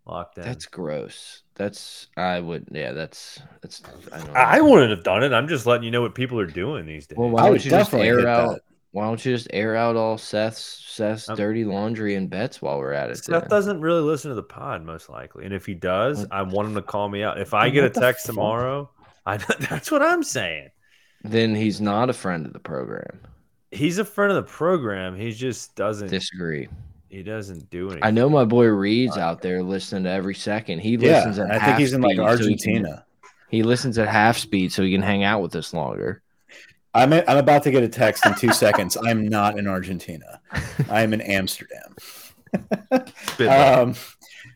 locked 0.05 0.37
in. 0.37 0.43
That's 0.43 0.65
gross. 0.65 1.43
That's 1.55 2.07
I 2.17 2.39
would 2.39 2.67
yeah. 2.71 2.91
That's 2.91 3.39
that's. 3.61 3.81
I, 4.11 4.57
I, 4.57 4.61
wouldn't 4.61 4.91
have 4.91 5.03
done 5.03 5.23
it. 5.23 5.33
I'm 5.33 5.47
just 5.47 5.65
letting 5.65 5.83
you 5.83 5.91
know 5.91 6.01
what 6.01 6.15
people 6.15 6.39
are 6.39 6.45
doing 6.45 6.85
these 6.85 7.07
days. 7.07 7.17
Well, 7.17 7.29
why 7.29 7.43
don't 7.43 7.63
you 7.63 7.71
just 7.71 7.93
air 7.93 8.27
out? 8.27 8.53
That. 8.53 8.61
Why 8.91 9.05
don't 9.05 9.23
you 9.23 9.35
just 9.35 9.47
air 9.53 9.75
out 9.75 9.95
all 9.95 10.17
Seth's 10.17 10.83
Seth's 10.87 11.27
dirty 11.35 11.65
laundry 11.65 12.15
and 12.15 12.29
bets 12.29 12.61
while 12.61 12.79
we're 12.79 12.93
at 12.93 13.11
it? 13.11 13.17
Seth 13.17 13.41
then? 13.41 13.49
doesn't 13.49 13.81
really 13.81 14.01
listen 14.01 14.29
to 14.29 14.35
the 14.35 14.43
pod, 14.43 14.83
most 14.83 15.09
likely, 15.09 15.45
and 15.45 15.53
if 15.53 15.65
he 15.65 15.75
does, 15.75 16.19
what? 16.19 16.33
I 16.33 16.41
want 16.41 16.69
him 16.69 16.75
to 16.75 16.81
call 16.81 17.09
me 17.09 17.21
out. 17.21 17.39
If 17.39 17.53
I 17.53 17.69
get 17.69 17.83
a 17.83 17.89
text 17.89 18.25
tomorrow, 18.25 18.89
I 19.25 19.37
that's 19.69 19.91
what 19.91 20.01
I'm 20.01 20.23
saying. 20.23 20.69
Then 21.23 21.55
he's 21.55 21.81
not 21.81 22.09
a 22.09 22.13
friend 22.13 22.45
of 22.45 22.53
the 22.53 22.59
program. 22.59 23.19
He's 23.71 23.97
a 23.97 24.05
friend 24.05 24.31
of 24.31 24.35
the 24.37 24.49
program. 24.49 25.15
He 25.15 25.31
just 25.31 25.75
doesn't 25.75 26.09
disagree. 26.09 26.69
He 27.09 27.23
doesn't 27.23 27.69
do 27.69 27.87
anything. 27.87 28.03
I 28.03 28.11
know 28.11 28.29
my 28.29 28.45
boy 28.45 28.65
Reed's 28.65 29.17
out 29.17 29.41
there 29.41 29.63
listening 29.63 30.03
to 30.03 30.09
every 30.09 30.35
second. 30.35 30.79
He 30.79 30.91
yeah, 30.91 31.17
listens 31.17 31.39
at 31.39 31.51
I 31.51 31.65
think 31.65 31.77
he's 31.77 31.93
in 31.93 32.01
like 32.01 32.19
Argentina. 32.19 32.87
So 32.87 32.91
he, 32.91 32.93
can, 32.93 33.03
he 33.49 33.63
listens 33.63 33.97
at 33.97 34.07
half 34.07 34.37
speed 34.37 34.71
so 34.71 34.83
he 34.83 34.91
can 34.91 35.01
hang 35.01 35.23
out 35.23 35.41
with 35.41 35.55
us 35.55 35.73
longer. 35.73 36.21
I'm 36.93 37.13
a, 37.13 37.23
I'm 37.27 37.37
about 37.37 37.63
to 37.63 37.71
get 37.71 37.83
a 37.83 37.87
text 37.87 38.25
in 38.25 38.33
two 38.35 38.51
seconds. 38.51 38.97
I'm 39.05 39.27
not 39.27 39.57
in 39.57 39.67
Argentina. 39.67 40.41
I'm 40.89 41.13
in 41.13 41.21
Amsterdam. 41.21 41.95
um, 43.39 43.95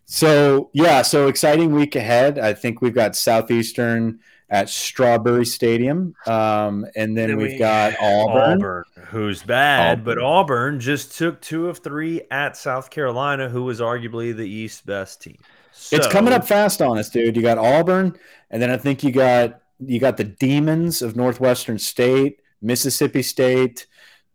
so 0.05 0.69
yeah, 0.73 1.03
so 1.03 1.27
exciting 1.27 1.71
week 1.73 1.95
ahead. 1.95 2.39
I 2.39 2.53
think 2.53 2.81
we've 2.81 2.95
got 2.95 3.15
Southeastern 3.15 4.19
at 4.51 4.69
Strawberry 4.69 5.45
Stadium, 5.45 6.13
um, 6.27 6.85
and 6.97 7.17
then, 7.17 7.29
then 7.29 7.37
we've 7.37 7.53
we, 7.53 7.57
got 7.57 7.93
Auburn, 8.01 8.57
Auburn, 8.57 8.83
who's 9.07 9.41
bad, 9.41 9.99
Auburn. 9.99 10.03
but 10.03 10.17
Auburn 10.17 10.79
just 10.79 11.17
took 11.17 11.41
two 11.41 11.69
of 11.69 11.79
three 11.79 12.21
at 12.29 12.57
South 12.57 12.89
Carolina, 12.89 13.47
who 13.47 13.63
was 13.63 13.79
arguably 13.79 14.35
the 14.35 14.47
East's 14.47 14.81
best 14.81 15.21
team. 15.21 15.37
So, 15.71 15.95
it's 15.95 16.07
coming 16.07 16.33
up 16.33 16.45
fast 16.45 16.81
on 16.81 16.97
us, 16.97 17.09
dude. 17.09 17.37
You 17.37 17.41
got 17.41 17.57
Auburn, 17.57 18.17
and 18.49 18.61
then 18.61 18.69
I 18.69 18.77
think 18.77 19.03
you 19.03 19.11
got 19.11 19.61
you 19.79 19.99
got 19.99 20.17
the 20.17 20.25
Demons 20.25 21.01
of 21.01 21.15
Northwestern 21.15 21.79
State, 21.79 22.41
Mississippi 22.61 23.21
State. 23.21 23.87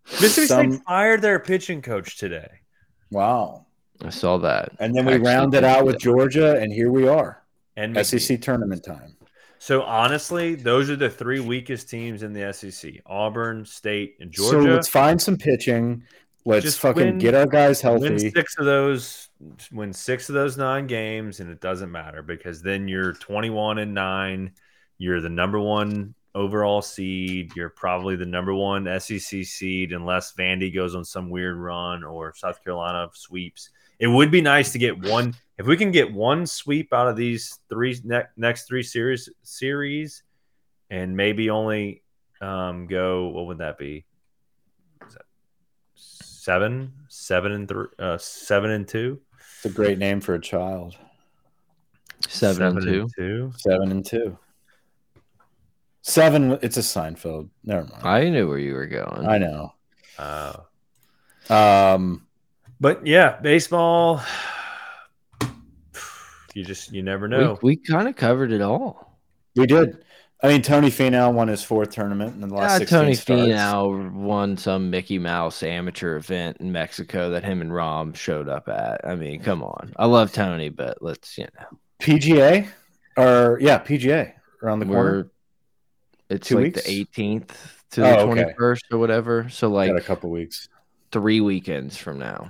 Mississippi 0.07 0.47
some... 0.47 0.73
State 0.73 0.85
fired 0.87 1.21
their 1.21 1.39
pitching 1.39 1.83
coach 1.83 2.17
today. 2.17 2.49
Wow. 3.11 3.67
I 4.03 4.11
saw 4.11 4.39
that. 4.39 4.73
And 4.79 4.95
then 4.95 5.07
we 5.07 5.15
Actually, 5.15 5.27
rounded 5.27 5.65
out 5.65 5.85
with 5.87 5.99
Georgia, 5.99 6.57
and 6.57 6.73
here 6.73 6.91
we 6.91 7.07
are. 7.07 7.43
And 7.77 8.05
SEC 8.07 8.41
tournament 8.41 8.85
time. 8.85 9.16
So 9.67 9.83
honestly, 9.83 10.55
those 10.55 10.91
are 10.91 10.95
the 10.95 11.11
three 11.11 11.41
weakest 11.41 11.91
teams 11.91 12.23
in 12.23 12.33
the 12.33 12.53
SEC: 12.53 13.01
Auburn, 13.05 13.65
State, 13.65 14.15
and 14.21 14.31
Georgia. 14.31 14.63
So 14.63 14.73
let's 14.73 14.87
find 14.87 15.21
some 15.21 15.37
pitching. 15.37 16.05
Let's 16.45 16.65
Just 16.65 16.79
fucking 16.79 17.05
win, 17.05 17.19
get 17.19 17.35
our 17.35 17.47
guys 17.47 17.81
healthy. 17.81 18.11
Win 18.11 18.31
six 18.31 18.57
of 18.59 18.65
those. 18.65 19.29
Win 19.73 19.93
six 19.93 20.29
of 20.29 20.37
those 20.37 20.57
nine 20.57 20.87
games, 20.87 21.41
and 21.41 21.51
it 21.51 21.61
doesn't 21.61 21.91
matter 21.91 22.23
because 22.23 22.63
then 22.63 22.87
you're 22.87 23.15
21 23.15 23.79
and 23.79 23.93
nine. 23.93 24.53
You're 24.99 25.21
the 25.21 25.31
number 25.31 25.59
one 25.59 26.15
overall 26.33 26.81
seed. 26.81 27.51
You're 27.57 27.71
probably 27.71 28.15
the 28.15 28.25
number 28.25 28.55
one 28.55 28.85
SEC 29.01 29.45
seed 29.45 29.93
unless 29.93 30.33
Vandy 30.35 30.73
goes 30.73 30.95
on 30.95 31.05
some 31.05 31.29
weird 31.29 31.57
run 31.57 32.05
or 32.05 32.33
South 32.37 32.63
Carolina 32.63 33.09
sweeps. 33.15 33.71
It 33.99 34.07
would 34.09 34.31
be 34.31 34.41
nice 34.41 34.73
to 34.73 34.79
get 34.79 34.99
one 34.99 35.35
if 35.59 35.67
we 35.67 35.77
can 35.77 35.91
get 35.91 36.13
one 36.13 36.47
sweep 36.47 36.93
out 36.93 37.09
of 37.09 37.17
these 37.17 37.59
three 37.69 37.99
ne- 38.05 38.25
next 38.37 38.67
three 38.69 38.83
series 38.83 39.29
series, 39.43 40.23
and 40.91 41.17
maybe 41.17 41.51
only 41.51 42.03
um, 42.41 42.87
go. 42.87 43.29
What 43.29 43.47
would 43.47 43.59
that 43.59 43.79
be? 43.79 44.05
Seven, 45.95 46.93
seven 47.09 47.53
and 47.53 47.69
three, 47.69 47.87
uh, 47.99 48.19
seven 48.19 48.71
and 48.71 48.87
two. 48.87 49.21
It's 49.57 49.65
a 49.65 49.71
great 49.71 49.99
name 49.99 50.21
for 50.21 50.35
a 50.35 50.41
child. 50.41 50.97
Seven, 52.29 52.57
seven 52.57 52.77
and, 52.79 52.87
two. 52.87 53.01
and 53.01 53.15
two. 53.17 53.53
Seven 53.57 53.91
and 53.91 54.07
two. 54.07 54.39
Seven. 56.03 56.53
It's 56.63 56.77
a 56.77 56.81
Seinfeld. 56.81 57.49
Never 57.65 57.87
mind. 57.87 58.03
I 58.05 58.29
knew 58.29 58.47
where 58.49 58.59
you 58.59 58.75
were 58.75 58.87
going. 58.87 59.27
I 59.27 59.39
know. 59.39 59.73
Uh, 60.19 60.55
Um, 61.51 62.27
but 62.81 63.07
yeah, 63.07 63.39
baseball. 63.41 64.23
You 66.55 66.65
just 66.65 66.91
you 66.91 67.03
never 67.03 67.29
know. 67.29 67.59
We, 67.61 67.73
we 67.73 67.77
kind 67.77 68.09
of 68.09 68.17
covered 68.17 68.51
it 68.51 68.63
all. 68.63 69.19
we 69.57 69.67
did. 69.67 69.99
I 70.43 70.49
mean, 70.49 70.63
Tony 70.63 70.89
Finau 70.89 71.33
won 71.35 71.49
his 71.49 71.63
fourth 71.63 71.91
tournament 71.91 72.35
in 72.35 72.41
the 72.49 72.55
last. 72.55 72.73
Yeah, 72.73 72.79
16 72.79 72.99
Tony 72.99 73.15
starts. 73.15 73.43
Finau 73.43 74.11
won 74.13 74.57
some 74.57 74.89
Mickey 74.91 75.19
Mouse 75.19 75.63
amateur 75.63 76.17
event 76.17 76.57
in 76.61 76.73
Mexico 76.73 77.29
that 77.31 77.45
him 77.45 77.61
and 77.61 77.71
Rahm 77.71 78.17
showed 78.17 78.49
up 78.49 78.69
at. 78.71 79.03
I 79.07 79.17
mean, 79.17 79.43
come 79.43 79.63
on. 79.63 79.93
I 79.97 80.07
love 80.07 80.33
Tony, 80.33 80.71
but 80.71 81.03
let's 81.03 81.37
you 81.37 81.47
know 81.61 81.79
PGA, 82.01 82.67
or 83.19 83.59
yeah, 83.61 83.79
PGA 83.79 84.33
around 84.63 84.79
the 84.79 84.87
corner. 84.87 85.31
we're 86.31 86.35
it's 86.37 86.49
Two 86.49 86.55
like 86.57 86.65
weeks? 86.77 86.85
the 86.85 87.05
18th 87.05 87.51
to 87.91 88.03
oh, 88.03 88.05
the 88.05 88.17
Oh, 88.19 88.31
okay. 88.33 88.55
21st 88.59 88.81
or 88.93 88.99
whatever. 88.99 89.49
So 89.51 89.69
like 89.69 89.91
Got 89.91 89.99
a 90.01 90.05
couple 90.05 90.31
weeks. 90.31 90.71
three 91.13 91.43
weekends 91.43 91.99
from 91.99 92.19
now. 92.19 92.49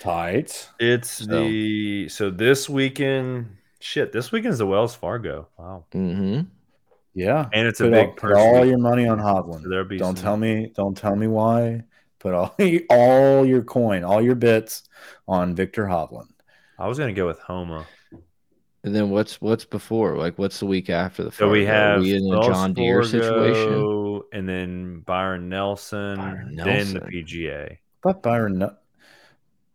Tight. 0.00 0.68
It's 0.78 1.10
So- 1.10 1.24
the 1.26 2.08
so 2.08 2.30
this 2.30 2.68
weekend. 2.68 3.48
Shit, 3.80 4.10
this 4.12 4.32
weekend's 4.32 4.58
the 4.58 4.66
Wells 4.66 4.94
Fargo. 4.94 5.48
Wow, 5.58 5.84
Mm-hmm. 5.92 6.40
Yeah, 7.14 7.48
and 7.52 7.66
it's 7.68 7.80
a 7.80 7.88
big 7.88 8.08
all, 8.08 8.14
put 8.14 8.32
all 8.32 8.64
your 8.64 8.78
money 8.78 9.06
on 9.08 9.18
Hovland. 9.18 9.62
so 9.62 9.68
there'll 9.68 9.84
be 9.86 9.96
Don't 9.98 10.16
some- 10.16 10.22
tell 10.24 10.36
me. 10.36 10.72
Don't 10.74 10.96
tell 10.96 11.16
me 11.16 11.26
why. 11.28 11.84
Put 12.18 12.34
all 12.34 12.54
all 12.90 13.46
your 13.46 13.62
coin, 13.62 14.04
all 14.04 14.20
your 14.20 14.34
bits 14.34 14.82
on 15.28 15.54
Viktor 15.54 15.84
Hovland. 15.86 16.28
I 16.78 16.88
was 16.88 16.98
gonna 16.98 17.12
go 17.14 17.26
with 17.26 17.38
Homa. 17.38 17.86
And 18.84 18.94
then 18.94 19.10
what's 19.10 19.40
what's 19.40 19.64
before? 19.64 20.16
Like 20.16 20.38
what's 20.38 20.58
the 20.60 20.66
week 20.66 20.90
after 20.90 21.24
the 21.24 21.32
So 21.32 21.48
we 21.50 21.64
Fargo? 21.64 21.78
Are 21.78 21.90
have 21.92 22.00
we 22.02 22.16
in 22.16 22.24
a 22.24 22.28
Wells 22.28 22.46
John 22.46 22.72
Deere 22.74 23.02
situation? 23.04 24.22
And 24.32 24.48
then 24.48 25.00
Byron 25.00 25.48
Nelson, 25.48 26.16
Byron 26.16 26.54
then 26.56 26.94
the 26.94 27.00
PGA. 27.00 27.78
But 28.02 28.22
Byron. 28.22 28.58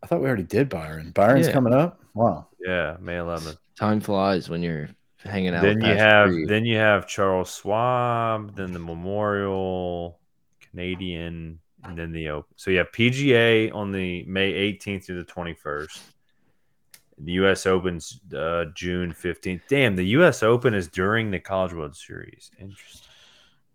No- 0.01 0.03
I 0.03 0.07
thought 0.07 0.21
we 0.21 0.27
already 0.27 0.43
did 0.43 0.69
Byron. 0.69 1.11
Byron's 1.11 1.47
Yeah. 1.47 1.53
coming 1.53 1.73
up. 1.73 1.99
Wow. 2.13 2.47
Yeah, 2.59 2.97
May 2.99 3.15
11th. 3.17 3.57
Time 3.77 3.99
flies 4.01 4.49
when 4.49 4.61
you're 4.61 4.89
hanging 5.23 5.53
out. 5.55 5.61
Then 5.63 5.77
with 5.79 5.87
you 5.87 5.95
have 5.95 6.29
Reed. 6.29 6.47
then 6.49 6.65
you 6.65 6.77
have 6.77 7.07
Charles 7.07 7.55
Schwab, 7.55 8.55
then 8.55 8.71
the 8.73 8.79
Memorial, 8.79 10.19
Canadian, 10.59 11.59
and 11.83 11.97
then 11.97 12.11
the 12.11 12.29
Open. 12.29 12.53
So 12.57 12.69
you 12.71 12.77
have 12.79 12.91
PGA 12.91 13.71
on 13.71 13.91
the 13.91 14.23
May 14.25 14.51
18th 14.53 15.05
to 15.07 15.13
the 15.15 15.23
21st. 15.23 15.99
The 17.23 17.33
U.S. 17.33 17.65
Open's 17.67 18.19
uh, 18.35 18.65
June 18.73 19.13
15th. 19.13 19.61
Damn, 19.69 19.95
the 19.95 20.05
U.S. 20.17 20.41
Open 20.41 20.73
is 20.73 20.87
during 20.87 21.29
the 21.29 21.39
College 21.39 21.73
World 21.73 21.95
Series. 21.95 22.49
Interesting. 22.59 23.07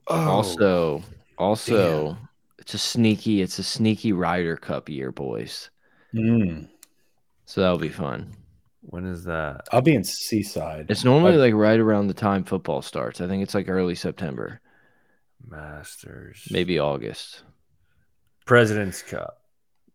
Oh, 0.09 0.29
also 0.29 1.03
also 1.39 2.17
it's 2.59 2.75
a 2.75 2.79
sneaky 2.79 3.43
it's 3.43 3.59
a 3.59 3.63
sneaky 3.65 4.13
Ryder 4.13 4.57
Cup 4.57 4.89
year, 4.89 5.11
boys. 5.13 5.71
Mm. 6.15 6.69
So 7.45 7.61
that'll 7.61 7.79
be 7.79 7.89
fun. 7.89 8.33
When 8.83 9.07
is 9.07 9.25
that? 9.25 9.63
I'll 9.73 9.83
be 9.83 9.95
in 9.95 10.05
Seaside. 10.05 10.87
It's 10.91 11.05
normally 11.05 11.35
I- 11.35 11.37
like 11.37 11.55
right 11.55 11.79
around 11.81 12.07
the 12.07 12.15
time 12.15 12.45
football 12.45 12.83
starts. 12.83 13.21
I 13.21 13.27
think 13.27 13.43
it's 13.43 13.55
like 13.55 13.69
early 13.69 13.95
September, 13.95 14.61
Masters. 15.49 16.47
maybe 16.51 16.79
August. 16.79 17.43
President's 18.45 19.03
Cup. 19.03 19.43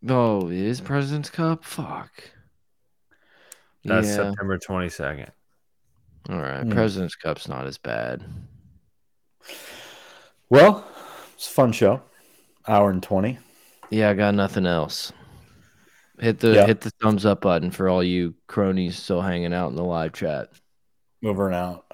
Oh, 0.09 0.47
it 0.49 0.57
is 0.57 0.81
President's 0.81 1.29
Cup. 1.29 1.63
Fuck. 1.63 2.11
That's 3.85 4.07
yeah. 4.09 4.15
September 4.31 4.57
22nd. 4.59 5.29
All 6.29 6.37
right. 6.39 6.63
Hmm. 6.63 6.71
President's 6.71 7.15
Cup's 7.15 7.47
not 7.47 7.65
as 7.65 7.77
bad. 7.77 8.23
Well, 10.49 10.85
it's 11.33 11.47
a 11.47 11.51
fun 11.53 11.71
show. 11.71 12.01
Hour 12.67 12.91
and 12.91 13.01
twenty. 13.01 13.39
Yeah, 13.89 14.09
I 14.09 14.13
got 14.13 14.35
nothing 14.35 14.65
else. 14.65 15.11
Hit 16.21 16.39
the 16.39 16.53
Yeah. 16.53 16.67
hit 16.67 16.81
the 16.81 16.91
thumbs 17.01 17.25
up 17.25 17.41
button 17.41 17.71
for 17.71 17.89
all 17.89 18.03
you 18.03 18.35
cronies 18.47 18.95
still 18.95 19.21
hanging 19.21 19.53
out 19.53 19.71
in 19.71 19.75
the 19.75 19.83
live 19.83 20.13
chat. 20.13 20.49
Over 21.25 21.47
and 21.47 21.55
out. 21.55 21.85